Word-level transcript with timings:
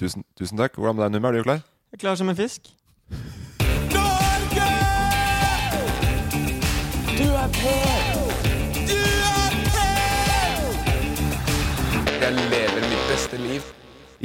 Tusen, 0.00 0.24
tusen 0.38 0.58
takk. 0.60 0.74
Hvordan 0.76 0.96
med 0.98 1.04
deg, 1.06 1.12
Numme? 1.16 1.28
Er 1.28 1.32
du 1.38 1.42
klar? 1.46 1.62
Jeg 1.92 1.96
er 1.96 2.02
klar 2.02 2.18
som 2.20 2.28
en 2.28 2.36
fisk. 2.36 2.68
Norge! 3.94 4.66
Du 7.16 7.24
er 7.32 7.48
på! 7.56 7.72
Du 8.90 9.00
er 9.30 9.56
på! 9.72 9.86
Jeg 12.20 12.36
lever 12.36 12.84
mitt 12.90 13.08
beste 13.12 13.40
liv. 13.40 13.72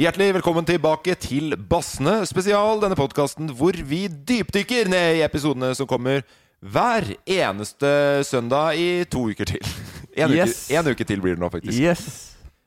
Hjertelig 0.00 0.30
velkommen 0.38 0.64
tilbake 0.68 1.14
til 1.20 1.52
Bassene 1.68 2.22
spesial, 2.28 2.80
denne 2.80 2.96
podkasten 2.96 3.50
hvor 3.56 3.76
vi 3.88 4.06
dypdykker 4.08 4.88
ned 4.92 5.18
i 5.20 5.24
episodene 5.24 5.74
som 5.76 5.88
kommer 5.88 6.24
hver 6.62 7.10
eneste 7.28 7.90
søndag 8.28 8.76
i 8.80 9.04
to 9.10 9.24
uker 9.32 9.48
til. 9.56 9.64
En, 10.12 10.28
Yes. 10.28 10.66
uke, 10.68 10.76
en 10.76 10.88
uke 10.92 11.04
til 11.08 11.22
blir 11.24 11.38
det 11.38 11.40
nå, 11.40 11.48
faktisk. 11.48 11.72
Yes. 11.80 12.02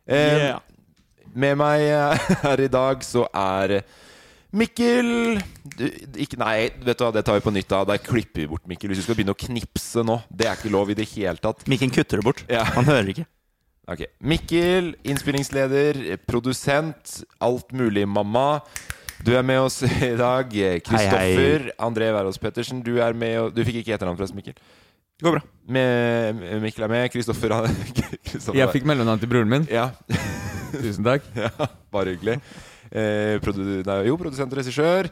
Um, 0.10 0.16
Yeah. 0.16 0.58
Med 1.36 1.58
meg 1.60 1.84
eh, 1.90 2.28
her 2.46 2.64
i 2.64 2.72
dag 2.72 3.04
så 3.04 3.26
er 3.36 3.82
Mikkel 4.56 5.40
du, 5.76 5.84
ikke, 6.24 6.38
Nei, 6.40 6.70
vet 6.86 6.96
du 6.96 7.04
hva, 7.04 7.12
det 7.12 7.26
tar 7.28 7.36
vi 7.36 7.44
på 7.44 7.52
nytt. 7.52 7.68
da 7.74 7.82
Der 7.90 8.00
klipper 8.00 8.46
vi 8.46 8.50
bort 8.54 8.64
Mikkel. 8.72 8.92
Hvis 8.94 9.02
du 9.02 9.08
skal 9.10 9.18
begynne 9.20 9.36
å 9.36 9.40
knipse 9.42 10.04
nå, 10.08 10.22
det 10.32 10.48
er 10.48 10.56
ikke 10.60 10.72
lov 10.72 10.94
i 10.94 10.96
det 10.96 11.10
hele 11.12 11.42
tatt. 11.44 11.66
Mikkel 11.68 11.92
kutter 11.92 12.22
det 12.22 12.28
bort. 12.30 12.46
Ja. 12.52 12.64
Han 12.78 12.88
hører 12.88 13.12
ikke. 13.12 13.26
Ok, 13.92 14.02
Mikkel, 14.26 14.94
innspillingsleder, 15.06 16.00
produsent, 16.26 17.20
alt 17.44 17.70
mulig 17.76 18.08
mamma. 18.10 18.62
Du 19.26 19.36
er 19.38 19.44
med 19.46 19.60
oss 19.68 19.82
i 19.86 20.16
dag. 20.18 20.50
Kristoffer 20.88 21.68
André 21.86 22.10
Wærås 22.16 22.40
Pettersen, 22.42 22.82
du 22.86 22.96
er 23.04 23.14
med 23.14 23.38
og 23.44 23.54
Du 23.56 23.62
fikk 23.68 23.84
ikke 23.84 23.94
etternavn 23.98 24.18
forresten, 24.18 24.40
Mikkel. 24.40 24.56
Det 25.16 25.24
går 25.28 25.38
bra. 25.38 25.44
Med, 25.72 26.42
Mikkel 26.64 26.88
er 26.88 26.92
med. 26.96 27.06
Kristoffer 27.14 27.54
Kristoffer- 28.26 28.58
Jeg 28.58 28.72
fikk 28.74 28.88
mellomnavn 28.90 29.22
til 29.22 29.32
broren 29.32 29.52
min. 29.52 29.68
Ja, 29.72 29.92
Tusen 30.82 31.06
takk. 31.08 31.28
ja 31.46 31.52
bare 31.94 32.16
hyggelig. 32.16 32.40
Eh, 32.92 33.38
produ 33.44 33.64
nei, 33.86 34.02
jo, 34.10 34.18
produsent 34.20 34.52
og 34.52 34.60
regissør. 34.62 35.10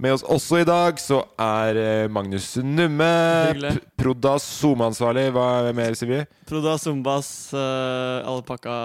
Med 0.00 0.14
oss 0.16 0.22
også 0.24 0.62
i 0.62 0.64
dag 0.64 0.96
så 1.02 1.18
er 1.36 1.76
eh, 1.76 2.06
Magnus 2.08 2.54
Numme. 2.64 3.10
Proda 4.00 4.38
SoMe-ansvarlig. 4.40 5.26
Hva 5.34 5.48
er 5.68 5.76
mer, 5.76 5.96
Sivje? 5.98 6.22
vi? 6.24 6.44
Proda 6.48 6.78
Zumbas, 6.80 7.28
uh, 7.52 8.24
alpakka 8.30 8.76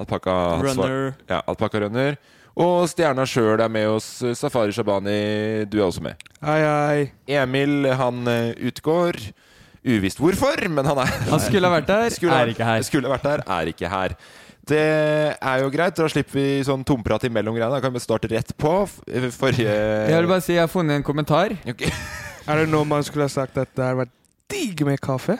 Alpakka 0.00 0.36
runner. 0.64 1.12
Ja, 1.28 1.42
Alpakka 1.46 1.82
Runner. 1.84 2.16
Og 2.58 2.84
stjerna 2.90 3.24
sjøl 3.28 3.60
er 3.64 3.70
med 3.72 3.88
oss. 3.88 4.08
Safari 4.36 4.74
Shabani, 4.74 5.64
du 5.70 5.78
er 5.78 5.86
også 5.86 6.02
med. 6.04 6.20
Hei, 6.42 6.58
hei. 6.64 7.04
Emil, 7.38 7.86
han 7.96 8.26
eh, 8.28 8.52
utgår. 8.68 9.20
Uvisst 9.82 10.20
hvorfor, 10.22 10.60
men 10.70 10.86
han 10.86 11.00
er 11.02 11.10
Han 11.26 11.40
skulle 11.42 11.66
ha 11.66 11.74
vært 11.74 11.88
der, 11.90 12.12
Skulle 12.14 12.34
ha- 12.36 12.44
er 12.44 12.52
ikke 12.52 12.66
her. 12.66 12.82
Skulle 12.86 13.08
ha 13.08 13.16
vært 13.16 13.24
der, 13.26 13.44
er 13.50 13.70
ikke 13.72 13.88
her. 13.90 14.16
Det 14.68 14.82
er 15.34 15.62
jo 15.62 15.70
greit. 15.74 15.96
Da 15.98 16.08
slipper 16.10 16.38
vi 16.38 16.46
sånn 16.66 16.84
tomprat 16.86 17.24
imellom 17.26 17.56
greiene. 17.56 17.74
Da 17.74 17.82
kan 17.82 17.94
vi 17.94 18.02
starte 18.02 18.30
rett 18.30 18.52
på. 18.56 18.74
Forrige 19.34 19.70
Jeg 19.72 20.18
vil 20.18 20.30
bare 20.30 20.44
si 20.44 20.54
jeg 20.54 20.62
har 20.64 20.70
funnet 20.70 21.00
en 21.00 21.06
kommentar. 21.06 21.56
Okay. 21.66 21.90
Er 22.50 22.58
det 22.58 22.72
noe 22.72 22.82
man 22.88 23.04
skulle 23.06 23.28
ha 23.28 23.30
sagt 23.30 23.58
at 23.60 23.70
det 23.78 23.84
har 23.86 23.94
vært 24.00 24.10
digg 24.50 24.80
med 24.86 24.98
kaffe? 25.02 25.36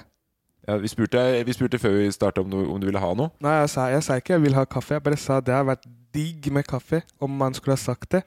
ja, 0.69 0.77
vi, 0.78 0.88
spurte, 0.88 1.19
vi 1.43 1.55
spurte 1.55 1.78
før 1.82 1.97
vi 1.97 2.11
starta 2.15 2.43
om, 2.44 2.53
om 2.55 2.78
du 2.81 2.87
ville 2.87 3.03
ha 3.03 3.11
noe. 3.19 3.32
Nei, 3.43 3.56
jeg 3.62 3.72
sa, 3.72 3.88
jeg 3.91 4.05
sa 4.06 4.19
ikke 4.21 4.37
jeg 4.37 4.44
vil 4.44 4.55
ha 4.55 4.65
kaffe. 4.71 4.94
Jeg 4.94 5.05
bare 5.09 5.19
sa 5.19 5.41
det 5.43 5.55
har 5.55 5.66
vært 5.66 5.88
digg 6.15 6.47
med 6.55 6.66
kaffe, 6.69 7.03
om 7.22 7.34
man 7.41 7.56
skulle 7.56 7.75
ha 7.75 7.82
sagt 7.82 8.12
det. 8.15 8.22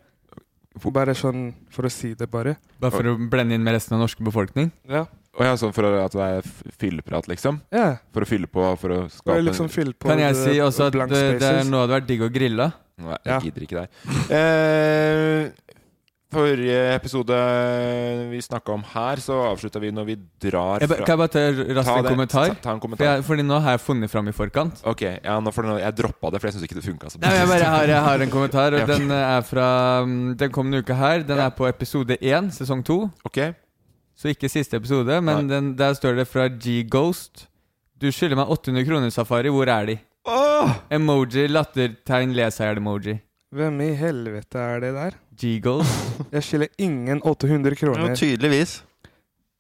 Bare 0.94 1.16
sånn 1.16 1.54
for 1.72 1.88
å 1.88 1.92
si 1.92 2.14
det, 2.18 2.28
bare. 2.32 2.58
Bare 2.84 2.92
for 2.92 3.08
å 3.14 3.16
blende 3.32 3.56
inn 3.56 3.64
med 3.64 3.78
resten 3.78 3.96
av 3.96 4.04
norske 4.04 4.24
befolkning. 4.26 4.72
Ja. 4.90 5.06
Og 5.36 5.44
ja, 5.44 5.56
sånn 5.60 5.74
for 5.76 5.88
at 6.00 6.14
det 6.16 6.26
er 6.26 6.46
fylleprat, 6.80 7.28
liksom? 7.28 7.60
ja. 7.76 7.98
For 8.16 8.24
å 8.24 8.28
fylle 8.30 8.48
på, 8.48 8.64
for 8.80 8.94
å 8.96 9.00
skape 9.12 9.42
liksom 9.44 9.68
på 10.00 10.08
Kan 10.08 10.22
jeg 10.24 10.36
si 10.40 10.60
også 10.64 10.88
at 10.88 10.96
det, 11.12 11.24
det 11.42 11.50
er 11.50 11.64
noe 11.68 11.82
det 11.82 11.82
hadde 11.84 11.96
vært 11.98 12.08
digg 12.08 12.24
å 12.24 12.30
grille? 12.32 12.70
Nei, 12.96 13.18
Ja. 13.26 13.40
jeg 13.42 13.50
gidder 13.52 13.66
ikke 13.66 13.82
deg. 13.82 13.90
Eh, 14.40 15.50
forrige 16.36 16.76
episode 16.96 17.38
vi 18.30 18.40
snakka 18.44 18.74
om 18.76 18.84
her, 18.92 19.22
så 19.24 19.38
avslutta 19.50 19.80
vi 19.82 19.90
når 19.96 20.06
vi 20.10 20.16
drar 20.46 20.84
fra 20.86 20.98
kan 21.00 21.14
jeg 21.14 21.22
bare 21.22 21.34
ta 21.34 21.44
raskt 21.50 21.90
Ta 21.90 21.96
en 21.98 22.04
det. 22.06 22.12
kommentar? 22.14 22.48
Ta, 22.50 22.56
ta 22.66 22.74
en 22.76 22.80
For 22.80 22.84
kommentar. 22.86 23.10
jeg, 23.16 23.24
fordi 23.28 23.46
nå 23.48 23.60
har 23.66 23.76
jeg 23.78 23.84
funnet 23.86 24.12
fram 24.12 24.28
i 24.30 24.36
forkant. 24.36 24.82
Ok, 24.92 25.02
ja, 25.08 25.40
nå 25.40 25.54
får 25.56 25.68
du, 25.70 25.74
jeg 25.82 25.98
droppa 26.02 26.32
det, 26.36 26.42
for 26.44 26.48
jeg 26.52 26.58
syns 26.58 26.68
ikke 26.68 26.78
det 26.82 26.86
funka 26.86 27.10
så 27.14 27.22
Nei, 27.24 27.34
jeg, 27.40 27.48
bare 27.54 27.70
har, 27.74 27.88
jeg 27.96 28.04
har 28.10 28.26
en 28.28 28.34
kommentar, 28.38 28.76
og 28.76 28.80
Ja, 28.84 28.86
okay. 28.86 29.00
den 29.02 29.12
er 29.18 29.42
fra 29.50 29.68
mm, 30.06 30.36
Den 30.44 30.52
kom 30.56 30.70
denne 30.72 30.84
uka 30.86 31.00
her. 31.00 31.24
Den 31.26 31.38
Ja. 31.42 31.48
er 31.50 31.56
på 31.58 31.68
episode 31.70 32.18
én, 32.22 32.52
sesong 32.52 32.84
to. 32.86 33.00
Ok, 33.26 33.42
Så 34.16 34.30
ikke 34.32 34.48
siste 34.50 34.78
episode, 34.78 35.18
men 35.22 35.48
den, 35.50 35.74
der 35.76 35.94
står 35.98 36.16
det 36.22 36.28
fra 36.32 36.48
G-Ghost. 36.48 37.48
Du 38.00 38.08
skylder 38.12 38.36
meg 38.40 38.48
800 38.52 38.86
kroner, 38.88 39.10
Safari. 39.12 39.50
Hvor 39.52 39.68
er 39.68 39.86
de? 39.90 39.98
Emoji, 40.92 41.48
lattertegn, 41.52 42.32
les-her-emoji. 42.36 43.18
Hvem 43.56 43.82
i 43.86 43.90
helvete 43.96 44.60
er 44.60 44.80
det 44.84 44.94
der? 44.96 45.18
G-Ghost. 45.38 45.92
Jeg 46.36 46.44
skylder 46.44 46.68
ingen 46.78 47.22
800 47.24 47.76
kroner. 47.76 48.16
tydeligvis. 48.16 48.84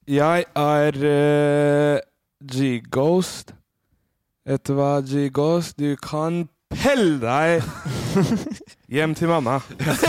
Jeg 0.07 0.45
er 0.55 0.95
uh, 0.95 1.99
G-Ghost. 2.51 3.53
Vet 4.45 4.67
du 4.67 4.73
hva, 4.77 4.99
G-Ghost? 5.01 5.79
Du 5.79 5.95
kan 5.95 6.45
pelle 6.69 7.19
deg 7.21 7.63
hjem 8.91 9.13
til 9.17 9.29
mamma. 9.31 9.59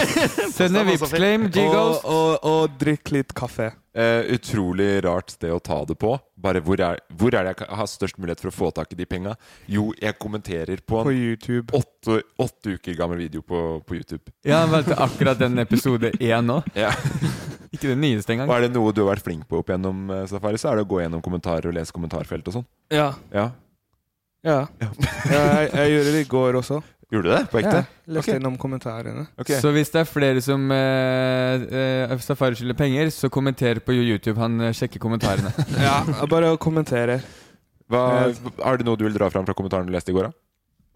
Send 0.57 0.77
en 0.77 0.87
Vipps-claim, 0.89 1.49
Og, 1.49 1.53
G-Ghost. 1.55 2.05
og, 2.05 2.47
og 2.47 2.77
drikk 2.81 3.13
litt 3.15 3.35
kaffe. 3.37 3.73
Eh, 3.97 4.27
utrolig 4.37 4.99
rart 5.07 5.31
sted 5.33 5.53
å 5.55 5.59
ta 5.65 5.79
det 5.89 5.97
på. 5.97 6.11
Bare 6.37 6.61
hvor 6.61 6.81
er, 6.85 6.99
hvor 7.17 7.33
er 7.33 7.49
det 7.49 7.55
jeg 7.65 7.77
har 7.79 7.89
størst 7.89 8.19
mulighet 8.21 8.43
for 8.45 8.51
å 8.53 8.57
få 8.57 8.69
tak 8.77 8.93
i 8.93 8.99
de 8.99 9.07
penga? 9.09 9.33
Jo, 9.73 9.89
jeg 9.97 10.19
kommenterer 10.21 10.83
på 10.85 11.01
På 11.07 11.13
en 11.15 11.17
YouTube. 11.17 11.73
åtte, 11.77 12.19
åtte 12.45 12.77
uker 12.77 12.99
gammel 12.99 13.23
video 13.25 13.41
på, 13.41 13.63
på 13.89 13.97
YouTube. 13.97 14.29
Ja, 14.45 14.61
han 14.67 14.75
valgte 14.75 14.99
akkurat 15.01 15.41
den 15.41 15.57
episode 15.65 16.13
én 16.21 16.45
nå. 16.51 16.61
Ja. 16.77 16.93
Ikke 17.73 17.89
den 17.95 18.01
nyeste 18.05 18.33
engang. 18.37 18.51
Og 18.53 18.59
er 18.59 18.67
det 18.69 18.75
noe 18.77 18.93
du 18.95 19.01
har 19.07 19.15
vært 19.15 19.25
flink 19.27 19.49
på 19.49 19.63
opp 19.63 19.73
gjennom 19.73 20.11
eh, 20.13 20.27
Safari, 20.29 20.61
så 20.61 20.71
er 20.75 20.79
det 20.81 20.85
å 20.87 20.91
gå 20.93 21.01
gjennom 21.01 21.25
kommentarer 21.25 21.71
og 21.73 21.77
lese 21.77 21.93
kommentarfelt 21.97 22.47
og 22.53 22.61
sånn. 22.61 22.67
Ja. 22.93 23.09
Ja. 23.33 23.49
ja. 24.47 24.61
jeg, 24.79 25.73
jeg 25.73 25.97
gjorde 25.97 26.13
det 26.15 26.21
i 26.23 26.29
går 26.37 26.61
også. 26.61 26.83
Gjorde 27.13 27.29
du 27.29 27.33
det? 27.37 27.43
På 27.53 27.61
ekte? 27.61 27.85
Ja, 27.85 28.15
leste 28.17 28.33
okay. 28.33 28.41
innom 28.41 28.57
kommentarene. 28.59 29.29
Okay. 29.39 29.61
Så 29.63 29.71
hvis 29.77 29.93
det 29.95 30.01
er 30.03 30.09
flere 30.11 30.41
som 30.43 30.65
eh, 30.75 31.67
eh, 31.71 32.15
Safari 32.25 32.59
skylder 32.59 32.79
penger, 32.79 33.13
så 33.15 33.31
kommenter 33.31 33.79
på 33.79 33.95
YouTube. 33.95 34.35
Han 34.43 34.59
eh, 34.61 34.75
sjekker 34.75 35.03
kommentarene. 35.03 35.53
Ja, 35.87 36.01
bare 36.27 36.51
å 36.55 36.59
kommentere. 36.59 37.21
Hva, 37.87 38.03
er 38.27 38.81
det 38.81 38.89
noe 38.89 38.99
du 38.99 39.07
vil 39.07 39.15
dra 39.15 39.31
fram 39.31 39.47
fra 39.47 39.55
kommentaren 39.55 39.87
du 39.87 39.95
leste 39.95 40.11
i 40.11 40.17
går? 40.17 40.33
da? 40.33 40.41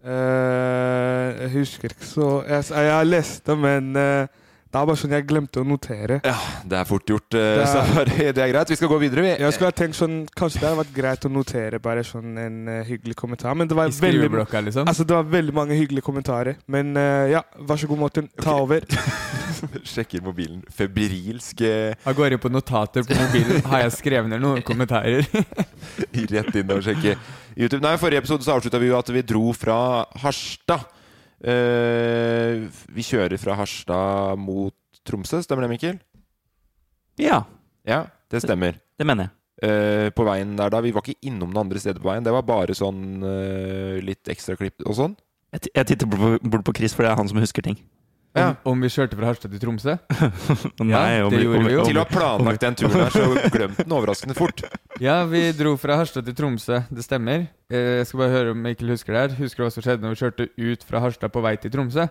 Uh, 0.01 1.27
jeg 1.43 1.49
husker 1.53 1.91
ikke 1.93 2.07
så 2.09 2.27
Jeg, 2.49 2.63
jeg 2.73 2.89
har 2.89 3.03
lest 3.05 3.45
det, 3.45 3.55
men 3.61 3.91
eh, 4.01 4.31
det 4.71 4.79
er 4.79 4.87
bare 4.87 4.99
sånn 5.01 5.11
jeg 5.11 5.25
glemte 5.27 5.59
å 5.59 5.65
notere. 5.67 6.21
Ja, 6.23 6.37
det 6.63 6.77
er 6.79 6.85
fort 6.87 7.09
gjort, 7.11 7.35
eh, 7.35 7.57
Det 7.59 7.63
er- 7.65 7.71
så 7.71 8.05
Det 8.37 8.37
er 8.39 8.51
greit. 8.53 8.69
Vi 8.69 8.77
skal 8.79 8.87
gå 8.87 8.99
videre, 9.01 9.21
vi. 9.25 9.33
Jeg 9.43 9.53
skulle 9.53 9.67
ha 9.67 9.75
tenkt 9.75 9.97
sånn 9.99 10.27
Kanskje 10.31 10.61
det 10.61 10.69
hadde 10.69 10.79
vært 10.79 10.93
greit 10.95 11.25
å 11.27 11.31
notere 11.31 11.79
bare 11.83 12.05
sånn 12.07 12.37
en 12.39 12.57
uh, 12.69 12.83
hyggelig 12.87 13.15
kommentar. 13.19 13.53
Men 13.53 13.67
det 13.67 13.75
var 13.75 13.91
veldig 13.91 14.29
liksom. 14.31 14.87
Altså 14.87 15.03
det 15.03 15.17
var 15.17 15.27
veldig 15.27 15.53
mange 15.53 15.75
hyggelige 15.75 16.05
kommentarer. 16.05 16.55
Men 16.71 16.95
uh, 16.95 17.27
ja, 17.27 17.43
vær 17.59 17.81
så 17.81 17.89
god, 17.91 17.99
Morten. 17.99 18.29
Ta 18.39 18.55
over. 18.63 18.87
Sjekker 19.91 20.23
mobilen 20.25 20.63
febrilsk 20.73 21.59
Jeg 21.61 22.15
går 22.17 22.33
inn 22.33 22.41
på 22.41 22.49
notater 22.49 23.03
på 23.05 23.17
mobilen. 23.17 23.59
Har 23.67 23.83
jeg 23.83 23.97
skrevet 23.99 24.31
ned 24.31 24.41
noen 24.41 24.63
kommentarer? 24.65 25.27
rett 26.31 26.55
inn 26.55 26.71
og 26.71 26.81
sjekke 26.85 27.17
YouTube. 27.57 27.83
Nei, 27.83 27.93
I 27.97 28.01
forrige 28.01 28.23
episode 28.23 28.47
så 28.47 28.55
avslutta 28.55 28.79
vi 28.81 28.89
jo 28.89 28.97
at 28.97 29.11
vi 29.11 29.23
dro 29.27 29.51
fra 29.57 29.77
Harstad. 30.23 30.87
Eh, 31.41 32.67
vi 32.93 33.05
kjører 33.05 33.39
fra 33.41 33.55
Harstad 33.57 34.37
mot 34.41 34.75
Tromsø, 35.07 35.41
stemmer 35.41 35.65
det, 35.65 35.71
Mikkel? 35.73 35.99
Ja, 37.21 37.43
Ja, 37.87 38.05
det 38.29 38.43
stemmer. 38.43 38.77
det 38.97 39.05
mener 39.07 39.29
jeg. 39.29 39.37
Uh, 39.61 40.09
på 40.17 40.25
veien 40.25 40.55
der 40.57 40.71
da. 40.73 40.79
Vi 40.81 40.89
var 40.93 41.03
ikke 41.05 41.27
innom 41.29 41.51
noen 41.51 41.67
andre 41.67 41.81
steder 41.81 42.01
på 42.01 42.09
veien. 42.09 42.23
Det 42.25 42.33
var 42.33 42.45
bare 42.45 42.73
sånn 42.73 43.21
uh, 43.21 43.97
litt 44.01 44.25
ekstra 44.29 44.55
klipp 44.57 44.81
og 44.85 44.95
sånn. 44.97 45.13
Jeg, 45.53 45.69
jeg 45.75 45.89
titter 45.91 46.09
bort 46.09 46.21
på, 46.21 46.49
bort 46.49 46.65
på 46.65 46.73
Chris, 46.79 46.95
for 46.97 47.05
det 47.05 47.11
er 47.11 47.19
han 47.19 47.29
som 47.29 47.37
husker 47.41 47.65
ting. 47.65 47.77
Ja. 48.33 48.45
Om, 48.63 48.71
om 48.71 48.81
vi 48.85 48.87
kjørte 48.87 49.17
fra 49.19 49.27
Harstad 49.27 49.51
til 49.51 49.59
Tromsø? 49.59 49.97
Nei, 50.87 51.07
ja, 51.17 51.25
det 51.27 51.41
gjorde 51.43 51.63
vi 51.67 51.73
jo. 51.73 51.83
Til 51.89 51.97
å 51.99 52.03
ha 52.05 52.07
planlagt 52.07 52.61
den 52.63 52.77
turen 52.79 53.01
her, 53.01 53.11
så 53.11 53.25
glemte 53.55 53.83
den 53.83 53.95
overraskende 53.97 54.35
fort. 54.37 54.63
Ja, 55.03 55.17
vi 55.27 55.41
dro 55.57 55.73
fra 55.81 55.97
Harstad 55.99 56.23
til 56.29 56.37
Tromsø. 56.37 56.79
Det 56.87 57.03
stemmer. 57.03 57.47
Eh, 57.67 57.99
Jeg 57.99 58.07
skal 58.07 58.21
bare 58.23 58.31
høre 58.37 58.53
om 58.55 58.61
Mikkel 58.63 58.93
husker 58.93 59.17
det 59.17 59.23
her. 59.25 59.35
Husker 59.41 59.63
du 59.63 59.67
hva 59.67 59.73
som 59.75 59.83
skjedde 59.83 60.05
når 60.07 60.15
vi 60.15 60.21
kjørte 60.23 60.47
ut 60.63 60.87
fra 60.87 61.03
Harstad 61.03 61.33
på 61.35 61.43
vei 61.43 61.57
til 61.59 61.73
Tromsø? 61.75 62.07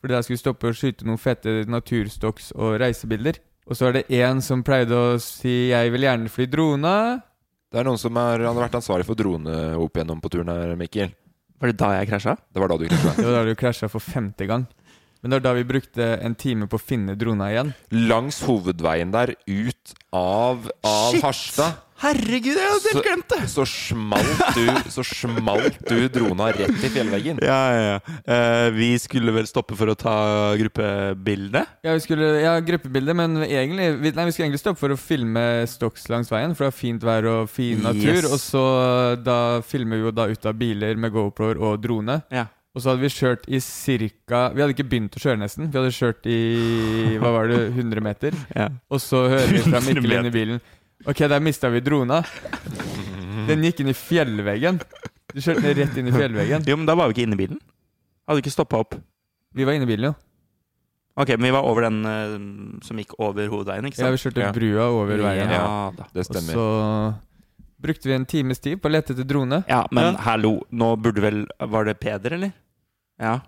Fordi 0.00 0.16
der 0.16 0.24
skulle 0.24 0.38
vi 0.38 0.44
stoppe 0.46 0.70
og 0.72 0.78
skyte 0.80 1.04
noen 1.04 1.20
fete 1.20 1.58
naturstokks 1.68 2.54
og 2.56 2.78
reisebilder. 2.80 3.42
Og 3.68 3.76
så 3.76 3.90
er 3.90 3.98
det 4.00 4.06
en 4.22 4.40
som 4.40 4.62
pleide 4.64 4.96
å 4.96 5.18
si 5.20 5.68
'jeg 5.68 5.92
vil 5.92 6.08
gjerne 6.08 6.28
fly 6.32 6.46
drona'. 6.48 7.20
Det 7.70 7.78
er 7.78 7.84
noen 7.84 7.98
som 8.00 8.16
er, 8.16 8.40
han 8.48 8.56
har 8.56 8.64
vært 8.66 8.80
ansvarlig 8.80 9.04
for 9.06 9.14
drone 9.14 9.76
opp 9.76 9.92
igjennom 9.94 10.20
på 10.24 10.30
turen 10.32 10.48
her, 10.48 10.72
Mikkel. 10.74 11.12
Var 11.60 11.68
det 11.68 11.76
da 11.76 11.90
jeg 12.00 12.08
krasja? 12.08 12.32
Det 12.50 12.58
var 12.58 12.68
da 12.72 12.76
du 12.80 12.88
krasja. 12.88 13.12
Det 13.14 13.24
var 13.28 13.32
da 13.38 13.44
du 13.44 13.54
krasja 13.54 13.88
for 13.92 14.00
femte 14.00 14.46
gang. 14.48 14.66
Men 15.20 15.30
det 15.30 15.36
var 15.40 15.46
da 15.50 15.52
vi 15.58 15.64
brukte 15.68 16.06
en 16.24 16.34
time 16.34 16.66
på 16.70 16.78
å 16.78 16.82
finne 16.82 17.14
drona 17.20 17.50
igjen. 17.52 17.74
Langs 18.08 18.40
hovedveien 18.48 19.12
der, 19.12 19.34
ut 19.46 19.94
av, 20.16 20.70
av 20.82 21.12
Shit! 21.12 21.22
Harstad. 21.24 21.78
Herregud, 22.00 22.54
jeg 22.56 22.64
hadde 22.64 22.80
Så- 22.80 22.92
helt 22.94 23.04
glemt 23.04 23.28
det! 23.28 23.38
Så 23.52 23.64
smalt 23.68 24.54
du 24.56 24.90
Så 24.90 25.02
smalt 25.04 25.74
du 25.84 26.06
drona 26.08 26.46
rett 26.56 26.84
i 26.86 26.88
fjellveggen. 26.94 27.42
Ja, 27.44 27.58
ja, 27.76 27.82
ja. 27.90 28.14
Eh, 28.24 28.68
vi 28.72 28.88
skulle 28.98 29.34
vel 29.36 29.44
stoppe 29.50 29.76
for 29.76 29.92
å 29.92 29.96
ta 30.00 30.14
gruppebilde? 30.56 31.60
Ja, 31.84 31.92
vi 31.92 32.00
skulle, 32.00 32.30
ja, 32.40 32.54
gruppebilde, 32.64 33.12
men 33.20 33.36
egentlig 33.44 33.90
vi, 34.00 34.12
Nei, 34.16 34.24
vi 34.24 34.32
skulle 34.32 34.48
egentlig 34.48 34.62
stoppe 34.64 34.80
for 34.80 34.94
å 34.94 34.96
filme 34.96 35.44
stokks 35.68 36.08
langs 36.08 36.32
veien, 36.32 36.54
for 36.56 36.64
det 36.64 36.72
var 36.72 36.78
fint 36.80 37.04
vær 37.04 37.28
og 37.34 37.52
fin 37.52 37.84
natur. 37.84 38.22
Yes. 38.22 38.30
Og 38.32 38.40
så 38.40 38.64
da 39.20 39.36
filmer 39.60 40.00
vi 40.00 40.08
jo 40.08 40.14
da 40.16 40.26
ut 40.32 40.48
av 40.48 40.56
biler 40.56 40.96
med 40.96 41.12
GoPro 41.12 41.52
og 41.60 41.82
drone. 41.84 42.22
Ja. 42.32 42.46
Og 42.74 42.82
så 42.84 42.92
hadde 42.92 43.02
vi 43.02 43.08
kjørt 43.10 43.46
i 43.50 43.58
cirka 43.58 44.40
Vi 44.54 44.62
hadde 44.62 44.74
ikke 44.76 44.86
begynt 44.86 45.16
å 45.18 45.22
kjøre, 45.22 45.40
nesten. 45.42 45.70
Vi 45.72 45.78
hadde 45.80 45.90
kjørt 45.96 46.26
i 46.30 46.36
hva 47.18 47.32
var 47.34 47.48
det, 47.50 47.58
100 47.74 48.00
meter. 48.06 48.36
ja. 48.60 48.68
Og 48.90 49.00
så 49.02 49.24
hører 49.32 49.50
vi 49.50 49.62
fra 49.66 49.80
100 49.82 49.98
Mikkel 49.98 50.16
inn 50.20 50.28
i 50.30 50.34
bilen 50.34 50.60
Ok, 51.08 51.22
der 51.32 51.40
mista 51.40 51.70
vi 51.72 51.80
drona. 51.80 52.20
Den 53.48 53.62
gikk 53.64 53.80
inn 53.80 53.88
i 53.90 53.96
fjellveggen. 53.96 54.78
Du 55.32 55.38
kjørte 55.40 55.62
den 55.64 55.78
rett 55.80 55.96
inn 55.96 56.10
i 56.10 56.12
fjellveggen. 56.12 56.66
Jo, 56.68 56.76
men 56.76 56.84
da 56.90 56.94
var 56.98 57.08
vi 57.08 57.14
ikke 57.16 57.24
inne 57.24 57.38
i 57.38 57.40
bilen. 57.40 57.60
Hadde 58.28 58.42
ikke 58.44 58.52
stoppa 58.52 58.82
opp. 58.84 58.98
Vi 59.56 59.64
var 59.64 59.78
inne 59.78 59.88
i 59.88 59.90
bilen, 59.90 60.10
jo. 60.10 60.14
Ok, 61.20 61.32
men 61.40 61.48
vi 61.48 61.54
var 61.56 61.64
over 61.66 61.88
den 61.88 61.98
eh, 62.06 62.36
som 62.86 63.00
gikk 63.00 63.16
over 63.18 63.48
hovedveien, 63.50 63.88
ikke 63.88 63.96
sant? 63.98 64.10
Ja, 64.10 64.14
vi 64.14 64.20
kjørte 64.22 64.44
Ja. 64.44 64.52
brua 64.54 64.86
over 65.00 65.24
veien. 65.24 65.50
Ja, 65.56 65.64
da. 65.96 66.06
Det 66.12 66.22
Og 66.22 66.28
stemmer. 66.28 66.54
så 66.60 66.66
brukte 67.80 68.08
vi 68.12 68.14
en 68.20 68.28
times 68.28 68.60
tid 68.60 68.78
på 68.84 68.90
å 68.90 68.92
lete 68.92 69.16
etter 69.16 69.24
drone. 69.26 69.62
Ja, 69.72 69.86
men 69.90 70.12
Ja. 70.12 70.20
hallo, 70.28 70.60
nå 70.70 70.92
burde 71.00 71.24
vel 71.24 71.46
Var 71.58 71.84
det 71.88 71.96
Peder, 72.04 72.36
eller? 72.36 72.52
Ja. 73.20 73.38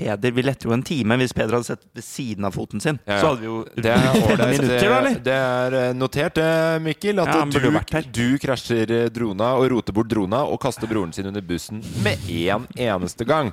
Peder, 0.00 0.32
Vi 0.32 0.42
lette 0.42 0.64
jo 0.68 0.72
en 0.72 0.82
time. 0.86 1.16
Hvis 1.20 1.34
Peder 1.36 1.58
hadde 1.58 1.66
sett 1.66 1.82
ved 1.96 2.04
siden 2.04 2.46
av 2.48 2.54
foten 2.56 2.80
sin, 2.80 2.98
Ja, 3.04 3.14
ja. 3.14 3.20
så 3.20 3.32
hadde 3.32 3.40
vi 3.42 3.48
jo 3.48 3.64
Det 3.74 3.90
er 3.92 4.46
minutter. 4.48 5.08
Det, 5.26 5.34
er 5.34 5.76
eh, 5.80 5.90
notert, 5.96 6.40
Mikkel, 6.80 7.20
at 7.20 7.34
Ja, 7.34 7.44
du, 7.44 8.10
du 8.10 8.38
krasjer 8.40 8.94
eh, 8.96 9.08
drona 9.12 9.52
og 9.58 9.68
roter 9.74 9.96
bort 9.96 10.08
drona 10.08 10.44
og 10.48 10.60
kaster 10.62 10.88
broren 10.90 11.12
sin 11.12 11.28
under 11.28 11.44
bussen 11.44 11.82
med 12.04 12.18
én 12.28 12.66
eneste 12.76 13.26
gang. 13.28 13.52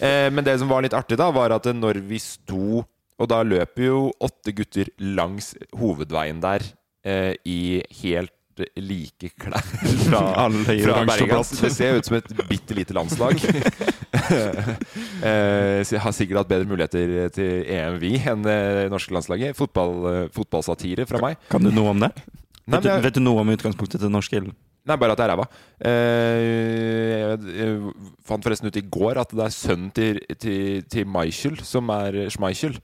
Eh, 0.00 0.30
men 0.34 0.44
det 0.44 0.58
som 0.58 0.68
var 0.72 0.82
litt 0.82 0.96
artig, 0.96 1.18
da, 1.20 1.30
var 1.30 1.54
at 1.54 1.68
når 1.74 2.02
vi 2.08 2.18
sto 2.22 2.84
Og 3.14 3.28
da 3.30 3.44
løper 3.46 3.84
jo 3.84 3.98
åtte 4.18 4.50
gutter 4.50 4.88
langs 4.98 5.52
hovedveien 5.78 6.40
der 6.42 6.64
eh, 7.06 7.36
i 7.46 7.78
helt 8.02 8.32
like 8.80 9.30
klær 9.40 9.64
fra, 10.06 10.20
Alle 10.44 10.76
fra 10.82 11.00
Bergens. 11.08 11.52
Det 11.60 11.72
ser 11.74 11.98
ut 11.98 12.08
som 12.08 12.18
et 12.18 12.30
bitte 12.48 12.76
lite 12.76 12.96
landslag. 12.96 13.40
eh, 15.28 15.94
har 16.04 16.14
sikkert 16.14 16.42
hatt 16.42 16.52
bedre 16.52 16.68
muligheter 16.70 17.32
til 17.34 17.64
EM, 17.70 17.98
vi, 18.02 18.14
enn 18.20 18.44
det 18.46 18.88
norske 18.92 19.14
landslaget. 19.16 19.56
Fotball, 19.58 19.96
eh, 20.10 20.22
fotballsatire 20.34 21.08
fra 21.10 21.22
meg. 21.24 21.40
Kan 21.52 21.64
du 21.64 21.72
noe 21.74 21.94
om 21.94 22.04
det? 22.04 22.12
Nei, 22.64 22.78
vet, 22.78 22.86
du, 22.86 22.92
vet 23.08 23.18
du 23.18 23.24
noe 23.24 23.42
om 23.42 23.52
utgangspunktet 23.52 24.00
til 24.02 24.12
norsk 24.12 24.38
eller? 24.40 24.54
nei 24.84 24.96
bare 25.00 25.14
at 25.14 25.20
det 25.20 25.24
er 25.24 25.30
ræva. 25.32 25.44
Eh, 25.88 26.40
jeg, 26.44 27.52
jeg 27.56 27.92
fant 28.28 28.44
forresten 28.44 28.68
ut 28.68 28.76
i 28.76 28.84
går 28.96 29.20
at 29.22 29.30
det 29.32 29.46
er 29.46 29.54
sønnen 29.54 29.88
til, 29.96 30.20
til, 30.36 30.82
til 30.92 31.08
Michael, 31.08 31.56
som 31.64 31.88
er 31.94 32.26
Schmeichel, 32.32 32.76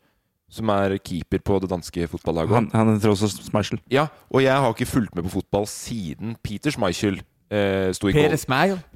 som 0.50 0.70
er 0.74 0.96
keeper 0.98 1.42
på 1.46 1.58
det 1.62 1.70
danske 1.70 2.06
fotballaget. 2.10 2.54
Han, 2.56 2.70
han 2.74 2.94
heter 2.96 3.12
også 3.12 3.30
Schmeichel. 3.36 3.80
Ja, 3.90 4.08
og 4.30 4.42
jeg 4.42 4.52
har 4.54 4.74
ikke 4.74 4.88
fulgt 4.90 5.14
med 5.14 5.28
på 5.28 5.36
fotball 5.38 5.68
siden 5.70 6.36
Peter 6.42 6.74
Schmeichel 6.74 7.20
eh, 7.50 7.92
sto 7.96 8.10
i 8.10 8.12
goal. 8.16 8.34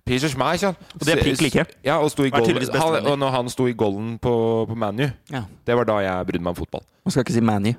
Peter 0.04 0.28
Schmeichel. 0.28 0.74
Og 0.94 1.06
det 1.06 1.14
er 1.14 1.22
prikk 1.22 1.46
like. 1.46 1.66
Ja, 1.86 2.00
og 2.02 2.10
sto 2.10 2.26
i 2.26 2.32
goal. 2.34 2.50
Han, 2.74 3.06
og 3.06 3.18
når 3.18 3.34
han 3.38 3.50
sto 3.52 3.68
i 3.70 3.74
goalen 3.78 4.16
på, 4.18 4.34
på 4.68 4.74
ManU, 4.78 5.08
Ja. 5.32 5.44
det 5.66 5.76
var 5.78 5.88
da 5.88 5.98
jeg 6.04 6.30
brydde 6.30 6.44
meg 6.44 6.54
om 6.56 6.62
fotball. 6.64 6.86
Man 7.04 7.14
skal 7.14 7.26
ikke 7.26 7.36
si 7.38 7.44
Manu. 7.44 7.74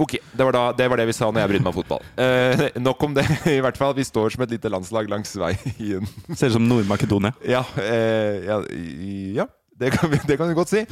Ok, 0.00 0.14
det 0.32 0.40
var, 0.40 0.54
da, 0.56 0.60
det 0.72 0.86
var 0.88 0.96
det 0.96 1.04
vi 1.10 1.12
sa 1.12 1.26
når 1.28 1.42
jeg 1.42 1.50
brydde 1.50 1.64
meg 1.66 1.74
om 1.74 1.76
fotball. 1.82 2.04
Eh, 2.16 2.62
nok 2.86 3.02
om 3.04 3.16
det, 3.16 3.26
i 3.52 3.58
hvert 3.60 3.76
fall. 3.76 3.92
Vi 3.98 4.06
står 4.08 4.32
som 4.32 4.44
et 4.46 4.54
lite 4.54 4.70
landslag 4.72 5.10
langs 5.12 5.34
veien. 5.36 6.08
Ser 6.32 6.48
ut 6.48 6.56
som 6.56 6.64
Nord-Makedonia. 6.64 7.34
Ja, 7.44 7.60
eh, 7.76 8.40
ja, 8.48 8.56
ja 9.36 9.46
det, 9.76 9.92
kan 9.92 10.10
vi, 10.12 10.20
det 10.28 10.38
kan 10.40 10.48
vi 10.48 10.56
godt 10.56 10.72
si. 10.72 10.86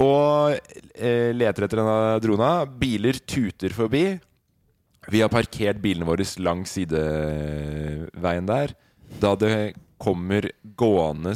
Og 0.00 0.56
eh, 0.96 1.30
leter 1.36 1.66
etter 1.66 1.82
denne 1.82 2.18
drona. 2.24 2.50
Biler 2.64 3.20
tuter 3.28 3.74
forbi. 3.76 4.04
Vi 5.10 5.22
har 5.22 5.32
parkert 5.32 5.80
bilene 5.82 6.06
våre 6.08 6.24
langs 6.40 6.76
sideveien 6.76 8.48
der. 8.48 8.74
Da 9.20 9.34
det 9.38 9.74
kommer 10.00 10.46
gående 10.78 11.34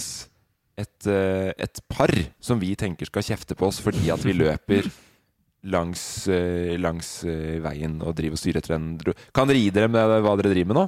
et, 0.81 1.07
eh, 1.07 1.51
et 1.59 1.81
par 1.91 2.13
som 2.41 2.61
vi 2.61 2.75
tenker 2.79 3.09
skal 3.11 3.25
kjefte 3.27 3.57
på 3.59 3.69
oss 3.69 3.81
fordi 3.85 4.09
at 4.15 4.23
vi 4.25 4.35
løper 4.37 4.89
langs, 5.71 6.27
eh, 6.29 6.75
langs 6.81 7.25
eh, 7.29 7.61
veien 7.65 8.01
og 8.03 8.15
driver 8.17 8.37
og 8.37 8.41
styrer 8.41 8.61
etter 8.63 8.77
en 8.77 8.95
dro... 9.01 9.15
Kan 9.37 9.49
dere 9.49 9.61
gi 9.63 9.71
dere 9.75 9.91
med 9.93 10.17
hva 10.25 10.35
dere 10.41 10.53
driver 10.53 10.73
med 10.73 10.81
nå? 10.81 10.87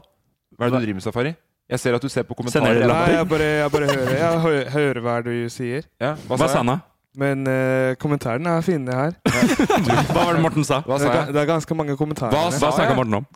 Hva 0.56 0.66
er 0.66 0.72
det 0.72 0.80
du 0.80 0.86
driver 0.86 0.98
med, 1.00 1.06
Safari? 1.06 1.34
Jeg 1.66 1.82
ser 1.82 1.96
at 1.98 2.04
du 2.04 2.08
ser 2.12 2.26
på 2.28 2.36
kommentarer. 2.38 2.84
Nei, 2.86 3.06
jeg 3.16 3.26
bare, 3.28 3.46
jeg 3.58 3.70
bare 3.74 3.86
hører, 3.90 4.12
jeg 4.14 4.42
hører, 4.44 4.68
hører 4.70 5.00
hva 5.02 5.16
du 5.26 5.32
sier. 5.50 5.88
Ja, 5.98 6.12
hva, 6.14 6.36
Hva 6.36 6.46
sa 6.46 6.52
sa 6.52 6.60
han 6.62 6.70
da? 6.70 6.76
Men 7.16 7.46
eh, 7.48 7.94
kommentarene 7.96 8.58
er 8.58 8.64
fine 8.66 8.92
her. 8.92 9.14
Hva 10.12 10.26
var 10.26 10.36
det 10.36 10.42
Morten 10.44 10.66
sa? 10.68 10.82
Hva 10.84 10.98
Det 11.00 11.06
sa 11.06 11.08
er, 11.08 11.14
ga- 11.14 11.24
jeg? 11.26 11.34
det 11.36 11.42
er 11.42 11.50
ganske 11.54 11.76
mange 11.78 11.96
kommentarer. 11.96 12.34
Hva 12.36 12.50
Hva 12.52 12.58
snakka 12.60 12.90
jeg? 12.90 12.96
Morten 13.00 13.18
om? 13.22 13.26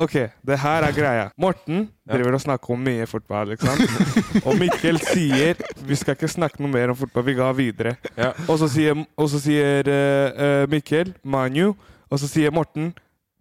Ok, 0.00 0.14
det 0.48 0.56
her 0.62 0.84
er 0.86 0.94
greia. 0.96 1.24
Morten 1.36 1.82
Ja. 2.08 2.14
driver 2.14 2.38
og 2.38 2.40
snakker 2.40 2.70
om 2.72 2.80
mye 2.86 3.04
fotball, 3.10 3.50
ikke 3.52 3.66
sant? 3.68 4.14
og 4.46 4.54
Mikkel 4.56 4.96
sier 5.02 5.58
vi 5.84 5.98
skal 6.00 6.16
ikke 6.16 6.30
snakke 6.32 6.62
noe 6.64 6.70
mer 6.72 6.94
om 6.94 6.96
fotball, 6.96 7.26
vi 7.26 7.34
går 7.36 7.52
videre. 7.58 7.96
Ja. 8.16 8.30
Og 8.48 8.56
så 8.62 8.70
sier, 8.72 8.96
og 9.18 9.28
så 9.28 9.40
sier 9.44 9.90
eh, 9.92 10.40
eh, 10.46 10.64
Mikkel 10.72 11.12
Manu, 11.22 11.74
og 12.08 12.16
så 12.22 12.30
sier 12.30 12.54
Morten 12.54 12.94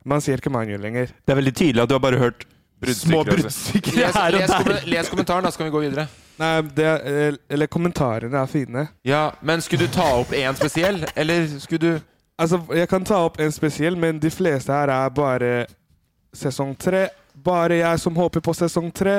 man 0.03 0.19
sier 0.25 0.41
ikke 0.41 0.51
Manu 0.51 0.75
lenger. 0.81 1.13
Det 1.23 1.31
er 1.31 1.39
veldig 1.39 1.55
tydelig 1.55 1.85
at 1.85 1.89
du 1.91 1.95
har 1.95 2.03
bare 2.03 2.19
hørt 2.25 2.43
små 2.95 3.21
Bruddstykker, 3.23 3.39
bruddstykker 3.43 3.95
Les, 4.01 4.15
her 4.19 4.33
og 4.33 4.39
les, 4.41 4.49
der. 4.49 4.63
kommen- 4.65 4.89
les 4.97 5.09
kommentaren, 5.15 5.47
da 5.47 5.51
skal 5.55 5.69
vi 5.69 5.73
gå 5.77 5.85
videre. 5.85 6.09
Nei, 6.39 6.61
det 6.75 6.87
eh, 6.87 7.33
eller 7.51 7.67
kommentarene 7.67 8.39
er 8.39 8.47
fine. 8.47 8.85
Ja, 9.07 9.25
Men 9.41 9.61
skulle 9.61 9.87
du 9.89 9.93
ta 9.93 10.07
opp 10.21 10.31
én 10.35 10.55
spesiell, 10.55 11.03
eller 11.15 11.47
skulle 11.59 11.79
du 11.83 11.99
Altså, 12.39 12.61
jeg 12.71 12.87
kan 12.87 13.03
ta 13.03 13.17
opp 13.27 13.35
en 13.43 13.51
spesiell, 13.51 13.97
men 13.99 14.15
de 14.23 14.29
fleste 14.31 14.71
her 14.71 14.87
er 14.87 15.09
bare 15.11 15.65
sesong 16.31 16.71
tre. 16.79 17.09
Bare 17.35 17.81
jeg 17.81 17.99
som 17.99 18.15
håper 18.15 18.39
på 18.39 18.53
sesong 18.55 18.87
tre. 18.95 19.17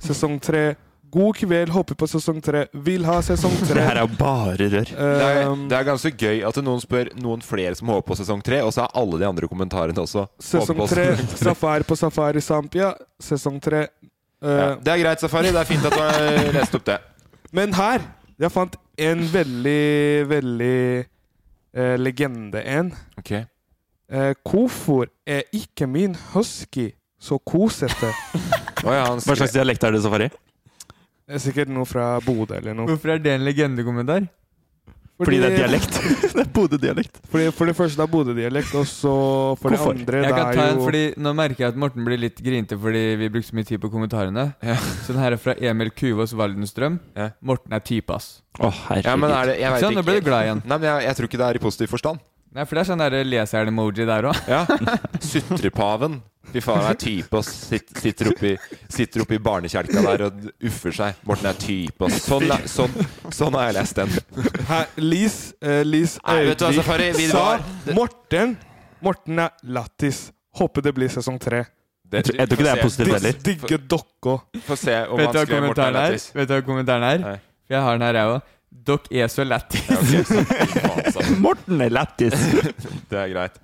Sesong 0.00 0.38
tre. 0.40 0.70
God 1.12 1.36
kveld, 1.36 1.68
håper 1.68 1.98
på 2.00 2.06
sesong 2.08 2.38
tre. 2.40 2.62
Vil 2.72 3.04
ha 3.04 3.18
sesong 3.20 3.52
tre. 3.66 3.74
Det 3.76 3.84
her 3.84 4.00
er 4.00 4.14
bare 4.16 4.56
rør. 4.72 4.88
det 4.88 5.26
er, 5.26 5.42
Um, 5.50 5.66
det 5.68 5.76
er 5.76 5.84
ganske 5.84 6.14
gøy 6.16 6.40
at 6.48 6.56
noen 6.64 6.80
spør 6.80 7.10
noen 7.20 7.44
flere 7.44 7.74
som 7.76 7.92
håper 7.92 8.06
på 8.08 8.16
sesong 8.22 8.40
tre, 8.46 8.62
og 8.64 8.72
så 8.72 8.86
er 8.86 8.96
alle 9.02 9.20
de 9.20 9.28
andre 9.28 9.48
kommentarene 9.50 10.00
også 10.00 10.24
sesong 10.40 10.80
tre. 10.88 11.10
Safari 11.36 11.84
på 11.84 11.98
Safari 12.00 12.40
Sampia. 12.40 12.94
Sesong 13.20 13.60
tre. 13.60 13.84
Eh, 14.42 14.48
Ja. 14.58 14.74
Det 14.74 14.88
er 14.92 15.02
greit, 15.04 15.20
Safari. 15.22 15.52
Det 15.54 15.60
er 15.60 15.68
fint 15.68 15.84
at 15.86 15.92
du 15.94 16.00
har 16.02 16.52
lest 16.58 16.74
opp 16.74 16.84
det. 16.88 16.98
Men 17.52 17.72
her 17.78 18.00
Jeg 18.40 18.50
fant 18.50 18.74
en 18.98 19.20
veldig, 19.32 20.28
veldig 20.28 21.04
eh, 21.76 21.96
legende 22.00 22.62
en. 22.66 22.88
Ok. 23.18 23.30
Eh, 24.12 24.32
hvorfor 24.44 25.06
er 25.26 25.42
ikke 25.54 25.86
min 25.86 26.16
husky 26.34 26.90
så 27.22 27.38
kosete? 27.38 28.10
Oh, 28.82 28.90
ja, 28.90 29.04
han 29.06 29.20
Hva 29.22 29.36
slags 29.38 29.52
dialekt 29.54 29.84
er 29.86 29.92
det, 29.94 30.00
Safari? 30.02 30.26
Det 30.26 31.36
er 31.36 31.38
sikkert 31.38 31.68
noe 31.70 31.86
fra 31.86 32.16
Bodø 32.26 32.56
eller 32.56 32.74
noe. 32.74 32.88
Hvorfor 32.90 33.12
er 33.14 33.20
det 33.22 33.30
en 33.36 33.44
legendekommentar? 33.46 34.24
Fordi 35.24 35.38
det 35.42 35.48
er 35.52 35.56
dialekt. 35.62 35.98
det 36.32 36.42
er 36.44 36.50
Bodø-dialekt. 36.56 37.20
Fordi, 37.32 37.46
for 37.56 37.70
det 37.70 37.76
første 37.78 38.00
det 38.00 38.04
er 38.06 38.12
Bodø-dialekt, 38.12 38.74
og 38.80 38.86
så 38.90 39.12
for 39.60 39.72
Hvorfor? 39.74 39.94
andre 39.96 40.22
Jeg 40.22 40.28
det 40.28 40.34
kan 40.36 40.48
er 40.50 40.58
ta 40.58 40.66
en, 40.68 40.76
jo 40.80 40.86
fordi 40.88 41.02
Nå 41.22 41.32
merker 41.38 41.64
jeg 41.64 41.72
at 41.74 41.80
Morten 41.84 42.04
blir 42.08 42.20
litt 42.20 42.42
grinte 42.44 42.78
fordi 42.80 43.02
vi 43.20 43.28
brukte 43.32 43.50
så 43.52 43.58
mye 43.58 43.68
tid 43.68 43.80
på 43.82 43.90
kommentarene. 43.92 44.46
Ja. 44.64 44.76
Så 45.06 45.12
den 45.14 45.22
her 45.22 45.36
er 45.36 45.42
fra 45.42 45.54
Emil 45.58 45.90
Kuvås 45.94 46.34
Waldenstrøm. 46.38 46.98
Ja. 47.16 47.30
Morten 47.40 47.72
er 47.76 47.80
type, 47.86 48.12
ass. 48.14 48.40
Å, 48.58 48.68
herregud. 48.88 49.08
Ja, 49.08 49.16
men 49.16 49.30
er 49.32 49.46
det 49.52 49.58
Jeg 49.62 49.72
vet 49.72 49.86
sant? 49.86 49.96
Nå 49.96 50.02
ble 50.04 50.18
du 50.18 50.20
ikke. 50.20 50.28
glad 50.28 50.48
igjen. 50.48 50.62
Nei, 50.66 50.76
men 50.78 50.88
jeg, 50.90 51.06
jeg 51.08 51.16
tror 51.20 51.30
ikke 51.30 51.40
det 51.42 51.48
er 51.52 51.58
i 51.60 51.62
positiv 51.68 51.92
forstand. 51.94 52.20
Nei, 52.52 52.64
for 52.68 52.76
det 52.76 52.82
er 52.82 52.88
sånn 52.90 53.00
der 53.00 53.14
leseren-emoji 53.24 54.04
der 54.08 54.26
òg. 54.28 54.40
Ja. 54.50 54.66
Sutrepaven. 55.32 56.20
Fy 56.52 56.60
faen, 56.60 56.82
er 56.90 56.96
type 57.00 57.38
og 57.38 57.44
sitter, 57.46 58.00
sitter 58.02 58.28
oppi, 58.32 58.50
sitter 58.92 59.22
oppi 59.22 59.38
barnekjelka 59.40 60.02
der 60.04 60.24
og 60.26 60.40
uffer 60.68 60.92
seg. 60.92 61.20
Morten 61.28 61.48
er 61.48 61.56
type 61.62 62.04
og 62.04 62.12
sånn, 62.12 62.44
er- 62.52 62.66
sånn, 62.68 62.96
sånn 63.32 63.56
har 63.56 63.70
jeg 63.70 63.76
lest 63.78 64.00
den. 64.00 64.10
Her, 64.68 64.90
Lis, 65.00 65.36
eh, 65.62 65.80
Lis 65.86 66.18
Nei, 66.26 66.34
vet 66.50 66.58
du 66.60 66.66
hva, 66.66 66.72
Safari, 66.76 67.06
vi 67.16 67.28
sa 67.30 67.44
var- 67.46 67.94
Morten 67.96 68.56
Morten 69.02 69.38
er 69.46 69.54
lattis. 69.64 70.26
Håper 70.60 70.84
det 70.84 70.92
blir 70.94 71.08
sesong 71.10 71.38
tre. 71.40 71.62
Det, 72.04 72.26
Jeg 72.26 72.48
tror 72.50 72.58
ikke 72.58 72.66
det 72.66 72.72
er 72.74 72.82
positivt 72.84 73.14
heller. 73.16 73.38
Digge 73.48 73.78
dokka. 73.88 74.34
Få 74.66 74.76
se 74.76 74.98
om 75.08 75.16
Vet 75.22 75.26
han 75.26 75.32
du 75.32 75.38
hva 75.40 75.46
skrev 75.46 75.62
Morten 75.64 75.70
er 75.70 75.72
kommentaren 75.72 75.96
er? 75.96 76.10
lættis. 76.12 76.26
Vet 76.36 76.48
du 76.48 76.54
hva 76.54 76.62
kommentaren 76.66 77.06
er? 77.08 77.18
Nei. 77.24 77.36
For 77.66 77.74
jeg 77.78 77.82
har 77.86 77.96
den 77.96 78.04
her, 78.06 78.18
jeg 78.20 78.34
òg. 78.34 78.42
Dere 78.82 79.22
er 79.24 79.28
så 79.30 79.44
lættis. 79.46 79.84
Ja, 79.86 79.98
ok, 80.00 80.26
så 80.26 80.42
fy 80.48 80.66
faen, 80.80 81.12
så. 81.14 81.26
Morten 81.42 81.84
er 81.84 81.92
lættis. 81.92 82.34
Det 83.10 83.18
er 83.20 83.28
greit. 83.34 83.60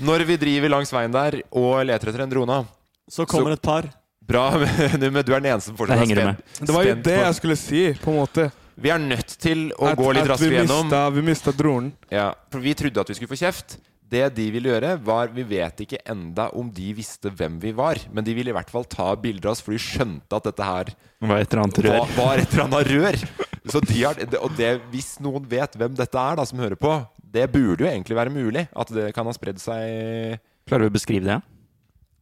Når 0.00 0.24
vi 0.26 0.36
driver 0.40 0.72
langs 0.72 0.92
veien 0.94 1.12
der 1.12 1.42
og 1.52 1.82
leter 1.86 2.10
etter 2.10 2.24
en 2.24 2.32
drone 2.32 2.62
Så 3.10 3.26
kommer 3.28 3.52
et 3.54 3.62
par. 3.62 3.90
Bra, 4.30 4.46
men 4.62 5.20
du 5.20 5.34
er 5.34 5.42
den 5.42 5.50
eneste 5.52 5.70
som 5.70 5.76
fortsatt 5.78 6.02
er 6.06 6.32
med. 6.32 6.40
spent. 6.40 6.66
Det 6.66 6.74
var 6.76 6.88
jo 6.88 6.96
det 7.10 7.18
jeg 7.18 7.36
skulle 7.40 7.58
si, 7.58 7.84
på 8.00 8.12
en 8.14 8.18
måte. 8.22 8.48
Vi 8.80 8.88
er 8.94 9.02
nødt 9.02 9.34
til 9.42 9.66
å 9.76 9.90
At, 9.90 9.98
gå 10.00 10.12
litt 10.16 10.30
vi 10.40 10.50
gjennom. 10.54 10.90
vi 11.14 11.24
mista 11.26 11.52
dronen. 11.52 11.92
Ja, 12.10 12.30
for 12.50 12.64
vi 12.64 12.72
trodde 12.78 13.02
at 13.02 13.10
vi 13.12 13.18
skulle 13.18 13.32
få 13.34 13.40
kjeft. 13.42 13.76
Det 14.10 14.24
de 14.34 14.46
ville 14.50 14.72
gjøre, 14.72 14.96
var 15.06 15.28
Vi 15.30 15.44
vet 15.46 15.84
ikke 15.84 16.00
enda 16.10 16.48
om 16.58 16.70
de 16.74 16.88
visste 16.96 17.30
hvem 17.30 17.60
vi 17.62 17.70
var, 17.76 18.00
men 18.10 18.26
de 18.26 18.34
ville 18.34 18.50
i 18.50 18.56
hvert 18.56 18.72
fall 18.72 18.86
ta 18.90 19.12
bilder 19.14 19.50
av 19.50 19.54
oss, 19.54 19.62
for 19.62 19.76
de 19.76 19.82
skjønte 19.82 20.40
at 20.40 20.48
dette 20.48 20.66
her 20.66 20.90
var 21.20 21.42
et 21.44 21.52
eller 21.52 21.62
annet 21.62 21.82
var, 21.86 22.16
var 22.16 22.40
et 22.42 22.56
eller 22.56 22.64
annet 22.64 22.90
rør. 22.90 23.20
Så 23.68 23.82
de 23.84 23.98
har, 24.00 24.16
og 24.40 24.54
det, 24.56 24.70
hvis 24.92 25.18
noen 25.20 25.44
vet 25.48 25.74
hvem 25.76 25.96
dette 25.98 26.16
er, 26.16 26.38
da, 26.38 26.46
som 26.48 26.62
hører 26.62 26.78
på, 26.80 26.94
det 27.20 27.44
burde 27.52 27.84
jo 27.84 27.90
egentlig 27.90 28.16
være 28.16 28.32
mulig. 28.32 28.66
At 28.72 28.92
det 28.94 29.10
kan 29.16 29.28
ha 29.28 29.34
spredd 29.36 29.60
seg 29.62 30.38
Klarer 30.68 30.86
du 30.86 30.92
å 30.92 30.94
beskrive 30.94 31.26
det? 31.26 31.36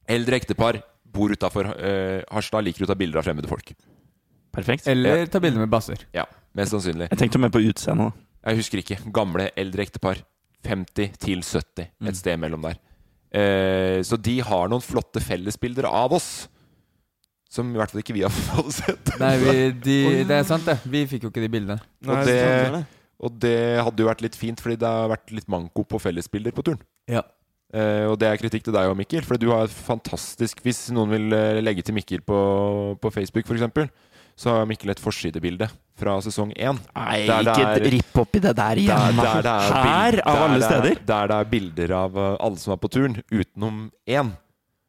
Eldre 0.08 0.38
ektepar 0.40 0.80
bor 1.12 1.32
utafor 1.32 1.68
uh, 1.68 2.24
Harstad, 2.32 2.64
liker 2.64 2.86
å 2.86 2.90
ta 2.90 2.96
bilder 2.98 3.20
av 3.20 3.28
fremmede 3.28 3.50
folk. 3.50 3.74
Perfekt. 4.54 4.88
Eller 4.90 5.28
ta 5.30 5.40
bilder 5.42 5.62
med 5.62 5.70
basser. 5.72 6.02
Ja, 6.16 6.24
Mest 6.56 6.74
sannsynlig. 6.74 7.10
Jeg 7.12 7.20
tenkte 7.20 7.40
mer 7.40 7.52
på 7.54 7.62
utseendet. 7.62 8.16
Jeg 8.48 8.60
husker 8.62 8.82
ikke. 8.82 8.98
Gamle, 9.14 9.50
eldre 9.58 9.84
ektepar. 9.84 10.22
50 10.66 11.12
til 11.22 11.42
70. 11.46 11.90
Mm. 12.00 12.08
Et 12.10 12.18
sted 12.18 12.40
mellom 12.40 12.64
der. 12.64 12.78
Uh, 13.28 14.00
så 14.06 14.18
de 14.18 14.38
har 14.42 14.70
noen 14.72 14.82
flotte 14.82 15.22
fellesbilder 15.22 15.86
av 15.90 16.16
oss. 16.16 16.48
Som 17.48 17.70
i 17.72 17.78
hvert 17.80 17.90
fall 17.94 18.02
ikke 18.02 18.12
vi 18.16 18.22
har 18.26 18.30
fått 18.50 18.74
sett. 18.76 19.14
Nei, 19.22 19.34
vi, 19.40 19.52
de, 19.86 19.96
det 20.28 20.36
er 20.42 20.44
sant, 20.48 20.66
det. 20.68 20.78
Vi 20.84 21.06
fikk 21.08 21.22
jo 21.24 21.30
ikke 21.32 21.40
de 21.46 21.48
bildene. 21.54 21.78
Nei, 22.04 22.18
og, 22.20 22.26
det, 22.28 22.84
og 23.24 23.38
det 23.40 23.56
hadde 23.86 24.04
jo 24.04 24.08
vært 24.10 24.20
litt 24.26 24.36
fint, 24.36 24.60
fordi 24.60 24.76
det 24.82 24.90
har 24.92 25.08
vært 25.14 25.32
litt 25.32 25.48
manko 25.48 25.86
på 25.88 26.00
fellesbilder 26.02 26.52
på 26.52 26.66
turen. 26.68 26.82
Ja. 27.08 27.22
Eh, 27.72 28.04
og 28.08 28.18
det 28.20 28.28
er 28.28 28.38
kritikk 28.40 28.64
til 28.68 28.72
deg 28.76 28.88
og 28.88 28.96
Mikkel, 28.96 29.24
for 29.28 29.36
du 29.40 29.50
har 29.52 29.66
et 29.66 29.72
fantastisk 29.76 30.62
Hvis 30.64 30.86
noen 30.96 31.10
vil 31.12 31.34
eh, 31.36 31.58
legge 31.60 31.82
til 31.84 31.92
Mikkel 31.98 32.22
på, 32.24 32.38
på 33.00 33.10
Facebook, 33.12 33.44
f.eks., 33.48 33.90
så 34.38 34.52
har 34.54 34.68
Mikkel 34.70 34.92
et 34.94 35.00
forsidebilde 35.02 35.66
fra 35.98 36.12
sesong 36.22 36.52
én. 36.54 36.76
Nei, 36.94 37.24
Der 37.26 37.48
ikke 37.50 37.64
er- 37.74 37.88
ripp 37.96 38.20
opp 38.22 38.36
i 38.38 38.40
det 38.44 38.52
der 38.54 38.78
Der, 38.78 38.80
igjen. 38.84 39.16
der 39.18 39.40
det 39.42 39.52
er 39.52 39.72
Her, 39.74 40.12
bild- 40.14 40.22
av 40.30 40.42
alle 40.44 40.60
er- 40.60 40.68
steder. 40.68 41.00
Der 41.08 41.26
det 41.32 41.38
er 41.42 41.48
bilder 41.56 41.94
av 41.98 42.16
uh, 42.20 42.28
alle 42.46 42.60
som 42.62 42.72
er 42.76 42.78
på 42.84 42.90
turen, 42.94 43.16
utenom 43.34 43.80
én. 44.06 44.30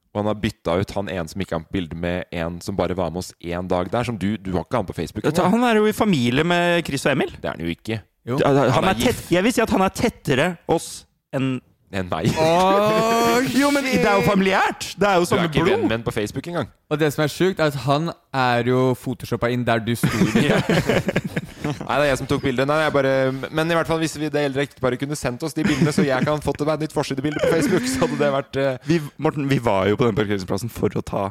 Og 0.10 0.24
han 0.24 0.30
har 0.32 0.40
bytta 0.42 0.76
ut 0.82 0.92
han 0.98 1.10
ene 1.14 1.30
som 1.30 1.42
ikke 1.44 1.58
har 1.60 1.66
bilde 1.74 1.98
med 1.98 2.32
en 2.34 2.58
som 2.66 2.78
bare 2.78 2.96
var 2.98 3.12
med 3.14 3.22
oss 3.22 3.34
én 3.46 3.68
dag 3.70 3.92
der. 3.94 4.08
Som 4.08 4.18
du, 4.18 4.32
du 4.42 4.52
har 4.56 4.66
ikke 4.66 4.82
han 4.82 4.88
på 4.90 4.96
Facebook 4.98 5.26
engang. 5.30 5.52
Han 5.54 5.66
er 5.70 5.78
jo 5.78 5.90
i 5.90 5.94
familie 5.94 6.44
med 6.48 6.82
Chris 6.88 7.06
og 7.06 7.14
Emil. 7.14 7.36
Det 7.38 7.46
er 7.46 7.54
han 7.54 7.62
jo 7.62 7.70
ikke. 7.70 8.00
Jo. 8.26 8.40
Han 8.46 8.58
Han 8.74 8.90
er 8.90 8.96
er 8.96 9.04
tett, 9.06 9.22
jeg 9.32 9.46
vil 9.46 9.54
si 9.54 9.62
at 9.62 9.70
han 9.74 9.86
er 9.86 9.94
tettere 9.96 10.48
oss 10.70 10.90
enn 11.34 11.60
Enn 11.90 12.10
meg. 12.10 12.30
Jo, 13.60 13.70
men 13.74 13.86
det 13.88 14.04
er 14.06 14.20
jo 14.20 14.26
familiært! 14.28 14.92
Det 15.00 15.08
er 15.08 15.16
jo 15.18 15.26
Du 15.26 15.36
er 15.38 15.48
ikke 15.48 15.66
venn 15.66 15.88
med 15.88 15.96
ham 15.98 16.04
på 16.06 16.12
Facebook 16.14 16.48
engang. 16.52 16.68
Og 16.90 17.00
det 17.00 17.10
som 17.14 17.24
er 17.24 17.32
sjukt, 17.32 17.60
er 17.60 17.72
at 17.72 17.78
han 17.86 18.12
er 18.36 18.70
jo 18.70 18.94
photoshoppa 19.00 19.50
inn 19.50 19.66
der 19.66 19.82
du 19.82 19.96
sto. 19.98 20.10
Nei, 21.70 21.96
det 21.98 22.06
er 22.06 22.08
jeg 22.12 22.20
som 22.22 22.30
tok 22.30 22.44
bildet. 22.46 22.68
Nei, 22.70 22.80
jeg 22.84 22.94
bare, 22.94 23.14
men 23.34 23.72
i 23.72 23.78
hvert 23.78 23.90
fall 23.90 24.02
hvis 24.04 24.18
vi 24.20 24.30
det 24.30 24.46
eldre 24.50 24.66
ekteparet 24.68 25.02
kunne 25.02 25.18
sendt 25.18 25.44
oss 25.46 25.58
de 25.58 25.66
bildene, 25.66 25.94
så 25.96 26.06
jeg 26.06 26.26
kan 26.26 26.42
fått 26.46 26.62
til 26.62 26.70
meg 26.70 26.80
et 26.80 26.88
nytt 26.88 26.98
forsidebilde 26.98 27.42
på 27.42 27.52
Facebook, 27.56 27.86
så 27.90 28.06
hadde 28.06 28.22
det 28.22 28.32
vært 28.38 28.60
uh, 28.62 28.90
Vi, 28.90 29.02
Morten, 29.18 29.50
vi 29.50 29.62
var 29.64 29.90
jo 29.90 30.00
på 30.00 30.10
den 30.10 30.18
parkeringsplassen 30.18 30.74
for 30.74 30.94
å 30.98 31.06
ta 31.06 31.30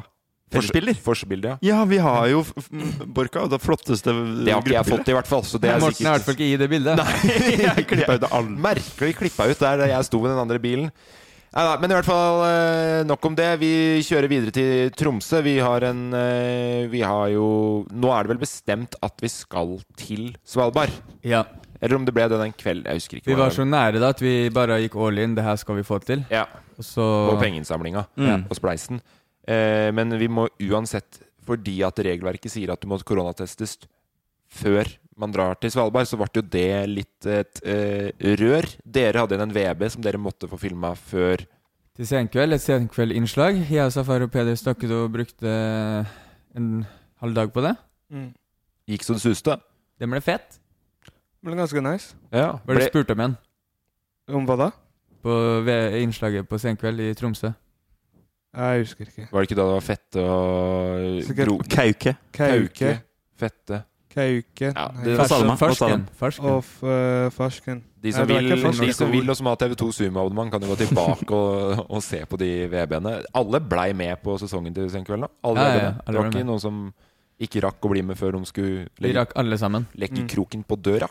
fellesbilder. 0.51 0.97
Forspiller, 1.05 1.49
ja. 1.49 1.57
Ja, 1.69 1.83
vi 1.85 1.97
har 2.01 2.27
jo 2.31 2.43
Borka, 3.05 3.45
det 3.51 3.59
flotteste 3.61 4.13
Det 4.45 4.51
har 4.53 4.61
ikke 4.63 4.75
jeg 4.75 4.89
fått, 4.89 5.07
i 5.11 5.15
hvert 5.17 5.29
fall. 5.29 5.43
Så 5.47 5.61
det 5.61 5.69
er 5.73 5.79
Morten 5.83 6.05
er 6.05 6.09
i 6.09 6.17
hvert 6.17 6.27
fall 6.27 6.37
ikke 6.37 6.49
i 6.49 6.57
det 6.61 6.69
bildet. 6.71 6.99
Nei, 6.99 7.39
Jeg 7.67 7.87
klippa 7.89 8.17
ut 8.19 8.27
alt. 8.31 8.53
Merkelig 8.67 9.15
klippa 9.19 9.49
ut 9.51 9.59
der 9.65 9.85
jeg 9.93 10.07
sto 10.09 10.21
med 10.23 10.31
den 10.33 10.43
andre 10.45 10.59
bilen. 10.63 10.91
Nei 11.49 11.63
da, 11.65 11.77
men 11.81 11.89
i 11.89 11.95
hvert 11.97 12.05
fall 12.05 12.43
eh, 12.45 13.03
nok 13.09 13.23
om 13.25 13.33
det. 13.37 13.47
Vi 13.61 13.69
kjører 14.05 14.29
videre 14.29 14.51
til 14.53 14.91
Tromsø. 14.93 15.39
Vi 15.41 15.55
har 15.65 15.81
en 15.87 16.03
eh, 16.13 16.83
Vi 16.91 17.01
har 17.01 17.31
jo 17.33 17.47
Nå 17.89 18.11
er 18.13 18.27
det 18.27 18.35
vel 18.35 18.41
bestemt 18.43 18.93
at 19.01 19.15
vi 19.23 19.31
skal 19.33 19.79
til 19.97 20.27
Svalbard. 20.45 20.93
Ja. 21.25 21.41
Eller 21.81 21.95
om 21.97 22.05
det 22.05 22.13
ble 22.13 22.27
det 22.29 22.37
den 22.41 22.53
kvelden. 22.53 22.85
Jeg 22.91 22.99
husker 23.01 23.17
ikke. 23.21 23.31
Vi 23.31 23.37
var 23.39 23.53
så 23.55 23.65
nære 23.65 24.01
da 24.03 24.11
at 24.13 24.21
vi 24.21 24.33
bare 24.53 24.77
gikk 24.83 24.97
all 24.99 25.17
in. 25.23 25.33
Det 25.37 25.45
her 25.47 25.57
skal 25.57 25.79
vi 25.79 25.85
få 25.87 25.97
til. 26.05 26.21
Ja, 26.29 26.43
Og 26.77 26.85
så 26.85 27.01
På 27.31 27.39
pengeinnsamlinga 27.41 28.05
Mm. 28.19 28.45
og 28.49 28.55
spleisen. 28.59 29.01
Eh, 29.49 29.89
men 29.95 30.13
vi 30.21 30.29
må 30.29 30.47
uansett, 30.69 31.21
fordi 31.45 31.79
at 31.85 31.99
regelverket 32.05 32.53
sier 32.53 32.73
at 32.73 32.81
du 32.81 32.89
må 32.91 32.99
koronatestes 33.01 33.79
før 34.49 34.89
man 35.19 35.33
drar 35.33 35.57
til 35.59 35.71
Svalbard, 35.73 36.07
så 36.07 36.17
ble 36.19 36.29
jo 36.37 36.43
det 36.45 36.69
litt 36.89 37.27
et 37.29 37.61
eh, 37.65 38.09
rør. 38.39 38.67
Dere 38.85 39.25
hadde 39.25 39.39
en 39.41 39.55
VB 39.55 39.87
som 39.93 40.05
dere 40.05 40.21
måtte 40.21 40.49
få 40.49 40.59
filma 40.61 40.93
før 40.97 41.43
til 41.99 42.07
senkveld. 42.07 42.55
Et 42.55 42.63
senkveldinnslag. 42.63 43.59
Jeg 43.67 43.83
og 43.83 43.91
Safari 43.91 44.27
og 44.29 44.31
Peder 44.31 44.55
snakket 44.55 44.93
og 44.95 45.09
brukte 45.11 45.55
en 46.55 46.69
halv 47.19 47.35
dag 47.35 47.51
på 47.51 47.63
det. 47.65 47.75
Mm. 48.13 48.29
Gikk 48.89 49.05
så 49.05 49.17
det 49.17 49.25
suste. 49.25 49.57
Det 49.99 50.07
ble 50.07 50.21
fett. 50.23 50.59
ble 51.43 51.57
ganske 51.59 51.83
nice. 51.83 52.15
Ja, 52.31 52.53
Hva 52.63 52.73
er 52.73 52.79
det 52.79 52.87
du 52.87 52.93
spurte 52.93 53.17
om 53.17 53.25
igjen? 53.25 53.35
Om 54.39 54.47
hva 54.47 54.55
da? 54.61 54.69
På 55.19 55.33
innslaget 55.99 56.47
på 56.47 56.61
senkveld 56.61 57.03
i 57.03 57.11
Tromsø. 57.17 57.51
Jeg 58.55 58.81
husker 58.81 59.05
ikke. 59.05 59.27
Var 59.31 59.41
det 59.43 59.49
ikke 59.51 59.59
da 59.59 59.65
det 59.69 59.75
var 59.77 59.85
fette 59.85 60.23
og 60.25 61.23
Sikkert. 61.27 61.45
gro... 61.47 61.57
Kauke. 61.69 62.15
Kauke. 62.33 62.93
Fette. 63.39 63.83
Kauke. 64.09 64.71
Ja, 64.73 64.87
det- 65.05 65.17
Hva 65.19 65.27
sa 65.29 65.37
du, 65.37 65.45
Hva 65.45 65.57
sa 65.57 65.67
Farsken. 65.69 66.05
du? 66.07 66.13
Farsken. 66.17 66.45
Og 66.49 66.63
f- 66.63 66.83
eh, 66.83 67.29
farsken. 67.29 67.83
De 68.01 68.11
som, 68.15 68.23
Nei, 68.25 68.27
det 68.27 68.33
var 68.33 68.41
vil, 68.41 68.49
ikke 68.49 68.87
de 68.87 68.93
som 68.95 69.11
vil 69.11 69.29
og 69.29 69.35
som 69.37 69.45
har 69.51 69.55
TV2 69.61 69.89
Zoom-abonnement, 69.93 70.49
kan 70.51 70.61
jo 70.63 70.67
gå 70.71 70.77
tilbake 70.81 71.29
og, 71.35 71.85
og 71.91 72.01
se 72.01 72.23
på 72.25 72.37
de 72.39 72.49
VB-ene. 72.71 73.13
Alle 73.35 73.59
blei 73.61 73.93
med 73.93 74.17
på 74.23 74.37
sesongen 74.39 74.73
til 74.73 74.89
Senkveld, 74.89 75.21
da. 75.27 75.29
Alle 75.43 75.59
Ja, 75.59 75.67
ja, 75.67 75.75
VB-ene. 75.75 76.01
alle 76.07 76.15
det 76.15 76.15
var 76.15 76.23
ble 76.23 76.29
ikke 76.31 76.45
med. 76.45 76.49
noen 76.49 76.59
som 76.63 76.93
ikke 77.39 77.61
rakk 77.67 77.85
å 77.85 77.91
bli 77.93 78.01
med 78.01 78.17
før 78.17 78.31
de 78.39 78.45
skulle 78.49 78.87
Vi 78.99 79.05
legge, 79.07 79.19
rakk 79.21 79.35
alle 79.35 79.57
sammen. 79.61 79.85
legge 79.95 80.23
Mm. 80.23 80.27
kroken 80.31 80.63
på 80.65 80.75
døra. 80.81 81.07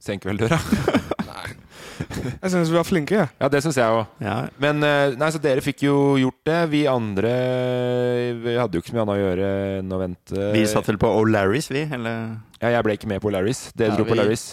Senkvelddøra. 0.00 0.58
Jeg 2.00 2.52
syns 2.52 2.70
vi 2.72 2.76
var 2.78 2.86
flinke, 2.88 3.16
Ja, 3.18 3.26
Ja, 3.42 3.48
det 3.52 3.60
syns 3.64 3.76
jeg 3.80 3.92
òg. 3.94 4.06
Ja. 4.24 4.36
Men 4.62 4.82
eh, 4.86 5.16
nei, 5.20 5.28
så 5.34 5.40
dere 5.42 5.62
fikk 5.64 5.84
jo 5.86 5.94
gjort 6.20 6.40
det. 6.48 6.58
Vi 6.72 6.80
andre 6.90 7.32
Vi 8.40 8.56
hadde 8.56 8.78
jo 8.78 8.82
ikke 8.82 8.92
så 8.92 8.96
mye 8.98 9.04
annet 9.06 9.16
å 9.16 9.20
gjøre 9.20 9.50
enn 9.80 9.94
å 9.94 10.00
vente. 10.00 10.48
Vi 10.56 10.64
satt 10.70 10.88
vel 10.90 10.98
på 11.02 11.10
O'Larrys, 11.20 11.70
vi? 11.72 11.84
Eller? 11.86 12.34
Ja, 12.60 12.74
jeg 12.76 12.86
ble 12.86 12.96
ikke 12.98 13.10
med 13.12 13.22
på 13.24 13.30
O'Larris. 13.32 13.66
Dere 13.76 13.94
Ja, 13.94 13.98
dro 14.00 14.08
på 14.08 14.16
O'Larris. 14.16 14.46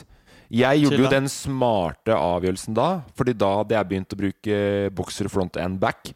Jeg 0.48 0.80
gjorde 0.86 1.02
jo 1.02 1.10
den 1.12 1.26
smarte 1.28 2.16
avgjørelsen 2.16 2.76
da, 2.78 3.02
Fordi 3.20 3.34
da 3.36 3.50
hadde 3.58 3.76
jeg 3.76 3.90
begynt 3.90 4.14
å 4.16 4.20
bruke 4.22 4.60
bokser 4.96 5.28
front 5.32 5.58
and 5.60 5.80
back. 5.82 6.14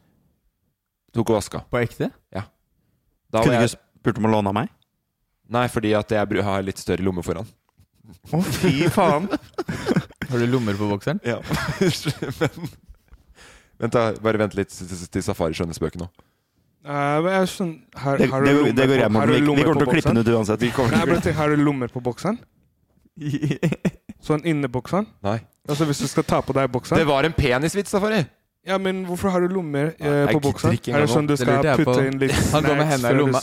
Tok 1.12 1.34
og 1.34 1.42
vaska. 1.42 1.66
På 1.68 1.82
ekte? 1.82 2.12
Da 3.32 3.40
Kunne 3.40 3.48
var 3.48 3.48
du 3.48 3.58
jeg, 3.64 3.72
ikke 3.72 4.00
spurt 4.02 4.18
om 4.20 4.26
å 4.28 4.32
låne 4.36 4.52
av 4.52 4.56
meg? 4.58 4.72
nei, 5.52 5.66
fordi 5.68 5.90
at 5.96 6.12
jeg 6.16 6.44
har 6.48 6.64
litt 6.64 6.80
større 6.80 7.04
lomme 7.04 7.24
foran. 7.24 7.48
Å, 8.32 8.40
fy 8.44 8.88
faen! 8.92 9.28
Har 10.32 10.40
du 10.40 10.48
lommer 10.48 10.78
på 10.80 10.88
bokseren? 10.90 11.20
Ja. 11.28 11.38
Men 12.40 12.70
Vent, 13.82 13.94
da. 13.96 14.04
Bare 14.22 14.38
vent 14.38 14.54
litt 14.56 14.70
til- 14.70 15.24
Safari 15.26 15.56
skjønner 15.58 15.74
spøken 15.78 16.04
nå. 16.06 16.10
Eh, 16.86 17.30
jeg 17.34 17.48
skjønner 17.50 18.02
har, 18.04 18.18
Det, 18.18 18.30
har 18.32 18.42
du 18.46 18.50
lommer 18.52 18.72
det 18.78 18.88
går 18.90 18.96
på- 18.96 19.02
jeg 19.02 19.12
med. 19.12 19.20
har 19.22 19.28
Vi, 19.28 19.40
vi 19.42 19.64
kommer 19.64 19.82
til 19.82 19.88
å 19.88 19.92
klippe 19.96 20.14
den 20.14 20.22
ut 20.22 20.32
uansett. 20.38 20.62
Nei, 20.62 21.06
jeg 21.06 21.22
tenker, 21.22 21.34
Har 21.40 21.50
du 21.50 21.64
lommer 21.64 21.88
på 21.94 22.02
bokseren? 22.02 22.38
Sånn 24.22 24.46
inni 24.46 24.70
bokseren? 24.72 25.08
Nei. 25.26 25.40
Altså 25.70 25.86
Hvis 25.90 26.00
du 26.02 26.08
skal 26.10 26.24
ta 26.24 26.42
på 26.46 26.54
deg 26.58 26.72
Det 26.72 27.06
var 27.10 27.24
en 27.28 27.34
penisvits, 27.34 27.92
da, 27.92 28.00
Farri. 28.00 28.22
Ja, 28.68 28.77
men 28.77 29.06
hvorfor 29.08 29.32
har 29.34 29.41
du 29.41 29.48
lommer 29.50 29.88
eh, 29.98 30.27
på 30.30 30.39
buksa? 30.44 30.70
Er 30.70 31.01
det 31.01 31.10
sånn 31.10 31.25
du 31.25 31.34
skal 31.39 31.65
putte 31.80 32.03
inn 32.06 32.20
litt 32.22 32.36
Han 32.53 32.62
går 32.68 32.75
med 32.77 32.89
hendene 32.91 33.13
i 33.15 33.18
lomma. 33.18 33.41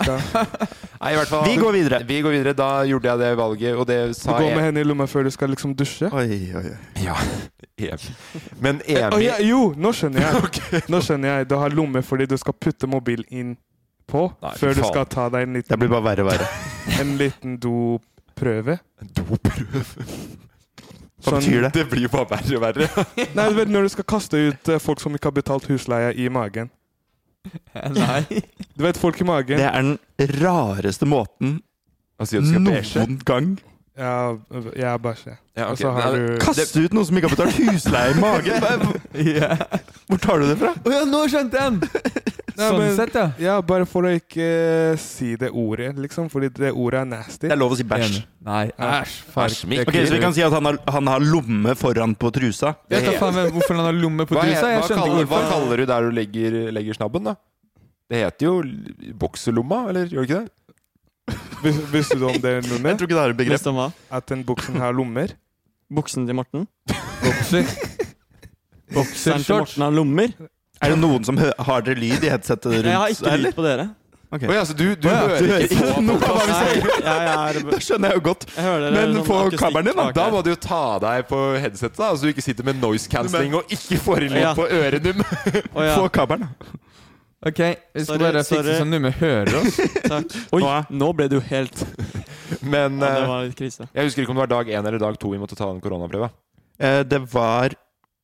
Nei, 1.03 1.11
i 1.11 1.17
hvert 1.19 1.33
fall 1.33 1.43
Vi 1.49 1.57
går 1.59 1.75
videre. 1.75 1.99
Vi 2.07 2.21
går 2.23 2.37
videre. 2.37 2.55
Da 2.59 2.69
gjorde 2.87 3.11
jeg 3.11 3.23
det 3.25 3.31
valget, 3.41 3.75
og 3.75 3.87
det 3.91 3.99
Du 4.13 4.15
sa 4.15 4.37
går 4.37 4.47
med 4.47 4.55
jeg 4.55 4.67
hendene 4.69 4.87
i 4.87 4.89
lomma 4.93 5.09
før 5.11 5.27
du 5.27 5.33
skal 5.35 5.51
liksom 5.51 5.75
dusje? 5.79 6.11
Oi, 6.15 6.39
oi, 6.55 6.63
oi. 6.71 7.03
Ja. 7.03 7.17
Men 8.65 8.79
Emil 8.87 9.19
oh, 9.19 9.23
ja, 9.23 9.41
jo, 9.43 9.73
nå 9.75 9.91
skjønner 9.95 10.23
jeg. 10.29 10.85
Nå 10.87 11.03
skjønner 11.03 11.35
jeg. 11.35 11.51
Du 11.51 11.59
har 11.59 11.75
lomme 11.75 12.03
fordi 12.07 12.31
du 12.31 12.39
skal 12.39 12.55
putte 12.55 12.91
mobil 12.91 13.27
inn 13.29 13.57
på 14.09 14.29
Nei, 14.39 14.55
før 14.61 14.79
du 14.79 14.85
skal 14.87 15.09
ta 15.11 15.27
deg 15.35 15.49
en 15.49 15.59
liten 15.59 15.75
Det 15.75 15.83
blir 15.83 15.91
bare 15.99 16.07
verre 16.13 16.29
og 16.29 16.31
verre. 16.31 16.51
en 17.03 17.17
liten 17.19 17.59
doprøve. 17.59 18.79
En 19.03 19.17
Doprøve. 19.19 20.47
Hva 21.19 21.33
Sånn- 21.33 21.41
betyr 21.43 21.65
det? 21.67 21.71
Det 21.75 21.87
blir 21.91 22.09
bare 22.13 22.29
verre 22.31 22.57
og 22.59 22.63
verre. 22.63 22.89
Nei, 23.37 23.47
du 23.51 23.57
vet 23.59 23.71
når 23.75 23.89
du 23.89 23.93
skal 23.97 24.07
kaste 24.15 24.39
ut 24.53 24.69
eh, 24.71 24.79
folk 24.83 25.01
som 25.03 25.15
ikke 25.19 25.33
har 25.33 25.37
betalt 25.41 25.67
husleie 25.71 26.13
i 26.15 26.29
magen. 26.31 26.71
Nei. 27.97 28.21
Du 28.77 28.85
vet 28.85 28.99
folk 29.01 29.19
i 29.21 29.27
magen? 29.27 29.59
Det 29.59 29.67
er 29.67 29.83
den 29.83 29.99
rareste 30.43 31.07
måten 31.09 31.59
bæsje. 32.19 32.55
noen 32.59 33.19
gang 33.25 33.51
Ja, 33.99 34.35
jeg 34.75 34.87
er 34.87 34.99
bæsje. 35.03 35.37
Ja, 35.59 35.69
Og 35.73 35.79
så 35.79 35.91
har 35.95 36.13
Nei, 36.15 36.19
du 36.19 36.39
Kaste 36.43 36.83
ut 36.85 36.95
noen 36.95 37.07
som 37.09 37.19
ikke 37.19 37.31
har 37.31 37.37
betalt 37.37 37.59
husleie 37.67 38.15
i 38.15 38.19
magen! 38.23 38.63
Ja. 39.39 39.57
Hvor 40.07 40.21
tar 40.23 40.39
du 40.43 40.47
det 40.53 40.59
fra? 40.61 40.71
Å 40.87 40.93
ja, 40.95 41.01
nå 41.09 41.25
skjønte 41.31 41.59
jeg 41.59 41.79
den! 41.81 42.28
Nei, 42.59 42.69
Sånn 42.73 42.79
men- 42.83 42.97
sett, 42.97 43.15
ja. 43.15 43.27
Ja, 43.39 43.53
bare 43.63 43.87
for 43.87 44.03
å 44.09 44.11
ikke 44.19 44.47
uh, 44.93 44.97
si 44.99 45.29
det 45.39 45.51
ordet, 45.55 45.93
liksom. 46.03 46.27
Fordi 46.33 46.49
det 46.57 46.73
ordet 46.75 47.01
er 47.05 47.09
nasty. 47.13 47.47
Det 47.47 47.53
er 47.55 47.61
lov 47.61 47.77
å 47.77 47.79
si 47.79 47.85
bæsj. 47.87 48.17
Nei, 48.49 48.65
æsj. 48.75 49.13
fuck. 49.31 49.45
Æsj, 49.45 49.61
Mikk. 49.71 49.83
Er 49.85 49.93
Ok, 49.93 49.99
Så 50.09 50.17
vi 50.17 50.21
kan 50.25 50.35
si 50.35 50.43
at 50.43 50.53
han 50.57 50.67
har, 50.67 50.79
han 50.91 51.07
har 51.13 51.21
lomme 51.23 51.77
foran 51.79 52.17
på 52.19 52.33
trusa? 52.35 52.73
Vet 52.91 53.07
da 53.07 53.13
faen 53.21 53.39
hvorfor 53.55 53.79
han 53.79 53.87
har 53.87 53.95
lomme 54.01 54.27
på 54.27 54.35
Hva, 54.35 54.43
trusa? 54.49 54.73
Jeg 54.75 54.83
hva, 54.83 54.99
kaller, 55.05 55.29
hva 55.31 55.43
kaller 55.53 55.77
du 55.85 55.87
der 55.93 56.09
du 56.09 56.17
legger, 56.19 56.59
legger 56.75 56.99
snabben, 56.99 57.31
da? 57.31 57.37
Det 58.11 58.25
heter 58.25 58.47
jo 58.49 58.55
bokselomma, 59.23 59.85
eller 59.93 60.11
gjør 60.11 60.27
det 60.27 60.31
ikke 60.31 60.41
det? 60.43 60.55
Vis- 61.63 61.81
Visste 61.93 62.17
du 62.19 62.27
om 62.27 62.39
det, 62.43 62.55
Nunne? 62.71 62.89
Jeg 62.91 62.99
tror 62.99 63.07
ikke 63.11 63.19
det 63.21 63.25
er 63.29 63.35
et 63.37 63.41
begrep. 63.45 63.67
Om 63.71 63.79
hva? 63.85 63.89
At 64.19 64.27
den 64.35 64.43
buksen 64.49 64.81
har 64.83 64.97
lommer? 64.97 65.37
Buksen 65.93 66.27
til 66.27 66.35
Morten? 66.37 66.67
Bokser. 67.23 67.69
Bukseren 68.93 69.45
til. 69.45 69.59
Morten 69.61 69.85
har 69.85 69.93
lommer? 69.95 70.33
Er 70.83 70.93
det 70.95 70.99
noen 71.03 71.25
som 71.27 71.39
hø 71.41 71.49
har 71.67 71.81
dere 71.83 71.99
lyd 71.99 72.23
i 72.23 72.29
headsetet 72.31 72.71
rundt? 72.71 72.87
Jeg 72.87 72.95
har 73.03 73.09
ikke 73.15 73.27
eller? 73.33 73.49
lyd 73.49 73.57
på 73.57 73.65
dere. 73.67 73.89
Ok. 74.29 74.43
Å 74.45 74.53
ja, 74.53 74.63
så 74.69 74.75
du, 74.77 74.83
du 75.01 75.07
Å 75.09 75.11
ja, 75.11 75.21
hører 75.25 75.39
du 75.41 75.47
hører 75.49 75.63
ikke 75.65 75.75
ikke 75.79 75.93
på 75.97 76.03
noe 76.05 76.17
av 76.21 76.35
hva 76.37 76.43
vi 76.45 76.53
Nei, 76.53 76.65
sier? 76.69 76.91
jeg 77.07 77.29
er 77.33 77.59
Det 77.71 77.79
skjønner 77.87 78.11
jeg 78.13 78.19
jo 78.19 78.25
godt. 78.27 78.43
Jeg 78.53 78.65
hører 78.67 78.83
dere 78.85 78.93
Men 78.99 79.15
sånn 79.17 79.25
få 79.29 79.39
akustikk 79.41 79.63
kabelen 79.63 79.87
din, 79.89 79.97
da. 79.97 80.03
bak 80.05 80.15
Da 80.19 80.25
her. 80.27 80.35
må 80.35 80.43
du 80.45 80.51
jo 80.53 80.59
ta 80.67 80.81
deg 81.05 81.23
på 81.31 81.39
headsetet, 81.63 81.97
da, 82.03 82.11
så 82.13 82.21
du 82.29 82.33
ikke 82.35 82.45
sitter 82.45 82.69
med 82.69 82.77
noise 82.83 83.09
cancelling 83.09 83.57
og 83.57 83.73
ikke 83.73 83.99
får 84.05 84.27
inn 84.27 84.35
lyd 84.37 84.43
Ja. 84.45 84.53
på 84.59 84.67
ørenum. 84.69 85.25
Å, 85.79 85.87
ja. 85.89 85.97
Få 85.97 86.11
kabelen. 86.13 86.45
Ok, 87.49 87.59
vi 87.63 88.03
skal 88.05 88.07
Sorry, 88.11 88.25
bare 88.27 88.41
fikse 88.45 88.61
sorry. 88.61 88.77
sånn 88.83 88.93
nummer 88.93 89.17
hører 89.17 89.59
oss. 89.63 89.77
Takk. 90.13 90.37
Oi, 90.53 90.61
Nå 90.61 90.71
er- 90.77 90.89
nå 91.01 91.11
ble 91.17 91.29
du 91.33 91.39
helt 91.49 91.85
Men 92.75 92.99
ja, 92.99 93.09
Det 93.15 93.23
eh, 93.23 93.29
var 93.33 93.45
litt 93.49 93.57
krise. 93.63 93.89
jeg 93.95 94.09
husker 94.11 94.25
ikke 94.27 94.35
om 94.35 94.41
det 94.41 94.45
var 94.45 94.53
dag 94.59 94.73
én 94.75 94.85
eller 94.91 94.99
dag 95.09 95.17
to 95.23 95.31
vi 95.33 95.39
måtte 95.41 95.57
ta 95.57 95.71
den 95.73 95.81
koronaprøva. 95.81 96.29
Eh, 96.83 97.01
det 97.09 97.21
var 97.33 97.73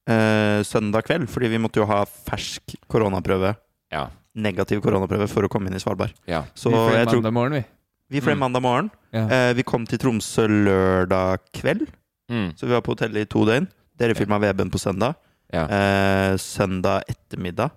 eh, 0.06 0.61
søndag 0.66 1.04
kveld, 1.06 1.28
fordi 1.32 1.49
vi 1.49 1.58
måtte 1.62 1.80
jo 1.82 1.87
ha 1.87 2.04
fersk 2.04 2.75
koronaprøve. 2.90 3.54
Ja. 3.92 4.08
Negativ 4.34 4.80
koronaprøve 4.82 5.28
for 5.30 5.46
å 5.46 5.49
komme 5.49 5.68
inn 5.70 5.76
i 5.78 5.82
Svalbard. 5.82 6.12
Ja. 6.26 6.44
Så 6.54 6.70
vi 6.73 6.76
fløy 6.76 6.96
jeg 6.99 7.08
tror 7.08 7.23
mandag 7.23 7.32
morgen, 7.37 7.52
vi. 7.61 7.64
Vi 8.11 8.20
fløy 8.20 8.34
Mm. 8.34 8.38
mandag 8.40 8.62
morgen. 8.62 8.90
Ja. 9.12 9.28
Eh, 9.28 9.52
vi 9.54 9.62
kom 9.62 9.87
til 9.87 9.99
Tromsø 9.99 10.46
lørdag 10.49 11.38
kveld, 11.52 11.87
Mm. 12.30 12.52
så 12.57 12.66
vi 12.66 12.72
var 12.72 12.81
på 12.83 12.94
hotellet 12.96 13.22
i 13.22 13.24
to 13.26 13.44
døgn. 13.44 13.68
Dere 13.96 14.14
filma 14.14 14.38
Veben 14.40 14.70
på 14.70 14.78
søndag. 14.78 15.14
Ja. 15.52 15.64
Eh, 15.68 16.37
søndag 16.37 17.02
ettermiddag 17.09 17.70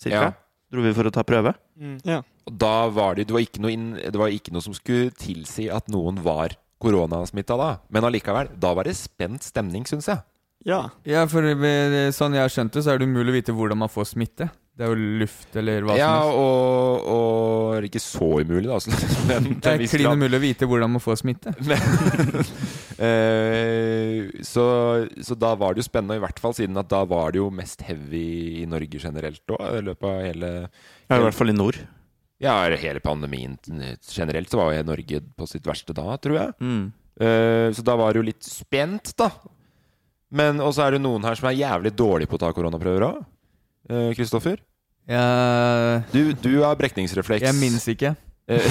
cirka 0.00 0.22
Ja. 0.22 0.32
dro 0.72 0.80
vi 0.82 0.92
for 0.94 1.04
å 1.04 1.12
ta 1.12 1.22
prøve. 1.22 1.54
Og 2.46 2.58
da 2.58 2.88
var 2.88 3.14
det, 3.14 3.26
det, 3.28 3.32
var 3.34 3.40
ikke 3.40 3.60
noe 3.60 3.70
inn, 3.72 3.92
det 3.94 4.16
var 4.16 4.28
ikke 4.28 4.50
noe 4.52 4.62
som 4.62 4.72
skulle 4.72 5.10
tilsi 5.10 5.68
at 5.70 5.86
noen 5.88 6.18
var 6.22 6.50
koronasmitta 6.80 7.56
da. 7.56 7.78
Men 7.90 8.02
allikevel, 8.04 8.48
da 8.58 8.74
var 8.74 8.84
det 8.84 8.96
spent 8.96 9.42
stemning, 9.42 9.84
syns 9.84 10.06
jeg. 10.06 10.22
Ja. 10.68 10.82
Ja, 11.08 11.24
for 11.30 11.46
sånn 12.14 12.36
jeg 12.36 12.44
har 12.44 12.52
skjønt 12.52 12.74
det, 12.76 12.84
så 12.84 12.92
er 12.94 13.00
det 13.00 13.08
umulig 13.10 13.32
å 13.32 13.38
vite 13.40 13.54
hvordan 13.56 13.80
man 13.82 13.90
får 13.92 14.12
smitte. 14.12 14.50
Det 14.72 14.86
er 14.86 14.92
jo 14.94 15.16
luft 15.20 15.56
eller 15.60 15.84
hva 15.84 15.94
Ja, 15.98 16.12
som 16.16 16.30
helst. 16.30 16.38
og, 16.40 17.08
og 17.12 17.86
ikke 17.88 18.00
så 18.00 18.28
umulig, 18.40 18.68
da. 18.70 18.78
altså, 18.78 18.94
Men 19.28 19.48
Det 19.60 19.74
er 19.74 19.82
klin 19.92 20.16
umulig 20.16 20.38
å 20.38 20.42
vite 20.46 20.68
hvordan 20.70 20.94
man 20.94 21.04
får 21.04 21.18
smitte. 21.20 21.52
Men, 21.68 22.46
eh, 23.08 24.30
så, 24.48 24.64
så 25.20 25.36
da 25.36 25.52
var 25.60 25.74
det 25.74 25.82
jo 25.84 25.88
spennende, 25.90 26.16
i 26.16 26.24
hvert 26.24 26.40
fall 26.40 26.56
siden 26.56 26.80
at 26.80 26.88
da 26.92 27.02
var 27.10 27.34
det 27.34 27.42
jo 27.42 27.50
mest 27.52 27.84
heavy 27.84 28.62
i 28.62 28.66
Norge 28.70 29.02
generelt 29.02 29.44
òg, 29.52 29.66
i 29.82 29.84
løpet 29.90 30.08
av 30.08 30.24
hele 30.30 30.52
Ja, 30.62 31.18
I 31.18 31.26
hvert 31.26 31.36
fall 31.42 31.52
i 31.52 31.58
nord. 31.58 31.82
Ja, 32.42 32.56
hele 32.72 33.04
pandemien 33.04 33.58
generelt 34.08 34.50
så 34.50 34.58
var 34.58 34.72
jo 34.74 34.86
Norge 34.88 35.20
på 35.36 35.46
sitt 35.50 35.68
verste 35.68 35.94
da, 35.94 36.16
tror 36.16 36.38
jeg. 36.40 36.56
Mm. 36.64 36.86
Eh, 37.20 37.68
så 37.76 37.84
da 37.86 37.94
var 38.00 38.14
det 38.16 38.22
jo 38.22 38.30
litt 38.32 38.48
spent, 38.48 39.12
da. 39.20 39.28
Men 40.32 40.60
også 40.64 40.86
er 40.86 40.96
det 40.96 41.02
noen 41.04 41.24
her 41.28 41.36
som 41.36 41.50
er 41.50 41.58
jævlig 41.58 41.92
dårlige 41.98 42.30
på 42.30 42.38
å 42.38 42.42
ta 42.46 42.52
koronaprøver 42.56 43.04
òg. 43.10 43.22
Kristoffer? 44.16 44.60
Jeg, 45.10 46.04
Du, 46.14 46.20
du 46.40 46.52
har 46.62 46.76
brekningsrefleks. 46.78 47.44
jeg 47.44 47.58
minnes 47.58 47.84
ikke. 47.92 48.14
Eh, 48.52 48.64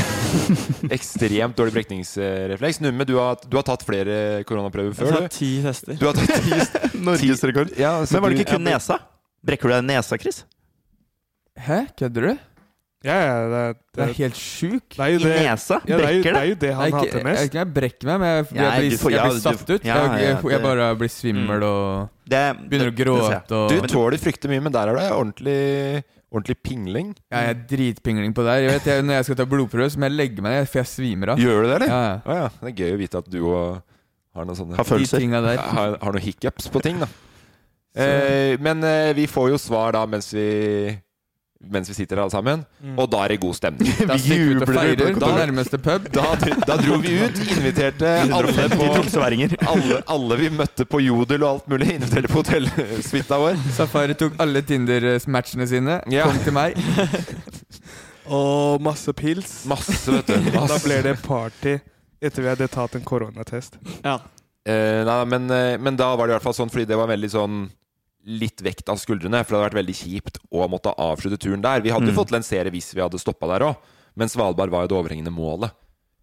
ekstremt 0.97 1.56
dårlig 1.60 1.74
brekningsrefleks. 1.78 2.82
Numme, 2.84 3.06
du 3.08 3.13
har, 3.19 3.38
du 3.45 3.58
har 3.60 3.65
tatt 3.67 3.86
flere 3.88 4.41
koronaprøver 4.47 4.95
før. 4.97 5.12
Jeg 5.12 5.15
har 5.19 5.28
tatt 5.28 5.38
ti 5.38 5.52
tester. 5.63 6.00
Du 6.02 6.08
har 6.10 6.17
tatt 6.17 6.34
ti 6.43 7.00
Norgesrekord. 7.08 7.76
ja, 7.80 7.93
Men 8.04 8.24
var 8.26 8.34
det 8.34 8.41
ikke 8.41 8.56
kun 8.58 8.65
nesa? 8.67 8.97
Brekker 9.45 9.69
du 9.71 9.76
deg 9.78 9.86
nesa, 9.91 10.17
Chris? 10.21 10.43
Hæ, 11.62 11.84
kødder 12.00 12.30
du? 12.32 12.34
Ja, 13.02 13.16
ja, 13.18 13.38
det, 13.50 13.62
Det 13.98 14.04
er 14.04 14.12
helt 14.14 14.36
sjukt. 14.38 14.94
det 14.94 15.02
er 15.02 15.08
jo 15.16 15.20
I 15.20 15.24
det 15.24 15.38
nesa? 15.42 15.78
ja, 15.90 15.98
det, 15.98 16.06
er 16.06 16.12
jo, 16.14 16.22
Brekker 16.22 16.36
det 16.36 16.42
er 16.42 16.50
jo 16.52 16.56
det 16.62 16.72
han 16.78 16.92
hater 16.94 17.02
mest. 17.02 17.14
jeg, 17.18 17.26
mest. 17.26 17.56
jeg 17.58 17.70
brekker 17.74 18.06
meg, 18.12 18.20
men 18.22 18.30
jeg, 18.30 18.46
jeg, 18.46 18.62
jeg 18.62 18.82
blir, 18.92 18.98
får- 19.02 19.12
jeg 19.16 19.24
blir 19.26 19.34
du- 19.34 19.42
satt 19.42 19.70
ut. 19.72 19.86
ja, 19.90 19.96
jeg, 19.96 20.22
jeg, 20.28 20.52
jeg 20.54 20.62
bare 20.68 20.90
blir 21.00 21.10
svimmel 21.16 21.64
og 21.66 22.10
begynner 22.30 22.92
å 22.92 22.96
gråte. 23.02 23.58
Og. 23.58 23.70
Du 23.74 23.88
tåler 23.90 24.22
fryktelig 24.22 24.54
mye, 24.54 24.64
men 24.68 24.76
der 24.78 24.92
er 24.94 25.00
det 25.02 25.08
ordentlig, 25.18 26.04
ordentlig 26.32 26.58
pingling. 26.64 27.10
jeg 27.34 27.50
er 27.50 27.60
dritpingling 27.74 28.34
på 28.38 28.46
det 28.46 28.54
her. 28.54 28.62
Jeg 28.70 28.78
vet, 28.78 28.86
jeg, 28.94 29.04
når 29.10 29.14
jeg 29.18 29.26
skal 29.32 29.36
ta 29.42 29.50
blodprøve, 29.56 29.90
så 29.90 29.98
må 30.00 30.06
jeg 30.12 30.18
legge 30.22 30.42
meg 30.46 30.60
ned, 30.62 30.70
for 30.70 30.84
jeg 30.84 30.92
svimer 30.94 31.34
av. 31.34 31.42
Gjør 31.42 31.58
du 31.66 31.68
det, 31.72 31.76
eller? 31.82 31.90
Ja, 31.90 32.02
ja. 32.06 32.16
Å 32.22 32.38
ja. 32.44 32.48
Det 32.62 32.70
er 32.72 32.80
gøy 32.86 32.94
å 32.94 33.02
vite 33.02 33.18
at 33.26 33.30
du 33.34 33.40
òg 33.50 33.82
har 34.38 34.46
noen 34.48 34.56
sånne 34.62 34.78
Har 34.78 34.86
følelser. 34.88 35.20
De 35.26 35.28
der. 35.50 35.58
har, 35.58 35.98
har 36.00 36.14
noen 36.14 36.22
hiccups 36.24 36.70
på 36.72 36.80
ting, 36.86 37.02
da. 37.02 37.10
Eh, 37.98 38.56
men 38.64 38.84
eh, 38.88 39.10
vi 39.18 39.26
får 39.28 39.50
jo 39.52 39.58
svar 39.60 39.92
da 39.98 40.06
mens 40.08 40.30
vi 40.32 40.46
Mens 41.69 41.89
vi 41.89 41.93
sitter 41.93 42.17
her 42.17 42.24
alle 42.24 42.34
sammen, 42.34 42.63
Mm. 42.82 42.95
og 42.97 43.10
da 43.12 43.19
er 43.24 43.28
det 43.36 43.39
god 43.43 43.54
stemning. 43.54 43.91
Da 44.10 44.15
vi 44.17 44.34
ut 44.34 44.62
og 44.62 44.65
jubler 44.65 44.74
feirer 44.74 45.13
på 45.13 45.19
på 45.21 45.28
nærmeste 45.38 45.78
pub. 45.78 46.08
Da, 46.12 46.24
da 46.65 46.78
dro 46.82 46.97
vi 47.04 47.12
ut, 47.21 47.38
inviterte 47.58 48.10
alle 48.38 48.65
på 48.74 48.88
alle, 49.71 50.00
alle 50.15 50.38
vi 50.41 50.50
møtte 50.50 50.86
på 50.89 51.02
Jodel 51.06 51.43
og 51.45 51.50
alt 51.52 51.67
mulig, 51.69 51.91
inviterte 52.00 52.28
på 52.32 52.41
hotellsuita 52.41 53.38
vår. 53.43 53.62
Safari 53.78 54.17
tok 54.17 54.39
alle 54.41 54.63
Tinder-matchene 54.65 55.67
sine. 55.69 56.00
Ja. 56.10 56.26
Kom 56.26 56.41
til 56.43 56.54
meg. 56.58 56.80
Og 58.32 58.82
masse 58.84 59.13
pils. 59.17 59.65
Masse, 59.69 59.93
vet 60.12 60.28
du. 60.30 60.38
Da 60.52 60.65
Masse. 60.65 60.82
ble 60.86 61.02
det 61.06 61.15
party 61.26 61.78
etter 62.21 62.43
vi 62.45 62.50
hadde 62.52 62.67
tatt 62.69 62.95
en 62.97 63.06
koronatest. 63.06 63.78
Ja. 64.06 64.19
Eh, 64.65 65.02
nei, 65.08 65.19
men, 65.26 65.47
eh, 65.52 65.78
men 65.82 65.95
da 65.97 66.12
var 66.15 66.28
det 66.30 66.36
i 66.36 66.38
hvert 66.38 66.45
fall 66.45 66.54
sånn, 66.58 66.69
fordi 66.69 66.86
det 66.89 66.97
var 67.00 67.10
veldig 67.10 67.30
sånn 67.34 67.56
litt 68.26 68.62
vekt 68.62 68.90
av 68.90 68.98
skuldrene. 69.02 69.44
For 69.46 69.56
det 69.56 69.60
hadde 69.60 69.70
vært 69.72 69.80
veldig 69.86 69.96
kjipt 69.98 70.40
å 70.52 70.68
måtte 70.70 70.94
avslutte 70.98 71.40
turen 71.42 71.62
der. 71.62 71.82
Vi 71.82 71.90
hadde 71.90 72.06
jo 72.10 72.14
Mm. 72.14 72.20
fått 72.22 72.32
lansere 72.32 72.70
hvis 72.72 72.94
vi 72.94 73.02
hadde 73.02 73.20
stoppa 73.20 73.48
der 73.48 73.66
òg, 73.68 73.76
men 74.16 74.28
Svalbard 74.30 74.70
var 74.70 74.84
jo 74.86 74.88
det 74.88 74.98
overhengende 75.00 75.32
målet. 75.34 75.72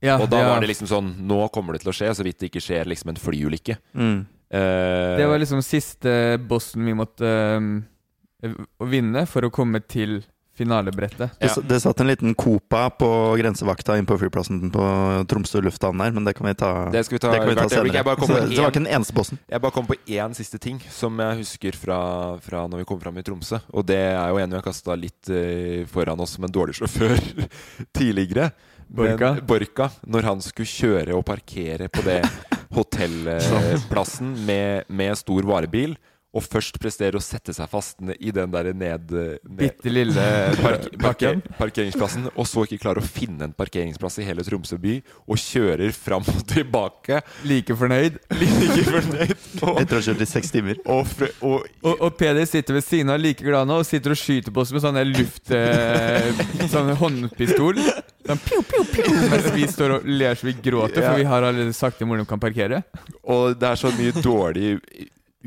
Ja, 0.01 0.17
Og 0.23 0.31
da 0.31 0.39
ja. 0.39 0.49
var 0.55 0.61
det 0.61 0.69
liksom 0.69 0.87
sånn 0.87 1.27
Nå 1.27 1.51
kommer 1.51 1.73
det 1.75 1.81
til 1.83 1.91
å 1.91 1.97
skje, 1.97 2.15
så 2.15 2.23
vidt 2.23 2.39
det 2.39 2.53
ikke 2.53 2.63
skjer 2.63 2.87
liksom 2.87 3.09
en 3.11 3.17
flyulykke. 3.17 3.77
Mm. 3.95 4.27
Uh, 4.55 5.17
Det 5.19 5.27
var 5.29 5.39
liksom 5.39 5.61
siste 5.61 6.39
bossen 6.39 6.85
vi 6.87 6.95
måtte 6.95 7.27
uh, 7.27 8.87
vinne 8.87 9.27
for 9.27 9.43
å 9.43 9.51
komme 9.51 9.81
til 9.87 10.23
finalebrettet. 10.59 11.37
Ja. 11.43 11.55
det 11.71 11.81
satt 11.83 12.01
en 12.03 12.11
liten 12.11 12.35
Copa 12.39 12.89
på 12.91 13.09
grensevakta 13.41 13.97
inn 13.99 14.09
på 14.09 14.19
flyplassen 14.21 14.71
på 14.75 14.87
Tromsø 15.31 15.63
lufthavn 15.65 16.03
der, 16.03 16.15
men 16.17 16.27
det 16.27 16.35
kan 16.39 16.49
vi 16.49 16.55
ta, 16.59 16.73
Det 16.93 17.05
skal 17.07 17.19
vi 17.19 17.23
ta 17.25 17.33
det 17.33 17.43
kan 17.43 17.53
vi 17.53 17.59
ta 17.59 17.69
senere. 17.71 17.95
Jeg 17.95 18.09
bare 18.09 18.21
kom 18.21 18.31
Så, 18.31 18.39
på 18.39 18.49
det 18.51 18.63
var 18.63 18.73
ikke 18.73 18.83
den 18.83 18.93
eneste 18.99 19.17
bossen. 19.17 19.41
Jeg 19.49 19.65
bare 19.65 19.77
kom 19.79 19.89
på 19.89 19.99
én 20.19 20.35
siste 20.39 20.61
ting 20.63 20.81
som 20.95 21.23
jeg 21.23 21.43
husker 21.43 21.79
fra, 21.79 22.01
fra 22.43 22.65
når 22.71 22.83
vi 22.83 22.89
kom 22.91 23.01
fram 23.03 23.21
i 23.21 23.27
Tromsø. 23.27 23.63
Og 23.73 23.87
det 23.89 24.01
er 24.11 24.33
jo 24.33 24.43
en 24.43 24.51
vi 24.51 24.59
har 24.59 24.67
kasta 24.67 24.97
litt 24.99 25.31
eh, 25.31 25.85
foran 25.91 26.21
oss 26.25 26.37
som 26.37 26.49
en 26.49 26.55
dårlig 26.55 26.79
sjåfør 26.81 27.17
tidligere. 27.99 28.51
Borka. 28.89 29.35
Men 29.37 29.47
Borka, 29.47 29.91
når 30.09 30.31
han 30.31 30.45
skulle 30.45 30.71
kjøre 30.71 31.17
og 31.17 31.27
parkere 31.29 31.91
på 31.93 32.05
det 32.07 32.23
hotellplassen 32.79 34.33
med, 34.49 34.89
med 34.89 35.19
stor 35.21 35.49
varebil, 35.49 35.97
og 36.37 36.45
først 36.45 36.77
presterer 36.77 37.17
å 37.17 37.23
sette 37.25 37.55
seg 37.57 37.71
fast 37.73 38.03
i 38.21 38.31
den 38.37 38.51
der 38.53 38.69
ned, 38.77 39.09
ned 39.11 39.47
Bitte 39.59 39.89
lille 39.89 40.25
park 40.61 40.85
parker, 41.01 41.39
parkeringsplassen, 41.57 42.29
og 42.35 42.47
så 42.49 42.67
ikke 42.67 42.83
klarer 42.83 43.01
å 43.01 43.09
finne 43.09 43.49
en 43.49 43.55
parkeringsplass 43.57 44.21
i 44.21 44.27
hele 44.29 44.45
Tromsø 44.45 44.77
by, 44.83 44.99
og 45.25 45.41
kjører 45.41 45.95
fram 45.97 46.27
og 46.29 46.43
tilbake. 46.51 47.23
Like 47.49 47.77
fornøyd. 47.81 48.21
Like 48.43 48.85
fornøyd. 48.91 49.35
Og, 49.65 49.81
Etter 49.81 49.97
å 49.97 50.03
ha 50.03 50.07
kjørt 50.11 50.27
i 50.27 50.29
seks 50.29 50.53
timer. 50.53 50.83
og, 50.85 51.03
fre- 51.09 51.33
og 51.41 51.65
Og, 51.81 51.95
og 51.97 52.15
Peder 52.21 52.45
sitter 52.49 52.77
ved 52.77 52.85
siden 52.85 53.15
av 53.15 53.21
like 53.23 53.45
glad 53.45 53.69
nå 53.71 53.81
og 53.81 53.89
sitter 53.89 54.13
og 54.13 54.21
skyter 54.21 54.53
på 54.53 54.63
oss 54.67 54.75
med 54.77 54.85
sånn 54.85 55.01
luft... 55.09 55.49
Eh, 55.55 56.47
sånn 56.73 56.93
håndpistol. 57.01 57.81
Sånn 58.29 58.41
piu, 58.45 58.61
piu, 58.69 58.85
piu, 58.93 59.07
mens 59.33 59.49
vi 59.57 59.65
står 59.71 59.97
og 59.99 60.09
ler 60.13 60.37
så 60.37 60.51
vi 60.51 60.59
gråter, 60.61 61.01
for 61.01 61.17
vi 61.17 61.29
har 61.29 61.47
allerede 61.49 61.73
sagt 61.77 61.97
til 62.03 62.11
hvor 62.11 62.21
de 62.21 62.29
kan 62.29 62.43
parkere. 62.43 62.83
Og 63.25 63.57
det 63.57 63.71
er 63.73 63.81
så 63.81 63.93
mye 63.97 64.13
dårlig 64.21 64.75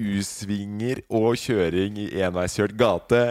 U-svinger 0.02 1.04
og 1.14 1.36
kjøring 1.40 2.00
i 2.02 2.08
enveiskjørt 2.26 2.74
gate. 2.80 3.22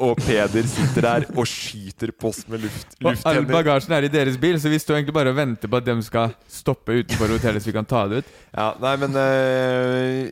Og 0.00 0.20
Peder 0.20 0.68
sitter 0.68 1.06
der 1.06 1.26
og 1.34 1.48
skyter 1.48 2.12
post 2.16 2.48
med 2.52 2.62
luft, 2.64 2.94
Og 3.04 3.16
all 3.28 3.46
bagasjen 3.48 3.96
er 3.96 4.06
i 4.08 4.12
deres 4.12 4.36
bil, 4.40 4.60
så 4.60 4.72
vi 4.72 4.78
står 4.80 5.00
egentlig 5.00 5.16
bare 5.16 5.32
og 5.32 5.38
venter 5.40 5.70
på 5.70 5.80
at 5.80 5.88
de 5.88 5.96
skal 6.06 6.36
stoppe 6.48 7.00
utenfor 7.02 7.32
hotellet 7.34 7.64
så 7.64 7.70
vi 7.72 7.76
kan 7.76 7.88
ta 7.88 8.04
det 8.10 8.22
ut. 8.22 8.30
Ja, 8.52 8.70
nei, 8.80 8.94
men 9.02 9.18
øh, 9.24 10.30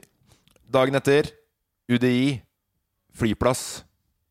Dagen 0.68 0.98
etter, 1.00 1.30
UDI, 1.88 2.40
flyplass. 3.16 3.82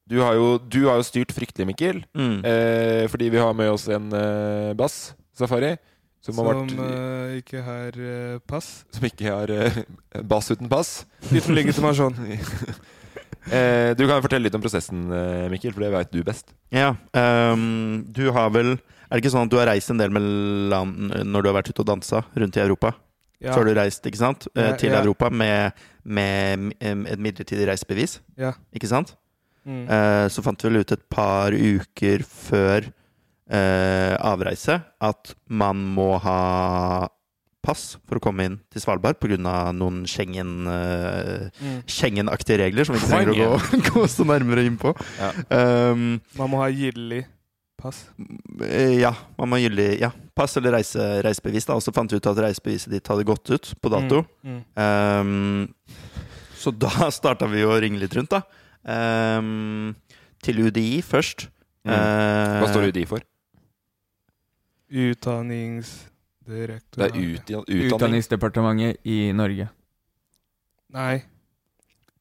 Du 0.08 0.22
har 0.22 0.38
jo, 0.38 0.58
du 0.62 0.86
har 0.88 1.00
jo 1.02 1.06
styrt 1.06 1.34
fryktelig, 1.36 1.66
Mikkel. 1.68 2.04
Mm. 2.16 2.46
øh, 2.46 3.10
fordi 3.10 3.30
vi 3.34 3.42
har 3.42 3.54
med 3.58 3.70
oss 3.74 3.88
en 3.92 4.14
øh, 4.14 4.76
bass, 4.78 5.16
Safari. 5.36 5.76
Som, 6.28 6.36
Som 6.36 6.44
har 6.44 6.58
vært, 6.58 6.74
uh, 6.76 7.38
ikke 7.40 7.62
har 7.64 7.96
uh, 8.04 8.40
pass. 8.52 8.66
som 8.92 9.06
ikke 9.08 9.32
har 9.32 9.52
uh, 9.54 9.78
bass 10.28 10.52
uten 10.52 10.68
pass. 10.72 10.90
Uten 11.32 11.56
legitimasjon. 11.56 12.18
Eh, 13.48 13.94
du 13.96 14.02
kan 14.10 14.20
fortelle 14.20 14.44
litt 14.44 14.56
om 14.58 14.60
prosessen, 14.60 15.06
eh, 15.16 15.46
Mikkel, 15.48 15.72
for 15.72 15.80
det 15.86 15.90
vet 15.94 16.10
du 16.12 16.18
best. 16.28 16.50
Ja. 16.76 16.90
um, 17.16 18.04
du 18.12 18.26
har 18.36 18.50
vel 18.52 18.74
Er 18.74 19.16
det 19.16 19.22
ikke 19.22 19.32
sånn 19.32 19.48
at 19.48 19.54
du 19.54 19.56
har 19.56 19.70
reist 19.70 19.88
en 19.94 20.02
del 20.02 20.12
med 20.12 20.26
land 20.68 21.14
når 21.24 21.46
du 21.46 21.48
har 21.48 21.56
vært 21.56 21.70
ute 21.72 21.80
og 21.80 21.88
dansa 21.88 22.26
rundt 22.36 22.58
i 22.60 22.64
Europa? 22.66 22.92
Ja. 23.40 23.54
Så 23.54 23.62
har 23.62 23.70
du 23.70 23.74
reist, 23.78 24.04
ikke 24.04 24.20
sant? 24.20 24.50
Eh, 24.52 24.66
Ja, 24.68 24.76
til 24.76 24.92
ja. 24.92 25.00
Europa 25.00 25.30
med, 25.32 25.72
med 26.04 26.74
et 26.82 27.20
midlertidig 27.24 27.70
reisebevis, 27.72 28.18
ja. 28.36 28.52
ikke 28.76 28.92
sant? 28.92 29.16
Mm. 29.64 29.86
Eh, 29.88 30.28
så 30.28 30.44
fant 30.44 30.60
vi 30.60 30.68
vel 30.68 30.82
ut 30.84 30.92
et 30.92 31.08
par 31.10 31.56
uker 31.56 32.28
før 32.28 32.84
eh, 32.84 32.92
avreise 33.50 34.82
at 35.00 35.36
man 35.48 35.78
må 35.96 36.18
ha 36.20 37.08
pass 37.64 37.98
for 38.08 38.16
å 38.20 38.24
komme 38.24 38.44
inn 38.48 38.58
til 38.72 38.80
Svalbard 38.84 39.18
pga. 39.20 39.38
noen 39.76 40.04
Schengen-aktige 40.08 41.52
Mm. 41.58 41.80
Schengen-aktige 41.88 42.58
regler 42.62 42.86
som 42.88 42.96
vi 42.96 43.02
ikke 43.02 43.10
trenger 43.12 43.32
å 43.34 43.58
gå, 43.58 43.80
gå 43.94 44.04
så 44.12 44.24
nærmere 44.28 44.64
inn 44.68 44.78
på. 44.80 44.94
Ja. 45.20 45.32
Um, 45.92 46.20
Man 46.38 46.52
må 46.54 46.62
ha 46.62 46.68
gyldig 46.72 47.26
pass. 47.78 48.06
eh, 48.64 49.00
ja, 49.02 49.12
man 49.38 49.50
må 49.50 49.58
ha 49.58 49.62
gyldig 49.66 50.00
ja, 50.02 50.12
pass 50.36 50.56
eller 50.58 50.78
reise, 50.78 51.00
reisebevis. 51.26 51.66
da, 51.68 51.76
Og 51.76 51.84
så 51.84 51.92
fant 51.94 52.12
vi 52.12 52.18
ut 52.22 52.30
at 52.32 52.40
reisebeviset 52.48 52.92
ditt 52.94 53.08
hadde 53.12 53.26
gått 53.28 53.52
ut 53.52 53.74
på 53.82 53.92
dato. 53.94 54.24
Mm. 54.44 54.62
Um, 54.76 55.74
så 56.58 56.72
da 56.74 57.10
starta 57.20 57.48
vi 57.52 57.64
å 57.68 57.76
ringe 57.80 58.00
litt 58.02 58.16
rundt, 58.18 58.32
da. 58.34 58.44
Um, 58.88 59.96
til 60.44 60.64
UDI 60.68 61.02
først. 61.04 61.50
Mm. 61.88 61.94
Eh, 61.94 62.60
Hva 62.62 62.70
står 62.72 62.90
UDI 62.94 63.06
for? 63.08 63.22
Utdanningsdirektorat. 64.92 66.84
Det 66.96 67.04
er 67.06 67.18
ut, 67.18 67.42
utdanning. 67.50 67.86
Utdanningsdepartementet 67.92 68.96
i 69.04 69.32
Norge. 69.36 69.70
Nei. 70.94 71.24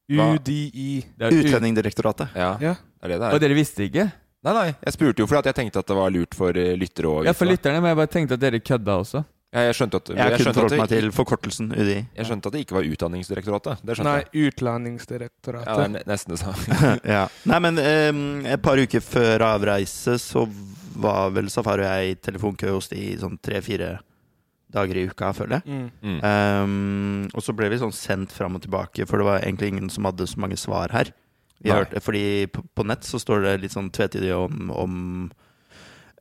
Hva? 0.07 0.29
UDI. 0.37 1.05
Det 1.17 1.25
er 1.27 1.31
ut- 1.31 1.45
Utlendingsdirektoratet. 1.45 2.27
Ja, 2.35 2.57
Ja. 2.61 2.73
det 2.75 2.77
er 3.03 3.07
det 3.07 3.19
det 3.19 3.27
Og 3.27 3.33
er. 3.35 3.39
dere 3.39 3.53
visste 3.55 3.83
ikke? 3.89 4.11
Nei, 4.43 4.53
nei, 4.53 4.75
jeg 4.85 4.93
spurte 4.93 5.17
jo 5.19 5.25
fordi 5.27 5.39
at 5.39 5.45
jeg 5.45 5.55
tenkte 5.55 5.79
at 5.79 5.87
det 5.87 5.95
var 5.95 6.09
lurt 6.11 6.33
for 6.35 6.49
eh, 6.55 6.75
lyttere 6.77 7.05
og 7.09 7.25
Ja, 7.25 7.33
for 7.33 7.45
lytterne, 7.45 7.81
men 7.81 7.89
jeg 7.89 7.97
bare 7.97 8.07
tenkte 8.07 8.33
at 8.33 8.39
dere 8.39 8.59
kødda 8.59 8.93
også. 9.01 9.25
Ja, 9.53 9.59
jeg 9.61 9.73
skjønte 9.75 9.95
at, 9.95 10.07
Jeg 10.09 10.17
jeg 10.17 10.25
kunne 10.27 10.37
skjønte 10.37 10.47
at, 10.47 10.55
forholdt 10.55 10.77
meg 10.77 10.89
det, 10.89 10.99
til 11.01 11.11
forkortelsen 11.11 11.71
UDI. 11.71 12.05
jeg 12.15 12.25
skjønte 12.25 12.45
at 12.47 12.51
det 12.53 12.59
ikke 12.65 12.75
var 12.75 12.83
Utdanningsdirektoratet. 12.83 13.77
Det 13.83 13.95
skjønte 13.95 14.03
Nei, 14.03 14.17
jeg. 14.19 14.25
Ja, 14.25 14.29
det 14.31 14.39
er 14.39 14.47
Utlendingsdirektoratet. 14.51 15.91
ne- 15.91 16.03
nesten 16.05 16.29
det 16.29 16.39
samme. 16.39 16.99
ja. 17.15 17.27
Nei, 17.45 17.59
men 17.59 17.79
um, 17.79 18.45
et 18.45 18.61
par 18.61 18.77
uker 18.77 18.99
før 19.01 19.39
avreise 19.41 20.15
så 20.19 20.47
var 21.03 21.31
vel 21.35 21.49
Safari 21.53 21.85
og 21.85 21.91
jeg 21.91 22.11
i 22.15 22.19
telefonkø 22.27 22.73
hos 22.75 22.89
de 22.91 22.99
i 23.11 23.15
sånn 23.21 23.37
tre-fire 23.43 23.97
dager 24.73 24.99
i 24.99 25.05
uka, 25.07 25.29
føler 25.37 25.61
jeg. 25.61 25.71
Mm. 25.71 25.87
Mm. 26.03 26.19
Um, 26.27 27.29
og 27.31 27.43
så 27.45 27.53
ble 27.55 27.69
vi 27.71 27.79
sånn 27.79 27.95
sendt 27.95 28.33
fram 28.35 28.57
og 28.59 28.65
tilbake, 28.65 29.05
for 29.07 29.21
det 29.21 29.27
var 29.29 29.39
egentlig 29.45 29.71
ingen 29.73 29.91
som 29.93 30.07
hadde 30.09 30.27
så 30.27 30.41
mange 30.43 30.59
svar 30.59 30.91
her. 30.95 31.13
Vi 31.63 31.71
hørte, 31.73 32.01
fordi 32.03 32.45
på, 32.53 32.61
på 32.77 32.83
nett 32.85 33.07
så 33.07 33.17
står 33.17 33.41
det 33.47 33.53
litt 33.63 33.73
sånn 33.73 33.87
tvetydig 33.95 34.29
om, 34.35 34.67
om 34.69 34.97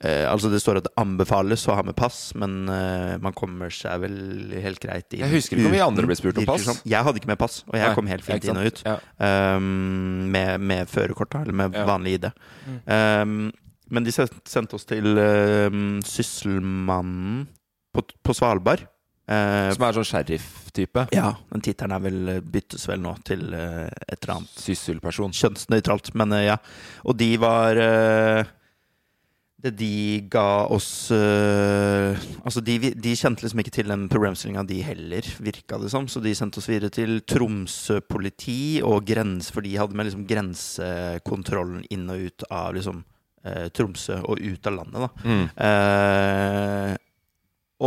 eh, 0.01 0.25
Altså 0.31 0.49
det 0.49 0.63
står 0.63 0.81
at 0.81 0.87
det 0.87 0.95
anbefales 0.97 1.67
å 1.69 1.77
ha 1.77 1.85
med 1.85 1.97
pass, 1.99 2.31
men 2.41 2.71
eh, 2.73 3.19
man 3.21 3.37
kommer 3.37 3.69
seg 3.75 4.01
vel 4.07 4.17
helt 4.65 4.81
greit 4.81 5.13
inn. 5.13 5.27
Jeg 5.27 5.35
husker 5.35 5.59
ikke 5.61 5.69
om 5.69 5.77
vi 5.77 5.83
andre 5.85 6.09
ble 6.09 6.17
spurt 6.17 6.41
om 6.41 6.49
pass. 6.49 6.65
Sånn. 6.71 6.81
Jeg 6.89 7.05
hadde 7.05 7.21
ikke 7.21 7.35
med 7.35 7.43
pass, 7.43 7.61
og 7.69 7.77
jeg 7.77 7.85
Nei, 7.85 7.93
kom 7.99 8.09
helt 8.15 8.25
fint 8.25 8.49
inn 8.49 8.63
og 8.63 8.71
ut. 8.71 8.83
Ja. 8.87 8.97
Um, 9.59 10.27
med 10.33 10.65
med 10.73 10.89
førerkort, 10.89 11.37
eller 11.43 11.61
med 11.65 11.77
Ja. 11.77 11.85
vanlig 11.91 12.17
ID. 12.23 12.31
Mm. 12.65 12.81
Um, 12.89 13.39
men 13.91 14.07
de 14.07 14.15
sendte 14.15 14.77
oss 14.77 14.87
til 14.89 15.17
uh, 15.19 15.71
Sysselmannen 16.07 17.47
på, 17.95 18.05
på 18.23 18.37
Svalbard. 18.37 18.85
Uh, 19.27 19.73
Som 19.75 19.83
er 19.89 19.97
sånn 19.97 20.07
sheriff-type. 20.07 21.09
ja, 21.11 21.33
den 21.51 21.63
tittelen 21.67 21.97
er 21.97 22.03
vel 22.05 22.29
eh, 22.31 22.45
byttes 22.47 22.85
vel 22.87 23.01
nå 23.03 23.17
til 23.27 23.49
uh, 23.51 23.89
et 24.07 24.21
eller 24.21 24.37
annet 24.37 24.61
Sysselperson. 24.63 25.35
kjønnsnøytralt, 25.35 26.13
men 26.15 26.35
uh, 26.37 26.45
ja. 26.45 26.55
Og 27.03 27.17
de 27.19 27.33
var 27.43 27.81
Det 29.67 29.73
de 29.75 30.29
ga 30.31 30.69
oss 30.71 31.11
Altså, 31.11 32.63
de, 32.63 32.93
de 32.95 33.17
kjente 33.19 33.43
liksom 33.43 33.65
ikke 33.65 33.75
til 33.75 33.91
den 33.91 34.07
problemstillinga, 34.13 34.63
de 34.69 34.79
heller, 34.85 35.27
virka 35.43 35.81
det 35.83 35.91
som. 35.91 36.07
Så 36.07 36.23
de 36.23 36.35
sendte 36.39 36.63
oss 36.63 36.71
videre 36.71 36.93
til 36.95 37.19
Tromsø 37.27 37.99
politi 38.07 38.79
og 38.85 39.09
grense, 39.09 39.51
for 39.51 39.67
de 39.67 39.75
hadde 39.81 39.97
med 39.97 40.07
liksom 40.07 40.27
grensekontrollen 40.31 41.83
inn 41.91 42.07
og 42.15 42.29
ut 42.29 42.47
av 42.47 42.77
liksom 42.79 43.03
Tromsø 43.77 44.21
og 44.25 44.41
ut 44.41 44.69
av 44.71 44.79
landet, 44.79 45.07
da. 45.07 45.11
Mm. 45.27 45.45
Eh, 45.67 46.95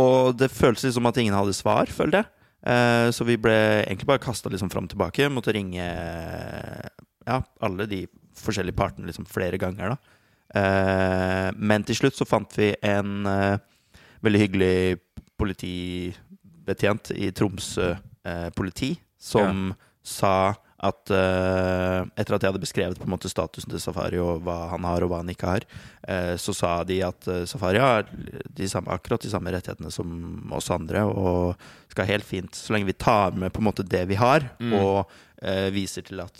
og 0.00 0.36
det 0.38 0.52
føltes 0.54 0.94
som 0.94 1.08
at 1.10 1.18
ingen 1.18 1.34
hadde 1.34 1.56
svar, 1.56 1.90
følte 1.90 2.22
jeg. 2.22 2.30
Eh, 2.70 3.08
så 3.14 3.26
vi 3.26 3.38
ble 3.40 3.56
egentlig 3.82 4.08
bare 4.10 4.22
kasta 4.22 4.52
liksom 4.52 4.70
fram 4.70 4.86
og 4.86 4.92
tilbake. 4.92 5.30
Måtte 5.32 5.54
ringe 5.56 5.84
ja, 5.84 7.40
alle 7.60 7.86
de 7.90 8.04
forskjellige 8.40 8.78
partene 8.78 9.10
liksom 9.10 9.26
flere 9.28 9.58
ganger, 9.60 9.94
da. 9.94 10.16
Eh, 10.60 11.48
men 11.56 11.84
til 11.86 12.00
slutt 12.00 12.18
så 12.18 12.26
fant 12.26 12.56
vi 12.58 12.72
en 12.86 13.26
eh, 13.28 13.60
veldig 14.24 14.40
hyggelig 14.42 14.78
politibetjent 15.38 17.12
i 17.14 17.30
Tromsø 17.36 17.92
eh, 17.92 18.48
politi 18.56 18.92
som 19.20 19.70
sa 20.02 20.52
at 20.80 21.10
uh, 21.12 22.06
etter 22.16 22.34
at 22.36 22.40
jeg 22.44 22.48
hadde 22.54 22.62
beskrevet 22.62 22.96
på 23.00 23.04
en 23.04 23.12
måte 23.12 23.28
statusen 23.28 23.68
til 23.68 23.80
Safari 23.82 24.16
og 24.22 24.40
hva 24.46 24.70
han 24.70 24.86
har 24.88 25.04
og 25.04 25.10
hva 25.12 25.18
han 25.20 25.28
ikke 25.32 25.50
har, 25.50 25.66
uh, 26.08 26.34
så 26.40 26.54
sa 26.56 26.70
de 26.88 27.02
at 27.04 27.28
uh, 27.28 27.42
Safari 27.48 27.82
har 27.82 28.06
de 28.08 28.68
samme, 28.70 28.88
akkurat 28.94 29.20
de 29.20 29.32
samme 29.32 29.52
rettighetene 29.52 29.92
som 29.92 30.08
oss 30.56 30.70
andre, 30.72 31.02
og 31.04 31.52
skal 31.92 32.08
helt 32.08 32.24
fint, 32.24 32.56
så 32.56 32.72
lenge 32.72 32.88
vi 32.88 32.96
tar 32.96 33.36
med 33.36 33.52
på 33.52 33.60
en 33.60 33.68
måte 33.68 33.84
det 33.84 34.06
vi 34.08 34.16
har, 34.20 34.48
Mm. 34.60 34.72
og 34.80 35.10
viser 35.72 36.04
til 36.04 36.20
at 36.20 36.36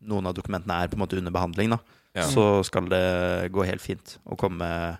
noen 0.00 0.28
av 0.30 0.32
dokumentene 0.36 0.78
er 0.80 0.88
på 0.88 0.96
en 0.96 1.02
måte 1.02 1.18
under 1.20 1.34
behandling, 1.34 1.74
da, 1.74 1.78
Ja. 2.16 2.24
så 2.24 2.64
skal 2.64 2.88
det 2.88 3.52
gå 3.52 3.64
helt 3.68 3.82
fint 3.84 4.14
å 4.26 4.36
komme, 4.40 4.98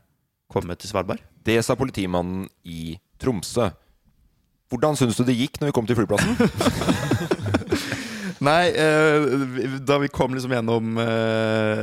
komme 0.52 0.76
til 0.76 0.90
Svalbard. 0.90 1.22
Det 1.42 1.56
sa 1.64 1.74
politimannen 1.74 2.46
i 2.68 2.98
Tromsø. 3.18 3.70
Hvordan 4.68 4.98
syns 5.00 5.16
du 5.16 5.24
det 5.24 5.38
gikk 5.38 5.56
når 5.62 5.70
vi 5.70 5.76
kom 5.78 5.86
til 5.88 5.96
flyplassen? 5.96 6.36
Nei, 8.44 8.68
eh, 8.70 9.78
da 9.82 9.98
vi 10.02 10.10
kom 10.12 10.34
liksom 10.36 10.52
gjennom 10.54 10.98
eh, 11.02 11.80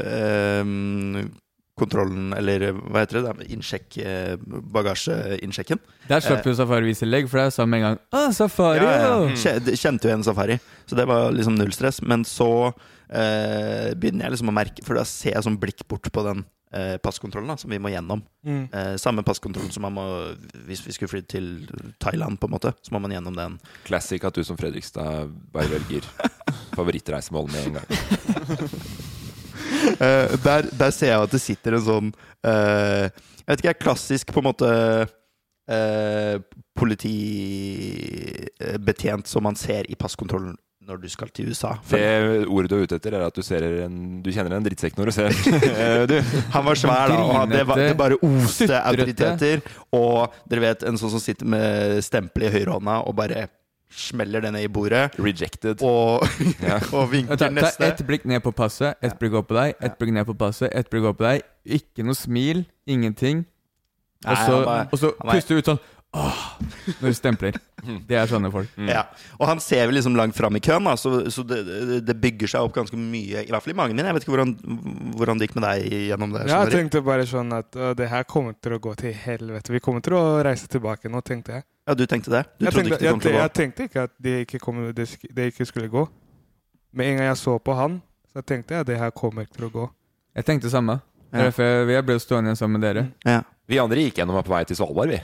em, 0.61 1.31
kontrollen, 1.75 2.29
eller 2.37 2.69
hva 2.77 3.03
heter 3.03 3.25
det? 3.25 3.49
Innsjekk, 3.51 3.97
eh, 3.99 4.35
bagasjeinnsjekken. 4.75 5.81
Der 6.07 6.23
slapp 6.23 6.47
jo 6.47 6.55
Safari 6.55 6.87
vise 6.87 7.07
legg, 7.07 7.27
for 7.31 7.43
jeg 7.43 7.55
sa 7.55 7.65
med 7.67 7.81
en 7.81 7.87
gang 7.89 7.99
Å, 8.15 8.25
Safari! 8.37 8.83
Ja, 8.85 8.95
ja. 9.03 9.15
jo!» 9.27 9.73
Kjente 9.75 10.07
jo 10.07 10.13
igjen 10.13 10.23
Safari, 10.27 10.59
så 10.87 10.95
det 10.99 11.07
var 11.11 11.35
liksom 11.35 11.57
null 11.59 11.73
stress. 11.75 11.99
Men 12.05 12.23
så 12.27 12.49
eh, 13.09 13.91
begynner 13.97 14.29
jeg 14.29 14.37
liksom 14.37 14.53
å 14.53 14.55
merke, 14.55 14.85
for 14.87 14.95
da 14.99 15.03
ser 15.09 15.35
jeg 15.35 15.47
sånn 15.47 15.59
blikk 15.59 15.83
bort 15.91 16.07
på 16.15 16.23
den 16.29 16.45
eh, 16.75 16.97
passkontrollen 17.03 17.51
da, 17.51 17.57
som 17.57 17.71
vi 17.71 17.79
må 17.81 17.89
gjennom. 17.93 18.21
Mm. 18.45 18.67
Eh, 18.71 18.95
samme 19.01 19.23
passkontroll 19.25 19.71
som 19.73 19.83
man 19.87 19.95
må 19.95 20.05
hvis 20.67 20.83
vi 20.85 20.93
skulle 20.95 21.11
fly 21.11 21.21
til 21.29 21.45
Thailand, 22.03 22.33
på 22.39 22.45
en 22.49 22.55
måte. 22.57 22.69
Så 22.85 22.89
må 22.95 22.99
man 23.03 23.13
gjennom 23.15 23.35
den. 23.37 23.51
Classic 23.87 24.23
at 24.23 24.35
du 24.35 24.43
som 24.45 24.57
Fredrikstad 24.59 25.31
bare 25.55 25.71
velger 25.71 26.03
favorittreisemål 26.77 27.45
med 27.51 27.61
en 27.65 27.73
gang. 27.79 27.89
Eh, 29.85 30.29
der, 30.43 30.61
der 30.79 30.89
ser 30.93 31.07
jeg 31.11 31.21
at 31.21 31.31
det 31.31 31.41
sitter 31.41 31.73
en 31.77 31.85
sånn 31.85 32.13
eh, 32.45 33.05
Jeg 33.05 33.51
vet 33.51 33.59
ikke, 33.61 33.83
klassisk 33.85 34.25
på 34.33 34.39
en 34.41 34.47
måte 34.47 34.69
uh, 35.71 36.35
politibetjent 36.77 39.27
som 39.29 39.43
man 39.45 39.55
ser 39.59 39.83
i 39.89 39.95
passkontrollen 39.99 40.55
når 40.85 40.99
du 41.01 41.07
skal 41.09 41.29
til 41.33 41.49
USA. 41.49 41.73
For 41.83 41.97
Det 41.97 42.45
ordet 42.47 42.69
du 42.69 42.75
er 42.77 42.83
ute 42.85 42.97
etter, 42.99 43.15
er 43.17 43.25
at 43.27 43.35
du, 43.35 43.41
ser 43.45 43.63
en, 43.85 44.21
du 44.21 44.29
kjenner 44.31 44.53
en 44.57 44.65
drittsekk 44.65 44.97
når 44.99 45.09
du 45.09 45.15
ser 45.15 45.33
Eh, 45.75 46.05
du. 46.09 46.15
Han 46.53 46.65
var 46.67 46.77
svær, 46.79 47.09
da, 47.09 47.19
og 47.41 47.49
det, 47.51 47.63
var, 47.67 47.81
det 47.81 47.97
bare 47.97 48.19
oste 48.21 48.77
autoriteter. 48.91 49.63
Og 49.97 50.33
dere 50.49 50.65
vet, 50.67 50.85
en 50.89 50.97
sånn 51.01 51.13
som 51.17 51.23
sitter 51.23 51.49
med 51.49 52.01
stempel 52.05 52.45
i 52.47 52.51
høyrehånda 52.53 52.99
og 53.09 53.15
bare 53.17 53.47
smeller 53.95 54.41
det 54.43 54.51
ned 54.55 54.65
i 54.67 54.71
bordet. 54.71 55.13
Rejected. 55.21 55.81
Og, 55.85 56.25
Ja. 56.65 56.79
og 56.93 57.09
vinker 57.13 57.37
Ta, 57.37 57.47
ta 57.47 57.53
neste. 57.53 57.85
ett 57.87 58.05
blikk 58.07 58.25
ned 58.29 58.41
på 58.43 58.51
passet, 58.55 58.97
ett 59.05 59.17
blikk 59.21 59.37
opp 59.39 59.49
på 59.51 59.57
deg, 59.57 59.75
ett 59.81 59.97
blikk 60.01 60.11
ned 60.17 60.25
på 60.27 60.35
passet, 60.37 60.69
ett 60.75 60.89
blikk 60.91 61.09
opp 61.11 61.19
på 61.21 61.27
deg. 61.29 61.45
Ikke 61.79 62.03
noe 62.05 62.17
smil, 62.17 62.65
ingenting. 62.89 63.45
Og 64.25 64.97
så, 64.97 65.11
puster 65.21 65.53
du 65.53 65.61
ut 65.61 65.67
sånn 65.69 65.81
Åh, 66.15 66.41
når 67.01 67.11
du 67.11 67.15
stempler. 67.17 67.55
Det 68.07 68.15
er 68.15 68.29
sånne 68.29 68.47
folk. 68.53 68.71
Ja. 68.87 69.01
Og 69.35 69.49
han 69.49 69.59
ser 69.61 69.83
vel 69.89 69.97
liksom 69.97 70.15
langt 70.15 70.37
fram 70.37 70.55
i 70.55 70.61
køen, 70.63 70.85
da, 70.87 70.93
så, 70.97 71.11
så 71.33 71.43
det, 71.45 71.59
det- 72.07 72.15
bygger 72.23 72.49
seg 72.53 72.65
opp 72.65 72.73
ganske 72.77 72.97
mye. 72.97 73.43
I 73.43 73.51
hvert 73.51 73.65
fall 73.65 73.73
i 73.73 73.77
magen 73.77 73.99
min. 73.99 74.07
Jeg 74.07 74.15
vet 74.15 74.23
ikke 74.25 74.33
hvordan, 74.33 74.53
hvordan 75.19 75.41
det 75.41 75.49
gikk 75.49 75.57
med 75.59 75.65
deg 75.67 75.95
gjennom 76.07 76.33
det. 76.33 76.45
Jeg 76.49 76.71
tenkte 76.73 77.01
bare 77.05 77.27
sånn 77.29 77.51
at 77.57 77.75
uh, 77.75 77.91
det 77.99 78.07
her 78.09 78.23
kommer 78.31 78.55
til 78.63 78.77
å 78.77 78.79
gå 78.81 78.95
til 79.01 79.13
helvete. 79.25 79.73
Vi 79.75 79.81
kommer 79.83 80.05
til 80.05 80.15
å 80.17 80.23
reise 80.47 80.69
tilbake 80.71 81.11
nå, 81.11 81.21
tenkte 81.27 81.57
jeg. 81.59 81.67
Ja, 81.85 81.97
du 81.99 82.05
tenkte 82.09 82.31
det? 82.33 82.43
Du 82.57 82.65
Jeg 82.65 82.73
trodde 82.73 82.89
tenkte, 82.89 82.95
ikke 82.95 83.03
det 83.03 83.11
kom 83.11 83.19
jeg, 83.19 83.25
til 83.27 83.35
å 83.35 83.41
jeg 83.43 83.55
tenkte 83.59 83.89
ikke 83.89 84.05
at 84.07 84.13
det 84.25 84.37
ikke, 84.47 84.61
kom, 84.63 84.79
det, 84.95 85.09
det 85.35 85.49
ikke 85.51 85.67
skulle 85.69 85.91
gå. 85.91 86.05
Med 86.95 87.11
en 87.11 87.19
gang 87.19 87.29
jeg 87.33 87.41
så 87.43 87.57
på 87.59 87.75
han, 87.77 87.99
så 88.31 88.41
tenkte 88.41 88.73
jeg 88.77 88.85
at 88.87 88.89
det 88.89 89.01
her 89.03 89.11
kommer 89.13 89.45
til 89.51 89.67
å 89.67 89.73
gå. 89.73 89.89
Jeg 90.39 90.47
tenkte 90.47 90.71
samme. 90.71 91.01
Ja. 91.35 91.41
er 91.41 91.49
derfor 91.49 91.91
jeg 91.91 92.05
ble 92.07 92.15
stående 92.23 92.49
igjen 92.53 92.59
sammen 92.61 92.79
med 92.79 92.87
dere. 92.87 93.03
Ja. 93.27 93.41
Vi 93.65 93.79
andre 93.81 94.03
gikk 94.03 94.19
gjennom 94.19 94.35
her 94.37 94.45
på 94.45 94.53
vei 94.53 94.61
til 94.69 94.77
Svalbard, 94.77 95.09
vi. 95.09 95.17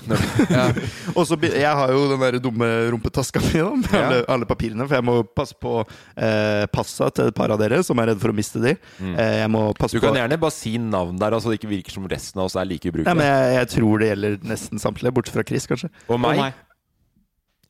Ja. 0.49 0.63
Og 1.17 1.27
så 1.29 1.37
Jeg 1.45 1.69
har 1.77 1.91
jo 1.93 2.07
den 2.09 2.23
der 2.23 2.39
dumme 2.41 2.67
rumpetaska 2.89 3.41
mi 3.43 3.59
da, 3.59 3.69
med 3.77 3.91
Ja. 3.93 4.01
alle, 4.07 4.21
alle 4.33 4.47
papirene. 4.49 4.87
For 4.89 4.97
jeg 4.97 5.05
må 5.05 5.19
passe 5.37 5.53
på 5.61 5.75
eh, 6.17 6.65
passa 6.73 7.11
til 7.13 7.29
et 7.29 7.37
par 7.37 7.53
av 7.53 7.61
dere 7.61 7.83
som 7.85 8.01
er 8.01 8.11
redd 8.11 8.21
for 8.23 8.33
å 8.33 8.37
miste 8.37 8.61
de. 8.63 8.73
Eh, 8.97 9.37
jeg 9.43 9.51
må 9.53 9.67
passe 9.77 9.91
Mm. 9.91 9.99
Du 9.99 10.05
kan 10.07 10.15
på 10.15 10.21
gjerne 10.23 10.39
bare 10.41 10.55
si 10.55 10.77
navn 10.79 11.17
der, 11.19 11.37
så 11.37 11.51
det 11.51 11.59
ikke 11.59 11.69
virker 11.75 11.91
som 11.99 12.07
resten 12.09 12.39
av 12.41 12.47
oss 12.47 12.55
er 12.55 12.65
like 12.65 12.87
ja, 12.87 13.13
men 13.13 13.25
jeg, 13.27 13.55
jeg 13.59 13.67
tror 13.75 13.99
det 14.01 14.07
gjelder 14.13 14.37
nesten 14.47 14.79
samtlige, 14.81 15.13
bortsett 15.13 15.35
fra 15.35 15.43
Chris, 15.45 15.67
kanskje. 15.67 15.89
Og 16.07 16.19
meg. 16.19 16.37
Og 16.39 16.45
meg. 16.47 16.53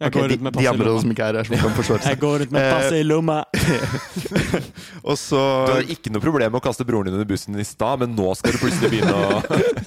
Jeg 0.02 0.12
går 0.16 0.24
ut 0.26 0.32
rundt 0.32 0.42
med 0.42 0.52
i 0.52 0.56
pass 0.58 0.64
i 0.64 0.68
andre 0.72 0.86
lomma. 0.90 1.02
som 1.02 1.12
ikke 1.14 1.26
er 1.30 1.34
her, 1.38 1.44
som 1.46 1.58
kan 1.62 1.76
forstå 1.78 1.98
Jeg 2.10 2.20
går 2.20 2.40
rundt 2.42 2.52
med 2.52 2.72
passet 2.72 2.90
pass 2.90 2.98
i 2.98 3.04
lomma. 3.06 3.38
Og 5.12 5.18
så 5.18 5.42
Du 5.68 5.72
hadde 5.76 5.92
ikke 5.96 6.12
noe 6.14 6.22
problem 6.24 6.52
med 6.52 6.62
å 6.62 6.66
kaste 6.66 6.86
broren 6.88 7.06
din 7.10 7.18
under 7.20 7.30
bussen 7.30 7.58
i 7.62 7.66
stad, 7.68 8.00
men 8.02 8.16
nå 8.18 8.34
skal 8.38 8.56
du 8.56 8.62
plutselig 8.64 8.90
begynne 8.96 9.14
å 9.14 9.42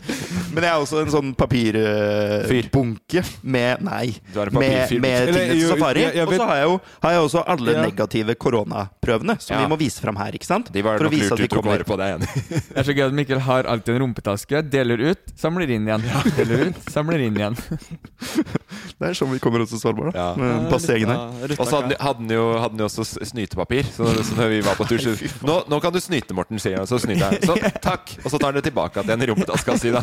Men 0.55 0.63
jeg 0.63 0.71
er 0.71 0.83
også 0.85 1.01
en 1.03 1.09
sånn 1.11 1.31
papirbunke 1.35 3.25
med 3.43 3.81
Nei. 3.83 4.13
Du 4.31 4.37
er 4.39 4.51
en 4.53 4.55
Med, 4.55 4.71
papirfyr. 4.85 5.01
med 5.03 5.25
tingene 5.33 5.57
til 5.59 5.65
safari. 5.73 6.03
jeg- 6.05 6.15
jeg 6.15 6.27
Og 6.29 6.35
så 6.39 6.47
har 6.47 6.57
jeg 6.61 6.69
jo 6.69 6.75
har 7.03 7.11
jeg 7.17 7.23
også 7.25 7.43
alle 7.49 7.73
Ja. 7.75 7.83
negative 7.83 8.35
koronaprøvene 8.37 9.35
som 9.43 9.57
Ja. 9.57 9.63
vi 9.65 9.73
må 9.75 9.79
vise 9.81 9.99
fram 10.01 10.15
her. 10.17 10.31
ikke 10.31 10.45
sant? 10.47 10.71
De 10.71 10.81
var 10.83 10.99
For 10.99 11.07
å 11.07 11.11
vise 11.11 11.33
at 11.33 11.39
vi 11.41 11.49
kommer. 11.49 11.83
på, 11.83 11.97
det 11.97 12.05
er 12.07 12.11
jeg 12.13 12.21
enig 12.21 12.29
i. 12.37 12.61
Det 12.71 12.77
er 12.77 12.83
så 12.85 12.95
gøy 12.95 13.07
at 13.07 13.13
Mikkel 13.15 13.39
har 13.41 13.63
alltid 13.65 13.95
en 13.97 14.01
rumpetaske. 14.03 14.63
Deler 14.71 15.01
ut, 15.11 15.19
samler 15.37 15.71
inn 15.71 15.87
igjen. 15.89 16.03
Deler 16.37 16.67
ut, 16.69 16.77
samler 16.87 17.19
inn 17.27 17.35
igjen. 17.35 17.57
Det 19.01 19.09
er 19.11 19.15
sånn 19.19 19.33
vi 19.33 19.39
kommer 19.41 19.61
oss 19.63 19.71
til 19.71 19.79
Svalbard. 19.81 20.04
Da 20.11 20.13
Ja. 20.15 20.27
Med 20.39 20.69
passeringen 20.73 21.13
her. 21.13 21.55
Og 21.59 21.69
så 21.69 21.81
hadde, 21.81 21.99
han 22.01 22.31
jo, 22.37 22.45
hadde 22.63 22.83
jo 22.83 22.89
også 22.89 23.07
snytepapir. 23.31 23.89
Så, 23.95 24.09
så 24.25 24.39
når 24.39 24.53
vi 24.53 24.61
var 24.67 24.79
på 24.79 24.87
tur 24.89 25.03
så, 25.03 25.15
nå, 25.47 25.57
nå 25.71 25.81
kan 25.83 25.95
du 25.95 26.01
snyte, 26.03 26.37
Morten, 26.37 26.61
sier 26.63 26.81
han. 26.81 26.89
Så 26.91 27.01
snyter 27.03 27.35
jeg. 27.35 27.49
Så 27.49 27.57
takk! 27.89 28.15
Og 28.23 28.31
så 28.31 28.39
tar 28.39 28.53
han 28.53 28.59
det 28.59 28.65
tilbake 28.69 29.05
igjen 29.05 29.25
i 29.27 29.31
rumpetaska 29.33 29.79
si. 29.81 29.93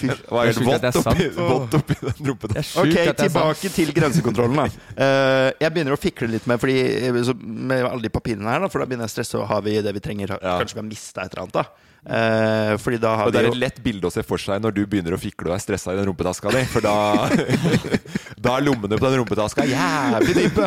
Det 0.00 0.16
var 0.30 0.46
helt 0.46 0.60
vått 0.64 0.82
det 0.82 0.92
oppi, 1.00 1.26
vått 1.36 1.74
oppi 1.78 1.96
den 2.00 2.30
rumpetaska. 2.30 2.84
Ok, 2.84 2.98
tilbake 3.20 3.72
til 3.74 3.94
grensekontrollen. 3.96 4.56
da 4.64 4.68
Uh, 5.00 5.50
Jeg 5.62 5.72
begynner 5.74 5.94
å 5.94 6.00
fikle 6.00 6.28
litt 6.30 6.46
med 6.50 6.60
Fordi 6.60 6.76
eh, 7.08 7.20
så 7.26 7.34
med 7.40 7.84
alle 7.86 8.04
de 8.04 8.10
papirene 8.12 8.50
her, 8.50 8.62
da 8.64 8.68
for 8.70 8.82
da 8.82 8.88
begynner 8.88 9.08
jeg 9.08 9.12
å 9.12 9.16
stresse. 9.18 9.38
Og 9.40 9.48
har 9.50 9.62
vi 9.66 9.78
det 9.82 9.94
vi 9.96 10.02
trenger? 10.04 10.36
Ja. 10.38 10.58
Kanskje 10.60 10.78
vi 10.78 10.82
har 10.82 10.90
mista 10.90 11.24
et 11.24 11.34
eller 11.34 11.46
annet? 11.46 11.60
da 11.60 11.90
Eh, 12.00 12.78
Fordi 12.80 12.96
da 12.96 13.14
har 13.16 13.28
Og 13.28 13.32
det 13.32 13.42
er 13.42 13.50
et 13.50 13.58
lett 13.60 13.80
bilde 13.84 14.08
å 14.08 14.12
se 14.12 14.22
for 14.24 14.40
seg 14.40 14.62
når 14.64 14.72
du 14.72 14.80
begynner 14.88 15.12
å 15.12 15.20
fikle 15.20 15.50
og 15.50 15.56
er 15.58 15.60
stressa 15.60 15.92
i 15.92 15.98
den 15.98 16.08
rumpetaska 16.08 16.52
di. 16.54 16.62
For 16.72 16.84
da, 16.84 16.94
da 18.40 18.56
er 18.56 18.64
lommene 18.64 18.99
på 19.00 19.08
den 19.10 19.18
rumpetaska 19.20 19.64
jævlig 19.66 20.34
dyp! 20.36 20.58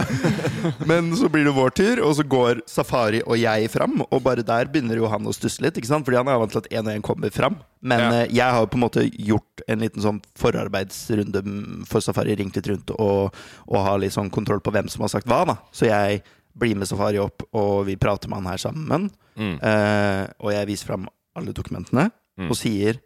Men 0.90 1.12
så 1.20 1.30
blir 1.32 1.46
det 1.48 1.54
vår 1.56 1.74
tur, 1.78 2.02
og 2.08 2.16
så 2.18 2.26
går 2.28 2.62
Safari 2.70 3.22
og 3.26 3.38
jeg 3.40 3.70
fram. 3.74 4.02
Og 4.10 4.22
bare 4.26 4.44
der 4.46 4.70
begynner 4.72 4.98
jo 5.00 5.08
han 5.12 5.26
å 5.30 5.34
stusse 5.36 5.62
litt, 5.64 5.78
ikke 5.80 5.90
sant? 5.92 6.06
fordi 6.08 6.20
han 6.20 6.30
er 6.34 6.40
vant 6.42 6.52
til 6.54 6.62
at 6.64 6.70
én 6.74 6.88
og 6.90 6.94
én 6.98 7.06
kommer 7.06 7.32
fram. 7.34 7.58
Men 7.82 8.00
Ja. 8.04 8.12
eh, 8.24 8.28
jeg 8.34 8.50
har 8.56 8.62
jo 8.66 8.70
på 8.74 8.80
en 8.80 8.86
måte 8.86 9.06
gjort 9.12 9.64
en 9.68 9.80
liten 9.86 10.02
sånn 10.04 10.22
forarbeidsrunde 10.40 11.44
for 11.90 12.02
Safari, 12.02 12.36
ringt 12.40 12.56
litt 12.58 12.68
rundt 12.72 12.94
og, 12.98 13.34
og 13.68 13.86
har 13.86 14.00
litt 14.02 14.16
sånn 14.16 14.32
kontroll 14.34 14.62
på 14.64 14.72
hvem 14.76 14.90
som 14.92 15.02
har 15.06 15.14
sagt 15.14 15.28
hva. 15.28 15.44
da 15.46 15.58
Så 15.72 15.88
jeg 15.90 16.24
blir 16.58 16.76
med 16.78 16.88
Safari 16.88 17.18
opp, 17.22 17.44
og 17.54 17.86
vi 17.88 17.96
prater 17.98 18.30
med 18.30 18.42
han 18.44 18.52
her 18.54 18.62
sammen. 18.62 19.10
Mm. 19.38 19.56
Uh, 19.64 20.28
og 20.46 20.52
jeg 20.54 20.68
viser 20.70 20.92
fram 20.92 21.08
alle 21.36 21.54
dokumentene 21.56 22.10
Mm. 22.34 22.48
og 22.50 22.56
sier 22.58 22.98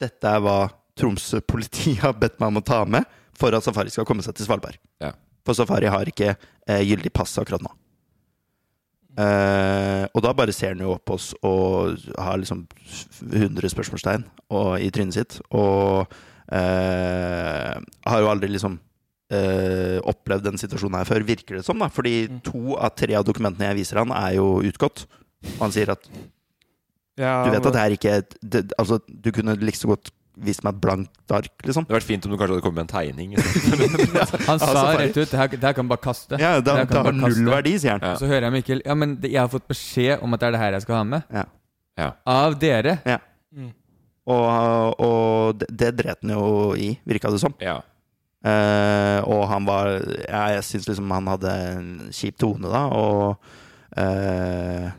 dette 0.00 0.26
er 0.26 0.40
hva 0.42 0.56
Tromsø-politiet 0.98 2.00
har 2.02 2.16
bedt 2.18 2.40
meg 2.40 2.48
om 2.50 2.58
å 2.58 2.64
ta 2.66 2.80
med 2.84 3.04
for 3.40 3.56
at 3.56 3.64
Safari 3.66 3.90
skal 3.92 4.06
komme 4.08 4.22
seg 4.26 4.36
til 4.36 4.46
Svalbard. 4.48 4.76
Ja. 5.02 5.12
For 5.46 5.56
Safari 5.56 5.88
har 5.90 6.08
ikke 6.10 6.34
eh, 6.36 6.82
gyldig 6.84 7.12
pass 7.16 7.32
akkurat 7.40 7.62
nå. 7.64 7.72
Eh, 9.20 10.04
og 10.14 10.22
da 10.24 10.32
bare 10.38 10.52
ser 10.54 10.74
han 10.76 10.82
jo 10.84 10.92
opp 10.94 11.02
på 11.10 11.16
oss 11.18 11.30
og 11.44 11.98
har 12.14 12.38
liksom 12.40 12.62
100 13.26 13.72
spørsmålstegn 13.72 14.22
og, 14.54 14.76
i 14.80 14.90
trynet 14.94 15.16
sitt. 15.16 15.38
Og 15.50 16.06
eh, 16.52 17.74
har 18.12 18.22
jo 18.22 18.30
aldri 18.30 18.52
liksom 18.54 18.78
eh, 19.34 19.98
opplevd 20.08 20.46
den 20.50 20.60
situasjonen 20.62 21.00
her 21.00 21.08
før, 21.10 21.26
virker 21.26 21.58
det 21.58 21.64
som. 21.66 21.80
da 21.82 21.90
Fordi 21.92 22.14
to 22.46 22.76
av 22.78 22.94
tre 22.98 23.16
av 23.18 23.26
dokumentene 23.28 23.72
jeg 23.72 23.80
viser 23.82 24.02
han, 24.04 24.14
er 24.14 24.38
jo 24.38 24.60
utgått. 24.70 25.06
Og 25.56 25.66
han 25.66 25.74
sier 25.74 25.92
at 25.96 26.06
Ja, 27.20 27.40
du 27.44 27.50
vet 27.52 27.66
at 27.66 27.74
det 27.74 27.82
er 27.82 27.94
ikke 27.96 28.16
et- 28.22 28.36
det, 28.40 28.60
Altså, 28.78 29.00
du 29.08 29.30
kunne 29.32 29.56
like 29.60 29.76
så 29.76 29.88
godt 29.90 30.12
vist 30.38 30.62
meg 30.64 30.78
blankt 30.80 31.32
ark, 31.34 31.52
liksom. 31.66 31.84
Det 31.84 31.92
hadde 31.92 31.98
vært 31.98 32.08
fint 32.08 32.26
om 32.26 32.32
du 32.32 32.36
kanskje 32.38 32.56
hadde 32.56 32.64
kommet 32.64 32.78
med 32.78 32.86
en 32.86 32.92
tegning. 32.92 33.34
Han 34.48 34.62
sa 34.62 34.84
rett 34.98 35.16
ut 35.16 35.24
det 35.30 35.40
her, 35.40 35.50
det 35.52 35.66
her 35.66 35.76
kan 35.76 35.90
bare 35.90 36.02
kaste. 36.04 36.38
Ja, 36.40 36.54
det, 36.60 36.64
Det 36.64 36.86
det 36.92 37.02
har 37.02 37.16
null 37.16 37.50
verdi, 37.50 37.74
sier 37.82 37.98
han. 37.98 38.04
Ja. 38.04 38.14
Så 38.20 38.30
hører 38.30 38.48
jeg 38.48 38.56
Mikkel 38.58 38.82
Ja, 38.86 38.94
men 38.98 39.18
jeg 39.24 39.40
har 39.40 39.50
fått 39.52 39.66
beskjed 39.70 40.22
om 40.24 40.34
at 40.36 40.42
det 40.42 40.50
er 40.50 40.56
det 40.56 40.62
her 40.62 40.78
jeg 40.78 40.86
skal 40.86 41.00
ha 41.00 41.04
med. 41.16 41.34
Ja. 41.34 41.44
Ja. 42.00 42.10
Av 42.30 42.56
dere. 42.60 42.96
Mm. 43.52 43.70
Og, 44.30 45.00
og 45.02 45.60
det, 45.60 45.70
det 45.82 45.92
dret 46.00 46.22
han 46.22 46.34
jo 46.36 46.74
i, 46.78 46.92
virka 47.08 47.32
det 47.32 47.42
som. 47.42 47.56
Ja. 47.60 47.80
Uh, 48.40 49.20
og 49.28 49.42
han 49.50 49.66
var 49.68 49.90
ja, 50.00 50.46
Jeg 50.54 50.62
syns 50.64 50.86
liksom 50.88 51.10
han 51.12 51.26
hadde 51.28 51.50
en 51.74 51.88
kjip 52.08 52.38
tone, 52.40 52.70
da, 52.72 52.86
og 52.88 53.98
en, 54.00 54.94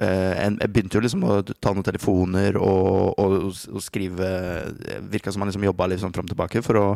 Jeg 0.00 0.70
begynte 0.74 0.98
jo 0.98 1.04
liksom 1.04 1.22
å 1.22 1.34
ta 1.44 1.70
noen 1.70 1.86
telefoner 1.86 2.56
og, 2.58 3.14
og, 3.20 3.34
og 3.70 3.82
skrive 3.84 4.30
virka 5.12 5.32
som 5.32 5.44
han 5.44 5.52
liksom 5.52 5.66
jobba 5.68 5.86
litt 5.90 6.02
sånn 6.02 6.14
fram 6.14 6.26
og 6.26 6.32
tilbake 6.32 6.62
for 6.66 6.80
å, 6.80 6.86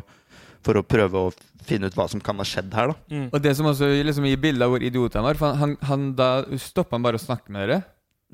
for 0.66 0.80
å 0.80 0.82
prøve 0.82 1.28
å 1.28 1.34
finne 1.68 1.90
ut 1.90 1.98
hva 1.98 2.08
som 2.10 2.22
kan 2.24 2.40
ha 2.40 2.46
skjedd 2.48 2.74
her, 2.74 2.90
da. 2.90 3.14
Mm. 3.14 3.28
Og 3.30 3.44
det 3.44 3.54
som 3.58 3.68
også 3.70 3.90
liksom 4.02 4.26
gir 4.26 4.40
bilde 4.42 4.66
av 4.66 4.74
hvor 4.74 4.82
idiot 4.84 5.14
han 5.18 5.26
var 5.26 5.38
For 5.38 5.52
han, 5.52 5.76
han, 5.78 5.88
han 5.90 6.10
da 6.18 6.30
stoppa 6.58 6.96
han 6.96 7.06
bare 7.06 7.20
å 7.20 7.22
snakke 7.22 7.54
med 7.54 7.64
dere. 7.66 7.80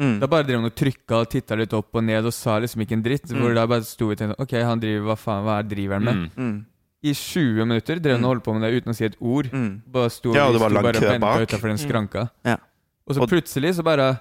Mm. 0.01 0.17
Da 0.19 0.27
bare 0.27 0.47
drev 0.47 0.59
han 0.59 0.71
og 0.73 0.75
trykka 0.75 1.21
og 1.23 1.31
titta 1.31 1.59
litt 1.59 1.75
opp 1.77 1.95
og 1.95 2.03
ned 2.03 2.27
og 2.27 2.35
sa 2.35 2.57
liksom 2.63 2.83
ikke 2.83 2.97
en 2.99 3.05
dritt. 3.05 3.29
Mm. 3.31 3.43
Hvor 3.43 3.57
da 3.59 3.67
bare 3.71 3.87
sto 3.87 4.09
vi 4.09 4.17
og 4.17 4.21
tenkte 4.23 4.43
Ok, 4.43 4.55
han 4.67 4.83
driver 4.83 5.11
Hva 5.11 5.19
faen, 5.21 5.45
hva 5.47 5.59
er 5.61 5.69
driver 5.71 6.01
han 6.01 6.09
med? 6.09 6.23
Mm. 6.25 6.47
Mm. 6.49 6.63
I 7.05 7.13
20 7.21 7.69
minutter 7.69 8.01
drev 8.01 8.17
han 8.17 8.25
og 8.25 8.33
holdt 8.33 8.47
på 8.47 8.55
med 8.57 8.65
det 8.65 8.81
uten 8.81 8.95
å 8.95 8.97
si 8.97 9.05
et 9.07 9.19
ord. 9.21 9.51
Mm. 9.53 9.73
Bare 9.95 10.13
sto 10.13 10.33
Ja, 10.35 10.47
og 10.49 10.57
det 10.57 10.63
var 10.63 10.73
lang 10.73 10.89
kø 10.97 11.19
bak. 11.21 11.59
den 11.69 11.83
skranka. 11.83 12.29
Ja. 12.49 12.57
Og 13.05 13.19
så 13.19 13.27
plutselig 13.29 13.75
så 13.77 13.85
bare 13.85 14.15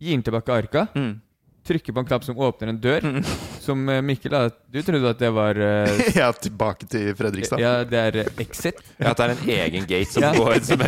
gir 0.00 0.14
den 0.16 0.22
tilbake 0.22 0.52
arka. 0.52 0.86
Mm. 0.94 1.20
Trykker 1.68 1.92
på 1.92 2.00
en 2.00 2.06
knapp 2.08 2.24
som 2.24 2.38
åpner 2.38 2.70
en 2.72 2.78
dør. 2.80 3.04
Mm. 3.04 3.24
Som 3.60 3.88
eh, 3.92 4.00
Mikkel 4.02 4.32
da 4.32 4.46
Du 4.72 4.78
trodde 4.82 5.10
at 5.10 5.18
det 5.20 5.28
var 5.36 5.58
uh, 5.58 5.90
ja, 6.16 6.30
tilbake 6.32 6.86
til 6.88 7.10
Fredrikstad. 7.18 7.60
Ja, 7.60 7.82
det 7.84 7.98
er 7.98 8.16
uh, 8.22 8.30
exit. 8.40 8.78
Ja, 8.96 9.10
at 9.10 9.18
det 9.20 9.26
er 9.26 9.34
en 9.34 9.50
egen 9.58 9.88
gate 9.90 10.08
som 10.12 10.24
Ja. 10.24 10.30
går 10.32 10.62
som 10.64 10.80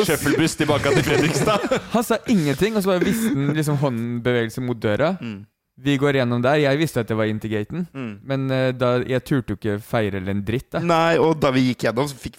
shufflebuss 0.08 0.56
tilbake 0.58 0.94
til 0.96 1.06
Fredrikstad. 1.06 1.68
Han 1.94 2.02
sa 2.04 2.18
ingenting, 2.26 2.74
og 2.76 2.82
så 2.82 2.94
bare 2.96 3.04
viste 3.06 3.30
han 3.34 3.54
liksom 3.54 3.78
håndbevegelse 3.84 4.64
mot 4.64 4.80
døra. 4.82 5.12
Mm. 5.20 5.44
Vi 5.80 5.94
går 5.96 6.16
gjennom 6.18 6.40
der. 6.42 6.56
Jeg 6.58 6.78
visste 6.80 7.00
at 7.04 7.06
det 7.06 7.14
var 7.16 7.28
inn 7.30 7.38
til 7.38 7.50
gaten, 7.52 7.84
Mm. 7.94 8.18
men 8.26 8.50
uh, 8.50 8.72
da, 8.74 8.98
jeg 9.06 9.22
turte 9.24 9.54
jo 9.54 9.56
ikke 9.60 9.76
feire 9.80 10.16
eller 10.18 10.32
en 10.34 10.40
dritt. 10.42 10.70
da 10.72 10.80
Nei, 10.82 11.16
og 11.22 11.38
da 11.40 11.52
vi 11.54 11.68
gikk 11.68 11.84
gjennom, 11.86 12.08
så 12.10 12.16
fikk 12.18 12.34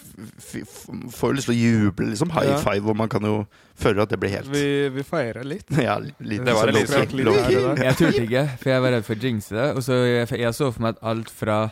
får 1.10 1.30
jo 1.30 1.36
lyst 1.38 1.48
til 1.48 1.54
å 1.54 1.58
juble, 1.60 2.10
liksom. 2.12 2.30
High 2.34 2.50
Ja. 2.50 2.58
five, 2.60 2.86
og 2.90 2.96
man 2.96 3.08
kan 3.08 3.22
jo 3.24 3.46
føle 3.80 4.02
at 4.02 4.10
det 4.10 4.20
blir 4.20 4.30
helt 4.34 4.50
Vi, 4.52 4.88
vi 4.90 5.02
feira 5.02 5.42
litt. 5.42 5.64
Ja, 5.80 5.96
litt 5.98 6.44
Det 6.44 6.52
var 6.54 6.66
det 6.66 6.74
liten- 6.74 7.24
low-key. 7.24 7.54
litt 7.56 7.76
der. 7.76 7.84
Jeg 7.84 7.96
turte 7.96 8.22
ikke, 8.26 8.44
for 8.60 8.70
jeg 8.70 8.82
var 8.82 8.90
redd 8.96 9.04
for 9.08 9.14
å 9.14 9.24
jinxe 9.24 9.50
det. 9.56 9.68
Og 9.76 9.82
så 9.82 9.92
jeg, 10.04 10.28
jeg 10.40 10.54
så 10.54 10.70
for 10.72 10.82
meg 10.82 10.96
at 10.96 11.02
alt 11.02 11.30
fra 11.30 11.70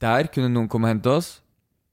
der 0.00 0.28
kunne 0.32 0.48
noen 0.52 0.68
komme 0.68 0.88
og 0.88 0.94
hente 0.96 1.10
oss, 1.10 1.40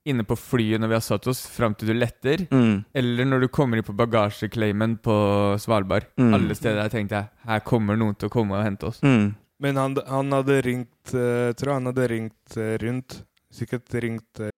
inne 0.06 0.24
på 0.28 0.36
flyet 0.38 0.80
når 0.82 0.92
vi 0.92 0.98
har 0.98 1.02
satt 1.06 1.28
oss, 1.32 1.46
fram 1.50 1.74
til 1.76 1.88
du 1.90 1.94
letter, 1.98 2.46
Mm. 2.52 2.84
eller 2.94 3.26
når 3.26 3.40
du 3.42 3.48
kommer 3.48 3.78
inn 3.78 3.84
på 3.88 3.96
bagasjeclaimen 3.98 4.98
på 5.02 5.16
Svalbard. 5.60 6.06
Mm. 6.18 6.34
Alle 6.34 6.56
steder 6.56 6.84
der 6.84 6.90
tenkte 6.94 7.16
jeg 7.16 7.30
her 7.48 7.60
kommer 7.66 7.98
noen 7.98 8.16
til 8.16 8.30
å 8.30 8.32
komme 8.32 8.56
og 8.60 8.64
hente 8.64 8.88
oss. 8.92 9.00
Mm. 9.02 9.36
Men 9.60 9.76
han, 9.80 9.96
han 10.08 10.32
hadde 10.36 10.62
ringt 10.66 11.14
Jeg 11.14 11.56
Tror 11.56 11.74
han 11.78 11.86
hadde 11.88 12.08
ringt 12.12 12.58
eh, 12.58 12.76
rundt. 12.82 13.22
Sikkert 13.56 13.94
ringt 14.04 14.42
Hei, 14.42 14.52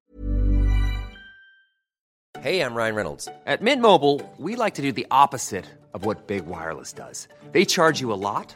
Hey, 2.41 2.59
I'm 2.61 2.75
Ryan 2.75 2.95
Reynolds. 2.95 3.27
At 3.45 3.61
Mint 3.61 3.81
Mobile, 3.81 4.21
we 4.37 4.55
like 4.55 4.75
to 4.75 4.81
do 4.81 4.91
the 4.91 5.05
opposite 5.11 5.65
of 5.93 6.05
what 6.05 6.27
Big 6.27 6.45
Wireless 6.45 6.93
does. 6.93 7.27
They 7.51 7.65
charge 7.65 7.99
you 8.01 8.11
a 8.13 8.15
lot, 8.19 8.55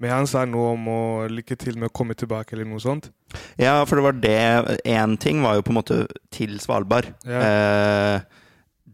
Men 0.00 0.10
han 0.12 0.26
sa 0.28 0.44
noe 0.44 0.74
om 0.74 0.88
å 0.92 1.00
lykke 1.32 1.56
til 1.56 1.78
med 1.80 1.88
å 1.88 1.92
komme 1.96 2.14
tilbake, 2.14 2.52
eller 2.52 2.64
noe 2.68 2.78
sånt. 2.82 3.10
Ja, 3.58 3.78
for 3.88 3.96
det 3.96 4.04
var 4.04 4.12
det 4.12 4.80
Én 4.84 5.16
ting 5.18 5.40
var 5.42 5.54
jo 5.56 5.62
på 5.62 5.72
en 5.72 5.78
måte 5.80 6.06
til 6.30 6.58
Svalbard. 6.60 7.08
Ja. 7.24 7.40
Eh, 7.40 8.20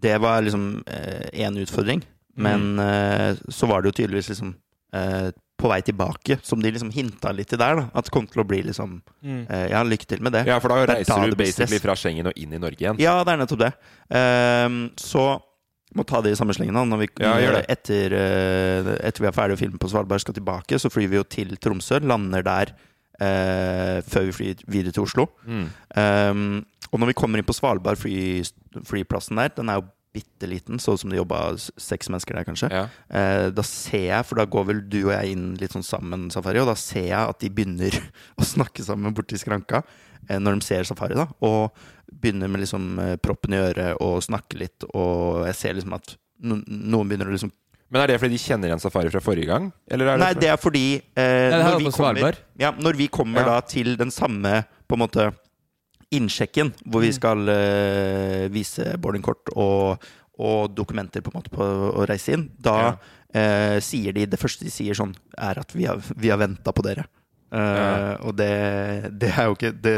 det 0.03 0.17
var 0.23 0.43
liksom 0.43 0.85
én 0.87 1.59
utfordring. 1.59 2.03
Men 2.37 2.77
Mm. 2.77 2.81
eh, 2.81 3.37
så 3.51 3.67
var 3.69 3.83
det 3.83 3.91
jo 3.93 3.99
tydeligvis 4.03 4.29
liksom 4.31 4.55
eh, 4.95 5.31
på 5.59 5.69
vei 5.69 5.81
tilbake, 5.83 6.39
som 6.43 6.61
de 6.63 6.71
liksom 6.71 6.91
hinta 6.93 7.31
litt 7.33 7.53
i 7.53 7.57
der. 7.57 7.77
da 7.77 7.83
At 7.95 8.05
det 8.05 8.11
kom 8.13 8.27
til 8.27 8.43
å 8.43 8.47
bli 8.47 8.63
liksom 8.63 9.01
Mm. 9.25 9.47
eh, 9.51 9.69
Ja, 9.71 9.83
lykke 9.83 10.07
til 10.07 10.21
med 10.23 10.33
det. 10.33 10.47
Ja, 10.47 10.59
for 10.61 10.69
da 10.69 10.87
reiser 10.87 11.17
da 11.21 11.27
du 11.27 11.37
basically 11.37 11.79
fra 11.79 11.95
Schengen 11.95 12.27
og 12.27 12.33
inn 12.37 12.53
i 12.53 12.59
Norge 12.59 12.79
igjen. 12.79 12.99
Ja, 13.01 13.23
det 13.25 13.33
er 13.33 13.37
nettopp 13.47 13.59
det. 13.59 13.73
Ehm, 14.11 14.91
så 14.97 15.41
må 15.97 16.05
ta 16.09 16.23
det 16.25 16.33
i 16.33 16.39
samme 16.39 16.55
slengen. 16.57 16.77
Når 16.89 17.03
vi, 17.03 17.09
Ja. 17.23 17.35
Etter, 17.69 18.13
eh, 18.17 18.93
etter 19.07 19.21
vi 19.21 19.29
er 19.29 19.37
ferdig 19.37 19.57
å 19.59 19.61
filme 19.61 19.79
på 19.79 19.91
Svalbard, 19.91 20.21
skal 20.21 20.35
tilbake, 20.35 20.79
så 20.81 20.91
flyr 20.91 21.09
vi 21.09 21.21
jo 21.21 21.25
til 21.25 21.57
Tromsø. 21.57 22.01
Lander 22.01 22.43
der 22.43 22.75
eh, 23.21 24.03
før 24.03 24.29
vi 24.29 24.37
flyr 24.37 24.63
videre 24.67 24.93
til 24.93 25.05
Oslo. 25.05 25.29
Mm. 25.47 25.67
Um, 25.97 26.65
og 26.93 27.01
når 27.01 27.13
vi 27.13 27.19
kommer 27.19 27.39
inn 27.41 27.49
på 27.49 27.57
Svalbard, 27.57 28.01
fly, 28.01 28.43
flyplassen 28.89 29.41
der, 29.41 29.53
den 29.57 29.69
er 29.73 29.81
jo 29.81 29.89
bitte 30.13 30.49
liten, 30.49 30.81
så 30.81 30.93
ut 30.93 31.01
som 31.01 31.13
det 31.13 31.17
jobba 31.17 31.55
seks 31.57 32.11
mennesker 32.13 32.37
der, 32.37 32.45
kanskje. 32.45 32.69
Ja. 32.69 32.85
Eh, 33.09 33.47
da 33.55 33.65
ser 33.65 34.07
jeg, 34.11 34.27
for 34.29 34.41
da 34.41 34.45
går 34.45 34.67
vel 34.69 34.83
du 34.93 34.99
og 35.07 35.15
jeg 35.15 35.33
inn 35.33 35.47
litt 35.61 35.73
sånn 35.73 35.87
sammen, 35.87 36.29
Safari, 36.33 36.61
og 36.61 36.69
da 36.69 36.77
ser 36.77 37.07
jeg 37.09 37.33
at 37.33 37.41
de 37.41 37.49
begynner 37.53 37.97
å 38.41 38.45
snakke 38.45 38.85
sammen 38.85 39.17
borti 39.17 39.41
skranka 39.41 39.83
når 40.39 40.59
de 40.61 40.67
ser 40.67 40.85
Safari, 40.89 41.17
da. 41.19 41.27
Og 41.43 41.73
begynner 42.13 42.51
med 42.53 42.63
liksom 42.63 42.99
eh, 43.03 43.17
proppen 43.23 43.55
i 43.57 43.61
øret 43.63 43.99
og 44.05 44.21
snakke 44.23 44.59
litt, 44.61 44.85
og 44.93 45.47
jeg 45.49 45.59
ser 45.59 45.75
liksom 45.79 45.95
at 45.97 46.15
no 46.43 46.59
noen 46.67 47.09
begynner 47.11 47.31
å 47.31 47.35
liksom 47.35 47.53
Men 47.93 48.03
er 48.03 48.13
det 48.13 48.19
fordi 48.23 48.37
de 48.39 48.43
kjenner 48.43 48.71
igjen 48.71 48.81
Safari 48.83 49.11
fra 49.13 49.21
forrige 49.25 49.49
gang? 49.51 49.71
Eller 49.91 50.09
er 50.09 50.17
det 50.19 50.25
Nei, 50.25 50.33
det 50.41 50.49
er 50.53 50.59
fordi 50.61 50.85
eh, 50.97 51.53
det 51.53 51.61
når, 51.63 51.79
vi 51.83 51.93
kommer, 51.97 52.39
ja, 52.61 52.71
når 52.79 52.99
vi 52.99 53.09
kommer 53.13 53.43
Ja. 53.45 53.55
da 53.55 53.61
til 53.69 53.97
den 54.01 54.11
samme 54.11 54.63
på 54.89 54.97
en 54.97 55.03
måte 55.05 55.27
innsjekken, 56.13 56.73
hvor 56.85 57.01
vi 57.05 57.13
skal 57.17 57.49
eh, 57.49 58.49
vise 58.53 58.95
boardingkort 59.01 59.53
og, 59.57 60.03
og 60.39 60.75
dokumenter 60.77 61.25
på 61.25 61.33
en 61.33 61.39
måte 61.41 61.53
på 61.55 61.65
å 61.65 62.05
reise 62.09 62.35
inn, 62.37 62.51
da 62.61 62.97
eh, 63.33 63.79
sier 63.81 64.13
de 64.13 64.27
Det 64.29 64.41
første 64.41 64.65
de 64.67 64.73
sier 64.73 64.97
sånn, 64.99 65.15
er 65.39 65.61
at 65.63 65.73
vi 65.77 65.87
har, 65.89 66.01
vi 66.17 66.29
har 66.33 66.41
venta 66.43 66.73
på 66.73 66.85
dere. 66.85 67.07
Eh, 67.53 67.59
Ja. 67.83 68.17
Og 68.25 68.37
det, 68.39 68.53
det 69.21 69.29
er 69.37 69.51
jo 69.51 69.57
ikke 69.59 69.73
det, 69.85 69.97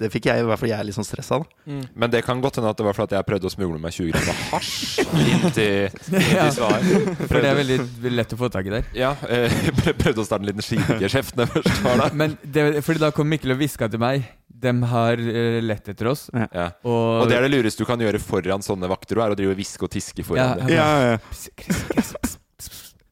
det 0.00 0.08
fikk 0.08 0.30
jeg, 0.30 0.40
i 0.40 0.44
hvert 0.48 0.56
fall 0.62 0.70
jeg 0.70 0.80
er 0.80 0.86
litt 0.88 0.96
sånn 0.96 1.04
stressa 1.04 1.36
av. 1.36 1.42
Men 1.68 2.08
det 2.12 2.22
kan 2.24 2.40
godt 2.40 2.56
hende 2.56 2.70
at 2.72 2.78
det 2.80 2.86
var 2.86 2.96
fordi 2.96 3.18
jeg 3.18 3.26
prøvde 3.28 3.50
å 3.50 3.52
smugle 3.52 3.80
meg 3.82 3.92
20 3.92 4.14
gram 4.14 4.28
med 4.30 4.38
hasj 4.54 5.02
inn 5.04 5.44
til, 5.52 5.98
Ja. 6.32 6.46
til 6.46 6.54
svar. 6.56 6.86
For 7.26 7.36
det 7.36 7.50
er 7.50 7.58
veldig, 7.58 7.78
veldig 8.06 8.16
lett 8.16 8.32
å 8.32 8.38
få 8.40 8.48
tak 8.54 8.70
i 8.70 8.72
der. 8.78 8.86
Ja, 8.96 9.10
eh, 9.28 9.52
prøvde 10.00 10.22
å 10.22 10.24
starte 10.24 10.46
en 10.46 10.48
liten 10.54 10.64
skigeskjeft 10.64 11.36
når 11.36 11.50
jeg 11.50 11.56
først 11.58 11.82
var 11.84 12.00
der. 12.04 12.16
Men 12.22 12.36
det, 12.42 12.64
fordi 12.86 13.02
da 13.02 13.10
kom 13.16 13.28
Mikkel 13.30 13.52
og 13.52 13.60
hviska 13.60 13.90
til 13.92 14.00
meg 14.02 14.24
De 14.60 14.72
har 14.94 15.20
eh, 15.20 15.58
lett 15.64 15.90
etter 15.92 16.08
oss. 16.10 16.26
Ja. 16.32 16.70
Og, 16.80 17.26
Og 17.26 17.28
det 17.30 17.36
er 17.36 17.44
det 17.44 17.52
lureste 17.52 17.84
du 17.84 17.88
kan 17.88 18.00
gjøre 18.00 18.20
foran 18.24 18.64
sånne 18.64 18.88
vakter, 18.90 19.20
er 19.20 19.34
å 19.34 19.36
drive 19.38 19.52
og 19.52 19.60
hviske 19.60 19.84
og 19.84 19.92
tiske 19.92 20.24
foran 20.24 20.64
ja, 20.64 20.64
dem. 20.64 20.72
Ja, 20.72 21.18
pss. 21.28 22.38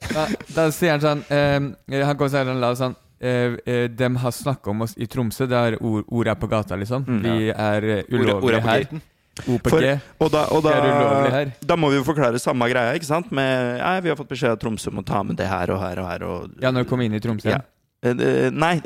da, 0.09 0.25
da 0.57 0.67
sier 0.73 0.97
han 0.97 1.05
sånn 1.05 1.23
eh, 1.29 2.03
Han 2.07 2.17
kom 2.17 2.33
og 2.33 2.61
la 2.65 2.73
sånn 2.79 2.97
eh, 3.21 3.57
eh, 3.67 3.89
De 3.89 4.09
har 4.17 4.31
snakka 4.33 4.71
om 4.71 4.83
oss 4.83 4.95
i 4.97 5.07
Tromsø. 5.07 5.47
Det 5.49 5.57
er 5.59 5.77
ord, 5.83 6.05
ord 6.09 6.27
er 6.29 6.35
på 6.39 6.49
gata, 6.51 6.77
liksom. 6.77 7.05
Mm. 7.07 7.23
Vi 7.23 7.49
er 7.51 7.89
ordet 7.89 8.11
ulovlige 8.13 8.57
er 8.63 8.67
her. 8.69 8.85
gaten. 8.85 9.03
O 9.47 9.55
For- 9.63 10.01
Og 10.25 10.31
da, 10.33 10.45
og 10.51 10.65
Vi 10.65 10.69
er 10.69 10.83
da, 10.83 11.31
her. 11.31 11.53
da 11.63 11.77
må 11.77 11.91
vi 11.93 11.97
jo 12.01 12.03
forklare 12.03 12.41
samme 12.43 12.67
greia, 12.73 12.95
ikke 12.99 13.07
sant? 13.07 13.31
Med 13.31 13.79
ja, 13.79 14.01
vi 14.01 14.09
har 14.11 14.17
fått 14.19 14.29
beskjed 14.33 14.51
av 14.51 14.59
Tromsø 14.59 14.91
om 14.91 14.99
å 14.99 15.05
ta 15.07 15.23
med 15.23 15.37
det 15.39 15.47
her 15.47 15.71
og 15.71 15.79
her 15.79 15.99
og 16.03 16.09
her. 16.11 16.23
Og, 16.27 16.51
Ja, 16.61 16.71
når 16.73 16.83
vi 16.85 16.89
kom 16.91 17.01
inn 17.03 17.15
i 17.15 17.21
Tromsø. 17.23 17.51
Ja. 17.55 17.61
Eh, 18.03 18.51
Nei, 18.51 18.77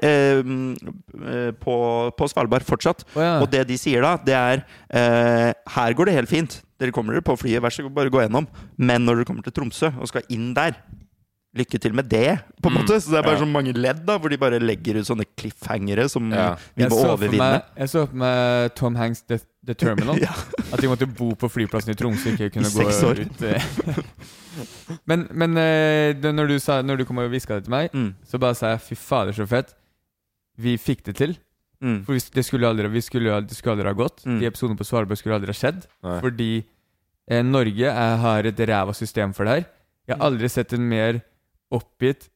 på, 1.60 1.74
på 2.16 2.28
Svalbard 2.28 2.64
fortsatt. 2.68 3.04
Oh, 3.16 3.22
ja. 3.22 3.32
Og 3.42 3.48
det 3.52 3.64
de 3.68 3.78
sier 3.80 4.02
da, 4.04 4.14
det 4.24 4.34
er 4.36 4.62
eh, 4.92 5.52
Her 5.76 5.94
går 5.96 6.08
det 6.10 6.14
helt 6.20 6.32
fint. 6.32 6.58
Dere 6.80 6.92
kommer 6.94 7.14
dere 7.16 7.24
på 7.24 7.36
flyet, 7.38 7.62
vær 7.62 7.72
så 7.74 7.84
god, 7.86 7.94
bare 7.96 8.10
gå 8.12 8.22
gjennom. 8.24 8.46
Men 8.76 9.04
når 9.06 9.20
dere 9.22 9.28
kommer 9.28 9.46
til 9.46 9.54
Tromsø 9.56 9.92
og 10.00 10.08
skal 10.10 10.26
inn 10.34 10.52
der, 10.56 10.76
lykke 11.54 11.78
til 11.84 11.92
med 11.92 12.06
det, 12.08 12.38
på 12.62 12.70
en 12.70 12.72
Mm, 12.72 12.80
måte. 12.80 12.96
Så 13.02 13.10
det 13.12 13.18
er 13.18 13.22
bare 13.26 13.36
ja. 13.36 13.42
så 13.44 13.48
mange 13.50 13.72
ledd 13.76 14.06
da, 14.08 14.14
hvor 14.18 14.30
de 14.32 14.38
bare 14.40 14.58
legger 14.62 14.96
ut 15.00 15.04
sånne 15.06 15.26
cliffhangere 15.36 16.08
som 16.08 16.30
Ja. 16.32 16.54
vi 16.74 16.84
må 16.88 16.96
overvinne. 17.04 17.36
meg, 17.38 17.62
jeg 17.76 17.88
så 17.92 18.06
for 18.08 18.16
meg 18.16 18.74
Tom 18.74 18.94
Hanks 18.96 19.20
The, 19.28 19.38
The 19.66 19.74
Terminal. 19.74 20.16
Ja. 20.22 20.32
At 20.72 20.80
de 20.80 20.88
måtte 20.88 21.06
bo 21.06 21.34
på 21.36 21.50
flyplassen 21.52 21.92
i 21.92 21.94
Tromsø, 21.94 22.32
ikke 22.32 22.48
kunne 22.54 22.66
I 22.66 22.72
gå 22.72 22.86
seks 22.86 23.02
år. 23.04 23.20
ut 23.26 23.42
eh. 23.42 24.02
Men, 25.08 25.26
men 25.32 25.56
eh, 25.56 26.12
det, 26.20 26.32
når, 26.34 26.50
du 26.52 26.58
sa, 26.60 26.80
når 26.84 26.98
du 27.00 27.04
kom 27.08 27.18
og 27.22 27.30
hviska 27.32 27.56
det 27.60 27.64
til 27.68 27.72
meg, 27.72 27.90
Mm. 27.94 28.14
så 28.28 28.38
bare 28.40 28.54
sa 28.58 28.72
jeg 28.74 28.80
fy 28.84 28.94
fader, 29.00 29.32
så 29.32 29.46
fett. 29.48 29.74
Vi 30.60 30.76
fikk 30.76 31.04
det 31.04 31.16
til. 31.16 31.36
Mm. 31.82 32.04
For 32.06 32.14
det 32.14 32.44
skulle 32.44 32.68
aldri, 32.68 32.86
vi 32.92 33.00
skulle, 33.02 33.40
det 33.48 33.56
skulle 33.56 33.74
aldri 33.78 33.88
ha 33.88 33.96
gått. 33.96 34.22
Mm. 34.28 34.38
De 34.40 34.46
episodene 34.46 34.76
på 34.78 34.84
Svalbard 34.86 35.18
skulle 35.18 35.34
aldri 35.40 35.50
ha 35.50 35.56
skjedd. 35.56 35.86
Nei. 36.04 36.18
Fordi 36.22 36.50
eh, 37.28 37.42
Norge 37.42 37.88
er, 37.90 38.16
har 38.22 38.44
et 38.52 38.60
ræva 38.68 38.94
system 38.94 39.32
for 39.34 39.44
det 39.48 39.52
her. 39.56 39.64
Jeg 40.08 40.16
har 40.18 40.26
aldri 40.28 40.48
sett 40.52 40.72
en 40.76 40.86
mer 40.88 41.20
oppgitt 41.74 42.28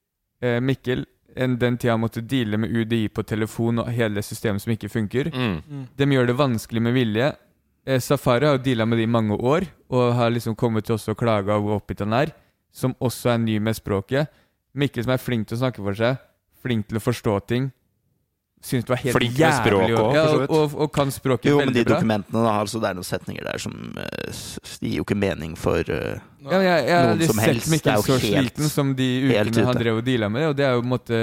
eh, 0.42 0.58
Mikkel 0.60 1.04
enn 1.36 1.58
den 1.60 1.76
tida 1.76 1.92
han 1.92 2.00
måtte 2.00 2.24
deale 2.24 2.56
med 2.56 2.72
UDI 2.72 3.08
på 3.12 3.24
telefon 3.28 3.82
og 3.82 3.90
hele 3.92 4.22
systemet 4.24 4.64
som 4.64 4.72
ikke 4.72 4.88
funker. 4.88 5.28
Mm. 5.34 5.82
De 5.96 6.08
gjør 6.14 6.30
det 6.30 6.38
vanskelig 6.38 6.82
med 6.82 6.96
vilje. 6.96 7.28
Eh, 7.86 8.00
Safari 8.00 8.48
har 8.48 8.56
jo 8.56 8.64
deala 8.64 8.86
med 8.88 8.98
det 8.98 9.04
i 9.04 9.10
mange 9.18 9.36
år, 9.36 9.68
og 9.92 10.14
har 10.16 10.32
liksom 10.32 10.56
kommet 10.56 10.88
til 10.88 10.96
oss 10.96 11.08
og 11.12 11.18
klaga 11.20 11.58
hvor 11.60 11.76
oppgitt 11.76 12.00
han 12.04 12.16
er. 12.16 12.32
som 12.76 12.92
også 13.00 13.30
er 13.32 13.38
ny 13.40 13.58
med 13.58 13.72
språket. 13.72 14.28
Mikkel 14.76 15.06
som 15.06 15.14
er 15.14 15.22
flink 15.22 15.46
til 15.48 15.56
å 15.56 15.62
snakke 15.62 15.80
for 15.80 15.96
seg, 15.96 16.18
flink 16.60 16.88
til 16.88 16.98
å 16.98 17.00
forstå 17.00 17.38
ting. 17.48 17.70
Syns 18.66 18.86
det 18.86 18.90
var 18.90 18.98
helt 18.98 19.14
Flink 19.14 19.36
med 19.38 19.54
språk 19.60 19.82
jævlig 19.86 20.16
ja, 20.16 20.22
og, 20.26 20.44
og, 20.50 20.72
og 20.82 20.88
kan 20.94 21.12
språket 21.14 21.50
Jo, 21.52 21.58
men 21.62 21.74
de 21.74 21.84
bra. 21.84 21.94
dokumentene, 21.94 22.40
da, 22.42 22.54
altså 22.64 22.80
det 22.82 22.88
er 22.88 22.96
noen 22.98 23.06
setninger 23.06 23.46
der 23.46 23.62
som 23.62 23.76
eh, 24.02 24.40
De 24.82 24.90
gir 24.90 24.96
jo 24.98 25.04
ikke 25.06 25.18
mening 25.18 25.54
for 25.60 25.92
uh, 25.92 26.16
Ja, 26.46 26.58
jeg, 26.62 26.88
jeg 26.88 27.12
noen 27.12 27.30
som 27.30 27.42
helst. 27.42 27.66
Det 27.66 27.74
Mikkel 27.74 27.92
er 27.92 28.02
så 28.02 28.12
jo 28.12 28.18
helt 28.22 28.50
sliten 28.50 28.72
som 28.72 28.90
de 28.98 29.06
ukene 29.30 29.66
han 29.66 29.78
drev 29.80 30.00
og 30.00 30.04
deala 30.06 30.28
med 30.30 30.44
det. 30.44 30.50
Og 30.50 30.58
det 30.58 30.66
er 30.66 30.74
jo 30.76 30.82
på 30.82 30.86
en 30.86 30.92
måte 30.92 31.20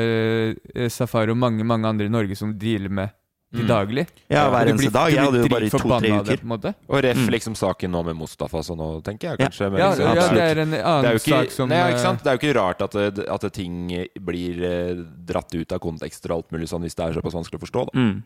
eh, 0.76 0.90
Safari 0.92 1.32
og 1.32 1.40
mange 1.40 1.68
mange 1.68 1.88
andre 1.88 2.08
i 2.08 2.12
Norge 2.12 2.36
som 2.40 2.56
dealer 2.60 2.92
med 2.92 3.12
til 3.54 3.64
Mm. 3.64 3.70
daglig. 3.70 4.04
Ja, 4.34 4.50
hver 4.50 4.68
eneste 4.72 4.92
dag. 4.92 5.12
Jeg 5.14 5.24
hadde 5.24 5.42
jo 5.44 5.48
bare 5.54 5.66
i 5.66 5.70
to-tre 5.70 6.10
uker. 6.10 6.38
på 6.42 6.44
en 6.44 6.52
måte. 6.54 6.74
Og 6.90 7.04
ref 7.04 7.18
Mm. 7.18 7.30
liksom 7.30 7.56
saken 7.56 7.92
nå 7.92 8.04
med 8.06 8.16
Mustafa 8.18 8.60
så 8.66 8.74
sånn, 8.76 9.04
tenker 9.04 9.30
jeg 9.30 9.40
Ja. 9.40 9.46
kanskje. 9.48 9.72
men 9.72 9.80
Ja, 9.80 9.90
liksom, 9.92 10.16
ja, 10.16 10.28
det 10.34 10.58
er 10.58 10.62
en 10.62 10.74
annen 10.74 11.06
er 11.06 11.16
ikke, 11.16 11.30
sak 11.30 11.52
som 11.52 11.70
nei, 11.70 11.78
eh, 11.78 11.92
ikke 11.94 12.00
sant? 12.02 12.24
Det 12.24 12.28
er 12.28 12.38
jo 12.38 12.42
ikke 12.42 12.56
rart 12.60 12.82
at, 12.82 13.20
at 13.44 13.54
ting 13.54 14.08
blir 14.20 14.64
eh, 14.64 14.96
dratt 15.26 15.54
ut 15.54 15.72
av 15.72 15.80
kontekster 15.80 16.32
og 16.32 16.38
alt 16.44 16.52
mulig 16.52 16.68
sånn 16.68 16.82
hvis 16.82 16.96
det 16.96 17.06
er 17.06 17.22
såpass 17.22 17.34
vanskelig 17.34 17.60
å 17.62 17.66
forstå. 17.66 17.86
Da. 17.94 18.00
mm. 18.00 18.24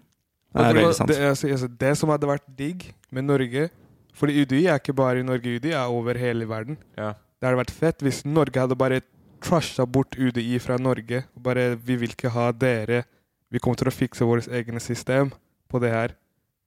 Det 0.56 0.66
er 0.66 0.74
det, 0.74 0.96
sant. 0.96 1.10
Det, 1.10 1.18
altså, 1.20 1.52
altså, 1.52 1.78
det 1.78 1.98
som 1.98 2.10
hadde 2.10 2.26
vært 2.28 2.48
digg 2.56 2.94
med 3.12 3.26
Norge 3.26 3.70
Fordi 4.16 4.42
UDI 4.42 4.66
er 4.66 4.80
ikke 4.80 4.96
bare 4.96 5.20
i 5.20 5.24
Norge, 5.24 5.44
UDI 5.60 5.74
er 5.74 5.92
over 5.92 6.16
hele 6.18 6.48
verden. 6.48 6.78
Ja. 6.98 7.14
Det 7.40 7.44
hadde 7.44 7.60
vært 7.66 7.70
fett 7.70 8.00
hvis 8.02 8.26
Norge 8.26 8.56
hadde 8.58 8.76
bare 8.76 9.02
trasha 9.40 9.86
bort 9.86 10.16
UDI 10.18 10.58
fra 10.60 10.78
Norge. 10.78 11.26
Bare 11.38 11.76
'Vi 11.76 11.96
vil 12.00 12.10
ikke 12.10 12.32
ha 12.32 12.52
dere. 12.52 13.04
Vi 13.52 13.60
kommer 13.60 13.78
til 13.80 13.88
å 13.88 13.96
fikse 13.96 14.26
vårt 14.28 14.48
eget 14.48 14.82
system 14.82 15.32
på 15.70 15.80
det 15.80 15.92
her'. 15.92 16.16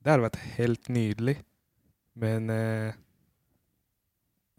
Det 0.03 0.11
hadde 0.11 0.23
vært 0.23 0.41
helt 0.57 0.89
nydelig. 0.89 1.37
Men 2.17 2.51
eh, 2.51 2.93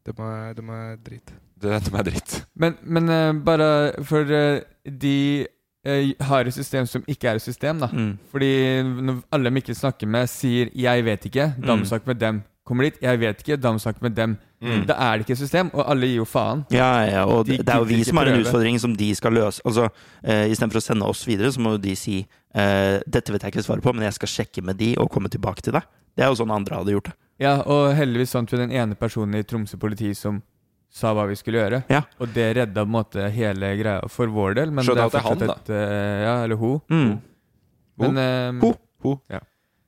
det 0.06 0.14
må 0.18 0.28
det 0.58 0.64
må 0.66 0.78
dritt. 1.04 1.34
Det, 1.62 1.70
det 1.86 1.94
er 1.94 2.04
dritt. 2.08 2.36
Men, 2.56 2.78
men 2.82 3.10
uh, 3.10 3.34
bare 3.46 4.04
for 4.04 4.26
uh, 4.26 4.62
de 4.86 5.46
uh, 5.88 6.26
har 6.26 6.48
et 6.50 6.54
system 6.56 6.86
som 6.90 7.04
ikke 7.08 7.30
er 7.30 7.36
et 7.38 7.42
system, 7.46 7.80
da. 7.84 7.90
Mm. 7.94 8.16
Fordi 8.32 8.50
når 8.82 9.20
alle 9.32 9.52
Mikkel 9.54 9.76
snakker 9.78 10.08
med, 10.10 10.30
sier 10.30 10.72
'jeg 10.74 11.06
vet 11.06 11.26
ikke', 11.30 11.54
da 11.62 11.68
må 11.76 11.76
Mm. 11.78 11.84
du 11.84 11.86
snakke 11.86 12.08
med 12.08 12.16
dem. 12.20 12.44
Kommer 12.72 12.88
dit 12.88 13.02
'jeg 13.02 13.20
vet 13.20 13.42
ikke', 13.44 13.60
da 13.60 13.72
må 13.72 13.76
du 13.76 13.84
snakke 13.84 14.02
med 14.02 14.16
dem. 14.16 14.38
Mm. 14.64 14.86
Da 14.88 14.94
er 14.94 15.18
det 15.18 15.26
ikke 15.26 15.34
et 15.36 15.44
system, 15.44 15.70
og 15.74 15.90
alle 15.92 16.08
gir 16.08 16.22
jo 16.22 16.26
faen. 16.26 16.64
Ja, 16.72 17.04
ja, 17.04 17.26
og 17.26 17.46
De 17.46 17.58
det 17.58 17.68
er 17.68 17.80
jo 17.82 17.84
vi 17.84 18.04
som 18.08 18.16
har 18.16 18.28
en 18.32 18.40
utfordring 18.40 18.80
som 18.80 18.96
de 18.96 19.10
skal 19.14 19.34
løse. 19.34 19.60
Altså, 19.66 19.90
eh, 20.24 20.48
Istedenfor 20.48 20.80
å 20.80 20.86
sende 20.86 21.04
oss 21.04 21.26
videre, 21.28 21.52
så 21.52 21.60
må 21.60 21.72
jo 21.72 21.78
de 21.84 21.96
si 21.96 22.26
eh, 22.56 23.02
'Dette 23.04 23.34
vet 23.34 23.42
jeg 23.42 23.52
ikke 23.52 23.64
svaret 23.64 23.84
på, 23.84 23.94
men 23.94 24.04
jeg 24.04 24.14
skal 24.14 24.28
sjekke 24.28 24.64
med 24.64 24.78
de 24.78 24.96
og 24.98 25.12
komme 25.12 25.28
tilbake 25.28 25.62
til 25.62 25.74
deg'. 25.74 25.84
Det 26.16 26.24
er 26.24 26.30
jo 26.30 26.40
sånn 26.40 26.56
andre 26.56 26.78
hadde 26.78 26.96
gjort 26.96 27.12
det. 27.12 27.14
Ja, 27.40 27.62
og 27.66 27.94
heldigvis 27.94 28.32
fant 28.32 28.52
vi 28.52 28.58
den 28.58 28.72
ene 28.72 28.96
personen 28.96 29.36
i 29.36 29.44
Tromsø 29.44 29.78
politi 29.78 30.14
som 30.16 30.42
sa 30.90 31.12
hva 31.14 31.28
vi 31.28 31.36
skulle 31.36 31.60
gjøre. 31.60 31.84
Ja. 31.90 32.04
Og 32.20 32.32
det 32.34 32.56
redda 32.56 32.86
på 32.86 32.88
en 32.88 32.96
måte 32.96 33.30
hele 33.30 33.76
greia 33.76 34.08
for 34.08 34.28
vår 34.28 34.56
del. 34.56 34.72
Men 34.72 34.86
Skjønner 34.86 35.10
det 35.10 35.20
er 35.20 35.20
fortsatt 35.20 35.42
han, 35.42 35.50
et 35.50 35.70
uh, 35.70 36.24
Ja, 36.24 36.44
eller 36.44 36.56
ho. 36.56 36.82
Mm. 36.88 37.22
Men 37.98 38.18
eh, 38.18 38.62
Ho. 38.62 38.74
Ho. 39.04 39.20
Ja. 39.28 39.40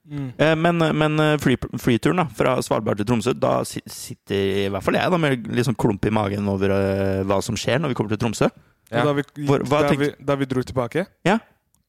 Mm. 0.04 0.34
Eh, 0.38 0.56
Men, 0.60 0.78
men 0.98 1.20
eh, 1.24 1.38
fly, 1.40 1.56
flyturen 1.80 2.18
da, 2.20 2.26
fra 2.36 2.58
Svalbard 2.62 2.98
til 3.00 3.06
Tromsø, 3.08 3.32
da 3.40 3.62
sitter 3.64 4.66
i 4.66 4.70
hvert 4.74 4.84
fall 4.84 4.98
jeg 5.00 5.12
da, 5.14 5.18
med 5.18 5.48
litt 5.56 5.66
sånn 5.70 5.78
klump 5.80 6.04
i 6.06 6.12
magen 6.12 6.50
over 6.52 6.74
eh, 6.76 7.22
hva 7.24 7.38
som 7.46 7.56
skjer 7.56 7.80
når 7.80 7.94
vi 7.94 7.96
kommer 8.02 8.12
til 8.16 8.20
Tromsø. 8.26 8.50
Ja. 8.92 9.06
Da, 9.08 9.14
vi, 9.16 9.24
Hvor- 9.48 9.64
hva 9.64 9.80
da, 9.88 9.94
vi, 9.98 10.10
da 10.20 10.36
vi 10.36 10.46
dro 10.52 10.62
tilbake 10.62 11.06
Ja. 11.26 11.38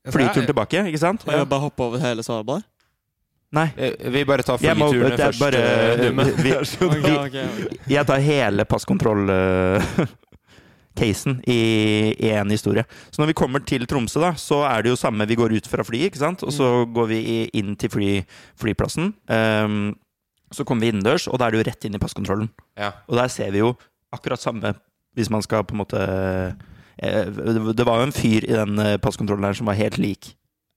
Flyturen 0.04 0.44
jeg- 0.44 0.52
tilbake, 0.52 0.84
ikke 0.92 1.00
sant? 1.00 1.24
Jeg 1.26 1.48
bare 1.48 1.60
hoppe 1.66 1.80
over 1.88 1.98
hele 1.98 2.22
Svalbard? 2.22 2.62
Nei. 3.54 3.68
Vi 4.10 4.24
bare 4.26 4.42
tar 4.42 4.58
flyturene 4.58 5.16
først. 5.16 5.38
bare- 5.38 5.96
vi, 5.98 6.10
vi- 6.42 6.54
okay, 6.56 6.86
okay, 6.86 7.00
god. 7.02 7.18
Ok, 7.26 7.34
ok, 7.34 7.66
ok. 7.66 7.88
Jeg 7.88 8.06
tar 8.06 8.18
hele 8.20 8.64
passkontroll-casen 10.94 11.42
i 11.46 12.14
én 12.30 12.50
historie. 12.50 12.84
Så 13.10 13.20
når 13.22 13.26
vi 13.32 13.34
kommer 13.34 13.60
til 13.64 13.86
Tromsø, 13.86 14.20
da, 14.20 14.32
så 14.34 14.62
er 14.68 14.82
det 14.82 14.90
jo 14.90 14.96
samme. 14.96 15.26
Vi 15.26 15.36
går 15.36 15.52
ut 15.56 15.66
fra 15.66 15.84
flyet, 15.84 16.12
ikke 16.12 16.18
sant? 16.22 16.42
og 16.42 16.52
så 16.52 16.84
går 16.86 17.06
vi 17.08 17.50
inn 17.52 17.76
til 17.76 17.90
fly, 17.90 18.24
flyplassen. 18.56 19.14
Um, 19.28 19.94
så 20.52 20.64
kommer 20.64 20.82
vi 20.86 20.92
innendørs, 20.92 21.26
og 21.28 21.38
da 21.38 21.46
er 21.46 21.50
det 21.52 21.58
jo 21.62 21.66
rett 21.70 21.84
inn 21.84 21.94
i 21.94 21.98
passkontrollen. 22.02 22.48
Ja. 22.78 22.92
Og 23.08 23.16
der 23.18 23.28
ser 23.28 23.50
vi 23.50 23.58
jo 23.58 23.74
akkurat 24.14 24.40
samme, 24.40 24.74
hvis 25.14 25.30
man 25.30 25.42
skal 25.42 25.64
på 25.64 25.74
en 25.74 25.80
måte 25.82 25.98
eh, 26.98 27.26
Det 27.74 27.84
var 27.86 28.00
jo 28.00 28.06
en 28.08 28.14
fyr 28.14 28.44
i 28.46 28.54
den 28.54 28.78
eh, 28.78 28.96
passkontrollen 28.98 29.46
der 29.46 29.54
som 29.54 29.66
var 29.66 29.78
helt 29.78 29.98
lik 29.98 30.34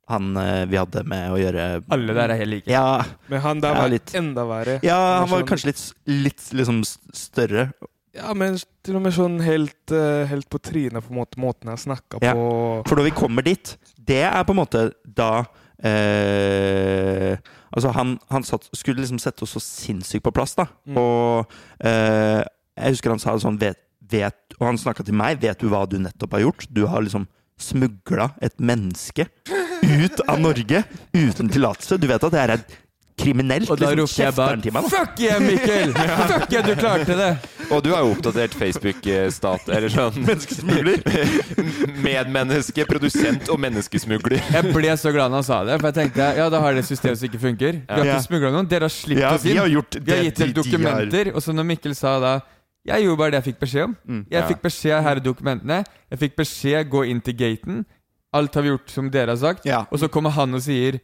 han 0.07 0.37
eh, 0.39 0.63
vi 0.71 0.77
hadde 0.79 1.01
med 1.03 1.33
å 1.33 1.37
gjøre. 1.41 1.63
alle 1.91 2.13
der 2.15 2.31
er 2.31 2.39
helt 2.39 2.53
like. 2.53 2.71
Ja, 2.71 3.03
Men 3.27 3.41
han 3.43 3.59
der 3.59 3.73
Ja, 3.75 3.81
var 3.81 3.89
litt. 3.91 4.13
enda 4.15 4.45
verre. 4.47 4.79
ja 4.81 4.99
han 5.19 5.29
var 5.29 5.43
kanskje 5.43 5.67
litt, 5.73 5.81
litt 6.07 6.45
liksom 6.55 6.79
større. 6.87 7.65
Ja, 8.17 8.33
men 8.33 8.57
til 8.85 8.97
og 8.97 9.03
med 9.05 9.13
sånn 9.15 9.37
helt, 9.45 9.91
eh, 9.93 10.25
helt 10.29 10.47
på 10.49 10.59
trynet 10.63 11.05
på 11.05 11.13
en 11.13 11.19
måte, 11.19 11.39
måten 11.41 11.69
jeg 11.71 11.83
snakka 11.85 12.19
Ja. 12.23 12.33
på. 12.33 12.83
For 12.87 12.97
når 12.97 13.09
vi 13.11 13.15
kommer 13.19 13.45
dit, 13.45 13.77
det 14.03 14.23
er 14.25 14.43
på 14.43 14.55
en 14.55 14.61
måte 14.63 14.91
da 15.05 15.45
eh, 15.83 17.37
Altså, 17.77 17.91
han, 17.93 18.15
han 18.31 18.45
satt, 18.47 18.63
skulle 18.73 19.03
liksom 19.03 19.19
sette 19.21 19.43
oss 19.45 19.53
så 19.57 19.61
sinnssykt 19.61 20.23
på 20.25 20.31
plass, 20.33 20.55
da. 20.57 20.65
Mm. 20.87 20.97
Og 20.97 21.51
eh, 21.85 22.41
jeg 22.77 22.95
husker 22.95 23.13
han 23.13 23.21
sa 23.21 23.35
sånn 23.37 23.59
vet, 23.61 23.77
vet, 24.09 24.55
Og 24.57 24.65
han 24.65 24.79
snakka 24.81 25.03
til 25.05 25.13
meg. 25.13 25.37
'Vet 25.41 25.59
du 25.61 25.67
hva 25.69 25.83
du 25.85 25.99
nettopp 25.99 26.31
har 26.37 26.45
gjort?' 26.47 26.67
Du 26.73 26.87
har 26.87 27.03
liksom 27.03 27.27
smugla 27.59 28.31
et 28.41 28.55
menneske 28.57 29.27
ut 29.83 30.19
av 30.29 30.39
Norge 30.39 30.83
uten 31.13 31.49
tillatelse. 31.49 31.99
Du 31.99 32.07
vet 32.07 32.23
at 32.23 32.31
det 32.33 32.41
er 32.41 32.53
et 32.55 32.75
kriminelt. 33.17 33.69
Og 33.73 33.79
da 33.79 33.89
liksom, 33.91 34.03
ropte 34.05 34.23
jeg 34.23 34.33
bare 34.37 34.71
meg, 34.75 34.89
'fuck 34.91 35.19
yeah, 35.19 35.39
Mikkel! 35.41 35.93
Fuck 36.31 36.51
yeah, 36.53 36.65
du 36.67 36.73
klarte 36.77 37.15
det!' 37.17 37.37
Og 37.71 37.81
du 37.83 37.89
har 37.91 37.99
jo 38.05 38.11
oppdatert 38.15 38.53
Facebook-stat, 38.55 39.67
eller 39.75 39.89
sånn 39.91 40.21
Menneskesmugler. 40.27 41.01
Medmenneske, 42.07 42.85
produsent 42.87 43.49
og 43.51 43.59
menneskesmugler. 43.59 44.39
Jeg 44.53 44.71
ble 44.73 44.93
så 44.99 45.11
glad 45.11 45.31
når 45.33 45.41
han 45.41 45.47
sa 45.47 45.57
det, 45.67 45.79
for 45.81 45.89
jeg 45.89 45.97
tenkte 45.97 46.27
ja, 46.37 46.45
da 46.53 46.61
har 46.63 46.77
det 46.77 46.85
et 46.85 46.89
system 46.91 47.15
som 47.17 47.27
ikke 47.27 47.41
funker. 47.41 47.81
Vi 47.83 47.97
har 47.97 48.05
ikke 48.13 48.27
smugla 48.29 48.51
noen, 48.55 48.69
dere 48.71 48.87
har 48.87 48.93
sluppet 48.93 49.23
Ja, 49.25 49.33
oss 49.35 49.43
vi 49.47 49.57
har 49.57 49.67
gjort 49.71 49.97
Vi 49.99 50.13
har 50.15 50.23
gitt 50.29 50.37
dere 50.39 50.47
de- 50.47 50.53
de 50.53 50.61
har- 50.61 50.71
dokumenter. 50.71 51.33
Og 51.35 51.41
så 51.43 51.53
når 51.57 51.67
Mikkel 51.73 51.95
sa 51.95 52.19
da 52.23 52.35
Jeg 52.87 53.03
gjorde 53.03 53.17
bare 53.19 53.31
det 53.31 53.43
jeg 53.43 53.53
fikk 53.53 53.59
beskjed 53.59 53.83
om. 53.83 53.95
Mm. 54.07 54.25
Jeg 54.31 54.39
Ja. 54.41 54.47
fikk 54.47 54.61
beskjed 54.63 55.03
her 55.03 55.15
i 55.17 55.19
dokumentene. 55.19 55.83
Jeg 56.09 56.19
fikk 56.19 56.35
beskjed 56.37 56.89
gå 56.89 57.01
inn 57.09 57.19
til 57.19 57.33
gaten. 57.35 57.85
Alt 58.33 58.53
har 58.55 58.61
vi 58.63 58.69
gjort 58.69 58.89
som 58.89 59.09
dere 59.09 59.27
har 59.27 59.35
sagt. 59.35 59.65
Ja. 59.65 59.85
Og 59.91 59.99
så 59.99 60.07
kommer 60.07 60.29
han 60.31 60.53
og 60.55 60.61
sier 60.61 61.01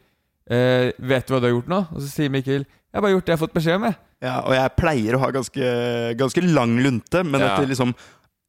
eh, 0.49 0.91
'Vet 0.99 1.27
du 1.27 1.33
hva 1.33 1.39
du 1.41 1.47
har 1.47 1.55
gjort 1.61 1.67
nå?' 1.71 1.87
Og 1.93 2.01
så 2.01 2.07
sier 2.09 2.29
Mikkel 2.29 2.65
'Jeg 2.65 2.95
har 2.95 3.01
bare 3.01 3.13
gjort 3.15 3.25
det 3.25 3.31
jeg 3.33 3.39
har 3.39 3.47
fått 3.47 3.53
beskjed 3.55 3.75
om', 3.79 3.85
jeg. 3.89 3.95
Ja, 4.23 4.39
og 4.41 4.53
jeg 4.53 4.75
pleier 4.77 5.15
å 5.15 5.19
ha 5.19 5.31
ganske, 5.31 6.15
ganske 6.17 6.41
lang 6.53 6.77
lunte, 6.79 7.23
men 7.25 7.41
Ja. 7.41 7.55
etter 7.57 7.67
liksom 7.67 7.93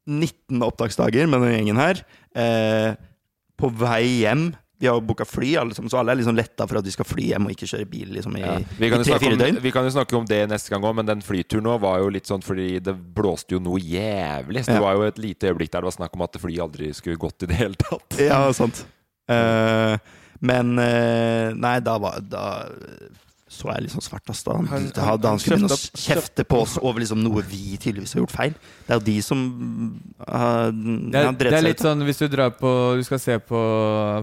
19 0.07 0.61
opptaksdager 0.61 1.27
med 1.27 1.41
den 1.41 1.55
gjengen 1.65 1.77
her, 1.81 2.05
eh, 2.35 2.95
på 3.57 3.71
vei 3.73 4.21
hjem 4.21 4.53
Vi 4.77 4.87
har 4.87 4.95
jo 4.99 5.01
booka 5.07 5.23
fly, 5.25 5.55
alle 5.55 5.71
sammen, 5.73 5.87
så 5.89 5.97
alle 5.99 6.11
er 6.11 6.17
liksom 6.17 6.35
letta 6.35 6.67
for 6.67 6.77
at 6.77 6.83
vi 6.83 6.91
skal 6.91 7.05
fly 7.07 7.29
hjem 7.31 7.45
og 7.47 7.51
ikke 7.55 7.65
kjøre 7.65 7.89
bil 7.89 8.09
liksom, 8.11 8.35
i, 8.35 8.41
Ja. 8.41 8.57
Vi, 8.77 8.89
kan 8.89 8.99
i 8.99 9.03
jo 9.03 9.07
snakke 9.07 9.19
tre-fire 9.23 9.31
om, 9.33 9.39
døgn. 9.39 9.61
vi 9.63 9.71
kan 9.71 9.83
jo 9.85 9.89
snakke 9.89 10.17
om 10.17 10.25
det 10.25 10.49
neste 10.49 10.69
gang 10.69 10.81
òg, 10.83 10.95
men 10.95 11.05
den 11.05 11.21
flyturen 11.21 11.63
nå 11.63 11.79
var 11.79 11.99
jo 11.99 12.09
litt 12.09 12.25
sånn 12.27 12.43
fordi 12.43 12.83
det 12.83 12.93
blåste 13.15 13.51
jo 13.55 13.59
noe 13.59 13.79
jævlig. 13.79 14.65
Så 14.65 14.75
det 14.75 14.75
Ja. 14.75 14.81
var 14.81 14.95
jo 14.95 15.03
et 15.03 15.15
lite 15.17 15.47
øyeblikk 15.47 15.71
der 15.71 15.79
det 15.79 15.87
var 15.95 15.95
snakk 15.95 16.13
om 16.13 16.21
at 16.23 16.33
flyet 16.33 16.59
aldri 16.59 16.93
skulle 16.93 17.15
gått 17.17 17.43
i 17.43 17.45
det 17.47 17.55
hele 17.55 17.75
tatt. 17.75 18.19
Ja, 18.19 18.51
sant. 18.51 18.83
Eh, 19.29 19.97
men 20.45 20.73
eh, 20.81 21.53
Nei, 21.57 21.77
da 21.85 21.97
var 22.01 22.19
Da 22.21 22.45
så 23.55 23.69
jeg 23.71 23.85
liksom 23.85 24.01
svartast 24.03 24.41
svart, 24.43 24.65
ass. 24.67 24.89
Da 24.91 25.05
han, 25.05 25.05
Han- 25.05 25.19
da, 25.21 25.29
han- 25.29 25.39
skulle 25.39 25.61
begynne 25.61 25.75
å 25.77 26.01
kjefte 26.01 26.43
på 26.49 26.57
oss 26.65 26.73
over 26.81 26.99
liksom 26.99 27.21
noe 27.23 27.43
vi 27.47 27.77
tydeligvis 27.79 28.15
har 28.17 28.23
gjort 28.25 28.33
feil. 28.33 28.55
Det 28.87 28.91
er 28.91 28.97
jo 28.99 29.03
de 29.05 29.13
som 29.23 29.43
har 30.27 30.73
Det 30.73 31.21
er, 31.21 31.29
ut 31.29 31.39
det 31.39 31.53
er 31.53 31.63
litt 31.63 31.79
sånn 31.85 32.03
hvis 32.03 32.19
du 32.19 32.25
drar 32.33 32.51
på 32.57 32.71
Du 32.97 33.03
skal 33.07 33.21
se 33.21 33.37
på 33.39 33.61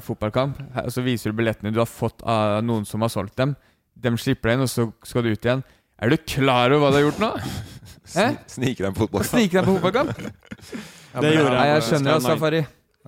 fotballkamp, 0.04 0.58
her- 0.74 0.84
og 0.90 0.92
så 0.92 1.04
viser 1.06 1.32
du 1.32 1.38
billettene 1.38 1.72
du 1.72 1.80
har 1.80 1.88
fått 1.88 2.20
av 2.28 2.60
noen 2.66 2.84
som 2.84 3.00
har 3.00 3.08
solgt 3.14 3.36
dem. 3.40 3.54
De 3.96 4.10
slipper 4.18 4.50
deg 4.50 4.58
inn, 4.58 4.66
og 4.66 4.72
så 4.74 4.92
skal 5.06 5.22
du 5.24 5.30
ut 5.32 5.48
igjen. 5.48 5.64
Er 6.02 6.10
du 6.12 6.16
klar 6.18 6.74
over 6.74 6.90
hva 6.90 6.92
du 6.92 6.98
har 7.00 7.06
gjort 7.08 7.22
nå? 7.22 7.32
Sniker 8.12 8.44
Snike 8.52 8.84
deg 8.84 8.92
på 8.98 9.06
fotballkamp. 9.06 9.32
Snike 9.32 9.52
deg 9.62 9.64
på 9.70 9.78
fotballkamp? 9.78 10.12
Det 11.22 11.32
gjorde 11.36 11.56
Nei, 11.56 11.66
jeg 11.68 11.74
jeg. 11.78 11.88
skjønner 11.88 12.14
det, 12.18 12.22
Safari. 12.26 12.62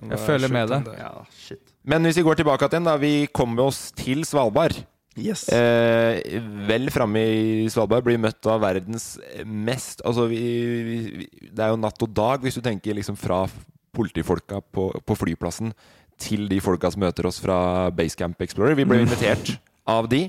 Jeg 0.09 0.19
følger 0.25 0.51
med 0.53 0.69
deg. 0.73 0.89
Ja, 0.99 1.13
shit. 1.45 1.74
Men 1.85 2.05
hvis 2.05 2.17
vi 2.19 2.25
går 2.25 2.39
tilbake 2.39 2.67
igjen, 2.67 2.87
da. 2.87 2.97
Vi 3.01 3.27
kommer 3.33 3.69
oss 3.69 3.89
til 3.95 4.25
Svalbard. 4.27 4.77
Yes. 5.15 5.45
Eh, 5.53 6.39
vel 6.67 6.89
framme 6.91 7.21
i 7.23 7.67
Svalbard 7.71 8.03
blir 8.03 8.19
møtt 8.19 8.43
av 8.51 8.59
verdens 8.65 9.13
mest 9.47 10.01
Altså, 10.03 10.25
vi, 10.27 10.41
vi, 10.83 11.27
det 11.47 11.63
er 11.63 11.71
jo 11.71 11.79
natt 11.79 12.03
og 12.03 12.11
dag, 12.11 12.43
hvis 12.43 12.57
du 12.59 12.63
tenker 12.65 12.97
liksom 12.97 13.15
fra 13.15 13.45
politifolka 13.95 14.59
på, 14.75 14.89
på 14.99 15.15
flyplassen 15.15 15.71
til 16.19 16.49
de 16.51 16.59
folka 16.63 16.91
som 16.91 17.05
møter 17.05 17.29
oss 17.29 17.39
fra 17.43 17.87
Basecamp 17.95 18.43
Explorer. 18.43 18.75
Vi 18.75 18.87
ble 18.87 19.01
invitert 19.05 19.55
av 19.87 20.09
de. 20.11 20.25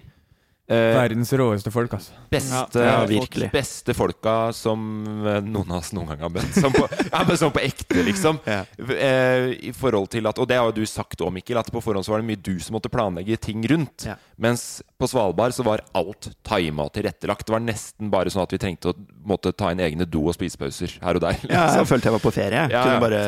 Eh, 0.69 0.97
Verdens 0.97 1.31
råeste 1.39 1.71
folk, 1.71 1.93
altså. 1.95 2.11
beste, 2.31 2.81
Ja, 2.83 3.05
virkelig. 3.07 3.53
beste 3.53 3.95
folka 3.95 4.53
som 4.53 4.81
eh, 5.23 5.37
noen 5.47 5.71
av 5.71 5.79
oss 5.79 5.93
noen 5.95 6.09
gang 6.11 6.25
har 6.27 6.33
møtt. 6.35 6.57
Som 6.59 6.75
på, 6.75 6.89
ja, 7.13 7.21
men 7.29 7.39
sånn 7.39 7.53
på 7.55 7.63
ekte, 7.63 8.03
liksom. 8.03 8.41
Ja. 8.45 8.65
Eh, 8.83 9.53
I 9.71 9.73
forhold 9.77 10.11
til 10.11 10.27
at 10.27 10.39
Og 10.43 10.49
det 10.51 10.59
har 10.59 10.67
jo 10.73 10.75
du 10.81 10.87
sagt 10.91 11.23
òg, 11.23 11.31
Mikkel, 11.37 11.61
at 11.61 11.71
på 11.71 11.83
forhånd 11.85 12.03
så 12.09 12.17
var 12.17 12.25
det 12.25 12.27
mye 12.33 12.43
du 12.43 12.57
som 12.59 12.75
måtte 12.75 12.91
planlegge 12.91 13.39
ting 13.47 13.63
rundt. 13.71 14.09
Ja. 14.11 14.17
Mens 14.43 14.83
på 14.99 15.07
Svalbard 15.09 15.55
så 15.55 15.63
var 15.65 15.85
alt 15.97 16.31
tima 16.45 16.87
og 16.89 16.93
tilrettelagt. 16.97 17.47
Det 17.47 17.55
var 17.55 17.63
nesten 17.63 18.11
bare 18.11 18.33
sånn 18.33 18.43
at 18.43 18.53
vi 18.57 18.59
trengte 18.61 18.91
å 18.91 18.97
måtte 19.29 19.53
ta 19.55 19.71
inn 19.71 19.81
egne 19.85 20.07
do- 20.09 20.27
og 20.27 20.35
spisepauser 20.37 20.97
her 21.03 21.19
og 21.21 21.23
der. 21.25 21.39
Ja, 21.47 21.67
jeg 21.79 21.87
følte 21.89 22.11
jeg 22.11 22.17
var 22.17 22.25
på 22.27 22.33
ferie. 22.35 22.67
Ja, 22.73 22.83
Kunne 22.89 23.05
bare 23.07 23.23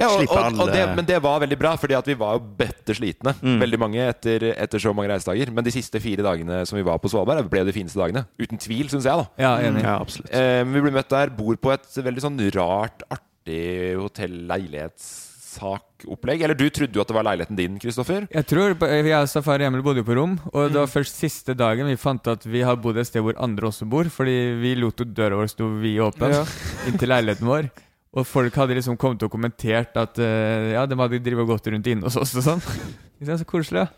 Ja, 0.00 0.08
og, 0.10 0.18
slippe 0.18 0.34
og, 0.34 0.42
alle 0.48 0.64
og 0.66 0.74
det, 0.74 0.84
men 0.96 1.06
det 1.06 1.18
var 1.22 1.38
veldig 1.44 1.58
bra, 1.60 1.76
fordi 1.78 1.96
at 1.98 2.08
vi 2.10 2.18
var 2.18 2.38
jo 2.38 2.44
bøtter 2.60 2.98
slitne. 2.98 3.36
Mm. 3.44 3.58
Veldig 3.62 3.80
mange 3.86 4.04
etter, 4.10 4.48
etter 4.56 4.82
så 4.82 4.94
mange 4.96 5.12
reisedager. 5.14 5.52
Men 5.54 5.66
de 5.66 5.74
siste 5.78 6.00
fire 6.02 6.24
dagene 6.26 6.62
som 6.66 6.79
vi 6.79 6.79
var 6.86 6.98
på 7.02 7.08
Svalbard, 7.12 7.48
ble 7.50 7.64
de 7.68 7.72
fineste 7.74 7.98
dagene. 8.00 8.22
Uten 8.40 8.58
tvil, 8.60 8.86
syns 8.92 9.04
jeg. 9.08 9.16
da 9.16 9.26
Ja, 9.42 9.52
enig. 9.68 9.82
Ja, 9.84 9.94
absolutt. 10.00 10.30
eh, 10.34 10.64
Vi 10.64 10.80
ble 10.84 10.90
møtt 10.94 11.10
der, 11.12 11.30
bor 11.34 11.56
på 11.56 11.72
et 11.74 11.86
veldig 11.96 12.20
sånn 12.24 12.40
rart, 12.56 13.02
artig 13.10 13.96
hotell-leilighetsakopplegg. 14.00 16.42
Eller 16.44 16.54
du 16.58 16.68
trodde 16.70 16.94
jo 16.96 17.00
at 17.02 17.08
det 17.10 17.14
var 17.16 17.24
leiligheten 17.26 17.56
din, 17.58 17.78
Kristoffer. 17.82 18.26
Jeg 18.32 18.46
tror, 18.46 18.74
Jeg 18.86 19.14
og 19.18 19.28
Safari 19.28 19.64
Emil 19.66 19.82
bodde 19.82 19.98
jo 20.02 20.06
på 20.08 20.16
rom, 20.18 20.38
og 20.52 20.70
det 20.72 20.78
var 20.80 20.86
først 20.90 21.16
siste 21.20 21.54
dagen 21.58 21.86
vi 21.90 21.96
fant 22.00 22.26
at 22.30 22.46
vi 22.46 22.62
har 22.66 22.76
bodd 22.80 22.96
et 23.00 23.06
sted 23.08 23.22
hvor 23.24 23.34
andre 23.38 23.66
også 23.70 23.84
bor, 23.90 24.04
fordi 24.12 24.36
vi 24.60 24.74
lot 24.78 25.00
jo 25.00 25.04
døra 25.04 25.36
vår 25.40 25.48
stå 25.52 25.64
vid 25.80 26.00
åpen 26.00 26.30
Ja. 26.32 26.44
inntil 26.88 27.08
leiligheten 27.12 27.46
vår. 27.48 27.64
Og 28.10 28.26
folk 28.26 28.54
hadde 28.58 28.74
liksom 28.74 28.96
kommet 28.98 29.22
og 29.22 29.30
kommentert 29.30 29.94
at 29.94 30.18
uh, 30.18 30.72
ja, 30.74 30.82
de 30.86 30.96
hadde 30.98 31.20
drevet 31.22 31.46
godt 31.46 31.62
gått 31.62 31.72
rundt 31.74 31.86
inne 31.86 32.02
hos 32.08 32.16
oss 32.18 32.34
og 32.34 32.42
sånn. 32.42 32.62
Så 33.20 33.44
koselig, 33.46 33.84
ja. 33.84 33.88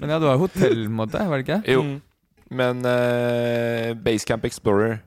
Men 0.00 0.10
ja, 0.14 0.18
du 0.22 0.26
har 0.28 0.36
hotell, 0.40 0.84
på 0.86 0.90
en 0.90 0.98
måte? 1.02 1.22
var 1.28 1.40
det 1.40 1.46
ikke? 1.48 1.62
Jo. 1.72 1.82
Mm. 1.86 2.00
Men 2.50 2.80
uh, 2.84 3.94
Basecamp 4.02 4.44
Explorer 4.48 4.98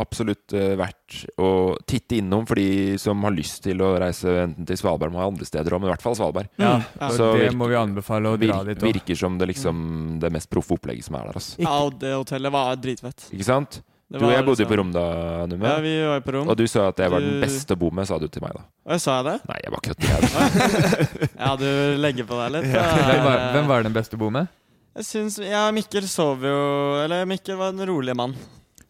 absolutt 0.00 0.54
uh, 0.56 0.72
verdt 0.80 1.18
å 1.38 1.50
titte 1.88 2.16
innom 2.18 2.46
for 2.48 2.56
de 2.58 2.96
som 2.98 3.20
har 3.26 3.34
lyst 3.36 3.60
til 3.66 3.82
å 3.84 3.92
reise 4.00 4.32
enten 4.46 4.64
til 4.66 4.78
Svalbard 4.80 5.12
eller 5.12 5.28
andre 5.28 5.44
steder 5.46 5.76
men 5.76 5.90
i 5.90 5.92
hvert 5.92 6.02
fall 6.04 6.16
Svalbard. 6.16 6.48
Ja, 6.56 6.78
Ja. 6.98 7.10
Så 7.12 7.28
det 7.36 7.42
virker- 7.44 7.58
må 7.60 7.68
vi 7.68 7.76
anbefale 7.78 8.32
å 8.32 8.40
dra 8.40 8.62
dit 8.64 8.80
virker 8.82 9.18
som 9.20 9.36
det 9.38 9.50
liksom 9.52 10.18
det 10.22 10.32
mest 10.32 10.50
proffe 10.50 10.74
opplegget 10.78 11.04
som 11.04 11.18
er 11.20 11.28
der. 11.28 11.38
Altså. 11.42 11.60
Ja, 11.60 11.76
og 11.84 11.98
det 12.00 12.14
hotellet 12.16 12.52
var 12.56 12.74
dritfett. 12.80 13.28
Ikke 13.30 13.44
sant? 13.52 13.82
Det 14.10 14.18
Du 14.18 14.24
og 14.26 14.32
jeg 14.32 14.42
bodde 14.44 14.58
jo 14.58 14.66
liksom- 14.66 14.70
på 14.72 14.76
rom 14.80 14.92
da, 14.92 15.46
Numme. 15.46 15.68
Ja, 15.70 15.80
vi 15.84 15.92
var 16.02 16.20
på 16.26 16.32
rom. 16.34 16.48
Og 16.50 16.56
du 16.58 16.66
sa 16.66 16.88
at 16.88 16.98
jeg 16.98 17.10
var 17.12 17.20
den 17.20 17.40
beste 17.40 17.74
å 17.76 17.78
bo 17.78 17.90
med, 17.94 18.08
sa 18.08 18.18
du 18.18 18.26
til 18.26 18.42
meg 18.42 18.52
da. 18.56 18.62
Og 18.86 18.92
jeg 18.96 19.00
sa 19.04 19.22
jeg 19.22 19.24
det? 19.28 19.36
Nei, 19.46 19.58
jeg 19.62 19.70
bare 19.70 19.84
kødder. 19.86 21.28
Ja, 21.44 21.50
du 21.56 21.68
legger 22.02 22.24
på 22.26 22.34
deg 22.42 22.52
litt. 22.56 22.66
Hvem, 22.74 23.22
var- 23.24 23.44
hvem 23.54 23.66
var 23.70 23.82
den 23.86 23.92
beste 23.94 24.16
å 24.18 24.18
bo 24.18 24.30
med? 24.34 24.48
Jeg 24.96 25.04
syns 25.06 25.38
Ja, 25.38 25.70
Mikkel 25.70 26.02
sov 26.10 26.42
jo 26.42 26.56
Eller 27.04 27.24
Mikkel 27.24 27.54
var 27.56 27.68
en 27.70 27.78
rolig 27.86 28.14
mann. 28.18 28.34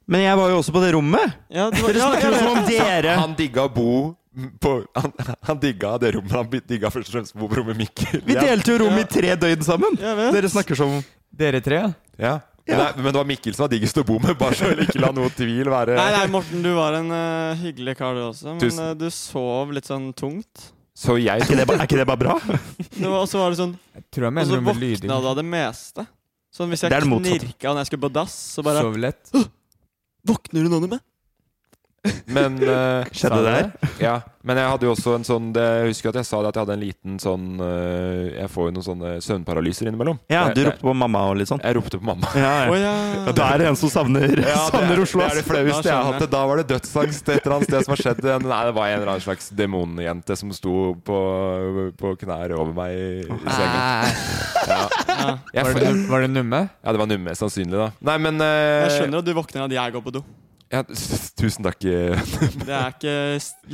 Men 0.09 0.23
jeg 0.25 0.37
var 0.41 0.49
jo 0.49 0.57
også 0.62 0.73
på 0.73 0.81
det 0.83 0.95
rommet! 0.97 1.35
Ja, 1.53 1.68
du 1.71 1.77
var, 1.83 1.93
Dere 1.93 2.01
snakker 2.01 2.33
jo 2.33 2.39
som 2.41 2.57
om 2.57 2.64
dere 2.66 3.16
Han 3.21 3.35
digga 3.37 3.66
å 3.68 3.73
bo 3.75 4.16
på 4.64 4.73
Han, 4.97 5.12
han 5.45 5.59
digga 5.61 5.99
det 6.01 6.14
rommet. 6.16 6.33
Han 6.33 6.49
digga 6.66 6.89
først 6.91 7.12
og 7.12 7.14
fremst 7.18 7.37
å 7.37 7.41
bo 7.43 7.49
på 7.53 7.61
rommet 7.61 7.77
Mikkel. 7.77 8.23
Vi 8.25 8.35
delte 8.35 8.73
jo 8.73 8.79
rom 8.87 8.97
i 8.99 9.05
tre 9.05 9.37
døgn 9.37 9.62
sammen! 9.62 10.01
Dere 10.01 10.49
snakker 10.51 10.75
som 10.81 10.97
Dere 11.31 11.61
tre, 11.62 11.83
ja? 12.18 12.39
Men, 12.71 12.79
det, 12.79 13.03
men 13.03 13.11
det 13.11 13.18
var 13.18 13.27
Mikkel 13.29 13.55
som 13.57 13.64
var 13.66 13.73
diggest 13.73 13.99
å 13.99 14.05
bo 14.07 14.18
med, 14.23 14.37
bare 14.39 14.55
så 14.59 14.68
jeg 14.71 14.87
ikke 14.89 15.01
la 15.03 15.11
noe 15.16 15.31
tvil 15.35 15.68
være 15.73 15.97
Nei, 15.99 16.11
nei, 16.14 16.27
Morten, 16.31 16.62
du 16.62 16.71
var 16.77 16.95
en 17.01 17.11
uh, 17.11 17.55
hyggelig 17.61 17.97
kar, 17.99 18.14
du 18.14 18.23
også. 18.29 18.53
Men 18.55 18.61
Tusen. 18.62 18.85
eh, 18.87 18.95
du 19.01 19.09
sov 19.14 19.73
litt 19.75 19.89
sånn 19.91 20.11
tungt. 20.14 20.71
Så 21.01 21.16
jeg 21.18 21.33
Er 21.41 21.47
ikke 21.47 21.57
det, 21.59 21.66
ba- 21.71 21.77
er 21.81 21.87
ikke 21.89 21.99
det 22.01 22.07
bare 22.11 22.21
bra? 22.21 22.35
Og 22.41 23.27
så 23.31 23.39
var 23.41 23.51
det 23.55 23.59
sånn 23.61 23.75
Jeg 23.97 24.03
tror 24.12 24.27
jeg 24.27 24.31
Og 24.31 24.35
mener 24.37 24.51
så 24.51 24.57
noe 24.59 24.64
med 24.66 24.75
våkna 24.75 24.87
lyding. 24.87 25.11
du 25.11 25.29
av 25.33 25.37
det 25.39 25.47
meste. 25.49 26.07
Sånn 26.55 26.68
hvis 26.73 26.83
Det 26.83 26.91
jeg 26.91 26.97
er 26.99 27.05
det 27.07 27.11
motsatte. 27.11 27.39
knirka 27.47 27.73
når 27.73 27.81
jeg 27.85 27.89
skulle 27.91 28.05
på 28.07 28.12
dass, 28.21 28.35
så 28.57 28.64
bare 28.66 28.83
Sov 28.85 28.99
lett. 29.01 29.33
Våkner 30.31 30.66
du 30.66 30.68
nå, 30.68 30.81
Numme? 30.85 30.99
Men 32.32 32.55
uh, 32.64 33.05
Skjedde 33.12 33.38
det 33.44 33.51
her? 33.53 33.66
Ja, 34.01 34.12
men 34.48 34.57
jeg 34.57 34.70
hadde 34.72 34.86
jo 34.86 34.92
også 34.94 35.12
en 35.18 35.24
sånn 35.26 35.51
det, 35.53 35.61
Jeg 35.82 35.88
husker 35.90 36.09
at 36.14 36.16
jeg 36.22 36.28
sa 36.30 36.38
det 36.40 36.48
at 36.48 36.57
jeg 36.57 36.62
hadde 36.64 36.76
en 36.78 36.80
liten 36.80 37.18
sånn 37.20 37.42
uh, 37.61 38.30
Jeg 38.38 38.48
får 38.55 38.70
jo 38.70 38.72
noen 38.72 38.86
sånne 38.86 39.11
søvnparalyser 39.26 39.90
innimellom. 39.90 40.16
Ja, 40.32 40.46
Jeg- 40.48 40.55
du 40.57 40.61
jeg- 40.62 40.70
ropte 40.70 40.86
på 40.86 40.94
mamma 40.96 41.24
og 41.28 41.36
litt 41.42 41.51
sånn? 41.51 41.61
Jeg 41.61 41.76
ropte 41.76 42.01
på 42.01 42.09
mamma. 42.09 42.30
Ja, 42.38 42.55
ja. 42.64 42.70
Oh, 42.72 42.78
ja. 42.80 42.94
Ja, 43.26 43.34
Da 43.36 43.51
er 43.53 43.61
det 43.61 43.68
en 43.68 43.76
som 43.76 43.92
savner, 43.92 44.24
Ja, 44.32 44.46
det 44.48 44.57
savner 44.72 44.94
er, 44.96 45.03
Oslo. 45.05 45.20
det 45.20 45.28
er 45.28 45.40
det 45.42 45.44
flaueste 45.51 45.90
jeg 45.90 45.96
har 45.98 46.09
hatt. 46.14 46.24
Da 46.32 46.42
var 46.48 46.62
det 46.62 46.66
dødsangst 46.72 47.28
et 47.34 47.44
eller 47.44 47.57
annet 47.59 47.68
sted 47.68 47.84
som 47.84 47.92
har 47.96 48.03
skjedd. 48.07 48.24
Nei, 48.48 48.62
det 48.70 48.74
var 48.80 48.88
en 48.88 48.96
eller 49.03 49.12
annen 49.18 49.26
slags 49.28 49.51
demonjente 49.61 50.38
som 50.40 50.57
sto 50.57 50.76
på, 51.05 51.20
på 52.01 52.14
knær 52.24 52.57
over 52.57 52.72
meg 52.80 52.96
i 52.96 53.09
i 53.28 53.57
senga. 53.61 53.80
Ja. 54.70 54.82
ja. 55.53 55.62
Var 55.68 55.74
det, 55.76 55.92
var 56.09 56.24
det 56.24 56.30
numme? 56.32 56.64
ja, 56.80 56.92
det 56.96 57.01
var 57.03 57.09
numme, 57.11 57.36
sannsynlig, 57.36 57.76
da. 57.76 57.90
Nei, 58.09 58.16
men 58.24 58.40
uh, 58.40 58.86
Jeg 58.88 59.03
skjønner 59.03 59.20
at 59.20 59.28
du 59.28 59.34
våkner 59.36 59.66
av 59.66 59.68
at 59.68 59.76
jeg 59.82 59.98
går 59.98 60.09
på 60.09 60.14
do. 60.16 60.24
Ja, 60.71 60.85
tusen 61.41 61.64
takk. 61.66 61.83
eh. 61.83 62.14
Det 62.62 62.71
er 62.71 62.93
ikke 62.95 63.14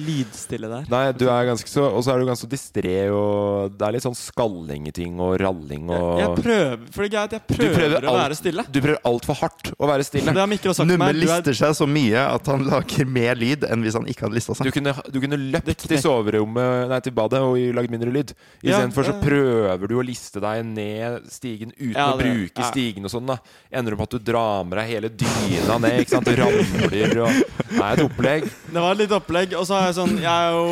lydstille 0.00 0.68
der. 0.70 0.86
Nei, 0.88 1.00
du 1.12 1.26
er 1.28 1.44
ganske 1.50 1.68
så 1.68 1.82
Og 1.92 2.00
så 2.06 2.14
er 2.14 2.22
du 2.22 2.28
ganske 2.30 2.48
distré, 2.48 2.94
og 3.12 3.74
det 3.76 3.84
er 3.84 3.92
litt 3.98 4.04
sånn 4.06 4.16
skalling 4.16 4.86
i 4.88 4.92
ting 4.96 5.18
og 5.20 5.34
ralling 5.42 5.90
og 5.92 6.06
Jeg, 6.16 6.22
jeg 6.24 6.44
prøver 6.46 6.86
For 6.94 7.04
det 7.04 7.08
er 7.08 7.12
greit, 7.12 7.34
jeg 7.36 7.44
prøver, 7.50 7.74
prøver 7.76 8.06
å 8.06 8.14
alt- 8.14 8.20
være 8.22 8.38
stille. 8.38 8.64
Du 8.72 8.78
prøver 8.80 9.00
altfor 9.10 9.38
hardt 9.42 9.70
å 9.76 9.90
være 9.90 10.06
stille. 10.08 10.32
Det 10.32 10.40
har 10.40 10.48
Mikkel 10.54 10.72
sagt 10.78 10.88
Numme 10.88 11.10
meg. 11.10 11.18
lister 11.20 11.52
er, 11.52 11.58
seg 11.60 11.76
så 11.76 11.88
mye 11.90 12.22
at 12.30 12.50
han 12.52 12.64
lager 12.70 13.10
mer 13.18 13.36
lyd 13.42 13.68
enn 13.68 13.84
hvis 13.84 13.98
han 14.00 14.08
ikke 14.08 14.24
hadde 14.26 14.38
lista 14.40 14.56
Du 14.56 14.62
seg. 14.64 14.72
kunne, 14.78 14.96
du 15.12 15.20
kunne 15.26 15.40
løpt 15.52 15.84
til 15.84 16.00
soverommet 16.00 16.88
Nei, 16.94 17.00
til 17.04 17.16
badet 17.20 17.42
og 17.44 17.60
lagd 17.76 17.92
mindre 17.92 18.14
lyd. 18.16 18.32
Ja, 18.64 18.80
for 18.96 19.04
så 19.04 19.18
prøver 19.20 19.84
du 19.92 19.98
å 20.00 20.06
liste 20.06 20.40
deg 20.40 20.64
ned 20.72 21.28
stigen 21.32 21.76
uten 21.76 21.92
Ja, 21.92 22.08
å 22.14 22.18
bruke 22.24 22.64
ja. 22.64 22.70
stigen 22.72 23.04
og 23.04 23.12
sånn. 23.12 23.28
da 23.28 23.36
Ender 23.76 23.92
opp 23.98 24.06
med 24.06 24.08
at 24.08 24.16
du 24.16 24.30
drar 24.32 24.64
med 24.64 24.80
deg 24.80 24.90
hele 24.94 25.12
dyna 25.12 25.76
ned. 25.84 26.00
Ikke 26.06 26.16
sant? 26.16 26.32
Og 26.32 26.85
ramler 26.92 27.22
og 27.26 27.38
Det 27.66 27.80
er 27.82 27.92
et 27.92 28.02
opplegg. 28.04 28.46
det 28.72 28.82
var 28.84 28.98
litt 28.98 29.14
opplegg. 29.16 29.54
Og 29.58 29.66
så 29.68 29.76
har 29.78 29.88
jeg 29.88 29.96
sånn 29.98 30.14
Jeg 30.22 30.30
er 30.30 30.56
jo 30.56 30.66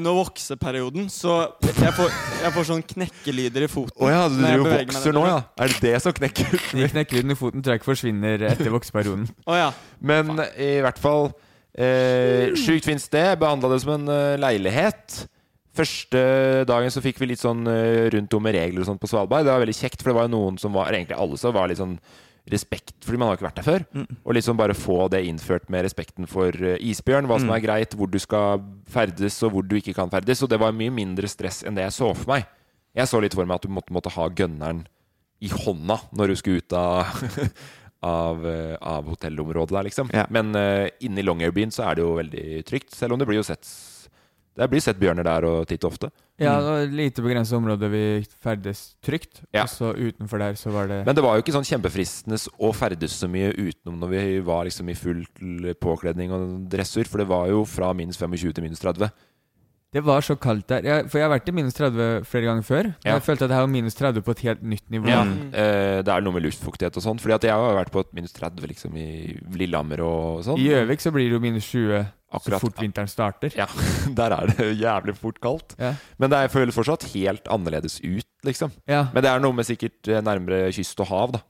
under 0.00 0.16
vokseperioden, 0.18 1.08
så 1.12 1.38
jeg 1.68 1.94
får, 1.96 2.14
jeg 2.42 2.54
får 2.56 2.68
sånn 2.72 2.84
knekkelyder 2.94 3.66
i 3.66 3.70
foten. 3.72 3.96
Å 4.00 4.12
ja, 4.12 4.22
du 4.30 4.38
driver 4.40 4.64
og 4.64 4.70
vokser 4.74 5.16
nå, 5.16 5.24
ja? 5.28 5.40
Er 5.58 5.74
det 5.74 5.80
det 5.84 5.96
som 6.04 6.16
knekker? 6.16 6.60
De 6.78 6.92
knekkelydene 6.94 7.36
i 7.36 7.40
foten 7.40 7.64
tror 7.64 7.76
jeg 7.76 7.82
ikke 7.82 7.92
forsvinner 7.92 8.46
etter 8.50 8.72
vokseperioden. 8.74 9.28
Oh, 9.46 9.56
ja. 9.58 9.72
Men 10.00 10.36
i 10.56 10.78
hvert 10.84 11.00
fall 11.02 11.30
eh, 11.74 12.54
Sjukt 12.58 12.86
fint 12.88 13.02
sted. 13.02 13.34
Behandla 13.40 13.72
det 13.74 13.82
som 13.84 13.96
en 13.96 14.08
uh, 14.10 14.38
leilighet. 14.40 15.24
Første 15.78 16.20
dagen 16.66 16.90
så 16.90 17.02
fikk 17.04 17.20
vi 17.22 17.30
litt 17.32 17.42
sånn 17.42 17.66
eh, 17.70 18.08
rundt 18.14 18.34
om 18.34 18.42
med 18.42 18.56
regler 18.56 18.82
og 18.82 18.88
sånt 18.88 19.02
på 19.02 19.10
Svalbard. 19.10 19.46
Det 19.46 19.52
var 19.52 19.62
veldig 19.62 19.76
kjekt, 19.78 20.00
for 20.02 20.10
det 20.10 20.18
var 20.18 20.26
jo 20.26 20.34
noen 20.34 20.58
som 20.58 20.74
var 20.74 20.90
egentlig 20.90 21.18
alle 21.18 21.38
som 21.38 21.54
var 21.54 21.70
litt 21.70 21.78
sånn 21.78 21.98
respekt, 22.52 22.94
fordi 23.04 23.20
man 23.20 23.30
har 23.30 23.38
ikke 23.38 23.48
vært 23.48 23.60
der 23.60 23.66
før. 23.66 23.86
Og 24.24 24.36
liksom 24.36 24.58
bare 24.58 24.76
få 24.76 25.00
det 25.12 25.24
innført 25.28 25.68
med 25.72 25.86
respekten 25.86 26.28
for 26.30 26.54
eh, 26.54 26.78
isbjørn. 26.90 27.28
Hva 27.30 27.40
som 27.42 27.52
er 27.54 27.64
greit, 27.64 27.96
hvor 27.98 28.10
du 28.10 28.18
skal 28.22 28.62
ferdes, 28.90 29.40
og 29.46 29.54
hvor 29.54 29.66
du 29.66 29.76
ikke 29.78 29.96
kan 29.96 30.12
ferdes. 30.12 30.42
Og 30.44 30.52
det 30.52 30.60
var 30.60 30.76
mye 30.76 30.94
mindre 30.94 31.30
stress 31.30 31.62
enn 31.66 31.78
det 31.78 31.88
jeg 31.88 31.98
så 32.00 32.12
for 32.14 32.34
meg. 32.34 32.48
Jeg 32.98 33.10
så 33.10 33.20
litt 33.22 33.36
for 33.36 33.48
meg 33.48 33.60
at 33.60 33.68
du 33.68 33.74
måtte, 33.74 33.94
måtte 33.94 34.14
ha 34.14 34.30
gunneren 34.32 34.86
i 35.38 35.50
hånda 35.52 36.00
når 36.18 36.32
du 36.32 36.40
skulle 36.40 36.64
ut 36.64 36.74
av 36.74 37.12
av, 38.00 38.46
eh, 38.46 38.76
av 38.80 39.08
hotellområdet 39.10 39.74
der, 39.74 39.86
liksom. 39.88 40.10
Ja. 40.14 40.26
Men 40.30 40.54
uh, 40.54 40.86
inne 41.02 41.22
i 41.22 41.26
Longyearbyen 41.26 41.72
så 41.74 41.88
er 41.88 41.98
det 41.98 42.04
jo 42.04 42.14
veldig 42.18 42.62
trygt, 42.68 42.92
selv 42.94 43.14
om 43.14 43.20
det 43.20 43.26
blir 43.28 43.40
jo 43.40 43.46
sett 43.46 43.66
Det 44.58 44.66
blir 44.72 44.82
sett 44.82 44.98
bjørner 44.98 45.26
der 45.26 45.46
og 45.46 45.68
titt 45.70 45.84
ofte. 45.86 46.10
Ja, 46.38 46.56
det 46.58 46.66
var 46.66 46.80
et 46.82 46.94
lite 46.98 47.22
begrenset 47.22 47.54
område 47.58 47.90
vi 47.92 48.02
ferdes 48.42 48.82
trygt. 49.04 49.44
Ja. 49.54 49.64
Og 49.64 49.70
så 49.70 49.92
utenfor 49.94 50.42
der 50.42 50.58
så 50.58 50.72
var 50.74 50.90
det 50.90 51.04
Men 51.06 51.14
det 51.14 51.22
var 51.22 51.36
jo 51.36 51.44
ikke 51.44 51.54
sånn 51.54 51.66
kjempefristende 51.66 52.38
å 52.58 52.72
ferdes 52.74 53.14
så 53.20 53.30
mye 53.30 53.52
utenom 53.54 54.00
når 54.02 54.12
vi 54.14 54.22
var 54.46 54.66
liksom 54.66 54.90
i 54.90 54.98
full 54.98 55.22
påkledning 55.82 56.34
og 56.34 56.46
dressur, 56.72 57.06
for 57.06 57.22
det 57.22 57.28
var 57.30 57.46
jo 57.52 57.62
fra 57.68 57.92
minus 57.94 58.18
25 58.18 58.58
til 58.58 58.66
minus 58.66 58.82
30. 58.82 59.12
Det 59.94 60.02
var 60.04 60.20
så 60.20 60.34
kaldt 60.36 60.66
der. 60.68 60.84
Jeg, 60.84 61.06
for 61.08 61.16
jeg 61.16 61.24
har 61.24 61.32
vært 61.32 61.46
i 61.48 61.52
minus 61.56 61.72
30 61.78 62.26
flere 62.28 62.44
ganger 62.44 62.64
før. 62.66 62.88
Ja. 63.06 63.14
Jeg 63.14 63.22
følte 63.24 63.46
at 63.46 63.48
det 63.48 63.56
her 63.56 63.64
var 63.64 63.70
minus 63.72 63.94
30 63.96 64.20
på 64.26 64.34
et 64.34 64.42
helt 64.44 64.62
nytt 64.68 64.84
nivå. 64.92 65.08
Ja. 65.08 65.22
Eh, 65.24 66.02
det 66.04 66.12
er 66.12 66.20
noe 66.26 66.34
med 66.36 66.44
luftfuktighet 66.44 66.98
og 67.00 67.04
sånn. 67.06 67.20
Fordi 67.22 67.36
at 67.38 67.46
jeg 67.48 67.56
har 67.56 67.78
vært 67.78 67.92
på 67.94 68.02
et 68.04 68.10
minus 68.18 68.34
30 68.36 68.68
liksom 68.68 68.98
i 69.00 69.06
Lillehammer 69.56 70.02
og 70.04 70.42
sånn. 70.44 70.60
I 70.60 70.66
Gjøvik 70.68 71.00
så 71.06 71.12
blir 71.14 71.30
det 71.30 71.38
jo 71.38 71.40
minus 71.40 71.70
20 71.72 72.02
Akkurat. 72.04 72.60
så 72.60 72.60
fort 72.66 72.82
vinteren 72.84 73.08
starter. 73.08 73.56
Ja, 73.56 73.64
der 74.20 74.36
er 74.36 74.52
det 74.52 74.68
jævlig 74.76 75.16
fort 75.16 75.40
kaldt. 75.40 75.72
Ja. 75.80 75.94
Men 76.20 76.34
det 76.36 76.42
føles 76.52 76.76
fortsatt 76.76 77.08
helt 77.14 77.48
annerledes 77.48 77.96
ut, 78.04 78.28
liksom. 78.44 78.76
Ja. 78.86 79.06
Men 79.16 79.24
det 79.24 79.32
er 79.32 79.40
noe 79.40 79.56
med 79.56 79.64
sikkert 79.70 80.04
eh, 80.12 80.20
nærmere 80.20 80.68
kyst 80.76 81.00
og 81.00 81.08
hav, 81.14 81.32
da. 81.38 81.46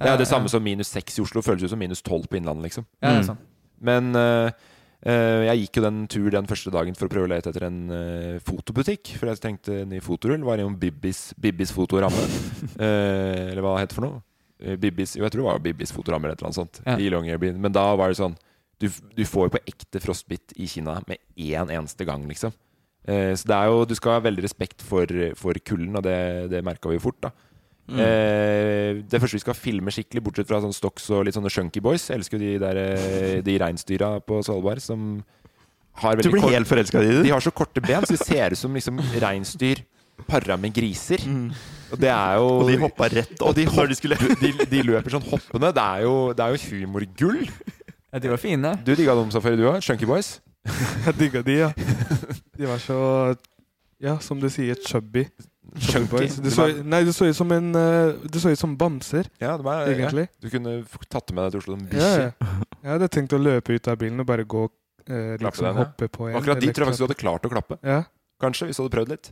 Det 0.00 0.08
er 0.10 0.16
det 0.18 0.26
samme 0.26 0.48
som 0.50 0.64
minus 0.64 0.88
6 0.96 1.20
i 1.20 1.22
Oslo. 1.22 1.44
Føles 1.44 1.68
ut 1.68 1.70
som 1.70 1.78
minus 1.78 2.00
12 2.02 2.24
på 2.32 2.40
Innlandet, 2.40 2.64
liksom. 2.72 2.88
Ja, 3.04 3.10
det 3.12 3.18
er 3.18 3.20
Mm. 3.20 3.28
sant. 3.28 3.44
Men 3.84 4.14
eh, 4.16 4.50
jeg 5.04 5.60
gikk 5.60 5.78
jo 5.78 5.82
den 5.84 6.04
tur 6.08 6.30
den 6.32 6.46
første 6.48 6.70
dagen 6.72 6.96
for 6.96 7.06
å 7.06 7.12
prøve 7.12 7.28
å 7.28 7.30
lete 7.34 7.50
etter 7.52 7.66
en 7.66 7.80
eh, 7.92 8.36
fotobutikk. 8.44 9.10
For 9.20 9.28
jeg 9.28 9.42
tenkte 9.42 9.82
en 9.82 9.90
ny 9.92 10.00
fotorull. 10.04 10.44
Var 10.46 10.62
innom 10.62 10.78
Bibbis, 10.80 11.32
Bibbis 11.40 11.74
fotoramme. 11.74 12.24
Eh, 12.74 13.52
eller 13.52 13.60
hva 13.62 13.74
det 13.76 13.84
heter 13.84 13.98
for 13.98 14.06
noe. 14.06 14.22
Eh, 14.64 14.78
Bibbis, 14.80 15.12
jo, 15.18 15.22
jeg 15.26 15.34
tror 15.34 15.42
det 15.42 15.48
var 15.50 15.62
Bibbis 15.62 15.92
fotoramme 15.94 16.30
eller 16.30 16.40
noe 16.40 16.56
sånt. 16.56 16.80
Ja. 16.86 16.96
I 16.96 17.10
Longyearbyen. 17.12 17.60
Men 17.60 17.74
da 17.74 17.84
var 17.98 18.10
det 18.10 18.18
sånn 18.18 18.36
Du, 18.80 18.88
du 18.88 19.22
får 19.28 19.46
jo 19.46 19.52
på 19.54 19.60
ekte 19.70 20.00
frostbitt 20.02 20.54
i 20.56 20.66
Kina 20.70 20.96
med 21.06 21.20
én 21.36 21.70
eneste 21.70 22.06
gang, 22.08 22.24
liksom. 22.30 22.54
Eh, 23.04 23.34
så 23.36 23.50
det 23.50 23.58
er 23.58 23.70
jo 23.70 23.84
Du 23.86 23.94
skal 23.94 24.16
ha 24.16 24.24
veldig 24.24 24.44
respekt 24.46 24.82
for, 24.82 25.06
for 25.38 25.60
kulden, 25.60 25.94
og 26.00 26.06
det, 26.06 26.16
det 26.52 26.64
merka 26.66 26.90
vi 26.90 26.98
jo 26.98 27.04
fort, 27.04 27.20
da. 27.28 27.30
Mm. 27.84 27.98
Eh, 28.00 29.02
det 29.12 29.18
første 29.20 29.36
vi 29.36 29.42
skal 29.42 29.56
filme 29.58 29.92
skikkelig, 29.92 30.22
bortsett 30.24 30.48
fra 30.48 30.56
sånn 30.64 30.72
Stocks 30.72 31.10
og 31.12 31.26
litt 31.26 31.36
sånne 31.36 31.50
Shunky 31.52 31.82
Boys 31.84 32.06
Jeg 32.08 32.16
elsker 32.16 32.38
jo 32.40 32.46
de 32.46 32.54
der 32.62 32.78
eh, 32.80 33.42
De 33.44 33.58
reinsdyra 33.60 34.08
på 34.24 34.38
Svalbard 34.46 34.80
som 34.80 35.18
har 36.00 36.16
Du 36.16 36.30
blir 36.32 36.40
kort- 36.40 36.54
helt 36.56 36.70
forelska 36.70 37.02
i 37.04 37.18
De 37.26 37.34
har 37.34 37.44
så 37.44 37.52
korte 37.52 37.82
ben, 37.84 38.00
så 38.08 38.16
de 38.16 38.22
ser 38.24 38.56
ut 38.56 38.58
som 38.62 38.72
liksom 38.72 39.02
reinsdyr 39.20 39.82
para 40.30 40.56
med 40.56 40.72
griser. 40.72 41.18
Og 41.92 41.98
det 42.00 42.08
er 42.08 42.36
jo 42.38 42.48
Mm. 42.48 42.60
Og 42.62 42.68
de 42.70 42.76
hoppa 42.86 43.08
rett 43.12 43.34
og 43.42 43.48
opp 43.50 43.56
de, 43.58 43.64
hopp, 43.66 43.88
de 43.90 43.94
skulle 43.98 44.16
de, 44.40 44.52
de 44.70 44.82
løper 44.86 45.10
sånn 45.18 45.24
hoppende. 45.28 45.72
Det 45.74 45.82
er 45.84 46.04
jo, 46.06 46.12
det 46.32 46.44
er 46.44 46.54
jo 46.54 46.60
humorgull. 46.70 47.40
Ja, 48.14 48.20
de 48.22 48.30
var 48.30 48.38
fine. 48.38 48.70
Du 48.86 48.94
digga 48.94 49.14
dem, 49.18 49.30
Safari, 49.34 49.58
du 49.58 49.66
òg? 49.68 49.80
Shunky 49.84 50.06
Boys? 50.06 50.38
Jeg 51.04 51.18
digga 51.18 51.42
de, 51.44 51.56
ja. 51.66 51.72
De 52.56 52.64
var 52.70 52.78
så 52.80 52.98
Ja, 54.00 54.16
som 54.22 54.38
du 54.40 54.46
sier, 54.48 54.78
chubby. 54.86 55.26
Chunky. 55.74 56.28
Det 56.44 56.52
så, 56.54 56.68
nei, 56.86 57.00
det 57.02 57.14
så 57.16 57.26
ut 57.26 57.34
som 57.34 57.50
en 57.50 57.72
eh, 57.74 58.12
Det 58.30 58.38
så 58.38 58.52
ut 58.54 58.60
som 58.60 58.76
bamser, 58.78 59.26
Ja, 59.42 59.56
er, 59.58 59.88
egentlig. 59.90 60.28
Ja. 60.28 60.44
Du 60.44 60.52
kunne 60.52 60.74
tatt 61.10 61.26
det 61.26 61.34
med 61.34 61.48
deg 61.48 61.54
til 61.56 61.62
Oslo 61.64 61.74
som 61.74 61.86
bikkje. 61.90 62.10
ja. 62.20 62.58
Jeg 62.84 62.92
hadde 62.92 63.08
tenkt 63.08 63.32
å 63.32 63.40
løpe 63.40 63.74
ut 63.74 63.88
av 63.88 63.96
bilen 63.96 64.20
og 64.20 64.26
bare 64.28 64.44
gå 64.44 64.66
eh, 65.08 65.34
liksom 65.40 65.64
den, 65.66 65.78
hoppe 65.80 66.08
på 66.12 66.28
en. 66.28 66.36
Akkurat 66.36 66.60
de 66.60 66.68
tror 66.68 66.84
jeg 66.84 66.92
faktisk 66.92 67.00
du 67.00 67.06
hadde 67.06 67.16
klart 67.22 67.48
å 67.48 67.50
klappe. 67.54 67.78
Ja. 67.80 68.02
Kanskje, 68.44 68.68
hvis 68.68 68.76
du 68.76 68.84
hadde 68.84 68.92
prøvd 68.92 69.14
litt. 69.14 69.30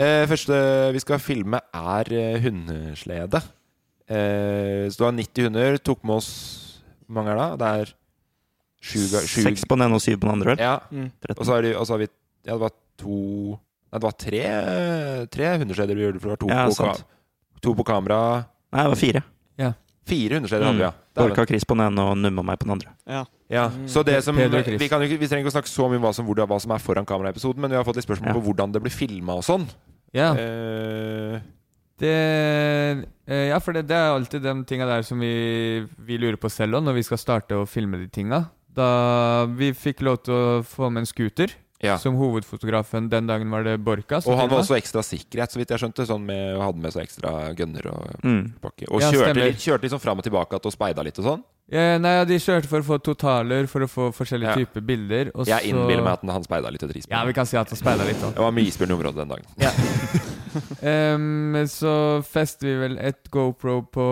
Eh, 0.00 0.24
første 0.26 0.58
vi 0.96 1.02
skal 1.02 1.22
filme, 1.22 1.60
er 1.70 2.12
eh, 2.18 2.40
hundeslede. 2.42 3.40
Eh, 4.10 4.90
så 4.90 4.98
du 4.98 5.06
har 5.06 5.16
90 5.16 5.48
hunder. 5.48 5.78
Tok 5.86 6.02
med 6.02 6.18
oss 6.18 6.30
Hvor 7.06 7.20
mange 7.20 7.30
er 7.30 7.38
det? 7.38 7.48
Det 7.62 7.70
er 7.70 7.94
sju, 8.80 9.00
Seks 9.46 9.66
på 9.70 9.78
den 9.78 9.86
ene 9.86 9.98
og 10.00 10.02
syv 10.02 10.18
på 10.18 10.26
den 10.26 10.34
andre, 10.34 10.54
vel? 10.54 10.62
Ja. 10.66 10.76
Mm. 10.90 11.10
Og 11.36 11.44
så 11.46 11.60
har 11.60 12.02
vi 12.02 12.08
Ja, 12.46 12.56
det 12.56 12.62
var 12.64 12.74
to 12.98 13.58
Nei, 13.90 13.98
det 13.98 14.06
var 14.06 14.16
tre, 14.22 14.42
tre 15.34 15.50
hundesleder 15.58 15.98
vi 15.98 16.04
gjorde. 16.06 16.20
For 16.22 16.30
det 16.30 16.36
var 16.36 16.40
to, 16.44 16.48
Ja, 16.54 16.66
på, 16.70 16.74
ka, 16.78 17.60
to 17.64 17.74
på 17.74 17.84
kamera. 17.88 18.18
Nei, 18.70 18.84
det 18.86 18.92
var 18.94 19.00
fire. 19.00 19.22
Fire 20.10 20.38
hundesleder 20.40 20.64
hadde 20.66 20.78
vi, 20.80 20.82
ja. 20.82 20.90
Mm. 20.90 21.18
Borka 21.20 21.44
Chris 21.46 21.62
på 21.68 21.74
den 21.76 21.84
ene 21.84 22.02
og 22.02 22.16
Numma 22.18 22.42
meg 22.42 22.56
på 22.58 22.64
den 22.66 22.72
andre. 22.78 22.90
Ja. 23.06 23.20
Ja, 23.52 23.64
Mm. 23.68 23.84
så 23.86 24.02
det 24.02 24.16
som, 24.24 24.34
Chris. 24.34 24.80
vi, 24.80 24.88
kan 24.88 25.00
jo 25.02 25.06
ikke, 25.06 25.18
vi 25.20 25.26
trenger 25.28 25.44
ikke 25.44 25.52
å 25.52 25.56
snakke 25.60 25.70
så 25.70 25.86
mye 25.90 25.98
om 26.00 26.02
hva 26.02 26.12
som, 26.14 26.26
hvordan, 26.26 26.48
hva 26.50 26.58
som 26.60 26.72
er 26.74 26.78
foran 26.82 27.06
kameraepisoden, 27.06 27.60
men 27.60 27.70
vi 27.70 27.76
har 27.76 27.84
fått 27.84 27.96
litt 28.00 28.06
spørsmål 28.08 28.30
Ja. 28.32 28.34
på 28.34 28.42
hvordan 28.42 28.72
det 28.72 28.82
blir 28.82 28.90
filma 28.94 29.36
og 29.38 29.44
sånn. 29.44 29.68
Ja. 30.14 30.32
Eh, 30.34 31.40
Det, 32.00 33.04
eh, 33.28 33.48
ja, 33.50 33.58
for 33.60 33.72
det, 33.76 33.86
det 33.86 33.94
er 33.96 34.14
alltid 34.16 34.42
de 34.42 34.64
tinga 34.64 34.86
der 34.88 35.02
som 35.02 35.20
vi, 35.20 35.86
vi 35.98 36.16
lurer 36.16 36.36
på 36.40 36.48
selv 36.50 36.78
òg, 36.78 36.84
når 36.86 36.94
vi 36.96 37.02
skal 37.02 37.18
starte 37.18 37.52
å 37.60 37.68
filme 37.68 37.98
de 38.00 38.08
tinga. 38.08 38.48
Da 38.72 39.44
vi 39.46 39.72
fikk 39.76 40.00
lov 40.06 40.22
til 40.24 40.32
å 40.34 40.62
få 40.64 40.90
med 40.90 41.02
en 41.02 41.06
scooter 41.10 41.52
ja. 41.82 41.96
som 41.98 42.14
hovedfotografen 42.20 43.08
den 43.10 43.26
dagen 43.26 43.50
var 43.50 43.64
det 43.64 43.78
Borka. 43.84 44.20
Og 44.26 44.36
han 44.38 44.48
var 44.50 44.60
også 44.62 44.76
ekstra 44.76 45.02
sikkerhet, 45.02 45.50
så 45.52 45.58
vidt 45.60 45.70
jeg 45.70 45.80
skjønte. 45.80 46.06
Sånn 46.06 46.24
med, 46.26 46.58
hadde 46.60 46.80
med 46.84 46.92
seg 46.92 47.06
ekstra 47.06 47.54
gunner 47.56 47.86
og 47.92 48.20
Mm. 48.24 48.52
pakke. 48.60 48.88
Og 48.90 49.00
Ja, 49.00 49.10
kjørte, 49.10 49.34
litt, 49.36 49.56
kjørte 49.58 49.88
sånn 49.90 50.00
fram 50.00 50.18
og 50.18 50.24
tilbake 50.24 50.54
og 50.60 50.72
speida 50.72 51.02
litt 51.02 51.18
og 51.18 51.24
sånn. 51.24 51.42
Ja, 51.70 51.98
nei, 51.98 52.16
ja, 52.18 52.24
De 52.24 52.34
kjørte 52.34 52.66
for 52.66 52.80
å 52.80 52.82
få 52.84 52.98
totaler, 53.02 53.66
for 53.68 53.80
å 53.80 53.88
få 53.88 54.10
forskjellige 54.12 54.50
Ja. 54.50 54.54
typer 54.56 54.80
bilder. 54.84 55.30
Jeg 55.46 55.70
innbiller 55.70 56.02
meg 56.02 56.12
at 56.18 56.24
han 56.28 56.42
speida 56.42 56.70
litt 56.70 56.82
etter 56.82 56.96
isbjørn. 56.96 57.10
Ja, 57.18 57.24
vi 57.24 57.32
kan 57.32 57.46
si 57.46 57.56
at 57.56 57.68
han 57.70 57.78
speida 57.78 58.04
litt 58.04 58.16
òg. 58.20 58.34
Det 58.34 58.42
var 58.42 58.50
mye 58.50 58.66
isbjørn 58.66 58.90
i 58.90 58.94
området 58.94 59.16
den 59.16 59.28
dagen. 59.28 59.46
Em, 60.82 61.54
så 61.70 61.92
fester 62.26 62.66
vi 62.68 62.74
vel 62.80 62.98
et 62.98 63.30
GoPro 63.30 63.80
på 63.92 64.06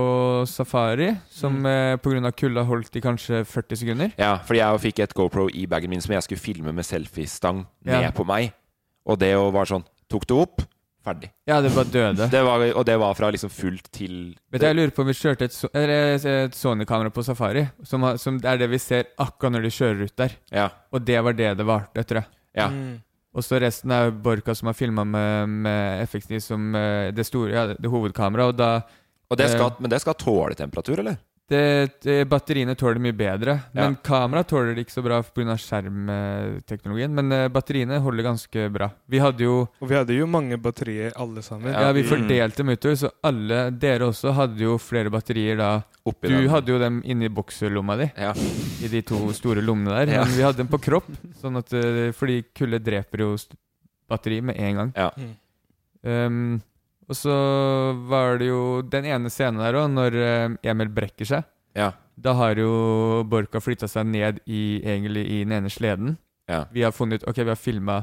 safari, 0.46 1.10
som 1.30 1.58
Mm. 1.58 1.66
uh, 1.66 1.96
på 1.98 2.12
grunn 2.12 2.26
av 2.28 2.32
kulda 2.38 2.62
holdt 2.68 2.96
i 2.96 3.00
kanskje 3.04 3.42
40 3.48 3.76
sekunder. 3.82 4.12
Ja, 4.18 4.36
fordi 4.46 4.60
jeg 4.62 4.80
fikk 4.86 4.98
et 5.04 5.14
GoPro 5.14 5.48
i 5.50 5.66
bagen 5.66 5.90
min 5.90 6.00
som 6.04 6.12
jeg 6.14 6.22
skulle 6.26 6.40
filme 6.42 6.72
med 6.72 6.84
selfiestang 6.86 7.66
ned 7.84 8.02
Ja. 8.02 8.10
på 8.14 8.24
meg. 8.26 8.52
Og 9.06 9.18
det 9.18 9.34
å 9.36 9.50
var 9.52 9.64
sånn 9.66 9.84
Tok 10.08 10.24
det 10.26 10.36
opp, 10.40 10.62
ferdig. 11.04 11.28
Ja, 11.46 11.60
det 11.60 11.74
bare 11.74 11.84
døde. 11.92 12.28
Det 12.32 12.40
var, 12.42 12.62
og 12.72 12.84
det 12.88 12.94
var 12.98 13.12
fra 13.14 13.28
liksom 13.30 13.50
fullt 13.52 13.90
til 13.92 14.34
Vet 14.50 14.60
du, 14.62 14.66
Jeg 14.66 14.76
lurer 14.76 14.90
på 14.96 15.02
om 15.04 15.08
vi 15.10 15.12
kjørte 15.18 15.44
et, 15.44 16.24
et 16.24 16.54
Sony-kamera 16.56 17.10
på 17.12 17.22
safari, 17.24 17.66
som, 17.84 18.06
som 18.16 18.38
er 18.42 18.56
det 18.56 18.70
vi 18.70 18.78
ser 18.80 19.04
akkurat 19.18 19.52
når 19.52 19.62
de 19.66 19.70
kjører 19.70 20.00
ut 20.08 20.16
der. 20.16 20.32
Ja. 20.50 20.68
Og 20.92 21.04
det 21.04 21.20
var 21.24 21.32
det 21.36 21.50
det 21.58 21.66
varte, 21.68 22.04
tror 22.08 22.22
jeg. 22.22 22.28
ja. 22.56 22.68
Mm. 22.72 23.02
Og 23.38 23.44
så 23.46 23.60
resten 23.62 23.92
er 23.94 24.10
Borka 24.10 24.54
som 24.58 24.66
har 24.70 24.74
filma 24.74 25.04
med, 25.06 25.52
med 25.66 26.08
FX9 26.10 26.40
som 26.42 26.68
eh, 26.74 27.10
det 27.14 27.26
store, 27.28 27.52
ja, 27.54 27.66
det 27.78 27.90
hovedkameraet. 27.92 28.54
Og 28.54 28.58
da 28.58 28.70
Og 29.30 29.36
det 29.38 29.50
skal, 29.52 29.70
Eh. 29.70 29.80
men 29.84 29.92
det 29.92 30.00
skal 30.02 30.16
tåle 30.18 30.56
temperatur, 30.58 30.98
eller? 30.98 31.18
Det, 31.48 32.00
det, 32.04 32.16
Batteriene 32.28 32.74
tåler 32.76 32.98
det 32.98 33.02
mye 33.06 33.16
bedre. 33.16 33.54
Ja. 33.72 33.86
Men 33.86 33.96
kamera 34.04 34.42
tåler 34.44 34.74
det 34.76 34.84
ikke 34.84 34.92
så 34.98 35.02
bra 35.04 35.22
pga. 35.22 35.54
skjermteknologien. 35.56 37.14
Men 37.16 37.32
uh, 37.32 37.48
batteriene 37.52 37.98
holder 38.04 38.26
ganske 38.26 38.66
bra. 38.74 38.90
Vi 39.08 39.18
hadde 39.22 39.44
jo 39.46 39.54
Og 39.80 39.88
vi 39.88 39.96
hadde 39.96 40.16
jo 40.18 40.26
mange 40.28 40.58
batterier, 40.60 41.12
alle 41.16 41.42
sammen. 41.42 41.72
Ja, 41.72 41.90
vi 41.92 42.02
Mm. 42.04 42.08
fordelte 42.10 42.56
dem 42.62 42.68
utover, 42.74 42.96
så 42.96 43.10
alle 43.24 43.70
dere 43.70 44.08
også 44.10 44.32
hadde 44.36 44.58
jo 44.62 44.76
flere 44.78 45.10
batterier 45.10 45.56
da. 45.56 45.70
Oppi 46.06 46.28
Du 46.28 46.36
den. 46.36 46.48
hadde 46.48 46.68
jo 46.72 46.78
dem 46.78 47.02
inni 47.04 47.28
bokselomma 47.28 47.96
di, 47.96 48.10
Ja. 48.16 48.32
i 48.84 48.88
de 48.88 49.02
to 49.02 49.32
store 49.32 49.60
lommene 49.62 50.04
der. 50.06 50.12
Ja. 50.14 50.24
Men 50.24 50.36
vi 50.36 50.42
hadde 50.42 50.56
dem 50.58 50.68
på 50.68 50.78
kropp, 50.80 51.08
sånn 51.40 51.56
at, 51.58 51.72
eh, 51.72 52.12
fordi 52.12 52.44
kulde 52.54 52.78
dreper 52.82 53.18
jo 53.18 53.36
batteri 54.08 54.40
med 54.42 54.56
en 54.56 54.74
gang. 54.76 54.92
Ja. 54.96 55.10
Um, 56.04 56.62
og 57.08 57.16
så 57.16 57.34
var 58.10 58.38
det 58.40 58.48
jo 58.50 58.82
den 58.82 59.06
ene 59.08 59.30
scenen 59.32 59.60
der 59.62 59.78
òg, 59.80 59.88
når 59.94 60.16
eh, 60.20 60.70
Emil 60.70 60.90
brekker 60.92 61.24
seg. 61.28 61.46
Ja. 61.78 61.92
Da 62.18 62.32
har 62.34 62.58
jo 62.58 63.22
Borka 63.30 63.60
flytta 63.62 63.86
seg 63.88 64.06
ned 64.10 64.40
i, 64.50 64.80
egentlig 64.82 65.24
i 65.30 65.40
den 65.44 65.52
ene 65.60 65.70
sleden. 65.70 66.16
Ja. 66.50 66.64
Vi 66.72 66.82
har 66.82 66.92
funnet 66.96 67.22
Ok, 67.28 67.36
vi 67.44 67.52
har 67.52 67.58
filma 67.60 68.00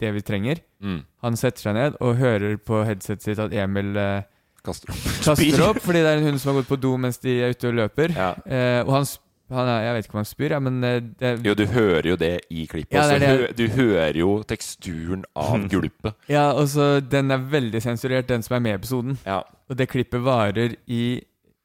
det 0.00 0.12
vi 0.16 0.22
trenger. 0.26 0.60
Mm. 0.82 1.02
Han 1.22 1.36
setter 1.38 1.60
seg 1.68 1.74
ned 1.76 1.98
og 2.02 2.16
hører 2.18 2.56
på 2.58 2.80
headsetet 2.86 3.22
sitt 3.26 3.38
at 3.42 3.52
Emil 3.54 3.92
eh, 4.00 4.22
Kaster 4.62 4.90
opp. 4.94 5.02
kaster 5.26 5.62
opp 5.66 5.78
fordi 5.82 6.00
det 6.04 6.10
er 6.12 6.20
en 6.20 6.28
hund 6.30 6.38
som 6.40 6.52
har 6.52 6.60
gått 6.62 6.68
på 6.70 6.76
do 6.78 6.92
mens 7.02 7.18
de 7.22 7.32
er 7.42 7.50
ute 7.54 7.66
og 7.70 7.74
løper. 7.80 8.14
Ja. 8.14 8.28
Eh, 8.46 8.80
og 8.86 8.92
han, 8.94 9.06
sp- 9.10 9.22
han 9.54 9.68
er, 9.68 9.82
Jeg 9.84 9.94
vet 9.96 10.04
ikke 10.08 10.14
om 10.14 10.20
han 10.22 10.28
spyr, 10.30 10.50
ja, 10.56 10.58
men 10.60 10.84
eh, 10.84 11.00
det, 11.20 11.32
Jo, 11.46 11.54
du 11.54 11.64
hører 11.66 12.08
jo 12.12 12.16
det 12.16 12.32
i 12.50 12.66
klippet. 12.66 12.92
Ja, 12.96 13.06
det 13.10 13.20
det. 13.20 13.28
Hø- 13.28 13.52
Du 13.56 13.64
hører 13.76 14.18
jo 14.18 14.42
teksturen 14.48 15.24
av 15.36 15.68
gulpet. 15.72 16.14
Ja, 16.28 16.52
og 16.52 16.68
så 16.68 17.00
Den 17.00 17.30
er 17.30 17.38
veldig 17.38 17.82
sensurert, 17.82 18.28
den 18.28 18.42
som 18.42 18.56
er 18.56 18.60
med 18.60 18.72
i 18.72 18.78
episoden. 18.80 19.18
Ja. 19.26 19.42
Og 19.70 19.76
det 19.76 19.88
klippet 19.92 20.22
varer 20.24 20.76
i, 20.86 21.02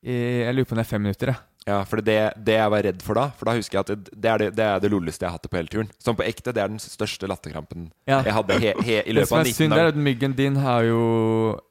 i 0.03 0.17
Jeg 0.43 0.53
lurer 0.55 0.65
på 0.65 0.75
om 0.75 0.81
det 0.81 0.85
er 0.87 0.91
fem 0.95 1.01
minutter. 1.07 1.27
Ja. 1.35 1.43
Ja, 1.67 1.81
for 1.83 1.99
det, 1.99 2.13
det 2.47 2.53
jeg 2.55 2.71
var 2.71 2.79
redd 2.85 3.01
for 3.03 3.17
da 3.19 3.25
For 3.35 3.43
da 3.49 3.53
husker 3.57 3.75
jeg 3.75 3.81
at 3.83 3.89
det, 4.05 4.13
det 4.23 4.29
er 4.31 4.37
det, 4.39 4.45
det 4.55 4.63
er 4.63 4.77
det 4.79 4.87
lolleste 4.93 5.25
jeg 5.25 5.27
har 5.27 5.35
hatt 5.35 5.43
det 5.43 5.49
på 5.51 5.57
hele 5.59 5.67
turen. 5.73 5.89
Som 5.99 6.15
på 6.15 6.23
ekte, 6.23 6.53
det 6.55 6.61
er 6.63 6.69
den 6.71 6.79
største 6.79 7.27
latterkrampen 7.27 7.89
Ja. 8.07 8.21
jeg 8.23 8.31
hadde 8.37 8.59
he, 8.63 8.71
he, 8.87 9.01
i 9.03 9.15
Det 9.17 9.25
som 9.27 9.41
er 9.41 9.49
synd, 9.51 9.75
er 9.75 9.89
at 9.91 9.99
myggen 9.99 10.31
din 10.37 10.55
har 10.63 10.85
jo 10.87 11.01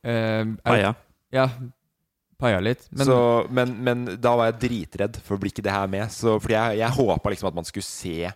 eh, 0.05 0.13
er- 0.45 0.53
Paia. 0.69 0.91
Ja, 1.33 1.47
paia 2.41 2.59
litt. 2.63 2.87
Men 2.91 3.09
så, 3.09 3.21
men, 3.51 3.77
men 3.85 4.09
da 4.21 4.35
var 4.39 4.51
jeg 4.51 4.61
dritredd 4.67 5.21
for 5.25 5.37
å 5.37 5.43
bli 5.43 5.53
ikke 5.53 5.65
det 5.67 5.75
her 5.75 5.89
med. 5.91 6.13
Så, 6.15 6.37
fordi 6.43 6.57
jeg, 6.57 6.83
jeg 6.83 6.97
håpa 6.99 7.33
liksom 7.33 7.51
at 7.51 7.57
man 7.57 7.69
skulle 7.69 7.89
se 7.89 8.33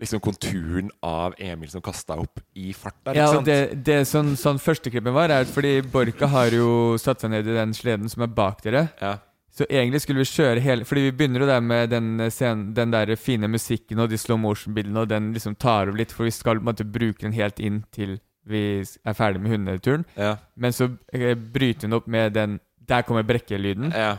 liksom 0.00 0.20
konturen 0.20 0.90
av 1.06 1.36
Emil 1.40 1.70
som 1.72 1.80
kasta 1.84 2.18
opp 2.20 2.42
i 2.52 2.72
fart 2.76 3.14
ja, 3.16 3.30
og 3.32 3.46
det, 3.46 3.78
det 3.86 4.02
sånn, 4.08 4.34
sånn 4.36 4.60
førsteklippen 4.60 5.14
var, 5.16 5.32
er 5.32 5.48
fordi 5.48 5.78
Borka 5.88 6.28
har 6.28 6.52
jo 6.52 6.98
satt 7.00 7.24
seg 7.24 7.32
ned 7.32 7.48
i 7.48 7.56
den 7.56 7.72
sleden 7.76 8.12
som 8.12 8.26
er 8.26 8.34
bak 8.36 8.60
dere. 8.66 8.90
Ja. 9.00 9.14
Så 9.56 9.64
egentlig 9.70 10.02
skulle 10.04 10.20
vi 10.20 10.28
kjøre 10.28 10.60
hele 10.60 10.84
Fordi 10.84 11.06
vi 11.06 11.12
begynner 11.16 11.40
jo 11.40 11.46
der 11.48 11.62
med 11.64 11.88
den, 11.88 12.26
scenen, 12.28 12.74
den 12.76 12.92
der 12.92 13.14
fine 13.16 13.48
musikken 13.48 14.02
og 14.04 14.10
de 14.12 14.18
slow 14.20 14.36
motion-bildene, 14.36 15.06
og 15.06 15.08
den 15.08 15.30
liksom 15.32 15.56
tar 15.56 15.88
over 15.88 16.02
litt, 16.02 16.12
for 16.12 16.28
vi 16.28 16.34
skal 16.36 16.60
på 16.60 16.66
en 16.66 16.68
måte 16.68 16.84
bruke 16.84 17.24
den 17.24 17.36
helt 17.36 17.62
inn 17.62 17.84
til 17.94 18.18
vi 18.46 18.60
er 18.78 19.16
ferdig 19.16 19.40
med 19.42 19.50
hundeturen. 19.50 20.04
Ja. 20.14 20.36
Men 20.54 20.74
så 20.76 20.90
eh, 21.12 21.32
bryter 21.34 21.88
hun 21.88 21.96
opp 21.98 22.06
med 22.06 22.36
den 22.36 22.60
Der 22.88 23.02
kommer 23.06 23.22
brekkelyden. 23.26 23.90
Ja. 23.92 24.16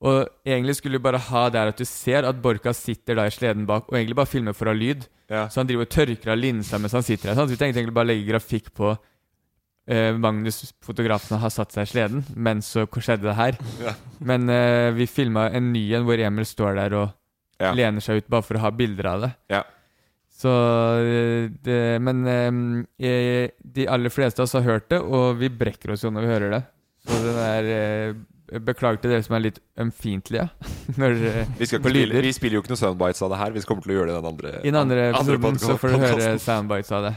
Og 0.00 0.28
egentlig 0.46 0.76
skulle 0.78 0.98
du 0.98 1.02
bare 1.02 1.18
ha 1.18 1.48
der 1.50 1.72
at 1.72 1.78
du 1.80 1.84
ser 1.88 2.26
at 2.28 2.38
Borka 2.42 2.70
sitter 2.76 3.16
da 3.18 3.24
i 3.26 3.34
sleden 3.34 3.64
bak, 3.66 3.88
og 3.90 3.96
egentlig 3.98 4.14
bare 4.20 4.30
filmer 4.30 4.54
for 4.54 4.70
å 4.70 4.74
ha 4.74 4.78
lyd. 4.78 5.06
Ja. 5.28 5.48
Så 5.50 5.60
han 5.60 5.66
driver 5.68 5.86
og 5.88 5.90
tørker 5.92 6.30
av 6.32 6.38
linsa 6.38 6.78
mens 6.78 6.94
han 6.94 7.02
sitter 7.06 7.32
der. 7.32 7.38
Så 7.40 7.48
vi 7.50 7.56
tenkte 7.58 7.80
egentlig 7.82 7.96
bare 7.96 8.06
å 8.06 8.12
legge 8.12 8.28
grafikk 8.30 8.70
på 8.78 8.92
eh, 9.88 10.12
Magnus, 10.16 10.72
fotografen, 10.86 11.38
har 11.42 11.50
satt 11.52 11.74
seg 11.74 11.88
i 11.88 11.90
sleden, 11.92 12.22
men 12.36 12.62
så 12.64 12.86
skjedde 12.86 13.26
det 13.26 13.34
her. 13.38 13.58
Ja. 13.82 13.96
Men 14.30 14.46
eh, 14.54 14.90
vi 14.96 15.06
filma 15.10 15.48
en 15.50 15.72
ny 15.74 15.82
en 15.98 16.06
hvor 16.08 16.22
Emil 16.30 16.46
står 16.48 16.78
der 16.82 16.98
og 17.02 17.08
Ja. 17.58 17.72
lener 17.74 17.98
seg 18.00 18.20
ut 18.22 18.28
bare 18.30 18.46
for 18.46 18.54
å 18.54 18.60
ha 18.62 18.70
bilder 18.70 19.06
av 19.10 19.20
det. 19.26 19.32
Ja. 19.50 19.64
Så 20.38 20.50
eh, 21.02 21.48
det, 21.66 21.98
Men 22.00 22.20
eh, 23.02 23.50
de 23.58 23.86
aller 23.90 24.14
fleste 24.14 24.38
av 24.38 24.46
oss 24.46 24.54
har 24.54 24.62
hørt 24.62 24.88
det, 24.94 25.00
og 25.02 25.40
vi 25.40 25.48
brekker 25.50 25.90
oss 25.96 26.04
jo 26.06 26.12
når 26.14 26.22
vi 26.22 26.30
hører 26.36 26.54
det. 26.54 26.60
Så 27.08 27.22
den 27.24 27.38
er 27.42 27.70
eh, 27.74 28.18
Beklager 28.64 28.96
til 29.02 29.12
dere 29.12 29.24
som 29.26 29.34
er 29.36 29.42
litt 29.44 29.58
ømfintlige. 29.76 30.46
Når, 31.00 31.18
eh, 31.28 31.48
Vi, 31.58 31.66
spille, 31.68 32.22
vi 32.24 32.32
spiller 32.32 32.56
jo 32.56 32.62
ikke 32.64 32.72
noen 32.72 32.80
soundbites 32.80 33.20
av 33.26 33.32
det 33.34 33.40
her. 33.42 33.52
Vi 33.56 33.64
kommer 33.68 33.84
til 33.84 33.92
å 33.92 33.98
gjøre 33.98 34.08
det 34.08 34.14
i 34.14 34.20
den 34.22 34.28
andre 34.32 34.52
I 34.62 34.70
den 34.70 34.78
andre 34.80 35.08
episoden 35.10 35.42
podca- 35.44 35.64
så 35.66 35.76
får 35.82 35.92
du 35.92 35.98
høre 36.06 36.30
soundbites 36.40 36.92
av 36.96 37.08
det. 37.10 37.14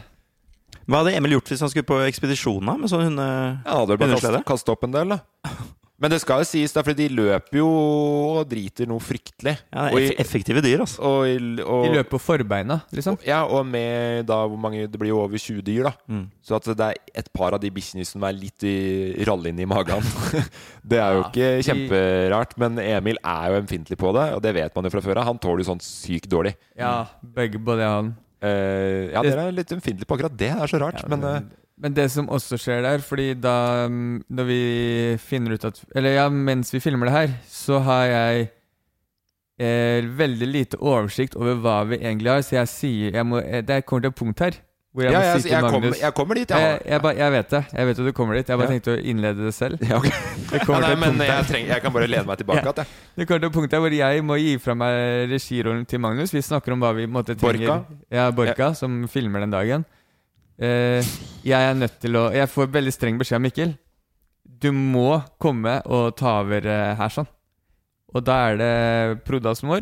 Hva 0.92 1.04
hadde 1.04 1.14
Emil 1.16 1.38
gjort 1.38 1.52
hvis 1.54 1.62
han 1.64 1.72
skulle 1.72 1.88
på 1.88 2.00
ekspedisjon 2.04 2.66
med 2.68 2.90
sånn 2.92 3.06
hunde... 3.12 3.28
Ja, 3.28 3.62
Han 3.70 3.84
hadde 3.86 3.96
vel 4.02 4.16
bare 4.18 4.44
kastet 4.50 4.74
opp 4.74 4.84
en 4.88 4.96
del, 4.98 5.16
da. 5.16 5.22
Men 6.02 6.10
det 6.10 6.18
skal 6.24 6.42
jo 6.42 6.48
sies, 6.50 6.72
da, 6.74 6.82
for 6.82 6.98
de 6.98 7.06
løper 7.14 7.60
jo 7.60 7.68
og 7.70 8.48
driter 8.50 8.88
noe 8.90 8.98
fryktelig. 9.04 9.54
Ja, 9.70 9.84
det 9.94 10.00
er 10.02 10.06
eff 10.16 10.24
effektive 10.26 10.64
dyr, 10.66 10.82
altså. 10.82 10.98
Og, 11.06 11.28
i- 11.30 11.62
og, 11.62 11.84
De 11.86 11.92
løper 11.94 12.10
på 12.16 12.20
forbeina, 12.24 12.80
liksom. 12.92 13.20
Ja, 13.28 13.44
og 13.46 13.68
med 13.70 14.26
da 14.26 14.40
hvor 14.50 14.58
mange 14.58 14.88
Det 14.90 14.98
blir 15.00 15.12
jo 15.14 15.20
over 15.22 15.38
20 15.38 15.62
dyr, 15.68 15.84
da. 15.84 15.94
Mm. 16.10 16.24
Så 16.42 16.56
at 16.58 16.66
det 16.74 16.88
er 16.88 17.22
et 17.22 17.30
par 17.38 17.54
av 17.54 17.62
de 17.62 17.70
bikkjene 17.70 18.06
som 18.10 18.24
er 18.26 18.34
litt 18.34 18.66
i 18.66 19.24
rallende 19.30 19.62
i 19.62 19.70
magen. 19.70 20.02
det 20.90 20.98
er 20.98 21.14
jo 21.20 21.22
Ja, 21.22 21.30
ikke 21.30 21.52
de- 21.62 21.70
kjemperart, 21.70 22.58
men 22.58 22.80
Emil 22.82 23.22
er 23.24 23.52
jo 23.54 23.62
ømfintlig 23.62 23.98
på 24.02 24.12
det, 24.18 24.26
og 24.34 24.42
det 24.42 24.56
vet 24.58 24.76
man 24.76 24.90
jo 24.90 24.90
fra 24.98 25.02
før 25.06 25.22
av. 25.22 25.30
Han 25.30 25.38
tåler 25.38 25.62
jo 25.62 25.70
sånn 25.70 25.86
sykt 25.86 26.28
dårlig. 26.34 26.56
Ja, 26.76 27.06
begge, 27.22 27.62
på 27.62 27.78
det, 27.78 27.86
han. 27.86 28.16
Uh, 28.42 29.12
ja, 29.14 29.22
dere 29.22 29.44
er 29.52 29.54
litt 29.54 29.70
ømfintlige 29.70 30.08
på 30.10 30.16
akkurat 30.18 30.34
det. 30.34 30.50
Det 30.50 30.64
er 30.66 30.72
så 30.72 30.80
rart. 30.82 31.04
Ja, 31.04 31.10
men 31.14 31.22
eh, 31.30 31.42
Men 31.82 31.94
det 31.98 32.08
som 32.14 32.28
også 32.30 32.60
skjer 32.62 32.84
der, 32.86 33.02
fordi 33.02 33.32
da 33.42 33.88
mm, 33.90 34.24
Når 34.30 34.46
vi 34.46 34.60
finner 35.18 35.56
ut 35.58 35.64
at 35.66 35.80
Eller 35.98 36.14
ja, 36.20 36.28
mens 36.30 36.70
vi 36.74 36.80
filmer 36.84 37.10
det 37.10 37.16
her, 37.16 37.32
så 37.50 37.80
har 37.82 38.04
jeg 38.06 38.50
eh, 39.60 40.06
veldig 40.18 40.48
lite 40.50 40.78
oversikt 40.82 41.36
over 41.40 41.58
hva 41.62 41.80
vi 41.90 41.98
egentlig 42.02 42.30
har, 42.36 42.44
så 42.46 42.60
jeg 42.62 42.70
sier 42.72 43.18
jeg 43.18 43.26
må, 43.28 43.42
eh, 43.42 43.64
Det 43.66 43.82
kommer 43.86 44.06
til 44.08 44.14
et 44.14 44.20
punkt 44.22 44.40
her 44.46 44.60
hvor 44.92 45.06
jeg 45.08 45.14
ja, 45.16 45.20
må 45.22 45.24
jeg, 45.24 45.42
si 45.46 45.48
jeg, 45.54 45.62
Magnus 45.64 45.72
kommer, 45.80 46.00
jeg 46.04 46.14
kommer 46.18 46.36
dit, 46.36 46.50
jeg, 46.52 46.60
jeg. 46.68 46.80
jeg, 46.92 47.00
ba- 47.02 47.14
jeg 47.16 47.32
vet 47.32 47.52
det. 47.54 47.60
Jeg 47.78 47.88
vet 47.88 48.00
at 48.02 48.08
du 48.10 48.12
kommer 48.12 48.36
dit. 48.36 48.50
Jeg 48.52 48.58
bare 48.60 48.66
Ja. 48.68 48.72
tenkte 48.74 48.92
å 48.92 49.04
innlede 49.08 49.46
det 49.48 49.54
selv. 49.56 49.80
Ja, 49.88 50.00
okay. 50.02 50.12
Det 50.52 50.60
Ja, 50.68 50.80
nei, 50.82 50.90
til 50.90 50.98
men 51.00 51.14
punkt 51.16 51.24
jeg, 51.30 51.46
trenger, 51.48 51.70
jeg 51.72 51.82
kan 51.86 51.94
bare 51.96 52.10
lene 52.12 52.28
meg 52.28 52.42
tilbake 52.42 52.60
igjen. 52.66 52.76
jeg. 52.82 52.88
Det 53.16 53.28
kommer 53.30 53.40
til 53.40 53.48
et 53.48 53.56
punkt 53.56 53.72
her 53.78 53.80
hvor 53.86 53.96
jeg 53.96 54.26
må 54.28 54.36
gi 54.42 54.58
fra 54.60 54.76
meg 54.82 54.98
regirollen 55.32 55.86
til 55.88 56.04
Magnus. 56.04 56.34
Vi 56.36 56.42
snakker 56.44 56.76
om 56.76 56.84
hva 56.84 56.92
vi 57.00 57.06
måtte 57.08 57.38
trenger. 57.40 57.72
Borka? 57.72 58.02
Ja, 58.12 58.26
Borka, 58.36 58.68
som 58.76 58.98
filmer 59.08 59.40
den 59.46 59.56
dagen. 59.56 59.86
Eh, 60.62 61.02
jeg 61.48 61.58
er 61.72 61.74
nødt 61.74 61.96
til 62.04 62.14
å 62.20 62.28
Jeg 62.36 62.50
får 62.54 62.68
veldig 62.76 62.94
streng 62.94 63.18
beskjed 63.22 63.40
av 63.40 63.46
Mikkel. 63.48 63.72
Du 64.62 64.70
må 64.76 65.24
komme 65.42 65.80
og 65.90 66.12
ta 66.20 66.36
over 66.44 66.68
eh, 66.70 66.92
her 67.00 67.10
sånn. 67.10 67.28
Og 68.14 68.22
da 68.28 68.36
er 68.52 68.58
det 68.60 69.24
Proddas 69.26 69.64
mor, 69.66 69.82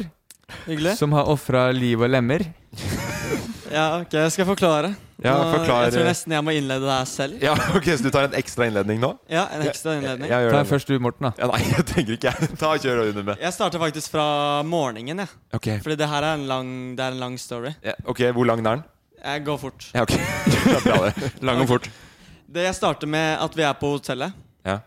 Hyggelig. 0.67 0.95
som 0.99 1.11
har 1.17 1.27
ofra 1.27 1.67
liv 1.75 1.99
og 2.01 2.09
lemmer. 2.13 2.45
Ja, 3.69 3.99
ok, 4.01 4.15
jeg 4.17 4.31
skal 4.33 4.47
forklare. 4.49 4.87
Ja, 5.21 5.35
Nå- 5.37 5.49
forklar- 5.59 5.83
Jeg 5.85 5.93
tror 5.93 6.07
nesten 6.07 6.33
jeg 6.33 6.41
må 6.41 6.53
innlede 6.57 6.87
det 6.87 6.89
her 6.95 7.05
selv. 7.05 7.35
Ja, 7.43 7.51
ok, 7.77 7.85
Så 7.99 8.01
du 8.01 8.09
tar 8.09 8.23
en 8.25 8.33
ekstra 8.39 8.65
innledning 8.65 8.97
nå? 9.03 9.11
Ja, 9.29 9.43
en 9.53 9.61
ekstra 9.61 9.93
innledning. 9.99 10.25
Jeg, 10.25 10.33
jeg 10.33 10.47
gjør 10.47 10.55
Ta 10.55 10.61
det. 10.63 10.69
først 10.71 10.87
du, 10.89 10.95
Morten. 11.05 11.27
da 11.27 11.31
Ja, 11.37 11.49
nei, 11.51 11.59
jeg 11.75 11.85
trenger 11.91 12.15
ikke 12.15 12.31
jeg. 12.31 12.49
Ta 12.57 12.71
og 12.73 12.81
Kjør 12.81 13.01
under 13.11 13.27
med. 13.27 13.37
Jeg 13.45 13.53
starter 13.53 13.83
faktisk 13.83 14.09
fra 14.15 14.25
morgenen, 14.65 15.21
jeg. 15.21 15.29
Ok, 15.53 15.67
Fordi 15.85 15.99
det 16.01 16.09
her 16.09 16.25
er 16.31 16.33
en 16.39 16.47
lang, 16.49 16.71
det 16.97 17.05
er 17.05 17.11
en 17.13 17.19
lang 17.27 17.37
story. 17.37 17.75
ja, 17.85 17.93
ok, 18.09 18.23
Hvor 18.33 18.49
lang 18.49 18.65
er 18.65 18.69
den? 18.71 18.83
Jeg 19.23 19.43
går 19.45 19.57
fort. 19.59 19.89
Ja, 19.93 20.01
ok. 20.05 20.13
Det 20.63 20.75
er 20.75 20.83
bra, 20.85 21.09
det. 21.09 21.31
Lang 21.43 21.61
og 21.63 21.67
fort. 21.67 21.89
Det 22.49 22.63
Jeg 22.65 22.75
starter 22.75 23.07
med 23.07 23.37
at 23.43 23.55
vi 23.57 23.61
er 23.67 23.73
på 23.77 23.91
hotellet, 23.97 24.33
Ja. 24.65 24.79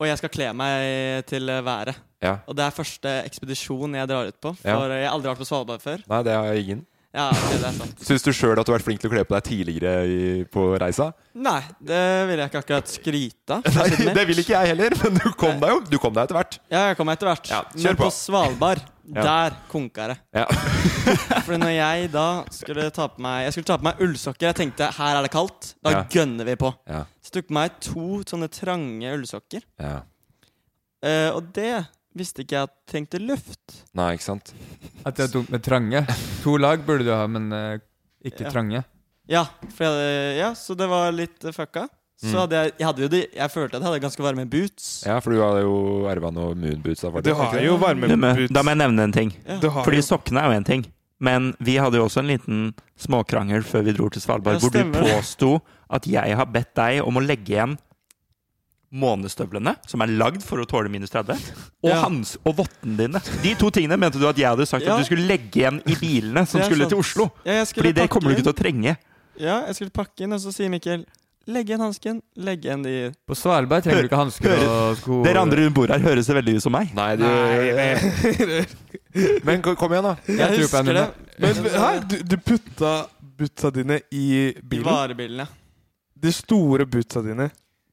og 0.00 0.06
jeg 0.06 0.18
skal 0.18 0.28
kle 0.30 0.52
meg 0.54 1.24
til 1.26 1.46
været. 1.64 1.96
ja. 2.22 2.36
Og 2.46 2.56
det 2.56 2.64
er 2.64 2.70
første 2.70 3.08
ekspedisjon 3.24 3.94
jeg 3.94 4.08
drar 4.08 4.26
ut 4.28 4.40
på, 4.40 4.52
for 4.60 4.68
Ja. 4.68 4.98
jeg 4.98 5.08
har 5.08 5.14
aldri 5.14 5.28
vært 5.30 5.38
på 5.38 5.48
Svalbard 5.48 5.80
før. 5.82 5.98
Nei, 6.08 6.22
det 6.22 6.32
har 6.34 6.44
jeg 6.52 6.64
ingen. 6.64 6.86
Ja, 7.18 7.24
det 7.34 7.56
er 7.58 7.72
sant. 7.74 8.02
Syns 8.06 8.22
du 8.22 8.28
sjøl 8.36 8.52
at 8.60 8.66
du 8.68 8.70
har 8.70 8.76
vært 8.78 8.86
flink 8.86 9.00
til 9.02 9.10
å 9.10 9.12
kle 9.16 9.24
på 9.26 9.34
deg 9.34 9.46
tidligere 9.48 9.94
i, 10.06 10.18
på 10.54 10.66
reisa? 10.78 11.08
Nei, 11.34 11.60
det 11.82 12.02
vil 12.28 12.38
jeg 12.44 12.50
ikke 12.52 12.60
akkurat 12.62 12.92
skryte 12.92 13.56
av. 13.56 13.64
Det 14.14 14.24
vil 14.28 14.42
ikke 14.44 14.54
jeg 14.54 14.70
heller, 14.72 14.94
men 15.02 15.16
du 15.18 15.26
kom 15.38 15.58
deg 15.62 15.72
jo 15.74 15.80
Du 15.90 15.96
kom 16.02 16.14
deg 16.14 16.28
etter 16.28 16.38
hvert. 16.38 16.58
Ja, 16.70 16.84
jeg 16.92 16.98
kom 17.00 17.08
meg 17.10 17.18
etter 17.18 17.30
hvert. 17.32 17.50
Ja, 17.50 17.60
Men 17.74 17.98
på. 17.98 18.10
Svalbard, 18.14 18.84
Ja. 19.08 19.22
der 19.24 19.54
konka 19.72 20.06
det. 20.12 20.18
Ja. 20.36 20.44
For 21.46 21.56
når 21.56 21.70
jeg 21.72 22.10
da 22.12 22.26
skulle 22.52 22.90
ta 22.92 23.06
på 23.08 23.22
meg 23.24 23.46
Jeg 23.46 23.54
skulle 23.56 23.68
ta 23.70 23.78
på 23.80 23.86
meg 23.88 24.02
ullsokker 24.04 24.50
Jeg 24.50 24.56
tenkte 24.58 24.90
her 24.98 25.16
er 25.16 25.24
det 25.24 25.30
kaldt. 25.32 25.70
Da 25.82 25.94
Ja. 25.94 26.02
gønner 26.12 26.44
vi 26.44 26.56
på. 26.60 26.70
Ja. 26.86 27.02
Så 27.24 27.32
tok 27.38 27.48
på 27.48 27.56
meg 27.56 27.78
to 27.80 28.20
sånne 28.28 28.50
trange 28.52 29.14
ullsokker. 29.16 29.64
ja. 29.80 29.96
Uh, 30.98 31.30
og 31.38 31.52
det 31.54 31.86
visste 32.16 32.42
ikke 32.44 32.56
jeg 32.56 32.62
at 32.68 32.74
trengte 32.90 33.20
luft. 33.20 33.84
Nei, 33.94 34.14
ikke 34.16 34.22
sant? 34.24 34.52
At 35.06 35.16
det 35.16 35.28
er 35.28 35.32
dumt 35.38 35.50
med 35.50 35.62
trange. 35.62 36.04
To 36.44 36.56
lag 36.56 36.80
burde 36.86 37.04
du 37.04 37.12
ha, 37.14 37.26
men 37.26 37.52
eh, 37.52 37.78
ikke 38.24 38.44
Ja. 38.46 38.50
trange. 38.50 38.84
Ja, 39.28 39.44
for 39.74 39.84
jeg 39.84 39.92
hadde, 39.92 40.36
ja, 40.38 40.52
så 40.54 40.74
det 40.76 40.88
var 40.88 41.12
litt 41.12 41.44
eh, 41.44 41.52
fucka. 41.52 41.88
Så 42.18 42.32
Mm. 42.34 42.38
hadde 42.40 42.50
jeg 42.58 42.72
Jeg 42.80 42.86
hadde 42.86 42.98
jo 43.02 43.08
de 43.08 43.20
Jeg 43.36 43.50
følte 43.50 43.74
at 43.76 43.82
jeg 43.82 43.86
hadde 43.92 44.00
ganske 44.02 44.22
varme 44.24 44.44
boots. 44.50 45.04
Ja, 45.06 45.20
for 45.20 45.30
du 45.30 45.38
hadde 45.38 45.60
jo 45.62 46.06
erva 46.10 46.32
noe 46.32 46.54
moonboots. 46.54 47.00
Da, 47.02 47.20
Du 47.20 47.32
har 47.34 47.52
jo 47.60 47.76
Du, 47.76 47.78
boots 47.78 47.86
varmeboots. 47.86 48.50
da 48.52 48.62
må 48.62 48.70
jeg 48.74 48.78
nevne 48.78 49.00
en 49.04 49.12
ting. 49.12 49.32
Ja. 49.46 49.58
Du 49.60 49.68
har 49.70 49.84
Fordi 49.84 49.96
jo 50.00 50.02
sokkene 50.02 50.40
er 50.42 50.50
jo 50.50 50.56
en 50.56 50.64
ting. 50.64 50.86
Men 51.20 51.54
vi 51.60 51.76
hadde 51.76 51.94
jo 51.94 52.04
også 52.06 52.18
en 52.18 52.26
liten 52.26 52.74
småkrangel 52.98 53.62
før 53.62 53.84
vi 53.84 53.92
dro 53.92 54.08
til 54.08 54.20
Svalbard, 54.22 54.54
Ja, 54.54 54.58
hvor 54.58 54.70
du 54.72 54.78
stemmer 54.78 55.04
det. 55.04 55.14
påsto 55.14 55.60
at 55.90 56.04
jeg 56.06 56.36
har 56.36 56.46
bedt 56.46 56.74
deg 56.74 57.02
om 57.06 57.14
å 57.14 57.24
legge 57.24 57.54
igjen 57.54 57.78
månestøvlene, 58.92 59.74
som 59.86 60.00
er 60.00 60.06
lagd 60.16 60.42
for 60.42 60.58
å 60.62 60.66
tåle 60.68 60.88
minus 60.88 61.10
30, 61.12 61.36
og, 61.84 61.90
Ja. 61.90 62.00
hans, 62.06 62.36
og 62.44 62.56
vottene 62.56 62.96
dine. 62.96 63.20
De 63.42 63.54
to 63.54 63.70
tingene 63.70 63.98
mente 64.00 64.18
du 64.18 64.26
at 64.28 64.36
jeg 64.36 64.48
hadde 64.48 64.66
sagt 64.66 64.84
Ja. 64.84 64.94
at 64.96 65.00
du 65.00 65.04
skulle 65.04 65.26
legge 65.28 65.52
igjen 65.60 65.82
i 65.86 65.94
bilene 65.94 66.46
som 66.46 66.60
skulle 66.62 66.88
sant. 66.88 66.90
til 66.90 66.98
Oslo. 66.98 67.30
Ja, 67.44 67.64
skulle 67.64 67.84
Fordi 67.90 67.94
det 68.00 68.08
kommer 68.10 68.28
du 68.30 68.34
ikke 68.36 68.44
til 68.48 68.52
å 68.54 68.62
trenge. 68.62 68.96
Ja, 69.38 69.66
jeg 69.66 69.74
skulle 69.76 69.90
pakke 69.90 70.20
inn, 70.24 70.32
og 70.32 70.40
så 70.40 70.52
sier 70.52 70.68
Mikkel 70.70 71.04
Legg 71.48 71.66
igjen 71.70 71.80
hansken. 71.80 72.20
Legg 72.36 72.60
igjen 72.66 72.82
de 72.82 73.14
På 73.26 73.34
Svalbard 73.34 73.82
trenger 73.82 74.02
du 74.02 74.08
ikke 74.10 74.18
hansker 74.20 74.68
og 74.68 74.96
sko. 74.98 75.22
Dere 75.24 75.40
andre 75.40 75.56
rundt 75.64 75.74
bordet 75.74 75.96
her 75.96 76.04
høres 76.10 76.26
det 76.26 76.34
veldig 76.36 76.56
ut 76.58 76.62
som 76.62 76.72
meg. 76.72 76.92
Nei, 76.92 77.16
du 77.16 77.24
Men 79.44 79.62
kom 79.62 79.92
igjen, 79.94 80.04
da. 80.04 80.16
Jeg, 80.28 80.38
jeg 80.38 80.58
husker 80.66 80.92
det. 80.92 81.06
Men 81.40 81.54
hæ? 81.72 82.00
Du, 82.08 82.16
du 82.22 82.36
putta 82.36 83.06
bootsa 83.38 83.70
dine 83.72 84.00
i 84.12 84.50
I 84.50 84.52
bilen? 84.60 84.84
varebilen, 84.84 85.38
ja. 85.38 85.46
De 86.18 86.32
store 86.34 86.84
bootsa 86.90 87.22
dine. 87.24 87.48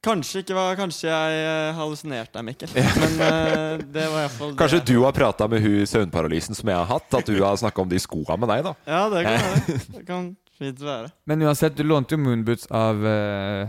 Kanskje 0.05 0.43
ikke 0.43 0.55
var 0.57 0.75
Kanskje 0.77 1.09
jeg 1.09 1.37
eh, 1.41 1.69
hallusinerte 1.79 2.37
deg, 2.37 2.45
Mikkel. 2.51 2.73
Men 2.75 3.15
uh, 3.19 3.83
det 3.95 4.03
var 4.11 4.19
iallfall 4.25 4.51
det. 4.53 4.57
Kanskje 4.59 4.81
du 4.85 4.95
har 5.01 5.15
prata 5.17 5.47
med 5.51 5.63
hun 5.65 5.79
søvnparalysen 5.89 6.57
som 6.57 6.69
jeg 6.69 6.77
har 6.77 6.85
hatt? 6.91 7.07
At 7.17 7.25
du 7.31 7.39
har 7.41 7.57
snakka 7.61 7.81
om 7.81 7.89
de 7.89 8.01
skoa 8.03 8.37
med 8.37 8.51
deg, 8.53 8.67
da? 8.67 8.75
Ja, 8.85 9.05
det 9.13 9.23
kan 9.25 9.39
være. 9.47 9.79
Det 9.95 10.03
kan 10.11 10.27
fint 10.59 10.83
være. 10.85 11.09
Men 11.27 11.41
uansett, 11.47 11.73
du 11.75 11.83
lånte 11.83 12.15
jo 12.15 12.21
moonboots 12.23 12.69
av 12.71 13.01
uh... 13.01 13.65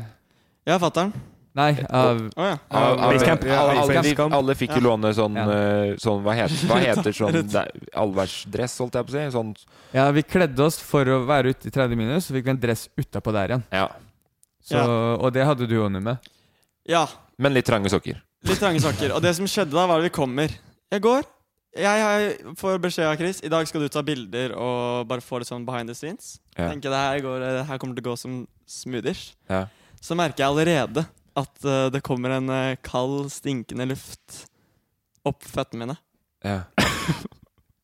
Ja, 0.68 0.76
fatter'n. 0.82 1.14
Nei, 1.56 1.70
av 1.88 2.18
Å 2.36 2.46
ja. 2.50 2.56
Av- 2.68 2.98
av- 3.00 3.12
Basecamp. 3.14 3.44
alle, 3.48 3.76
alle, 3.80 4.26
alle 4.36 4.54
fikk 4.60 4.74
jo 4.76 4.82
låne 4.90 5.08
sånn, 5.16 5.38
Ja. 5.40 5.46
sånn 6.02 6.18
hva, 6.26 6.34
heter, 6.36 6.66
hva 6.68 6.80
heter 6.84 7.16
sånn 7.16 7.38
allværsdress, 7.96 8.74
holdt 8.82 8.98
jeg 8.98 9.06
på 9.08 9.14
å 9.14 9.16
si? 9.16 9.22
Sånn 9.32 9.54
Ja, 9.96 10.04
vi 10.12 10.20
kledde 10.26 10.66
oss 10.66 10.76
for 10.84 11.08
å 11.08 11.22
være 11.24 11.54
ute 11.54 11.70
i 11.70 11.72
30 11.72 11.96
minus, 11.96 12.26
så 12.28 12.36
fikk 12.36 12.44
vi 12.50 12.52
en 12.52 12.60
dress 12.60 12.86
utapå 13.00 13.32
der 13.32 13.54
igjen. 13.54 13.64
Ja. 13.72 13.86
Så, 14.66 14.80
Ja. 14.80 15.14
Og 15.16 15.30
det 15.34 15.46
hadde 15.46 15.68
du 15.68 15.76
Jonny 15.78 16.02
med. 16.02 16.18
ja. 16.88 17.06
Men 17.38 17.52
litt 17.52 17.66
trange 17.68 17.90
sokker. 17.92 18.16
Litt 18.48 18.58
trange 18.62 18.80
sokker. 18.80 19.12
Og 19.12 19.20
det 19.20 19.34
som 19.36 19.44
skjedde 19.44 19.74
da, 19.76 19.82
var 19.86 20.00
at 20.00 20.06
vi 20.06 20.12
kommer. 20.14 20.52
Jeg 20.90 21.02
går. 21.04 21.26
Jeg, 21.76 22.00
jeg 22.00 22.54
får 22.56 22.78
beskjed 22.80 23.04
av 23.10 23.18
Chris 23.20 23.42
I 23.44 23.50
dag 23.52 23.66
skal 23.68 23.82
du 23.84 23.90
ta 23.92 24.00
bilder 24.06 24.54
og 24.56 25.04
bare 25.10 25.20
få 25.20 25.42
litt 25.42 25.50
sånn 25.50 25.66
behind 25.68 25.92
the 25.92 25.96
scenes. 25.98 26.38
Ja. 26.56 26.70
Tenker 26.70 26.88
det 26.88 27.00
her, 27.02 27.20
går, 27.20 27.44
det 27.44 27.66
her 27.68 27.80
kommer 27.82 27.98
til 27.98 28.06
å 28.06 28.08
gå 28.08 28.14
som 28.16 28.38
smoothish. 28.64 29.34
Ja. 29.52 29.66
Så 30.00 30.16
merker 30.16 30.46
jeg 30.46 30.48
allerede 30.54 31.04
at 31.36 31.68
uh, 31.68 31.90
det 31.92 32.00
kommer 32.06 32.32
en 32.38 32.48
uh, 32.48 32.78
kald, 32.86 33.28
stinkende 33.34 33.84
luft 33.92 34.46
opp 35.28 35.44
føttene 35.44 35.84
mine. 35.84 35.98
Ja. 36.46 36.62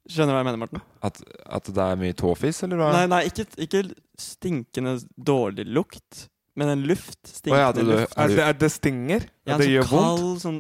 Skjønner 0.09 0.33
du 0.33 0.37
hva 0.39 0.41
jeg 0.41 0.49
mener, 0.49 0.61
Morten? 0.65 0.83
At, 1.05 1.21
at 1.61 1.69
det 1.69 1.85
er 1.85 2.01
mye 2.01 2.17
tåfis, 2.17 2.63
eller 2.65 2.81
hva? 2.81 2.89
Nei, 2.97 3.05
nei, 3.13 3.23
ikke, 3.29 3.45
ikke 3.61 3.85
stinkende 4.21 4.97
dårlig 5.17 5.69
lukt, 5.69 6.31
men 6.57 6.69
en 6.75 6.83
luft. 6.89 7.19
Å 7.25 7.35
Stinkende 7.39 7.63
ja, 7.63 7.73
det, 7.77 7.85
luft. 7.89 8.17
Er 8.17 8.29
det, 8.33 8.39
er 8.47 8.57
det 8.61 8.71
stinger? 8.75 9.27
Ja, 9.49 9.59
det 9.61 9.69
gjør 9.71 9.89
kald, 9.89 10.23
vondt? 10.23 10.43
sånn 10.45 10.59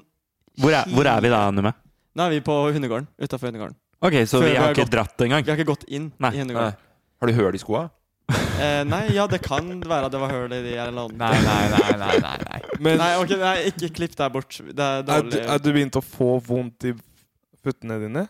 Hvor 0.61 0.73
er, 0.77 0.89
hvor 0.93 1.09
er 1.09 1.25
vi 1.25 1.33
da, 1.33 1.43
Numme? 1.55 1.73
Nå 2.17 2.27
er 2.27 2.35
vi 2.37 2.41
på 2.45 2.57
hundegården. 2.75 3.09
Utafor 3.21 3.49
hundegården. 3.51 3.77
Ok, 4.03 4.17
så 4.27 4.41
Før 4.43 4.49
vi 4.49 4.55
har 4.57 4.65
har 4.67 4.73
ikke 4.75 4.83
gått- 4.85 4.95
dratt 4.97 5.25
engang? 5.25 5.45
Vi 5.47 5.51
har 5.53 5.59
ikke 5.61 5.71
gått 5.73 5.85
inn 5.89 6.11
Nei. 6.19 6.31
i 6.33 6.37
nei. 6.37 6.43
hundegården. 6.45 6.75
Har 7.23 7.31
du 7.31 7.33
høl 7.39 7.55
i 7.55 7.61
skoa? 7.63 7.83
Eh, 8.33 8.83
nei, 8.87 9.01
ja, 9.15 9.27
det 9.27 9.41
kan 9.43 9.69
være 9.81 10.07
at 10.09 10.13
det 10.15 10.21
var 10.23 10.31
høl 10.33 10.53
i 10.55 10.61
de 10.65 10.75
eller 10.79 11.07
annet. 11.07 11.19
Nei, 11.19 11.39
nei, 11.43 11.69
nei, 11.73 11.97
nei, 11.99 12.19
nei, 12.23 12.37
nei. 12.47 12.61
Men 12.81 12.99
Nei, 13.01 13.11
okay, 13.21 13.39
nei, 13.41 13.55
ikke 13.71 13.91
klipp 13.97 14.15
der 14.19 14.31
bort. 14.33 14.59
Det 14.59 14.79
er 14.79 15.03
er, 15.03 15.23
du, 15.29 15.39
er 15.41 15.59
du 15.63 15.71
begynt 15.73 15.97
å 15.99 16.03
få 16.05 16.37
vondt 16.47 16.87
i 16.91 16.93
føttene 17.63 17.99
dine? 18.03 18.27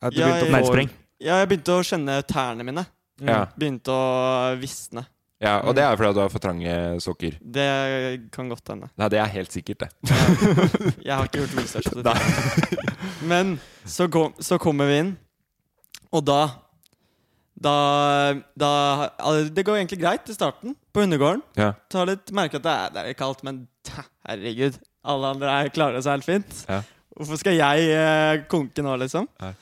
Er 0.00 0.10
du 0.12 0.20
Ja, 0.20 0.28
begynt 0.40 0.56
å 0.60 0.72
få? 0.72 0.88
Ja, 1.20 1.38
jeg 1.42 1.48
begynte 1.50 1.76
å 1.76 1.84
kjenne 1.84 2.18
tærne 2.28 2.64
mine. 2.66 2.86
Ja. 3.20 3.42
Begynte 3.56 3.92
å 3.92 4.56
visne. 4.60 5.04
Ja. 5.40 5.58
Og 5.64 5.74
det 5.76 5.84
er 5.84 5.96
fordi 5.96 6.12
du 6.16 6.22
har 6.22 6.32
for 6.32 6.42
trange 6.42 6.74
sokker. 7.00 7.36
Det 7.40 7.66
kan 8.34 8.50
godt 8.52 8.72
hende. 8.72 8.90
Nei, 9.00 9.10
det 9.12 9.20
er 9.22 9.30
helt 9.34 9.54
sikkert, 9.54 9.86
det. 9.86 9.90
Jeg 11.06 11.14
har 11.14 11.28
ikke 11.28 11.42
gjort 11.42 11.56
research 11.58 11.92
på 11.92 12.02
det. 12.04 12.16
Men 13.32 13.54
så, 13.84 14.08
kom, 14.12 14.34
så 14.40 14.60
kommer 14.60 14.90
vi 14.90 14.98
inn, 15.04 15.14
og 16.10 16.26
da 16.28 16.42
da, 17.60 17.72
da 18.56 18.70
Det 19.52 19.64
går 19.66 19.82
egentlig 19.82 20.00
greit 20.00 20.28
i 20.32 20.36
starten, 20.36 20.76
på 20.92 21.02
hundegården. 21.04 21.42
Ja. 21.60 21.74
Tar 21.92 22.08
litt, 22.08 22.32
merke 22.32 22.56
at 22.56 22.64
det 22.64 22.72
er, 22.72 22.94
det 22.94 23.02
er 23.10 23.18
kaldt, 23.18 23.42
men 23.44 23.66
herregud. 24.24 24.78
Alle 25.04 25.34
andre 25.34 25.52
er, 25.52 25.72
klarer 25.72 26.00
seg 26.04 26.18
helt 26.18 26.28
fint. 26.28 26.62
Ja. 26.68 26.80
Hvorfor 27.16 27.40
skal 27.40 27.56
jeg 27.58 27.90
eh, 27.92 28.42
konke 28.48 28.84
nå, 28.84 28.94
liksom? 29.02 29.28
Ja. 29.42 29.52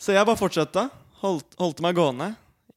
Så 0.00 0.14
jeg 0.16 0.28
bare 0.28 0.40
fortsatte. 0.40 0.86
Holdt, 1.20 1.56
holdt 1.60 1.82
meg 1.84 1.96
gående. 1.98 2.30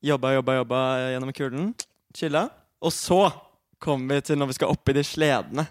Jobba, 0.04 0.34
jobba, 0.36 0.58
jobba 0.60 0.80
gjennom 1.14 1.34
kulden. 1.38 1.72
Chilla. 2.16 2.48
Og 2.82 2.94
så 2.96 3.24
kommer 3.82 4.18
vi 4.20 4.28
til 4.30 4.40
når 4.40 4.52
vi 4.52 4.58
skal 4.60 4.74
opp 4.74 4.90
i 4.92 4.98
de 4.98 5.04
sledene. 5.06 5.68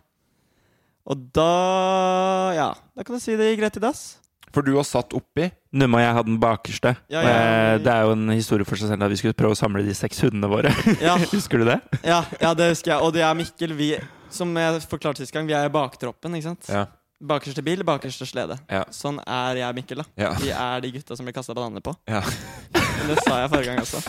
Og 1.10 1.28
da 1.34 1.50
Ja, 2.54 2.70
da 2.96 3.04
kan 3.06 3.16
du 3.16 3.22
si 3.22 3.36
det 3.38 3.52
gikk 3.52 3.64
rett 3.64 3.78
i 3.80 3.84
dass. 3.84 4.02
For 4.50 4.66
du 4.66 4.72
var 4.74 4.86
satt 4.86 5.12
oppi. 5.14 5.46
Numme 5.78 6.00
og 6.00 6.02
jeg 6.02 6.14
hadde 6.16 6.30
den 6.32 6.38
bakerste. 6.42 6.94
Ja, 7.12 7.20
ja. 7.22 7.34
ja, 7.34 7.74
Det 7.78 7.90
er 7.92 8.06
jo 8.08 8.14
en 8.16 8.32
historie 8.34 8.66
for 8.66 8.80
seg 8.80 8.90
selv 8.90 9.06
at 9.06 9.12
vi 9.12 9.18
skulle 9.20 9.36
prøve 9.38 9.54
å 9.54 9.58
samle 9.58 9.84
de 9.86 9.94
seks 9.94 10.24
hundene 10.26 10.50
våre. 10.50 10.72
Ja. 11.06 11.14
Husker 11.34 11.62
du 11.62 11.68
det? 11.70 11.78
Ja, 12.02 12.24
ja, 12.40 12.50
det 12.58 12.72
husker 12.72 12.96
jeg. 12.96 13.04
Og 13.06 13.14
det 13.14 13.22
er 13.22 13.36
Mikkel. 13.38 13.76
Vi, 13.78 13.92
som 14.34 14.50
jeg 14.58 14.82
forklarte 14.90 15.22
sist 15.22 15.34
gang, 15.34 15.46
vi 15.46 15.54
er 15.54 15.70
i 15.70 15.72
baktroppen, 15.72 16.34
ikke 16.34 16.48
sant? 16.50 16.66
Ja. 16.70 16.88
Bakerste 17.30 17.62
bil, 17.62 17.84
bakerste 17.86 18.26
slede. 18.26 18.56
Ja. 18.72 18.82
Sånn 18.94 19.20
er 19.22 19.60
jeg 19.62 19.78
Mikkel, 19.78 20.02
da. 20.02 20.08
Ja. 20.18 20.32
Vi 20.40 20.50
er 20.50 20.82
de 20.82 20.92
gutta 20.96 21.18
som 21.18 21.28
blir 21.28 21.36
kasta 21.36 21.54
bananer 21.54 21.84
på. 21.84 21.94
Ja. 22.10 22.24
Det 23.06 23.16
sa 23.22 23.38
jeg 23.40 23.48
forrige 23.54 23.70
gang 23.70 23.78
også. 23.80 24.00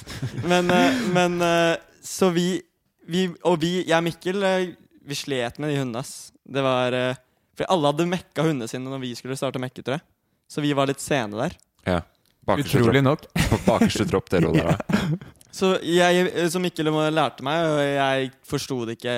Men, 0.52 0.68
eh, 0.74 0.98
men 1.16 1.38
eh, 1.46 1.78
så 2.04 2.30
vi, 2.34 2.62
vi 3.08 3.28
Og 3.48 3.60
vi, 3.62 3.74
jeg 3.86 3.98
og 3.98 4.06
Mikkel, 4.06 4.44
eh, 4.46 4.72
vi 5.06 5.18
slet 5.18 5.60
med 5.62 5.72
de 5.72 5.80
hundene, 5.82 6.02
ass. 6.04 6.32
Det 6.44 6.64
var 6.66 6.96
eh, 6.98 7.20
For 7.58 7.70
alle 7.74 7.92
hadde 7.92 8.10
mekka 8.10 8.46
hundene 8.48 8.70
sine 8.72 8.90
når 8.90 9.04
vi 9.04 9.14
skulle 9.18 9.38
starte 9.40 9.62
å 9.62 9.64
mekke, 9.64 9.84
tror 9.84 10.00
jeg. 10.00 10.06
Så 10.52 10.64
vi 10.64 10.74
var 10.78 10.90
litt 10.90 11.04
sene 11.04 11.46
der. 11.46 11.60
ja. 11.88 12.02
Bakerste 12.42 12.80
Utrolig 12.80 13.04
tropp, 13.06 13.28
nok. 13.38 13.60
bakerste 13.68 14.06
tropp 14.10 14.30
dere 14.34 14.50
holder 14.50 14.72
der. 14.72 15.18
Så 15.54 15.76
jeg, 15.86 16.32
så 16.50 16.62
Mikkel 16.64 16.90
lærte 17.14 17.46
meg, 17.46 17.68
og 17.70 17.82
jeg 17.86 18.32
forsto 18.50 18.80
det 18.90 18.96
ikke 18.98 19.14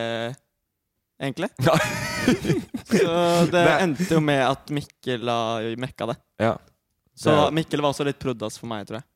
egentlig. 1.22 1.50
så 2.90 3.14
det 3.48 3.64
Nei. 3.64 3.78
endte 3.86 4.10
jo 4.12 4.20
med 4.24 4.44
at 4.44 4.74
Mikkel 4.76 5.24
la 5.30 5.38
mekka 5.80 6.10
det. 6.12 6.18
Ja. 6.44 6.58
Så 7.16 7.36
Mikkel 7.56 7.84
var 7.86 7.94
også 7.94 8.06
litt 8.08 8.20
pruddas 8.20 8.60
for 8.60 8.68
meg, 8.72 8.88
tror 8.90 9.00
jeg. 9.00 9.08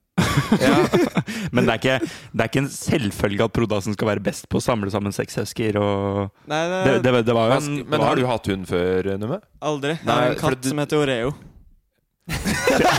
Men 1.55 1.65
det 1.67 1.73
er, 1.73 1.79
ikke, 1.81 1.97
det 2.33 2.43
er 2.45 2.49
ikke 2.51 2.61
en 2.63 2.69
selvfølge 2.73 3.45
at 3.47 3.53
prodasen 3.55 3.95
skal 3.97 4.09
være 4.11 4.23
best 4.25 4.47
på 4.51 4.59
å 4.59 4.63
samle 4.63 4.91
sammen 4.93 5.13
seks 5.15 5.37
husker. 5.41 5.77
Og 5.81 6.29
Nei, 6.49 6.61
det, 6.71 6.79
det, 6.85 6.95
det, 7.07 7.21
det 7.29 7.35
var 7.37 7.51
jo 7.53 7.59
en 7.61 7.69
Men 7.89 8.03
har 8.05 8.15
du 8.19 8.25
hatt 8.29 8.49
hund 8.51 8.67
før, 8.69 9.11
Numme? 9.21 9.39
aldri. 9.61 9.95
Jeg 9.97 10.05
Nei, 10.07 10.17
har 10.23 10.35
en 10.35 10.41
katt 10.41 10.61
du- 10.63 10.69
som 10.71 10.81
heter 10.83 11.03
Oreo. 11.03 11.33
det, 12.27 12.35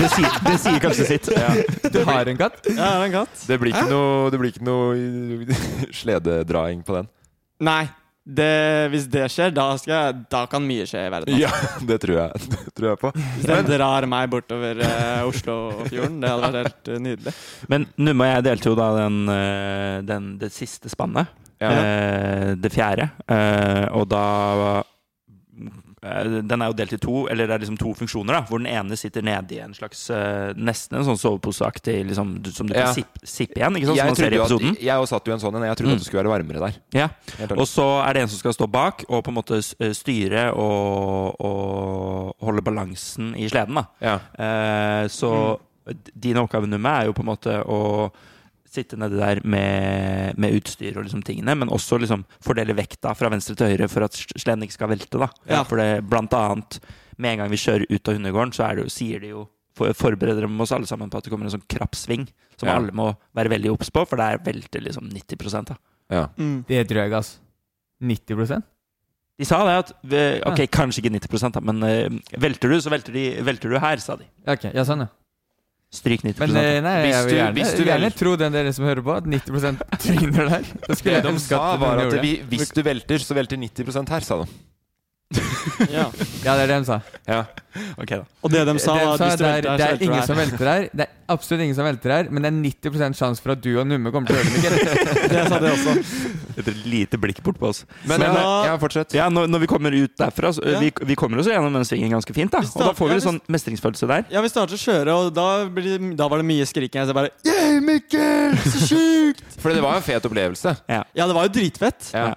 det, 0.01 0.09
sier, 0.15 0.37
det 0.47 0.55
sier 0.63 0.79
kanskje 0.81 1.05
sitt. 1.11 1.27
Ja. 1.37 1.51
Du 1.93 1.99
har 2.09 2.29
en 2.33 2.39
katt? 2.41 2.63
Ja, 2.65 2.73
jeg 2.73 2.85
har 2.97 3.07
en 3.11 3.17
katt. 3.19 3.43
Det 3.51 3.59
blir 3.61 3.75
ikke 3.77 3.91
noe, 3.91 4.31
det 4.33 4.39
blir 4.41 4.55
ikke 4.55 4.65
noe 4.65 5.59
slededraing 6.01 6.81
på 6.87 6.97
den? 6.97 7.11
Nei. 7.69 7.83
Det, 8.29 8.89
hvis 8.93 9.07
det 9.09 9.23
skjer, 9.33 9.53
da, 9.57 9.71
skal 9.81 9.95
jeg, 9.95 10.17
da 10.29 10.43
kan 10.53 10.61
mye 10.69 10.85
skje 10.89 11.07
i 11.07 11.13
verden. 11.15 11.39
Ja, 11.41 11.49
det 11.89 11.97
tror 12.03 12.19
jeg, 12.19 12.43
det 12.53 12.75
tror 12.77 12.91
jeg 12.91 13.01
på. 13.01 13.13
Hvis 13.17 13.49
den 13.49 13.71
drar 13.71 14.07
meg 14.11 14.29
bortover 14.35 14.83
eh, 14.85 15.23
Oslofjorden, 15.31 16.19
det 16.21 16.33
hadde 16.35 16.51
vært 16.51 16.69
helt 16.69 16.91
eh, 16.93 17.03
nydelig. 17.07 17.35
Men 17.73 17.89
Numme 17.97 18.27
og 18.27 18.35
jeg 18.35 18.47
delte 18.51 18.69
jo 18.69 18.77
da 18.77 18.91
den, 18.99 19.19
eh, 19.33 19.97
den, 20.11 20.29
det 20.43 20.53
siste 20.53 20.93
spannet. 20.93 21.33
Ja. 21.59 21.73
Eh, 21.73 22.53
det 22.61 22.71
fjerde. 22.75 23.09
Eh, 23.33 23.87
og 23.97 24.05
da 24.13 24.27
Den 26.49 26.63
er 26.63 26.71
jo 26.71 26.77
delt 26.79 26.93
i 26.93 26.99
to, 27.03 27.27
eller 27.31 27.47
det 27.47 27.55
er 27.57 27.63
liksom 27.65 27.79
to 27.81 27.93
funksjoner, 27.99 28.33
da. 28.39 28.41
Hvor 28.49 28.59
den 28.63 28.67
ene 28.71 28.97
sitter 28.97 29.23
nede 29.27 29.55
i 29.57 29.61
en 29.65 29.75
slags 29.75 30.11
eh, 30.11 30.53
Nesten 30.57 30.99
en 30.99 31.05
sånn 31.09 31.19
soveposeaktig 31.21 31.97
liksom, 32.09 32.33
som 32.55 32.67
du 32.71 32.75
Ja. 32.75 32.87
kan 32.89 32.95
sippe, 32.99 33.23
sippe 33.27 33.59
igjen, 33.61 33.77
ikke 33.77 33.87
sant? 33.91 33.97
Som 33.99 34.03
Jeg, 34.03 34.13
man 34.13 34.17
ser 34.21 34.33
i 34.33 34.39
episoden. 34.41 34.71
at, 34.77 34.83
jeg 34.89 35.03
også 35.05 35.15
satt 35.17 35.27
jo 35.29 35.33
en 35.37 35.43
sånn 35.45 35.57
en. 35.61 35.67
Jeg 35.69 35.77
trodde 35.77 35.89
Mm. 35.89 35.97
at 35.99 35.99
det 35.99 36.07
skulle 36.07 36.23
være 36.25 36.35
varmere 36.37 36.61
der. 36.67 36.81
Ja. 36.95 37.09
Og 37.57 37.67
så 37.67 37.87
er 38.07 38.13
det 38.15 38.23
en 38.23 38.29
som 38.29 38.39
skal 38.39 38.53
stå 38.57 38.71
bak 38.71 39.05
og 39.09 39.25
på 39.25 39.29
en 39.29 39.39
måte 39.39 39.59
eh, 39.81 39.93
styre 39.93 40.49
og, 40.55 41.37
og 41.41 42.35
holde 42.45 42.63
balansen 42.65 43.35
i 43.37 43.49
sleden. 43.49 43.75
da. 43.75 43.85
Ja. 44.01 44.17
Eh, 44.39 45.09
så 45.09 45.59
mm. 45.59 45.97
din 46.15 46.37
oppgave 46.37 46.67
nummer 46.69 47.01
er 47.03 47.07
jo 47.07 47.13
på 47.17 47.25
en 47.25 47.31
måte 47.35 47.59
å 47.65 48.11
sitte 48.73 48.99
nedi 49.01 49.19
der 49.19 49.41
med, 49.49 50.39
med 50.41 50.57
utstyr 50.59 50.97
og 50.99 51.07
liksom 51.07 51.23
tingene, 51.27 51.55
men 51.59 51.73
også 51.73 51.99
liksom 52.03 52.25
fordele 52.45 52.77
vekta 52.79 53.15
fra 53.17 53.31
venstre 53.33 53.57
til 53.59 53.73
høyre 53.73 53.89
for 53.91 54.07
at 54.07 54.17
sleden 54.35 54.67
ikke 54.67 54.77
skal 54.79 54.93
velte. 54.93 55.21
da. 55.21 55.29
Ja. 55.49 55.63
For 55.69 55.81
det, 55.81 56.05
blant 56.09 56.35
annet, 56.37 56.81
med 57.19 57.35
en 57.35 57.43
gang 57.45 57.53
vi 57.53 57.61
kjører 57.61 57.87
ut 57.91 58.09
av 58.11 58.19
hundegården, 58.19 58.55
så 58.55 58.67
er 58.69 58.79
det 58.79 58.87
jo, 58.87 58.93
sier 58.95 59.25
de 59.25 59.33
jo 59.33 59.47
for, 59.79 59.95
Forbereder 59.95 60.47
de 60.47 60.63
oss 60.63 60.73
alle 60.75 60.89
sammen 60.91 61.11
på 61.11 61.19
at 61.21 61.27
det 61.27 61.33
kommer 61.33 61.49
en 61.49 61.55
sånn 61.57 61.67
krapp 61.71 61.97
sving, 61.99 62.27
som 62.59 62.69
Ja. 62.69 62.77
alle 62.79 62.95
må 62.95 63.13
være 63.37 63.53
veldig 63.55 63.71
obs 63.75 63.91
på, 63.95 64.05
for 64.09 64.19
der 64.21 64.41
velter 64.43 64.83
liksom 64.83 65.09
90 65.11 65.65
da. 65.71 65.77
Ja. 66.11 66.27
Mm. 66.39 66.65
Det 66.69 66.83
er 66.83 67.01
jeg, 67.05 67.13
ass. 67.13 67.39
90% 68.03 68.63
De 69.39 69.45
sa 69.47 69.59
det 69.67 69.75
at 69.75 69.91
Ok, 70.47 70.65
kanskje 70.71 71.03
ikke 71.03 71.13
90 71.19 71.53
da, 71.55 71.61
men 71.63 71.83
eh, 71.87 72.09
velter 72.39 72.71
du, 72.71 72.81
så 72.83 72.91
velter, 72.91 73.13
de, 73.15 73.43
velter 73.47 73.71
du 73.71 73.79
her, 73.79 73.99
sa 74.03 74.17
de. 74.19 74.27
Ok, 74.47 74.69
ja, 74.75 74.85
sånn, 74.87 75.05
ja. 75.07 75.11
Stryk 75.89 76.21
90 76.21 76.53
Men 76.53 76.57
eh, 76.61 76.81
nei, 76.85 76.97
Hvis 77.07 77.15
jeg 77.15 77.25
vil 77.25 77.33
du- 77.33 77.39
gjerne, 77.39 77.55
hvis 77.57 77.71
du 77.79 77.85
gjerne 77.89 78.11
tro 78.13 78.33
den 78.37 78.53
dere 78.53 78.73
som 78.77 78.85
hører 78.85 79.01
på, 79.07 79.15
at 79.17 79.25
90 79.25 79.79
tryner 80.05 80.51
der. 80.53 80.67
Det 80.85 81.23
de 81.25 81.39
sa, 81.41 81.61
var 81.81 82.03
at 82.05 82.19
vi, 82.21 82.33
hvis 82.51 82.69
du 82.77 82.83
velter, 82.85 83.19
så 83.25 83.35
velter 83.39 83.57
90% 83.57 84.13
her, 84.13 84.21
sa 84.27 84.43
de. 84.43 84.51
Ja. 85.93 86.09
Ja, 86.43 86.55
det 86.57 86.63
er 86.65 86.71
det 86.71 86.77
de 86.81 86.87
sa. 86.89 86.97
Ja. 87.29 87.43
Okay, 88.01 88.17
da. 88.19 88.25
Og 88.43 88.51
det 88.51 88.63
de 88.67 88.73
sa, 88.81 88.95
De 88.97 89.05
var 89.07 89.19
sa 89.21 89.27
hvis 89.29 89.37
du 89.39 89.43
det, 89.45 89.49
er, 89.51 89.67
velter 89.69 89.77
det 89.79 89.87
er 89.89 90.05
ingen 90.09 90.25
som 90.27 90.39
velter 90.41 90.67
her. 90.71 90.87
Det 90.97 91.05
er 91.05 91.13
absolutt 91.35 91.63
ingen 91.67 91.77
som 91.77 91.87
velter 91.87 92.15
her, 92.15 92.31
men 92.33 92.43
det 92.43 92.51
er 92.51 92.57
90% 92.89 93.19
sjanse 93.19 93.45
for 93.45 93.53
at 93.55 93.61
du 93.63 93.69
og 93.79 93.87
Numme 93.87 94.11
kommer 94.15 94.33
til 94.33 94.39
å 94.39 94.41
gjøre 94.41 94.81
det, 94.81 94.95
Mikkel. 94.97 95.29
Det 95.35 95.45
sa 95.53 95.61
de 95.63 95.71
også. 95.75 95.95
Et 96.59 96.71
lite 96.91 97.21
blikk 97.23 97.43
bort 97.47 97.61
på 97.61 97.69
oss. 97.71 97.85
Men, 98.09 98.25
Men 98.25 98.35
ja, 98.41 98.47
ja, 98.71 98.79
fortsett. 98.83 99.15
Ja, 99.15 99.29
når, 99.31 99.47
når 99.53 99.63
vi 99.67 99.71
kommer 99.71 99.95
ut 99.95 100.17
derfra, 100.19 100.51
så, 100.57 100.65
Ja. 100.67 100.81
vi, 100.83 100.91
vi 101.13 101.19
kommer 101.21 101.39
oss 101.45 101.47
gjennom 101.53 101.77
den 101.77 101.87
svingen 101.87 102.17
ganske 102.17 102.35
fint. 102.35 102.51
da 102.57 102.65
Og 102.65 102.83
da 102.89 102.91
får 102.99 103.13
vi 103.13 103.21
litt 103.21 103.29
sånn 103.29 103.41
mestringsfølelse 103.53 104.09
der. 104.11 104.27
Ja, 104.35 104.43
vi 104.43 104.51
starter 104.51 104.75
å 104.75 104.83
kjøre, 104.83 105.15
og 105.21 105.31
da, 105.37 105.47
blir 105.71 106.03
da 106.19 106.27
var 106.33 106.43
det 106.43 106.49
mye 106.51 106.67
skriking. 106.67 107.03
Jeg 107.05 107.13
sa 107.13 107.15
bare 107.21 107.31
Yeah, 107.47 107.79
Mikkel! 107.85 108.59
Så 108.65 108.89
sjukt! 108.91 109.45
For 109.63 109.71
det 109.77 109.85
var 109.85 110.01
en 110.01 110.07
fet 110.09 110.25
opplevelse. 110.27 110.75
Ja. 110.91 111.05
Ja, 111.15 111.29
det 111.31 111.37
var 111.37 111.47
jo 111.47 111.55
dritfett. 111.61 112.11
Ja, 112.17 112.31
Eh, 112.33 112.35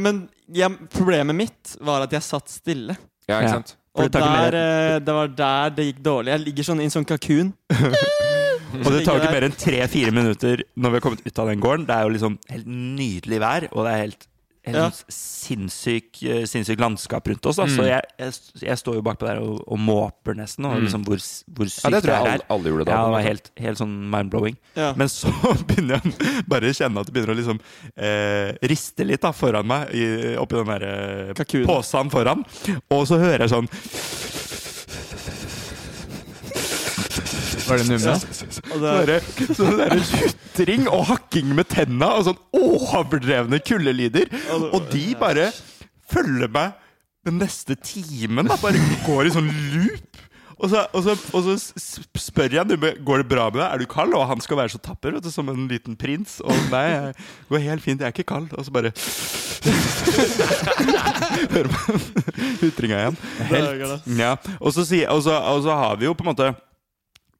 men 0.00 0.24
jeg, 0.50 0.88
problemet 0.90 1.36
mitt 1.36 1.76
var 1.84 2.06
at 2.06 2.14
jeg 2.16 2.26
satt 2.26 2.50
stille. 2.50 2.96
ja 3.28 3.42
ikke 3.42 3.58
sant? 3.58 3.76
Og 3.98 4.06
det 4.06 4.22
der, 4.22 4.54
eh, 4.54 4.98
det 5.02 5.14
var 5.14 5.30
der 5.34 5.74
det 5.74 5.86
gikk 5.88 6.00
dårlig. 6.06 6.32
Jeg 6.34 6.44
ligger 6.44 6.66
sånn 6.68 6.80
i 6.82 6.86
en 6.86 6.94
sånn 6.94 7.08
kalkun. 7.08 7.52
Og 8.68 8.88
det 8.92 9.00
tar 9.06 9.16
jo 9.16 9.22
ikke 9.22 9.32
mer 9.32 9.46
enn 9.46 9.54
tre-fire 9.56 10.12
minutter 10.12 10.60
når 10.76 10.92
vi 10.92 10.98
har 10.98 11.04
kommet 11.06 11.22
ut 11.24 11.38
av 11.40 11.48
den 11.48 11.62
gården. 11.62 11.86
Det 11.88 11.94
er 11.94 12.04
jo 12.04 12.12
liksom 12.12 12.34
helt 12.52 12.66
nydelig 12.68 13.38
vær, 13.40 13.66
og 13.72 13.86
det 13.86 13.92
er 13.94 14.02
helt 14.02 14.26
Ja. 14.74 14.90
sinnssyk, 15.08 16.18
sinnssyk, 16.48 16.76
eh, 16.78 16.82
landskap 16.82 17.28
rundt 17.28 17.46
oss. 17.46 17.56
Da. 17.56 17.66
Mm. 17.68 17.76
Så 17.76 17.86
jeg, 17.88 18.02
jeg, 18.18 18.32
jeg 18.68 18.78
står 18.78 18.98
jo 18.98 19.02
bakpå 19.06 19.26
der 19.28 19.40
og, 19.42 19.62
og 19.66 19.78
måper 19.80 20.34
nesten. 20.38 20.66
Og 20.68 20.76
Mm. 20.78 20.84
liksom 20.86 21.04
hvor, 21.06 21.22
hvor 21.56 21.70
sykt 21.72 21.84
Ja, 21.84 21.90
det 21.94 22.02
tror 22.04 22.12
jeg 22.14 22.20
er 22.26 22.32
alle, 22.32 22.46
alle 22.54 22.72
gjorde 22.72 22.84
da. 22.84 22.92
Ja, 22.92 23.04
det 23.06 23.12
var 23.16 23.26
helt, 23.28 23.50
helt 23.58 23.78
sånn 23.80 23.94
mind-blowing. 24.12 24.56
Ja. 24.76 24.92
Men 24.96 25.08
så 25.12 25.32
begynner 25.68 26.00
jeg 26.02 26.44
bare 26.48 26.72
kjenne 26.74 27.00
at 27.00 27.06
det 27.10 27.14
begynner 27.16 27.34
å 27.34 27.38
liksom 27.38 27.60
eh, 27.96 28.52
riste 28.68 29.06
litt 29.08 29.22
da, 29.24 29.32
foran 29.32 29.66
meg, 29.68 29.94
i, 29.94 30.36
oppi 30.38 30.58
den 30.60 30.72
der 30.74 30.88
eh, 31.32 31.64
posen 31.66 32.10
foran. 32.12 32.44
Og 32.90 33.06
så 33.08 33.18
hører 33.20 33.46
jeg 33.46 33.54
sånn 33.54 33.70
Var 37.68 37.82
det 37.82 37.88
nummeret? 37.90 38.22
Sånn 39.56 39.76
det, 39.78 39.88
derre- 39.88 40.04
sutring 40.08 40.88
og 40.90 41.04
hakking 41.12 41.54
med 41.58 41.68
tenna 41.70 42.08
og 42.18 42.26
sånn 42.28 42.40
overdrevne 42.56 43.60
kullelyder. 43.64 44.30
Og 44.72 44.88
de 44.92 45.04
bare 45.20 45.50
følger 46.10 46.48
meg 46.52 46.72
den 47.28 47.38
neste 47.42 47.76
timen. 47.76 48.48
da 48.48 48.56
Bare 48.62 48.80
går 49.06 49.28
i 49.28 49.34
sånn 49.34 49.50
loop. 49.74 50.24
Og 50.58 50.72
så, 50.72 50.80
og 50.90 51.04
så, 51.06 51.12
og 51.38 51.44
så 51.46 51.52
spør 52.18 52.50
jeg 52.56 52.66
Numme 52.66 52.88
går 53.06 53.20
det 53.22 53.28
bra 53.30 53.44
med 53.46 53.60
deg. 53.60 53.68
Er 53.68 53.78
du 53.78 53.86
kald. 53.92 54.10
Og 54.18 54.24
han 54.26 54.40
skal 54.42 54.58
være 54.58 54.72
så 54.74 54.80
tapper, 54.82 55.14
vet 55.14 55.22
du, 55.22 55.30
som 55.30 55.46
en 55.52 55.68
liten 55.70 55.94
prins. 56.00 56.40
Og 56.42 56.50
nei, 56.72 56.86
jeg 56.90 57.14
går 57.52 57.62
helt 57.68 57.84
fint, 57.84 58.00
jeg 58.02 58.10
er 58.10 58.16
ikke 58.16 58.26
kald. 58.32 58.50
Og 58.58 58.66
så 58.66 58.74
bare 58.74 58.90
Hører 61.52 61.68
man 61.70 62.02
utringa 62.66 62.98
igjen. 63.04 63.16
Helt. 63.52 64.08
Ja, 64.18 64.32
og, 64.58 64.72
så, 64.74 64.82
og 65.06 65.22
så 65.22 65.76
har 65.78 65.98
vi 66.00 66.08
jo 66.08 66.14
på 66.18 66.24
en 66.26 66.30
måte 66.32 66.50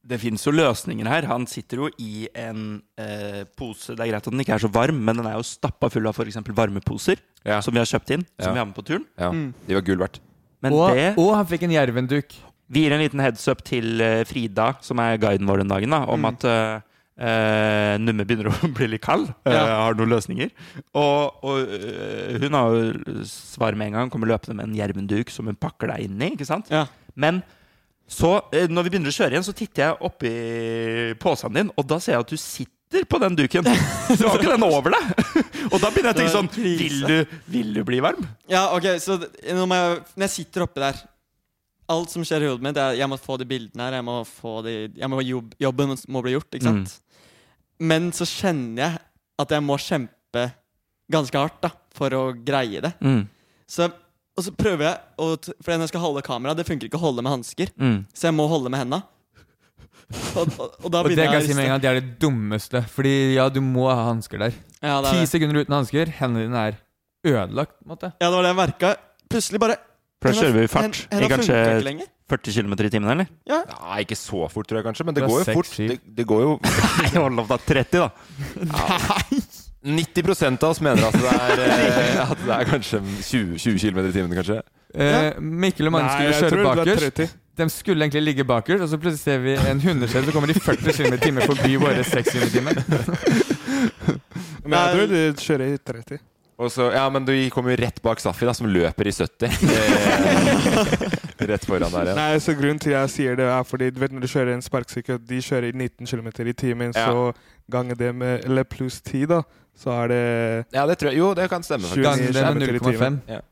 Det 0.09 0.17
fins 0.23 0.45
jo 0.47 0.53
løsninger 0.55 1.09
her. 1.11 1.27
Han 1.29 1.45
sitter 1.51 1.83
jo 1.83 1.89
i 2.01 2.27
en 2.39 2.81
eh, 2.97 3.43
pose. 3.59 3.93
Det 3.93 4.01
er 4.07 4.13
greit 4.15 4.25
at 4.25 4.33
den 4.33 4.41
ikke 4.45 4.55
er 4.57 4.63
så 4.65 4.71
varm, 4.73 5.03
men 5.05 5.19
den 5.21 5.27
er 5.29 5.37
jo 5.37 5.45
stappa 5.45 5.91
full 5.93 6.09
av 6.09 6.17
f.eks. 6.17 6.39
varmeposer. 6.57 7.21
Ja. 7.45 7.59
Som 7.65 7.77
vi 7.77 7.83
har 7.83 7.89
kjøpt 7.91 8.15
inn, 8.17 8.25
som 8.41 8.49
Ja. 8.51 8.55
vi 8.57 8.63
har 8.63 8.69
med 8.71 8.77
på 8.79 8.87
turen. 8.89 9.05
Ja, 9.21 9.29
de 9.69 9.77
var 9.77 9.85
gull 9.85 10.01
verdt. 10.01 10.21
Men 10.65 10.73
Og, 10.75 10.89
det 10.97 11.11
og 11.21 11.35
han 11.37 11.47
fikk 11.47 11.67
en 11.69 11.75
jervenduk. 11.77 12.33
Vi 12.73 12.83
gir 12.87 12.93
en 12.97 13.01
liten 13.05 13.21
heads 13.23 13.45
up 13.49 13.61
til 13.65 14.01
uh, 14.03 14.25
Frida, 14.29 14.73
som 14.85 14.99
er 15.01 15.21
guiden 15.23 15.47
vår 15.49 15.63
den 15.63 15.71
dagen, 15.73 15.93
da, 15.95 16.01
om 16.11 16.25
at 16.29 16.43
uh, 16.45 16.81
uh, 17.21 17.95
Numme 18.03 18.27
begynner 18.29 18.51
å 18.51 18.69
bli 18.77 18.89
litt 18.95 19.05
kald. 19.05 19.29
Ja. 19.49 19.63
har 19.85 19.97
noen 19.99 20.13
løsninger. 20.17 20.51
Og, 20.99 21.45
og 21.45 21.77
hun 22.43 22.59
har 22.59 22.75
jo 22.75 23.23
svar 23.29 23.77
med 23.79 23.93
en 23.93 24.01
gang. 24.01 24.11
Kommer 24.13 24.33
løpende 24.33 24.57
med 24.59 24.71
en 24.71 24.77
jervenduk 24.81 25.31
som 25.33 25.47
hun 25.49 25.57
pakker 25.61 25.93
deg 25.95 26.09
inn 26.09 26.21
i. 26.27 26.33
ikke 26.35 26.49
sant? 26.49 26.73
Ja. 26.73 26.87
Men 27.19 27.41
så, 28.09 28.39
eh, 28.57 28.67
når 28.73 28.87
vi 28.87 28.93
begynner 28.95 29.13
å 29.13 29.17
kjøre 29.19 29.37
igjen, 29.37 29.45
så 29.45 29.55
titter 29.57 29.85
jeg 29.85 29.99
oppi 30.09 30.31
posen 31.21 31.53
din, 31.55 31.73
og 31.77 31.85
da 31.89 31.99
ser 32.01 32.17
jeg 32.17 32.25
at 32.25 32.33
du 32.33 32.41
sitter 32.41 33.05
på 33.05 33.21
den 33.21 33.37
duken. 33.37 33.67
Du 33.69 34.25
har 34.25 34.39
ikke 34.41 34.55
den 34.55 34.65
over 34.65 34.95
deg! 34.95 35.11
Og 35.75 35.77
da 35.77 35.91
begynner 35.93 36.09
jeg 36.09 36.15
å 36.15 36.19
tenke 36.23 36.33
sånn 36.33 36.47
Vil 36.57 37.03
du, 37.05 37.35
vil 37.53 37.75
du 37.77 37.83
bli 37.85 37.99
varm? 38.01 38.23
ja, 38.49 38.71
ok, 38.73 38.87
så 39.05 39.19
når, 39.21 39.75
jeg, 39.77 39.99
når 40.17 40.25
jeg 40.25 40.33
sitter 40.33 40.65
oppi 40.65 40.81
der 40.81 41.03
Alt 41.93 42.15
som 42.15 42.25
skjer 42.25 42.47
i 42.47 42.49
hodet 42.49 42.65
mitt, 42.65 42.81
er 42.81 42.97
jeg 42.97 43.09
må 43.09 43.19
få 43.21 43.37
de 43.41 43.47
bildene 43.49 43.85
her. 43.87 43.95
Jeg 43.97 44.05
må 44.05 44.17
få 44.29 44.55
de, 44.65 44.73
jeg 44.97 45.09
må 45.09 45.21
jobb, 45.25 45.55
jobben 45.61 45.95
må 46.13 46.21
bli 46.25 46.35
gjort, 46.35 46.49
ikke 46.53 46.67
sant? 46.67 46.97
Men 47.81 48.11
så 48.17 48.27
kjenner 48.29 48.83
jeg 48.83 48.99
at 49.45 49.55
jeg 49.55 49.65
må 49.65 49.79
kjempe 49.81 50.43
ganske 51.13 51.41
hardt 51.41 51.63
da, 51.65 51.71
for 51.97 52.13
å 52.13 52.23
greie 52.33 52.83
det. 52.85 52.91
Mm. 53.01 53.23
Så, 53.69 53.89
og 54.39 54.45
så 54.47 54.53
prøver 54.55 54.85
jeg 54.87 54.99
å 55.19 55.29
t- 55.43 55.53
For 55.61 55.75
når 55.75 55.89
jeg 55.89 55.93
skal 55.93 56.05
holde 56.07 56.23
kamera, 56.27 56.55
det 56.55 56.65
funker 56.69 56.87
ikke 56.89 56.99
å 57.01 57.05
holde 57.09 57.25
med 57.27 57.35
hansker. 57.35 57.73
Mm. 57.77 58.05
Så 58.15 58.29
jeg 58.31 58.37
må 58.39 58.47
holde 58.51 58.71
med 58.73 58.79
henda. 58.85 59.03
Og, 60.39 60.47
og, 60.57 60.77
og 60.85 60.87
da 60.89 61.03
Og 61.03 61.09
det 61.11 61.17
begynner 61.17 61.27
kan 61.29 61.35
jeg 61.35 61.43
jeg 61.43 61.49
si 61.51 61.57
med 61.59 61.65
en 61.67 61.73
gang, 61.75 61.81
det 61.85 61.89
er 61.91 61.99
det 62.01 62.13
dummeste. 62.23 62.81
Fordi 62.95 63.13
ja, 63.35 63.49
du 63.53 63.59
må 63.61 63.89
ha 63.91 64.07
hansker 64.13 64.41
der. 64.47 64.55
Ja, 64.81 65.01
det 65.05 65.11
er 65.11 65.19
Ti 65.19 65.25
det. 65.27 65.31
sekunder 65.35 65.61
uten 65.61 65.75
hansker, 65.77 66.15
hendene 66.21 66.47
dine 66.47 66.63
er 66.71 66.79
ødelagt. 67.29 67.75
på 67.83 67.85
en 67.85 67.93
måte 67.97 68.13
Ja, 68.23 68.31
det 68.31 68.37
var 68.39 68.47
det 68.47 68.53
jeg 68.55 68.61
merka. 68.63 68.95
Plutselig 69.29 69.61
bare 69.61 69.77
For 70.23 70.31
da 70.31 70.33
Henda- 70.33 70.41
kjører 70.47 70.55
vi 70.57 70.63
i 70.65 70.71
fart 70.73 71.03
henda 71.13 71.27
i 71.27 71.29
kanskje 71.35 71.53
funker 71.59 71.75
ikke 71.77 71.85
lenger. 71.91 72.07
40 72.29 72.53
km 72.59 72.73
i 72.85 72.91
timen, 72.93 73.11
eller? 73.13 73.29
Ja. 73.49 73.59
Nei, 73.69 74.01
ikke 74.05 74.17
så 74.21 74.49
fort, 74.53 74.67
tror 74.69 74.81
jeg 74.81 74.85
kanskje, 74.89 75.05
men 75.09 75.15
det 75.17 75.23
Det 75.23 75.29
går 75.31 75.39
jo 75.39 75.45
seks, 75.45 75.57
fort. 75.57 75.71
syv. 75.77 75.89
Det, 75.93 76.01
det 76.17 76.27
går 76.29 76.41
jo 76.47 76.51
Nei, 77.03 77.11
hold 77.17 77.39
opp 77.45 77.49
da. 77.53 77.59
30, 77.69 78.03
da. 78.05 78.11
90% 79.85 80.65
av 80.65 80.71
oss 80.75 80.81
mener 80.83 81.05
at 81.07 81.15
det 81.15 81.35
er, 81.35 81.61
eh, 81.67 82.31
at 82.31 82.41
det 82.45 82.55
er 82.55 82.71
kanskje 82.73 83.03
20, 83.03 83.59
20 83.59 83.79
km 83.79 84.01
i 84.03 84.15
timen, 84.15 84.33
kanskje. 84.39 84.63
Eh, 84.95 85.37
Mikkel 85.39 85.91
og 85.91 85.95
Magnus 85.95 86.15
Nei, 86.15 86.33
skulle 86.33 86.41
kjøre 86.41 86.51
tror 86.55 86.65
det 86.65 86.71
bakerst. 86.83 87.21
30. 87.21 87.37
De 87.59 87.67
skulle 87.75 88.07
egentlig 88.07 88.23
ligge 88.23 88.47
bakerst, 88.47 88.83
og 88.87 88.91
så 88.91 88.99
plutselig 89.03 89.23
ser 89.23 89.39
vi 89.43 89.55
en 89.59 89.81
hundeskjell, 89.83 90.27
så 90.27 90.35
kommer 90.35 90.51
de 90.51 90.59
40 90.63 90.99
km 90.99 91.15
i 91.15 91.21
timen 91.23 91.47
forbi 91.47 91.79
våre 91.83 92.05
6 92.07 92.35
km 92.35 92.47
i 92.47 92.53
timen. 92.55 92.83
Men 94.69 94.79
jeg 94.79 94.95
tror 94.95 95.07
de 95.13 95.23
kjører 95.43 95.73
i 95.73 95.79
30. 95.91 96.21
Og 96.59 96.73
så, 96.75 96.89
ja, 96.91 97.05
men 97.09 97.23
du 97.23 97.31
kom 97.55 97.69
jo 97.71 97.77
rett 97.79 98.01
bak 98.03 98.19
Safi, 98.19 98.43
da, 98.49 98.53
som 98.57 98.67
løper 98.67 99.07
i 99.07 99.13
70. 99.15 99.47
Eh, 99.47 101.19
rett 101.47 101.65
foran 101.65 101.93
der 101.93 102.03
igjen. 102.11 102.17
Nei, 102.19 102.39
så 102.43 102.55
Grunnen 102.59 102.79
til 102.83 102.93
jeg 102.93 103.11
sier 103.11 103.37
det, 103.39 103.47
er 103.47 103.63
fordi 103.65 103.91
du 103.95 104.01
vet 104.01 104.13
når 104.13 104.21
du 104.21 104.29
kjører 104.29 104.55
en 104.55 104.63
sparkesykkel, 104.63 105.19
de 105.29 105.39
kjører 105.45 105.69
i 105.71 105.73
19 105.73 106.07
km 106.07 106.29
i 106.49 106.53
timen, 106.53 106.93
Ja. 106.97 107.07
så 107.07 107.33
ganger 107.71 107.95
det 107.97 108.15
med 108.15 108.45
Eller 108.45 108.65
pluss 108.65 109.01
10, 109.01 109.27
da, 109.27 109.43
så 109.77 109.91
er 110.05 110.09
det 110.09 110.67
Ja, 110.75 110.87
det 110.87 110.99
tror 110.99 111.11
jeg. 111.13 111.19
Jo, 111.19 111.35
det 111.35 111.49
kan 111.51 111.63
stemme. 111.63 111.87
Ganger 111.95 112.33
det 112.33 112.55
med 112.55 112.67
kilometer 112.67 112.75
i 112.75 112.97
timen. 112.97 113.23
0,5. 113.29 113.43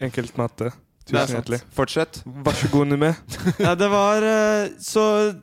enkelt 0.00 0.36
matte. 0.36 0.72
Det 1.04 1.12
Tusen 1.12 1.36
hjertelig. 1.36 1.60
Fortsett. 1.76 2.22
Vær 2.24 2.52
så 2.56 2.68
god, 2.72 2.86
Nume. 2.86 3.14
Ja, 3.60 3.74
det 3.74 3.90
var 3.92 4.22
eh, 4.24 4.70
Så 4.80 5.34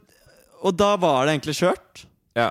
Og 0.63 0.73
da 0.77 0.95
var 0.97 1.25
det 1.25 1.35
egentlig 1.37 1.55
kjørt. 1.55 2.05
Ja. 2.35 2.49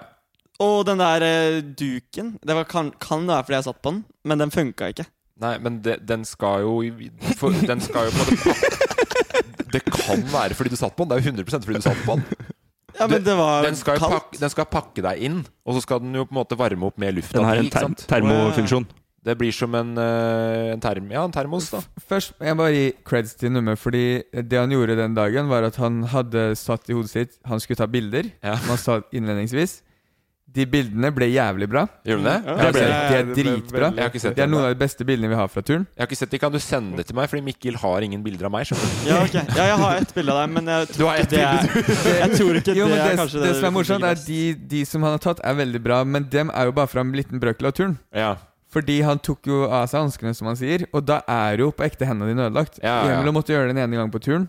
Og 0.61 0.85
den 0.87 0.99
der 1.01 1.23
eh, 1.23 1.61
duken 1.62 2.39
Det 2.47 2.55
var, 2.55 2.64
kan, 2.64 2.93
kan 3.01 3.21
det 3.27 3.35
være 3.35 3.45
fordi 3.45 3.55
jeg 3.57 3.64
satt 3.64 3.83
på 3.83 3.91
den, 3.91 4.05
men 4.25 4.39
den 4.39 4.51
funka 4.51 4.89
ikke. 4.95 5.07
Nei, 5.41 5.55
men 5.59 5.79
de, 5.81 5.95
den 6.05 6.25
skal 6.29 6.61
jo 6.61 6.75
for, 7.41 7.51
Den 7.66 7.81
skal 7.81 8.11
jo 8.11 8.12
på 8.12 8.27
måte 8.29 8.80
Det 9.73 9.83
kan 9.87 10.23
være 10.33 10.57
fordi 10.59 10.71
du 10.73 10.77
satt 10.81 10.97
på 10.97 11.05
den. 11.07 11.12
Det 11.12 11.21
er 11.21 11.31
jo 11.31 11.45
100% 11.45 11.66
fordi 11.68 11.81
du 11.83 11.87
satt 11.87 12.01
på 12.07 12.16
den. 12.16 12.25
Ja, 13.01 13.07
men 13.09 13.23
det 13.25 13.35
var 13.39 13.62
Den 13.64 13.77
skal, 13.79 13.97
kaldt. 14.01 14.12
pakke, 14.12 14.39
den 14.43 14.51
skal 14.53 14.66
pakke 14.68 15.03
deg 15.07 15.21
inn, 15.25 15.37
og 15.64 15.77
så 15.77 15.81
skal 15.85 16.01
den 16.03 16.14
jo 16.18 16.25
på 16.27 16.35
en 16.35 16.41
måte 16.43 16.57
varme 16.59 16.89
opp 16.91 16.99
med 17.01 17.14
lufta. 17.16 17.39
Den 17.39 17.47
har 17.49 17.61
en 17.62 17.71
ter 17.73 17.95
termofunksjon. 18.11 18.89
Det 19.25 19.35
blir 19.37 19.53
som 19.53 19.75
en, 19.77 19.91
eh, 20.01 20.73
en, 20.73 20.81
term, 20.81 21.11
ja, 21.12 21.23
en 21.29 21.33
termos, 21.33 21.66
da. 21.71 21.81
Først 22.09 22.33
jeg 22.41 22.57
bare 22.57 22.73
gi 22.73 22.87
creds 23.05 23.35
til 23.37 23.53
Numme, 23.53 23.75
fordi 23.77 24.23
det 24.33 24.57
han 24.59 24.73
gjorde 24.73 24.97
den 24.97 25.14
dagen, 25.16 25.49
var 25.53 25.62
at 25.68 25.77
han 25.77 26.03
hadde 26.09 26.57
satt 26.57 26.89
i 26.89 26.97
hodet 26.97 27.11
sitt 27.12 27.37
Han 27.47 27.61
skulle 27.61 27.77
ta 27.77 27.87
bilder, 27.87 28.31
Ja. 28.43 28.57
som 28.57 28.68
han 28.73 28.79
sa 28.79 29.01
innledningsvis. 29.12 29.83
De 30.51 30.64
bildene 30.66 31.11
ble 31.14 31.28
jævlig 31.30 31.68
bra. 31.70 31.84
Gjorde 32.07 32.24
det? 32.26 32.36
Ja. 32.46 32.55
Det, 32.59 32.70
ble, 32.74 32.80
de 32.80 32.86
det 32.90 32.90
er 32.90 33.11
det 33.11 33.34
ble 33.34 33.42
dritbra. 33.44 33.90
ikke 34.09 34.22
sett 34.22 34.34
Det 34.34 34.42
er 34.42 34.48
noen 34.51 34.64
av 34.66 34.72
de 34.74 34.78
beste 34.80 35.07
bildene 35.07 35.30
vi 35.30 35.38
har 35.38 35.51
fra 35.53 35.62
turen. 35.62 35.84
Jeg 35.94 36.03
har 36.03 36.09
ikke 36.11 36.18
sett 36.18 36.32
det. 36.34 36.40
Kan 36.42 36.55
du 36.55 36.59
sende 36.64 36.98
det 36.98 37.07
til 37.07 37.18
meg? 37.18 37.30
Fordi 37.30 37.44
Mikkel 37.46 37.78
har 37.78 38.07
ingen 38.07 38.24
bilder 38.24 38.48
av 38.48 38.55
meg. 38.57 38.72
Ja, 39.07 39.20
ok. 39.22 39.36
ja, 39.38 39.66
jeg 39.70 39.78
har 39.84 40.01
ett 40.03 40.14
bilde 40.16 40.34
av 40.34 40.40
deg, 40.42 40.55
men 40.57 40.70
jeg 40.74 40.88
Du 40.90 40.94
tror 40.96 41.12
har 41.12 41.22
ikke 41.22 41.22
ett 41.22 41.30
det 41.30 41.44
er 41.46 42.20
Jeg 42.24 42.40
tror 42.40 42.61
ikke 42.61 42.74
Jo, 42.80 42.88
det 42.90 42.98
er 42.98 43.05
det, 43.12 43.16
kanskje 43.22 43.42
det 43.44 43.53
som 43.61 43.68
er 43.70 43.74
morsomt, 43.78 44.07
er 44.11 44.18
at 44.18 44.26
de, 44.26 44.40
de 44.74 44.84
som 44.90 45.07
han 45.07 45.14
har 45.14 45.22
tatt, 45.22 45.42
er 45.46 45.59
veldig 45.61 45.82
bra, 45.86 46.01
men 46.05 46.26
dem 46.32 46.51
er 46.51 46.70
jo 46.70 46.74
bare 46.80 46.90
fra 46.90 47.05
en 47.07 47.12
liten 47.14 47.42
brøkel 47.42 47.70
av 47.70 47.76
turen. 47.78 47.98
Ja. 48.16 48.34
Fordi 48.70 49.01
han 49.07 49.18
tok 49.22 49.46
jo 49.51 49.64
av 49.66 49.86
seg 49.90 50.05
hanskene, 50.05 50.34
som 50.34 50.51
han 50.51 50.59
sier, 50.59 50.86
og 50.94 51.03
da 51.07 51.20
er 51.30 51.62
jo 51.62 51.70
på 51.74 51.86
ekte 51.86 52.07
hendene 52.07 52.30
dine 52.34 52.46
ødelagt. 52.51 52.78
Ja, 52.82 53.01
ja. 53.07 53.16
Emil 53.18 53.34
måtte 53.34 53.55
gjøre 53.55 53.70
det 53.70 53.74
en 53.78 53.84
ene 53.86 53.98
gang 53.98 54.11
på 54.14 54.22
turen. 54.22 54.46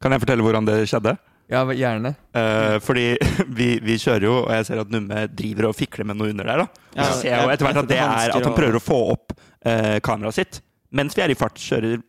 Kan 0.00 0.14
jeg 0.14 0.22
fortelle 0.22 0.42
hvordan 0.46 0.66
det 0.66 0.78
skjedde? 0.90 1.14
Ja, 1.50 1.64
gjerne. 1.74 2.12
Uh, 2.36 2.76
fordi 2.84 3.06
vi, 3.58 3.72
vi 3.82 3.96
kjører 3.98 4.26
jo, 4.28 4.34
og 4.44 4.52
jeg 4.54 4.68
ser 4.68 4.82
at 4.84 4.92
Numme 4.92 5.24
driver 5.34 5.70
og 5.70 5.76
fikler 5.78 6.06
med 6.06 6.20
noe 6.20 6.30
under 6.30 6.46
der. 6.46 6.62
da 6.62 6.68
Ja, 6.94 7.08
Så 7.08 7.22
ser 7.24 7.32
jeg 7.32 7.42
jo 7.42 7.54
etter 7.54 7.66
hvert 7.66 7.80
at 7.82 7.90
det 7.90 7.98
er 8.04 8.34
at 8.36 8.46
han 8.46 8.54
prøver 8.56 8.78
å 8.78 8.82
få 8.84 9.00
opp 9.16 9.34
uh, 9.34 9.96
kameraet 10.06 10.38
sitt 10.38 10.60
mens 10.94 11.14
vi 11.14 11.22
er 11.22 11.30
i 11.30 11.38
fart. 11.38 11.58
Kjører 11.62 12.00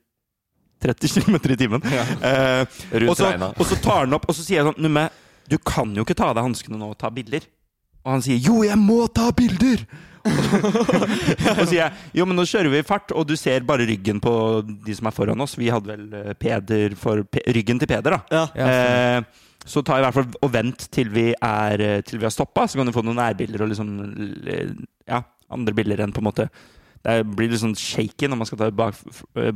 30 0.81 1.11
km 1.25 1.35
i 1.37 1.57
timen. 1.57 1.83
Ja. 1.89 2.05
Uh, 2.21 3.09
og, 3.09 3.15
så, 3.17 3.33
og 3.51 3.65
så 3.69 3.77
tar 3.81 4.05
han 4.05 4.17
opp, 4.17 4.29
og 4.29 4.37
så 4.37 4.45
sier 4.45 4.61
jeg 4.61 4.69
sånn 4.69 4.81
Numme, 4.81 5.07
du 5.49 5.57
kan 5.65 5.89
jo 5.97 6.05
ikke 6.05 6.17
ta 6.17 6.31
av 6.31 6.37
deg 6.37 6.47
hanskene 6.47 6.79
nå 6.79 6.93
og 6.93 6.99
ta 7.01 7.11
bilder. 7.13 7.45
Og 8.05 8.15
han 8.15 8.23
sier 8.25 8.39
jo, 8.41 8.61
jeg 8.65 8.77
må 8.81 9.03
ta 9.13 9.29
bilder! 9.37 9.83
og 11.59 11.67
sier 11.69 11.78
jeg 11.82 11.91
jo, 12.19 12.26
men 12.28 12.38
nå 12.38 12.45
kjører 12.47 12.72
vi 12.74 12.82
i 12.82 12.86
fart, 12.88 13.11
og 13.15 13.28
du 13.30 13.36
ser 13.39 13.63
bare 13.67 13.86
ryggen 13.89 14.19
på 14.24 14.34
de 14.86 14.95
som 14.97 15.09
er 15.09 15.15
foran 15.15 15.43
oss. 15.43 15.55
Vi 15.59 15.69
hadde 15.74 15.91
vel 15.93 16.05
eh, 16.17 16.34
Peder 16.39 16.95
for 16.99 17.24
ryggen 17.55 17.82
til 17.82 17.89
Peder, 17.91 18.17
da. 18.17 18.22
Ja. 18.57 18.65
Eh, 18.65 19.47
så 19.67 19.84
ta 19.86 19.99
i 19.99 20.01
hvert 20.01 20.15
fall 20.17 20.26
og 20.41 20.49
vent 20.55 20.88
til 20.93 21.11
vi, 21.13 21.28
er, 21.38 21.84
eh, 21.86 21.99
til 22.07 22.17
vi 22.22 22.26
har 22.26 22.34
stoppa, 22.34 22.65
så 22.67 22.80
kan 22.80 22.89
du 22.89 22.95
få 22.95 23.03
noen 23.05 23.19
nærbilder 23.22 23.61
og 23.65 23.69
liksom 23.74 23.91
Ja, 25.05 25.19
andre 25.53 25.76
bilder 25.78 26.01
enn 26.01 26.13
på 26.15 26.22
en 26.24 26.28
måte 26.30 26.47
Det 27.05 27.19
blir 27.30 27.51
litt 27.51 27.61
sånn 27.61 27.76
shaky 27.78 28.30
når 28.32 28.39
man 28.41 28.49
skal 28.49 28.57
ta 28.61 28.69
det 28.72 28.78
bak, 28.78 28.97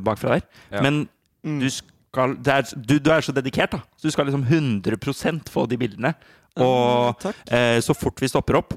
bakfra 0.05 0.38
der. 0.38 0.47
Ja. 0.74 0.82
Men 0.86 1.05
Mm. 1.45 1.59
du 1.61 1.68
skal 1.70 2.32
det 2.41 2.49
er, 2.49 2.63
du, 2.74 2.95
du 2.97 3.11
er 3.13 3.22
så 3.22 3.30
dedikert, 3.36 3.76
da. 3.76 3.78
Så 4.01 4.07
du 4.07 4.13
skal 4.16 4.26
liksom 4.26 4.47
100% 4.49 5.49
få 5.53 5.68
de 5.70 5.78
bildene. 5.78 6.09
Og 6.57 7.20
Takk. 7.22 7.41
eh, 7.53 7.78
så 7.86 7.93
fort 7.93 8.18
vi 8.24 8.30
stopper 8.32 8.57
opp, 8.57 8.74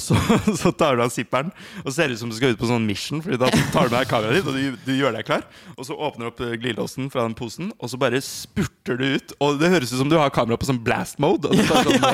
så, 0.00 0.16
så 0.62 0.72
tar 0.74 0.96
du 0.98 1.02
av 1.04 1.12
zipperen 1.14 1.52
og 1.84 1.92
ser 1.94 2.10
ut 2.12 2.18
som 2.18 2.30
du 2.30 2.34
skal 2.36 2.54
ut 2.54 2.58
på 2.60 2.66
sånn 2.68 2.84
mission. 2.86 3.22
Fordi 3.24 3.38
da 3.40 3.48
tar 3.72 3.88
du 3.88 3.94
med 3.94 4.08
kameraet 4.10 4.40
ditt, 4.40 4.48
og 4.50 4.56
du, 4.58 4.78
du 4.88 4.92
gjør 4.98 5.14
deg 5.16 5.26
klar. 5.28 5.44
Og 5.78 5.86
så 5.88 5.94
åpner 5.96 6.26
du 6.26 6.30
opp 6.32 6.42
eh, 6.44 6.56
glidelåsen 6.60 7.08
fra 7.12 7.24
den 7.28 7.36
posen, 7.38 7.70
og 7.78 7.92
så 7.92 8.00
bare 8.00 8.20
spurter 8.24 8.98
du 9.00 9.06
ut. 9.14 9.34
Og 9.44 9.58
det 9.62 9.70
høres 9.72 9.94
ut 9.94 10.00
som 10.02 10.10
du 10.10 10.18
har 10.20 10.32
kameraet 10.34 10.64
på 10.64 10.68
sånn 10.72 10.82
blast 10.84 11.20
mode. 11.22 11.48
Og 11.52 11.70
tar 11.70 11.86
sånn, 11.88 12.08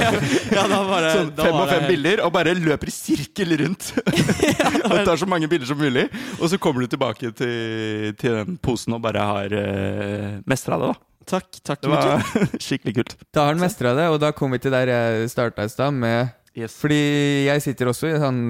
Ja, 0.55 0.67
da 0.71 0.81
var 0.87 1.07
det, 1.09 1.13
sånn 1.19 1.35
fem 1.41 1.57
og 1.57 1.69
fem 1.73 1.85
det- 1.87 1.93
bilder, 1.95 2.25
og 2.29 2.35
bare 2.37 2.55
løper 2.59 2.93
i 2.93 2.95
sirkel 2.95 3.57
rundt. 3.65 3.93
og 3.99 4.97
tar 5.09 5.17
så 5.21 5.29
mange 5.31 5.49
bilder 5.51 5.73
som 5.73 5.81
mulig. 5.81 6.07
Og 6.39 6.51
så 6.53 6.61
kommer 6.61 6.85
du 6.85 6.93
tilbake 6.95 7.33
til, 7.37 8.13
til 8.21 8.41
den 8.43 8.59
posen 8.63 8.97
og 8.97 9.03
bare 9.05 9.25
har 9.33 9.55
uh, 9.57 10.43
mestra 10.49 10.79
det, 10.81 10.93
da. 10.93 11.07
Takk, 11.31 11.61
takk, 11.63 11.83
Det 11.85 11.91
var 11.93 12.23
skikkelig 12.59 12.95
kult. 12.97 13.13
Da 13.31 13.45
har 13.45 13.53
han 13.55 13.61
mestra 13.63 13.93
det, 13.95 14.07
og 14.11 14.17
da 14.23 14.33
kom 14.35 14.51
vi 14.55 14.59
til 14.63 14.73
der 14.75 14.91
jeg 14.91 15.29
starta 15.31 15.63
i 15.63 15.71
stad, 15.71 15.95
med 15.95 16.33
Fordi 16.55 17.01
jeg 17.47 17.63
sitter 17.63 17.91
også 17.91 18.11
i 18.11 18.19
sånn, 18.21 18.43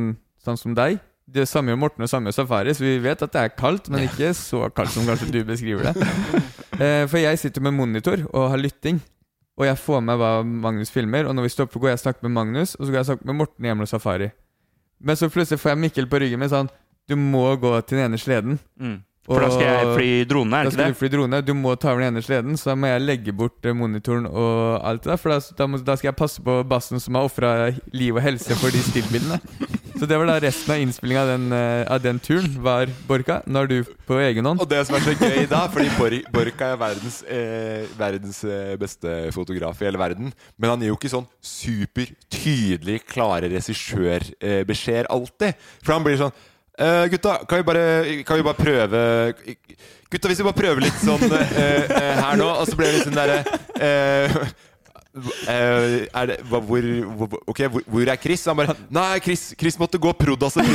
sånn 0.44 0.58
som 0.60 0.74
deg. 0.76 0.98
Det 1.30 1.44
samme 1.46 1.76
Morten 1.78 2.02
og 2.02 2.10
samme 2.10 2.32
Safari, 2.34 2.72
så 2.74 2.82
vi 2.82 2.96
vet 2.98 3.20
at 3.22 3.30
det 3.32 3.42
er 3.44 3.52
kaldt, 3.54 3.86
men 3.92 4.08
ikke 4.08 4.32
så 4.34 4.64
kaldt 4.74 4.90
som 4.96 5.06
kanskje 5.06 5.28
du 5.30 5.44
beskriver 5.52 5.90
det. 5.90 6.08
Eh, 6.80 7.04
for 7.06 7.20
jeg 7.20 7.38
sitter 7.38 7.62
med 7.62 7.76
monitor 7.76 8.24
og 8.32 8.48
har 8.50 8.58
lytting, 8.58 8.98
og 9.60 9.68
jeg 9.68 9.78
får 9.78 10.00
med 10.02 10.18
hva 10.18 10.30
Magnus 10.42 10.90
filmer. 10.90 11.28
Og 11.28 11.36
når 11.36 11.46
vi 11.46 11.52
stopper, 11.54 11.78
går 11.82 11.92
jeg 11.92 12.00
og 12.00 12.02
snakker 12.06 12.26
med 12.26 12.34
Magnus, 12.34 12.74
og 12.74 12.86
så 12.86 12.90
går 12.90 12.98
jeg 12.98 13.04
og 13.04 13.10
snakker 13.12 13.30
med 13.30 13.38
Morten 13.42 13.68
hjemme 13.68 13.84
hos 13.86 13.92
Safari. 13.94 14.30
Men 15.00 15.16
så 15.16 15.28
plutselig 15.32 15.60
får 15.60 15.74
jeg 15.74 15.80
Mikkel 15.84 16.08
på 16.10 16.18
ryggen 16.20 16.40
min 16.40 16.50
sånn 16.52 16.68
Du 17.08 17.14
må 17.16 17.44
gå 17.60 17.70
til 17.82 17.98
den 17.98 18.10
ene 18.10 18.18
sleden. 18.20 18.58
Mm. 18.80 18.98
For 19.28 19.44
da 19.44 19.50
skal 19.52 19.66
jeg 19.66 19.90
fly 19.94 20.06
drone, 20.30 20.56
er 20.56 20.64
Da 20.64 20.70
det 20.70 20.76
skal 20.78 20.94
du 20.94 20.98
fly 20.98 21.10
drone. 21.12 21.40
Du 21.44 21.52
må 21.54 21.74
ta 21.78 21.92
over 21.92 22.02
den 22.02 22.14
ene 22.14 22.22
sleden, 22.24 22.56
så 22.58 22.72
da 22.72 22.78
må 22.80 22.88
jeg 22.88 23.04
legge 23.04 23.34
bort 23.36 23.68
eh, 23.68 23.76
monitoren 23.76 24.26
og 24.26 24.80
alt 24.86 25.04
det 25.04 25.12
der. 25.12 25.20
For 25.20 25.34
da, 25.34 25.40
da, 25.58 25.68
må, 25.70 25.80
da 25.84 25.96
skal 26.00 26.10
jeg 26.10 26.18
passe 26.18 26.42
på 26.44 26.56
bassen 26.66 27.02
som 27.02 27.18
har 27.18 27.28
ofra 27.28 27.52
liv 27.92 28.16
og 28.16 28.24
helse 28.24 28.56
for 28.58 28.74
de 28.74 28.82
stillbildene. 28.88 29.38
Så 30.00 30.06
det 30.08 30.16
var 30.16 30.30
da 30.30 30.38
resten 30.40 30.72
av 30.72 30.80
innspillinga 30.80 31.22
av, 31.26 31.28
den, 31.28 31.42
eh, 31.52 31.82
av 31.92 32.00
den 32.00 32.18
turen. 32.24 32.54
Var 32.64 32.88
Borka, 33.04 33.42
nå 33.44 33.64
er 33.66 33.68
du 33.68 33.90
på 34.08 34.16
egen 34.24 34.46
hånd. 34.48 34.62
Og 34.64 34.68
det 34.70 34.78
som 34.88 34.96
er 34.96 35.02
så 35.04 35.12
gøy 35.12 35.44
da, 35.50 35.66
fordi 35.68 35.90
Bor 35.98 36.14
Borka 36.32 36.70
er 36.72 36.78
verdens, 36.80 37.18
eh, 37.28 37.84
verdens 37.98 38.40
eh, 38.48 38.78
beste 38.80 39.18
fotograf 39.36 39.82
i 39.82 39.90
hele 39.90 40.00
verden, 40.00 40.32
men 40.56 40.72
han 40.72 40.80
gir 40.80 40.94
jo 40.94 40.96
ikke 40.96 41.12
sånn 41.12 41.28
supertydelig 41.44 43.02
klare 43.12 43.50
regissørbeskjeder 43.52 45.10
alltid. 45.12 45.68
For 45.84 45.98
han 45.98 46.06
blir 46.06 46.16
sånn 46.22 46.32
eh, 46.80 47.04
Gutta, 47.12 47.36
kan 47.48 47.60
vi, 47.60 47.66
bare, 47.68 47.84
kan 48.26 48.40
vi 48.40 48.46
bare 48.46 48.58
prøve 48.58 49.04
Gutta, 50.10 50.30
hvis 50.30 50.40
vi 50.40 50.48
bare 50.48 50.58
prøver 50.58 50.86
litt 50.86 51.04
sånn 51.04 51.22
uh, 51.28 51.36
uh, 51.36 51.94
her 52.24 52.40
nå 52.40 52.48
Og 52.56 52.66
så 52.68 52.78
blir 52.78 52.90
det 52.90 52.98
litt 52.98 53.08
sånn 53.10 53.20
derre 53.20 53.44
er 55.10 56.26
det, 56.30 56.36
hvor, 56.46 56.60
hvor, 57.18 57.32
ok, 57.50 57.60
hvor, 57.66 57.82
hvor 57.82 58.10
er 58.12 58.18
Chris? 58.22 58.44
Han 58.46 58.60
bare 58.60 58.76
Nei, 58.94 59.18
Chris, 59.24 59.48
Chris 59.58 59.78
måtte 59.78 59.98
gå 59.98 60.12
prodasse 60.14 60.62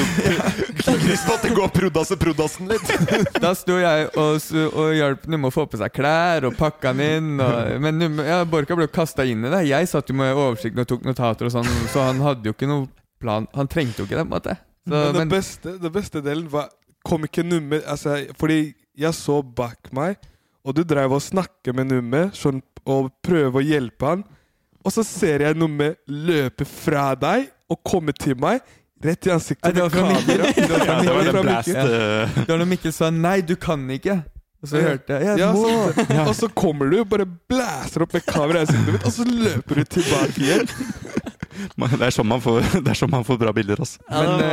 prod 0.83 0.99
Chris 1.05 1.23
måtte 1.27 1.53
gå 1.55 1.67
prodasse 1.71 2.17
prodassen 2.19 2.67
litt. 2.67 2.91
Da 3.43 3.53
sto 3.55 3.77
jeg 3.79 4.09
og, 4.11 4.51
og 4.67 4.91
hjalp 4.97 5.25
Numme 5.31 5.51
å 5.51 5.55
få 5.55 5.65
på 5.71 5.79
seg 5.79 5.93
klær 5.95 6.49
og 6.49 6.59
pakka 6.59 6.91
han 6.91 7.03
inn. 7.05 7.31
Og, 7.39 7.79
men 7.83 8.19
ja, 8.27 8.41
Borka 8.49 8.75
ble 8.75 8.89
jo 8.89 8.95
kasta 8.99 9.23
inn 9.27 9.45
i 9.47 9.53
det. 9.53 9.63
Jeg 9.69 9.87
satt 9.91 10.11
jo 10.11 10.17
med 10.19 10.35
oversikt 10.35 10.83
og 10.83 10.89
tok 10.91 11.07
notater 11.07 11.47
og 11.47 11.55
sånn, 11.55 11.71
så 11.93 12.09
han 12.09 12.19
hadde 12.25 12.51
jo 12.51 12.55
ikke 12.55 12.69
noe 12.69 12.89
plan. 13.23 13.47
Han 13.55 13.71
trengte 13.71 14.03
jo 14.03 14.09
ikke 14.09 14.19
det, 14.19 14.27
på 14.27 14.33
en 14.33 14.35
måte. 14.35 14.59
Så, 14.85 14.93
Men 14.93 15.15
det 15.17 15.25
beste, 15.31 15.77
det 15.81 15.91
beste 15.93 16.21
delen 16.21 16.45
var 16.51 16.69
Kom 17.05 17.25
ikke 17.25 17.43
nummer 17.45 17.81
altså, 17.89 18.19
Fordi 18.37 18.73
jeg 18.97 19.13
så 19.13 19.41
bak 19.43 19.91
meg, 19.93 20.15
og 20.63 20.73
du 20.77 20.81
drev 20.87 21.11
og 21.17 21.21
snakka 21.21 21.73
med 21.75 21.89
nummer 21.91 22.29
sånn, 22.33 22.61
og 22.87 23.09
prøve 23.25 23.59
å 23.59 23.65
hjelpe 23.65 24.07
han. 24.07 24.21
Og 24.85 24.93
så 24.95 25.03
ser 25.03 25.43
jeg 25.43 25.57
nummer 25.59 25.97
løpe 26.07 26.63
fra 26.69 27.09
deg 27.19 27.49
og 27.67 27.81
komme 27.83 28.15
til 28.15 28.37
meg. 28.39 28.63
rett 29.03 29.27
i 29.27 29.33
ansiktet 29.35 29.75
med 29.75 29.91
kamera. 29.91 30.47
Det 30.55 32.47
var 32.47 32.57
når 32.57 32.69
Mikkel 32.71 32.93
sa 32.93 33.11
'nei, 33.11 33.41
du 33.41 33.55
kan 33.55 33.83
ikke'. 33.89 34.23
Og 34.63 34.69
så 34.71 34.81
hørte 34.81 35.13
jeg 35.13 35.23
'jeg 35.27 35.37
Ja, 35.39 35.51
må'. 35.53 35.93
så- 35.93 36.27
Og 36.29 36.35
så 36.35 36.47
kommer 36.53 36.89
du, 36.89 37.03
bare 37.05 37.25
blæser 37.25 38.01
opp 38.01 38.13
med 38.13 38.25
kamera 38.25 38.61
i 38.63 38.91
mitt, 38.91 39.05
og 39.05 39.11
så 39.11 39.23
løper 39.25 39.75
du 39.75 39.83
tilbake 39.83 40.37
igjen. 40.41 40.67
Det 41.55 42.01
er 42.03 42.11
sånn 42.11 42.27
man 42.27 42.41
får, 42.41 42.61
det 42.83 42.91
er 42.91 42.97
sånn 42.99 43.11
man 43.11 43.23
får 43.23 43.37
bra 43.39 43.51
bilder, 43.55 43.79
altså. 43.79 43.99
Men 44.09 44.39
det 44.39 44.49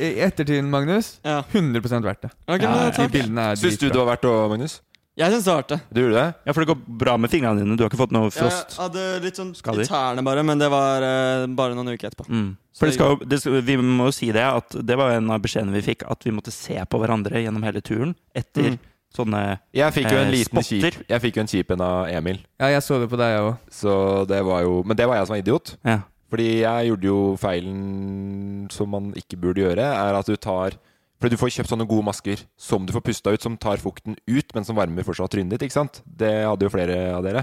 eh, 0.00 0.02
i 0.04 0.20
ettertiden, 0.20 0.68
Magnus, 0.70 1.20
Ja. 1.24 1.42
100 1.52 2.02
verdt 2.04 2.22
det. 2.22 2.30
Okay, 2.46 2.68
Ja, 2.68 3.54
Syns 3.56 3.78
du 3.78 3.88
det 3.88 3.96
var 3.96 4.16
verdt 4.16 4.22
det, 4.22 4.34
Magnus? 4.52 4.80
Jeg 5.18 5.32
syns 5.32 5.44
det 5.48 5.50
var 5.50 5.62
artig. 5.64 5.78
Du 5.90 5.98
gjorde 6.04 6.14
det? 6.20 6.26
Ja, 6.46 6.52
for 6.52 6.62
det 6.62 6.68
går 6.70 6.98
bra 7.00 7.16
med 7.18 7.30
fingrene 7.32 7.58
dine. 7.58 7.74
Du 7.76 7.82
har 7.82 7.90
ikke 7.90 7.98
fått 7.98 8.12
noe 8.14 8.30
frost 8.30 8.76
Jeg 8.76 8.84
hadde 8.84 9.06
litt 9.24 9.40
sånn 9.40 9.50
i 9.50 9.86
tærne 9.88 10.22
bare, 10.22 10.44
men 10.46 10.60
det 10.60 10.68
var 10.70 11.02
uh, 11.02 11.46
bare 11.58 11.74
noen 11.74 11.90
uker 11.90 12.12
etterpå. 12.12 12.28
Mm. 12.30 12.52
For 12.78 12.86
det 12.86 12.94
skal, 12.94 13.16
det 13.26 13.40
skal, 13.42 13.56
vi 13.66 13.74
må 13.82 14.06
jo 14.12 14.14
si 14.14 14.28
det, 14.30 14.44
at 14.46 14.76
det 14.86 14.94
var 15.00 15.16
en 15.16 15.32
av 15.34 15.42
beskjedene 15.42 15.74
vi 15.74 15.82
fikk, 15.82 16.04
at 16.06 16.22
vi 16.22 16.30
måtte 16.36 16.54
se 16.54 16.76
på 16.86 17.00
hverandre 17.02 17.42
gjennom 17.42 17.66
hele 17.66 17.82
turen 17.82 18.14
etter 18.36 18.76
Mm. 18.76 18.78
Sånne 19.14 19.58
Jeg 19.74 19.92
fikk 19.96 20.10
jo 20.12 20.18
en 20.18 20.26
Eh, 20.28 20.34
liten 20.34 20.62
spotter. 20.62 20.90
kjip 20.98 21.08
Jeg 21.08 21.20
fikk 21.24 21.36
jo 21.36 21.40
en 21.40 21.50
kjip 21.52 21.70
en 21.74 21.80
av 21.80 22.08
Emil. 22.08 22.38
Ja, 22.60 22.66
jeg 22.74 22.82
så 22.82 22.98
det 23.00 23.08
på 23.10 23.16
deg, 23.20 23.32
jeg 23.34 23.42
òg. 23.46 23.56
Så 23.70 24.26
det 24.28 24.42
var 24.44 24.62
jo 24.62 24.82
Men 24.84 24.96
det 24.96 25.06
var 25.08 25.16
jeg 25.16 25.26
som 25.26 25.34
var 25.34 25.42
idiot. 25.42 25.76
Ja. 25.84 26.00
Fordi 26.30 26.48
jeg 26.60 26.88
gjorde 26.90 27.08
jo 27.08 27.36
feilen 27.40 28.70
som 28.70 28.90
man 28.90 29.12
ikke 29.16 29.38
burde 29.40 29.62
gjøre, 29.64 29.80
er 29.80 30.14
at 30.18 30.26
du 30.26 30.36
tar 30.36 30.72
Fordi 31.20 31.34
du 31.34 31.40
får 31.40 31.50
kjøpt 31.56 31.70
sånne 31.72 31.88
gode 31.88 32.04
masker 32.04 32.44
som 32.56 32.84
du 32.86 32.92
får 32.92 33.02
pusta 33.02 33.32
ut, 33.32 33.42
som 33.42 33.56
tar 33.56 33.76
fukten 33.82 34.14
ut, 34.28 34.54
men 34.54 34.64
som 34.64 34.76
varmer 34.76 35.02
fortsatt 35.02 35.32
trynet 35.32 35.50
ditt. 35.50 35.62
ikke 35.66 35.72
sant? 35.80 36.02
Det 36.06 36.44
hadde 36.46 36.62
jo 36.62 36.70
flere 36.70 36.98
av 37.16 37.24
dere. 37.24 37.42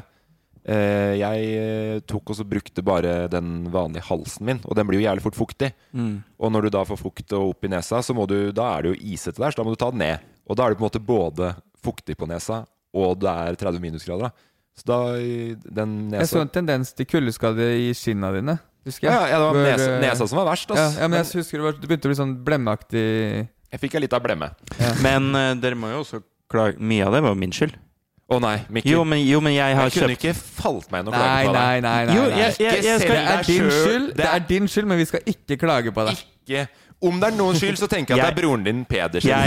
Eh, 0.66 1.18
jeg 1.20 1.49
eh, 1.59 1.99
tok 2.07 2.32
og 2.32 2.38
så 2.39 2.45
brukte 2.47 2.82
bare 2.82 3.28
den 3.30 3.68
vanlige 3.70 4.07
halsen 4.07 4.45
min, 4.47 4.61
og 4.66 4.78
den 4.78 4.88
blir 4.88 5.01
jo 5.01 5.05
jævlig 5.09 5.22
fort 5.28 5.36
fuktig. 5.36 5.74
Mm. 5.93 6.24
Og 6.39 6.51
når 6.55 6.61
du 6.63 6.70
da 6.74 6.86
får 6.88 6.97
fukt 7.03 7.36
og 7.36 7.49
opp 7.51 7.68
i 7.68 7.68
nesa, 7.68 7.99
så 8.01 8.16
må 8.16 8.26
du, 8.32 8.51
da 8.55 8.78
er 8.78 8.82
det 8.88 8.93
jo 8.95 9.01
isete 9.13 9.43
der, 9.43 9.51
så 9.51 9.59
da 9.59 9.66
må 9.68 9.76
du 9.76 9.82
ta 9.84 9.91
den 9.91 9.99
ned. 10.05 10.24
Og 10.45 10.57
da 10.57 10.65
er 10.65 10.73
du 10.75 10.79
på 10.79 10.83
en 10.85 10.89
måte 10.89 11.01
både 11.03 11.53
fuktig 11.85 12.15
på 12.17 12.27
nesa, 12.29 12.63
og 12.95 13.17
det 13.21 13.31
er 13.31 13.57
30 13.59 13.81
minusgrader. 13.83 14.29
da. 14.29 14.51
Så 14.75 14.87
da 14.89 14.99
den 15.79 15.91
nesa 16.11 16.21
Jeg 16.25 16.31
så 16.33 16.41
en 16.43 16.49
tendens 16.51 16.93
til 16.93 17.07
kuldeskade 17.07 17.67
i 17.79 17.93
skinna 17.95 18.31
dine. 18.35 18.57
Husker 18.85 19.07
ja, 19.09 19.13
jeg. 19.23 19.31
ja, 19.31 19.37
det 19.39 19.45
var 19.45 19.53
Hvor, 19.55 19.63
nesa, 19.65 19.89
eh, 19.95 20.01
nesa 20.03 20.27
som 20.29 20.37
var 20.37 20.45
verst. 20.51 20.69
Ja, 20.75 20.85
ja, 21.01 21.07
men 21.07 21.17
jeg 21.23 21.39
husker 21.41 21.57
det, 21.57 21.63
var, 21.65 21.77
det 21.79 21.89
begynte 21.89 22.05
å 22.05 22.11
bli 22.11 22.17
sånn 22.19 22.35
blemmeaktig 22.45 23.05
Jeg 23.71 23.81
fikk 23.81 23.97
litt 24.03 24.13
av 24.13 24.21
blemme. 24.21 24.51
Men 25.01 25.31
uh, 25.33 25.53
dere 25.57 25.79
må 25.79 25.89
jo 25.89 26.03
også 26.03 26.21
klage 26.51 26.77
Mye 26.77 27.07
av 27.07 27.15
det 27.17 27.23
var 27.25 27.33
min 27.39 27.55
skyld. 27.55 27.73
Å 28.25 28.39
nei, 28.41 28.55
Mikkel. 28.73 28.89
Jo, 28.95 29.01
men, 29.05 29.19
jo, 29.21 29.39
men 29.45 29.53
jeg 29.53 29.75
har 29.77 29.89
jeg 29.89 29.99
kunne 30.01 30.15
ikke 30.17 30.31
falt 30.37 30.87
meg 30.93 31.03
inn 31.03 31.09
og 31.11 31.13
Nei, 31.13 31.19
klage 31.21 31.45
på 31.45 31.51
deg. 31.53 31.57
nei, 31.61 31.81
nei. 31.85 31.97
nei, 32.09 32.15
Jo, 32.17 32.23
nei. 32.29 32.39
jeg, 32.41 32.55
jeg, 32.57 32.85
jeg 32.87 33.01
skal 33.03 33.15
Det 33.15 33.25
er 33.25 33.43
din 33.45 33.65
selv. 33.65 33.75
skyld, 33.85 34.07
Det 34.17 34.29
er 34.29 34.45
din 34.49 34.69
skyld, 34.73 34.87
men 34.89 34.97
vi 35.01 35.05
skal 35.11 35.27
ikke 35.33 35.57
klage 35.61 35.93
på 35.93 36.05
deg. 36.07 36.23
Ikke 36.45 36.63
Om 37.01 37.19
det 37.19 37.27
er 37.27 37.35
noens 37.37 37.59
skyld, 37.59 37.77
så 37.77 37.87
tenker 37.91 38.15
jeg 38.15 38.23
at 38.23 38.31
det 38.31 38.37
er 38.37 38.41
broren 38.47 38.63
din 38.63 38.85
Pedersen. 38.85 39.29
Jeg- 39.29 39.45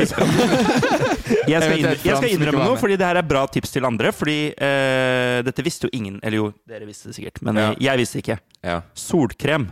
Jeg 1.48 1.62
skal, 1.62 1.78
innrømme, 1.78 1.96
jeg 2.04 2.16
skal 2.16 2.28
innrømme 2.30 2.64
noe, 2.64 2.76
fordi 2.80 2.96
det 3.00 3.06
her 3.08 3.16
er 3.16 3.22
bra 3.26 3.46
tips 3.46 3.70
til 3.72 3.84
andre. 3.88 4.12
Fordi 4.12 4.36
uh, 4.52 5.40
dette 5.46 5.64
visste 5.64 5.88
jo 5.88 5.90
ingen 5.96 6.20
Eller 6.22 6.36
jo, 6.36 6.52
dere 6.68 6.86
visste 6.86 7.08
det 7.08 7.16
sikkert, 7.16 7.40
men 7.42 7.56
Ja. 7.56 7.70
eh, 7.72 7.76
jeg 7.88 7.98
visste 7.98 8.18
ikke. 8.22 8.38
Ja. 8.64 8.80
Solkrem 8.94 9.70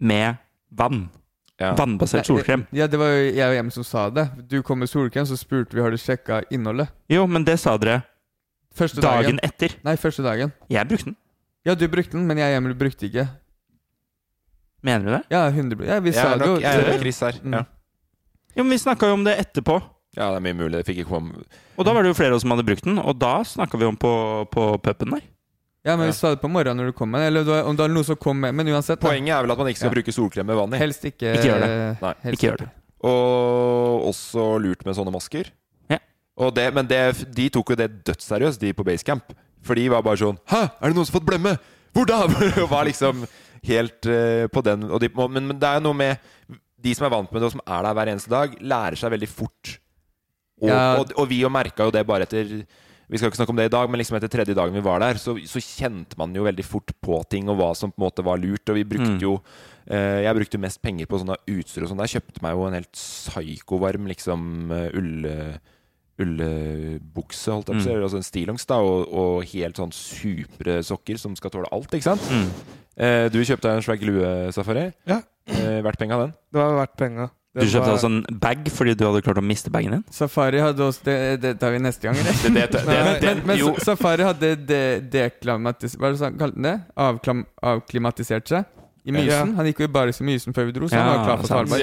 med 0.00 0.36
vann. 0.70 1.08
Ja. 1.60 1.74
Vannbasert 1.78 2.26
solkrem. 2.26 2.64
Ja, 2.74 2.86
det 2.90 2.98
var 2.98 3.06
jo 3.12 3.32
jeg 3.36 3.44
og 3.48 3.56
Em 3.64 3.70
som 3.70 3.84
sa 3.84 4.08
det. 4.10 4.28
Du 4.48 4.62
kom 4.62 4.78
med 4.82 4.88
solkrem, 4.90 5.24
så 5.28 5.36
spurte 5.38 5.74
vi 5.76 5.80
har 5.84 5.90
du 5.90 5.96
sjekka 6.00 6.42
innholdet. 6.50 6.88
Jo, 7.12 7.26
men 7.26 7.44
det 7.44 7.58
sa 7.60 7.76
dere 7.78 8.02
Første 8.74 9.00
dagen 9.04 9.36
dagen. 9.36 9.40
etter. 9.44 9.74
Nei, 9.84 9.96
første 10.00 10.22
dagen. 10.24 10.52
Jeg 10.72 10.88
brukte 10.88 11.04
den. 11.12 11.16
Ja, 11.64 11.74
du 11.74 11.86
brukte 11.88 12.12
den, 12.16 12.26
men 12.26 12.38
jeg 12.40 12.56
og 12.56 12.62
Emil 12.64 12.74
brukte 12.74 13.06
ikke. 13.06 13.28
Mener 14.82 15.04
du 15.06 15.10
det? 15.14 15.22
Ja, 15.30 15.44
100 15.48 15.86
Ja, 15.86 16.00
vi 16.02 16.12
sa 16.12 16.36
det 16.36 16.46
jo. 16.46 16.56
jeg 16.60 16.74
er 16.80 16.88
nok 16.92 17.00
Chris 17.00 17.20
her. 17.22 17.36
Mm. 17.42 17.52
Ja. 17.58 17.64
Jo, 18.56 18.62
men 18.64 18.70
vi 18.74 18.78
snakka 18.82 19.06
jo 19.08 19.14
om 19.14 19.24
det 19.24 19.36
etterpå. 19.38 19.76
ja, 20.16 20.30
det 20.30 20.36
er 20.40 20.44
mye 20.44 20.54
mulig. 20.58 20.72
Det 20.80 20.86
fikk 20.90 20.98
ikke 21.04 21.08
komme 21.14 21.44
Og 21.78 21.84
da 21.86 21.92
var 21.94 22.02
det 22.02 22.10
jo 22.12 22.18
flere 22.18 22.34
av 22.34 22.36
oss 22.36 22.42
som 22.42 22.50
hadde 22.52 22.66
brukt 22.66 22.84
den, 22.84 22.98
og 22.98 23.14
da 23.18 23.42
snakka 23.44 23.78
vi 23.78 23.86
om 23.88 23.96
på, 23.96 24.12
på 24.52 24.66
puben 24.82 25.14
der. 25.16 25.22
Ja, 25.84 25.96
men 25.96 26.06
Ja. 26.06 26.12
vi 26.12 26.18
sa 26.18 26.30
det 26.34 26.40
på 26.42 26.50
morgenen 26.50 26.78
når 26.78 26.92
du 26.92 26.92
kom 26.94 27.10
med 27.10 27.24
Eller 27.26 27.40
om 27.66 27.74
det 27.74 27.82
var 27.82 27.88
noe 27.90 28.04
som 28.06 28.14
kom 28.14 28.38
med 28.38 28.54
Men 28.54 28.68
uansett, 28.70 29.00
da. 29.00 29.08
Poenget 29.08 29.34
er 29.34 29.42
vel 29.42 29.50
at 29.50 29.58
man 29.58 29.66
ikke 29.66 29.78
skal 29.80 29.90
Ja. 29.90 29.94
bruke 29.96 30.12
solkrem 30.14 30.46
med 30.46 30.54
vann 30.56 30.74
i. 30.74 30.78
Helst 30.78 31.02
ikke 31.04 31.32
Ikke 31.34 31.48
gjør 31.48 31.60
det. 31.64 31.70
Nei, 32.02 32.12
helst 32.22 32.38
ikke 32.38 32.50
gjør 32.52 32.58
det. 32.62 32.68
Og 33.02 34.06
også 34.12 34.44
lurt 34.62 34.84
med 34.86 34.94
sånne 34.94 35.10
masker. 35.14 35.50
Ja. 35.90 35.98
Og 36.38 36.54
det, 36.54 36.68
men 36.74 36.86
det, 36.86 37.00
de 37.34 37.48
tok 37.50 37.70
jo 37.74 37.76
det 37.76 37.88
dødsseriøst, 38.06 38.60
de 38.62 38.72
på 38.72 38.84
Basecamp. 38.86 39.32
For 39.62 39.74
de 39.78 39.88
var 39.92 40.02
bare 40.02 40.18
sånn 40.18 40.38
Hæ, 40.50 40.62
er 40.80 40.88
det 40.90 40.96
noen 40.96 41.06
som 41.06 41.14
har 41.14 41.20
fått 41.20 41.28
blemme? 41.28 41.56
Hvor 41.92 42.06
da? 42.08 42.20
Og 42.62 42.70
var 42.70 42.86
liksom 42.88 43.24
helt 43.68 44.06
uh, 44.10 44.46
på 44.52 44.62
den 44.66 44.88
de, 44.98 45.08
men, 45.16 45.46
men 45.52 45.58
det 45.58 45.68
er 45.68 45.80
noe 45.84 45.94
med 45.94 46.18
De 46.82 46.94
som 46.98 47.06
er 47.06 47.12
vant 47.14 47.30
med 47.30 47.38
det, 47.42 47.46
og 47.46 47.52
som 47.54 47.62
er 47.66 47.82
der 47.86 47.94
hver 47.94 48.08
eneste 48.10 48.30
dag, 48.32 48.54
lærer 48.58 48.96
seg 48.98 49.12
veldig 49.14 49.28
fort. 49.30 49.76
Og, 50.62 50.68
Ja. 50.68 50.96
og, 50.98 51.12
og 51.18 51.28
vi 51.30 51.40
jo 51.42 51.48
merka 51.50 51.84
jo 51.86 51.92
det 51.94 52.02
bare 52.06 52.26
etter 52.26 52.64
Vi 53.12 53.18
skal 53.18 53.28
ikke 53.30 53.38
snakke 53.38 53.52
om 53.54 53.58
det 53.60 53.66
i 53.68 53.72
dag, 53.74 53.90
men 53.90 53.98
liksom 54.00 54.16
etter 54.16 54.30
tredje 54.32 54.54
dagen 54.56 54.74
vi 54.74 54.80
var 54.82 54.98
der, 55.02 55.18
så, 55.20 55.34
så 55.46 55.60
kjente 55.62 56.16
man 56.18 56.32
jo 56.34 56.42
veldig 56.46 56.64
fort 56.64 56.90
på 57.04 57.18
ting, 57.30 57.46
og 57.50 57.58
hva 57.60 57.70
som 57.76 57.90
på 57.92 58.00
en 58.00 58.06
måte 58.06 58.24
var 58.24 58.38
lurt. 58.40 58.64
Og 58.72 58.78
vi 58.78 58.84
brukte 58.88 59.12
Mm. 59.14 59.20
jo 59.20 59.34
eh, 59.86 60.22
Jeg 60.24 60.34
brukte 60.38 60.58
mest 60.62 60.80
penger 60.82 61.06
på 61.10 61.18
sånne 61.20 61.36
utstyr 61.50 61.84
og 61.84 61.90
sånn. 61.92 62.00
Jeg 62.06 62.14
kjøpte 62.16 62.42
meg 62.42 62.54
jo 62.56 62.64
en 62.70 62.78
helt 62.78 62.92
psykovarm 62.96 64.06
liksom 64.08 64.72
eh, 64.72 64.88
ull 64.98 65.26
ullbukse, 66.20 67.50
holdt 67.52 67.70
jeg 67.70 67.78
på 67.78 67.80
å 67.80 67.84
si. 67.86 67.92
Mm. 67.92 68.06
Altså 68.06 68.20
en 68.20 68.26
stillongs, 68.26 68.66
da, 68.68 68.80
og, 68.84 69.04
og 69.08 69.52
helt 69.52 69.80
sånn 69.80 69.94
supre 69.96 70.80
sokker 70.86 71.20
som 71.20 71.36
skal 71.38 71.54
tåle 71.54 71.70
alt, 71.72 71.92
ikke 71.96 72.10
sant? 72.10 72.26
Mm. 72.30 72.48
Eh, 72.92 73.26
du 73.32 73.40
kjøpte 73.40 73.68
deg 73.68 73.78
en 73.78 73.86
svær 73.86 74.02
lue, 74.08 74.32
Safari. 74.54 74.90
Ja. 75.08 75.22
Eh, 75.48 75.78
verdt 75.84 76.00
penga, 76.02 76.20
den. 76.26 76.34
Det 76.52 76.60
var 76.60 76.76
verdt 76.82 76.98
penga. 77.00 77.30
Du 77.52 77.66
kjøpte 77.68 77.90
altså 77.92 78.08
en 78.08 78.22
bag 78.40 78.68
fordi 78.72 78.94
du 78.96 79.02
hadde 79.04 79.20
klart 79.26 79.40
å 79.42 79.44
miste 79.44 79.68
bagen 79.72 79.98
din? 79.98 80.04
Safari 80.08 80.62
hadde 80.62 80.86
også 80.86 81.02
Det, 81.04 81.16
det 81.42 81.50
tar 81.60 81.74
vi 81.74 81.82
neste 81.84 82.06
gang, 82.06 82.16
eller? 82.16 82.38
Det, 82.40 82.52
det, 82.54 82.68
det, 82.72 82.84
men, 82.86 83.10
det, 83.12 83.26
men, 83.26 83.42
men 83.50 83.60
jo, 83.60 83.74
Safari 83.84 84.24
hadde 84.24 84.54
de. 85.12 85.26
Hva 85.52 86.08
er 86.08 86.16
kalte 86.40 86.56
den 86.56 86.68
det? 86.70 86.78
Avklam, 86.96 87.44
avklimatisert 87.74 88.48
seg 88.48 88.70
i 89.04 89.12
mysen. 89.12 89.28
Ja. 89.52 89.56
Han 89.58 89.66
gikk 89.66 89.80
jo 89.82 89.88
i 89.88 89.92
baris 89.92 90.20
i 90.22 90.24
mysen 90.26 90.54
før 90.54 90.68
vi 90.68 90.74
dro, 90.76 90.88
så 90.88 91.00
han 91.00 91.08
var 91.10 91.24
klar 91.26 91.40
for. 91.40 91.50
Svalbard. 91.50 91.80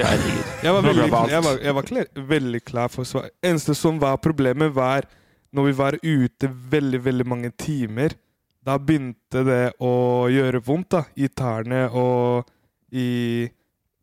Jeg 0.64 0.72
var 0.76 0.82
veldig, 0.86 1.04
jeg 1.34 1.44
var, 1.44 1.58
jeg 1.66 1.74
var 1.76 1.88
klar, 1.90 2.10
veldig 2.34 2.60
klar 2.64 2.88
for 2.92 3.08
Svalbard. 3.08 3.34
Eneste 3.44 3.76
som 3.76 4.00
var 4.00 4.16
problemet, 4.24 4.72
var 4.74 5.08
når 5.52 5.66
vi 5.66 5.72
var 5.82 5.96
ute 6.02 6.50
veldig, 6.70 7.00
veldig 7.04 7.26
mange 7.28 7.50
timer. 7.58 8.14
Da 8.64 8.76
begynte 8.78 9.44
det 9.46 9.62
å 9.80 9.94
gjøre 10.30 10.60
vondt 10.64 10.90
da, 10.96 11.04
i 11.16 11.28
tærne 11.32 11.86
og 11.96 12.48
i 12.92 13.06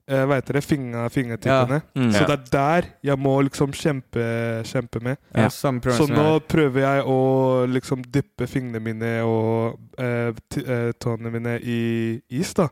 eh, 0.08 0.24
Hva 0.24 0.38
heter 0.40 0.58
det? 0.58 0.64
Finger, 0.66 1.10
fingertippene. 1.14 1.82
Mm. 1.94 2.10
Så 2.16 2.24
det 2.26 2.36
er 2.38 2.48
der 2.54 2.88
jeg 3.10 3.20
må 3.22 3.36
liksom 3.46 3.74
kjempe, 3.76 4.26
kjempe 4.66 5.02
med. 5.04 5.18
Ja, 5.34 5.46
Ja. 5.48 5.50
Så 5.50 6.08
nå 6.10 6.26
jeg 6.38 6.48
prøver 6.50 6.82
jeg 6.86 7.06
å 7.06 7.20
liksom 7.70 8.04
dyppe 8.14 8.48
fingrene 8.50 8.82
mine 8.84 9.14
og 9.28 9.78
eh, 10.00 10.34
t 10.50 10.64
eh, 10.66 10.92
tåene 11.00 11.32
mine 11.34 11.58
i 11.62 11.80
is, 12.30 12.54
da. 12.58 12.70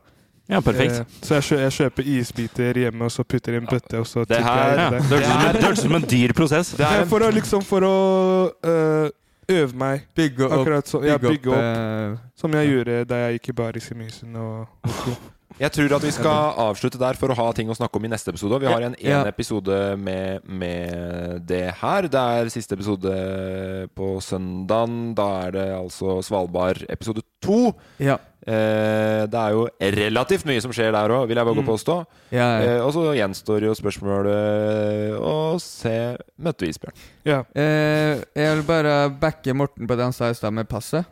Ja, 0.48 0.60
perfekt. 0.62 1.00
Eh, 1.00 1.04
så 1.26 1.34
jeg, 1.34 1.42
kjø 1.42 1.56
jeg 1.64 1.72
kjøper 1.74 2.06
isbiter 2.06 2.74
hjemme, 2.84 3.02
og 3.08 3.10
så 3.10 3.24
putter 3.26 3.56
i 3.56 3.56
en 3.60 3.66
bøtte, 3.66 3.98
og 3.98 4.06
så 4.06 4.24
Det 4.28 4.38
her- 4.38 4.68
jeg 4.68 4.78
Ja. 4.78 4.90
Det 4.90 5.08
det. 5.10 5.62
hørtes 5.64 5.78
som, 5.82 5.94
en 5.94 6.02
dyr 6.02 6.32
prosess. 6.32 6.70
det 6.78 6.86
er 6.86 7.04
for 7.04 7.18
å 7.20 7.30
liksom 7.34 7.62
For 7.64 7.80
å 7.80 8.50
øh, 8.64 9.10
øve 9.48 9.74
meg. 9.74 10.04
Bygge 10.14 10.44
opp, 10.46 10.52
Akkurat 10.60 10.86
så, 10.86 11.02
ja, 11.04 11.18
bygge 11.18 11.50
opp. 11.50 11.58
eh, 11.58 12.16
Som 12.36 12.52
jeg 12.52 12.68
gjorde 12.70 13.04
da 13.08 13.14
jeg 13.26 13.40
gikk 13.40 13.48
i 13.48 13.52
baris 13.52 13.90
i 13.90 13.94
Mysen. 13.94 14.36
Og, 14.36 14.68
og 14.84 15.16
jeg 15.58 15.72
tror 15.72 15.96
at 15.96 16.02
vi 16.02 16.10
skal 16.14 16.54
avslutte 16.58 16.98
der 16.98 17.14
for 17.18 17.28
å 17.28 17.36
ha 17.38 17.50
ting 17.52 17.68
å 17.68 17.74
snakke 17.74 17.96
om 17.96 18.04
i 18.04 18.08
neste 18.08 18.28
episode. 18.30 18.60
Vi 18.60 18.66
har 18.70 18.82
en, 18.86 18.94
én 18.94 19.08
Ja. 19.08 19.24
episode 19.26 19.96
med, 19.98 20.40
med 20.46 21.46
det 21.46 21.74
her. 21.82 22.02
Det 22.06 22.14
er 22.22 22.50
siste 22.54 22.74
episode 22.78 23.88
på 23.96 24.10
søndagen. 24.22 25.14
Da 25.16 25.28
er 25.46 25.50
det 25.58 25.68
altså 25.74 26.20
Svalbard 26.22 26.84
episode 26.88 27.22
to. 27.42 27.74
ja. 27.98 28.18
Eh, 28.46 29.24
det 29.26 29.34
er 29.34 29.50
jo 29.56 29.64
relativt 29.80 30.44
mye 30.46 30.60
som 30.62 30.70
skjer 30.70 30.92
der 30.94 31.10
òg, 31.10 31.24
vil 31.26 31.34
jeg 31.36 31.46
våge 31.48 31.58
å 31.58 31.64
Mm. 31.64 31.70
påstå. 31.72 31.94
Ja, 32.30 32.44
ja. 32.62 32.76
Eh, 32.76 32.80
og 32.86 32.92
så 32.94 33.02
gjenstår 33.18 33.64
jo 33.66 33.72
spørsmålet 33.74 35.18
å 35.18 35.58
se 35.58 36.16
Møtte 36.38 36.62
vi 36.62 36.68
isbjørn? 36.70 36.94
ja. 37.26 37.40
Eh, 37.58 38.22
jeg 38.36 38.54
vil 38.56 38.62
bare 38.68 39.10
backe 39.10 39.52
Morten 39.52 39.88
på 39.88 39.96
det 39.96 40.04
han 40.06 40.12
sa 40.14 40.30
i 40.30 40.34
stad 40.38 40.52
med 40.54 40.68
passet. 40.68 41.04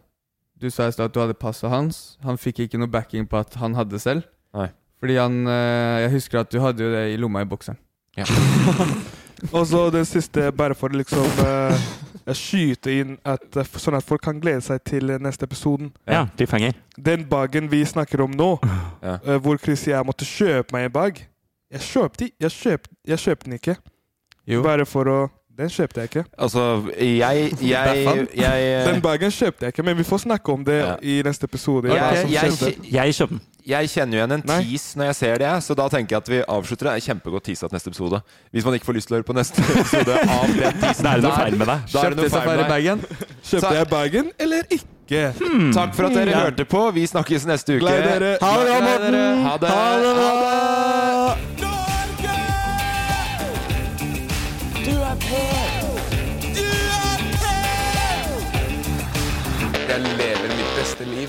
Du 0.61 0.70
sa 0.70 0.86
i 0.86 0.93
stad 0.94 1.07
at 1.07 1.12
du 1.12 1.19
hadde 1.20 1.35
passet 1.35 1.69
hans. 1.70 2.16
Han 2.23 2.36
fikk 2.39 2.61
ikke 2.69 2.78
noe 2.78 2.86
backing 2.86 3.27
på 3.27 3.36
at 3.40 3.53
han 3.59 3.74
hadde 3.74 3.99
selv. 3.99 4.23
Nei. 4.55 4.69
Fordi 5.03 5.16
han 5.19 5.47
eh, 5.49 6.01
Jeg 6.07 6.11
husker 6.12 6.39
at 6.40 6.51
du 6.55 6.61
hadde 6.61 6.78
jo 6.86 6.93
det 6.94 7.15
i 7.15 7.16
lomma 7.19 7.43
i 7.43 7.51
bokseren. 7.51 7.77
og 9.53 9.66
så 9.66 9.90
det 9.90 10.07
siste, 10.07 10.53
bare 10.55 10.74
for 10.78 10.89
liksom 10.94 11.27
øh, 11.44 11.74
skyte 12.33 13.01
inn 13.01 13.19
at, 13.25 13.45
øh, 13.57 13.65
sånn 13.77 13.95
at 13.97 14.03
folk 14.05 14.23
kan 14.23 14.41
glede 14.41 14.61
seg 14.65 14.81
til 14.85 15.05
neste 15.21 15.45
episoden. 15.45 15.93
Ja, 16.09 16.27
cliffhanger. 16.37 16.73
Den 16.97 17.25
bagen 17.29 17.71
vi 17.71 17.85
snakker 17.85 18.23
om 18.25 18.31
nå, 18.31 18.59
Ja. 19.03 19.19
øh, 19.27 19.41
hvor 19.41 19.57
Chris 19.61 19.83
og 19.87 19.93
jeg 19.93 20.07
måtte 20.07 20.25
kjøpe 20.25 20.73
meg 20.73 20.85
en 20.85 20.93
bag 20.93 21.27
Jeg 21.73 21.81
kjøpte, 21.81 22.31
jeg 22.41 22.51
kjøpte, 22.51 22.89
jeg 23.09 23.19
kjøpte 23.19 23.45
den 23.45 23.53
ikke. 23.53 23.77
Jo. 24.47 24.63
Bare 24.63 24.87
for 24.87 25.05
å 25.05 25.29
Den 25.59 25.69
kjøpte 25.69 26.01
jeg 26.01 26.05
ikke. 26.11 26.25
Altså, 26.39 26.83
jeg, 26.99 27.53
jeg, 27.63 28.29
jeg, 28.37 28.87
Den 28.87 29.01
bagen 29.03 29.31
kjøpte 29.31 29.63
jeg 29.63 29.69
ikke, 29.75 29.83
men 29.85 29.97
vi 29.97 30.03
får 30.03 30.19
snakke 30.25 30.53
om 30.53 30.65
det 30.65 30.79
Ja. 30.81 30.97
i 31.03 31.23
neste 31.25 31.45
episode. 31.45 31.89
Jeg- 31.89 31.99
hva 32.01 32.13
jeg- 32.15 32.93
Jeg 32.93 33.15
kjøpte 33.15 33.29
den. 33.29 33.41
Jeg 33.65 33.89
kjenner 33.89 34.12
jo 34.12 34.20
igjen 34.20 34.32
en 34.36 34.43
Nei. 34.45 34.57
tease 34.66 34.99
når 35.01 35.07
jeg 35.09 35.16
ser 35.16 35.39
det, 35.41 35.51
så 35.65 35.73
da 35.78 35.86
tenker 35.89 36.12
jeg 36.12 36.20
at 36.20 36.27
vi 36.28 36.41
avslutter 36.53 36.91
det. 36.91 36.99
Kjempegodt 37.07 37.47
teasa 37.49 37.65
til 37.70 37.77
neste 37.78 37.89
episode. 37.95 38.19
Hvis 38.53 38.66
man 38.69 38.74
ikke 38.77 38.89
får 38.91 38.97
lyst 38.99 39.09
til 39.09 39.16
å 39.16 39.19
høre 39.20 39.28
på 39.31 39.36
neste 39.39 39.65
episode 39.73 40.19
av 40.20 40.53
den 40.53 40.81
teasen 40.82 41.07
Da 41.09 41.15
er 41.15 41.23
det 41.23 41.24
noe 41.24 41.39
feil 41.39 41.57
med 41.62 41.70
deg. 41.73 41.78
Da 41.95 42.03
er 42.05 42.12
det 42.12 42.19
Kjøpte 42.19 42.20
noe 42.20 42.28
feil 42.28 42.45
med 42.45 42.61
deg. 42.61 42.85
safaribagen. 42.85 42.99
Kjøpte 43.49 43.74
jeg 43.78 43.89
bagen 43.95 44.28
eller 44.47 44.69
ikke? 44.77 45.23
Takk 45.78 45.97
for 45.97 46.11
at 46.11 46.19
dere 46.20 46.36
hørte 46.43 46.65
på. 46.77 46.85
Vi 46.97 47.07
snakkes 47.09 47.49
neste 47.49 47.78
uke. 47.78 47.86
Glad 47.86 48.05
dere. 48.11 48.36
Ha 48.45 48.53
det 48.61 48.69
bra, 48.69 48.78
Morten. 48.85 49.16
Ha 49.49 49.57
det. 49.65 49.73
Ha 49.73 49.85
det 50.05 50.12
bra. 50.20 51.45
Jeg 59.89 60.01
lever 60.19 60.49
mitt 60.57 60.70
beste 60.78 61.05
liv. 61.05 61.28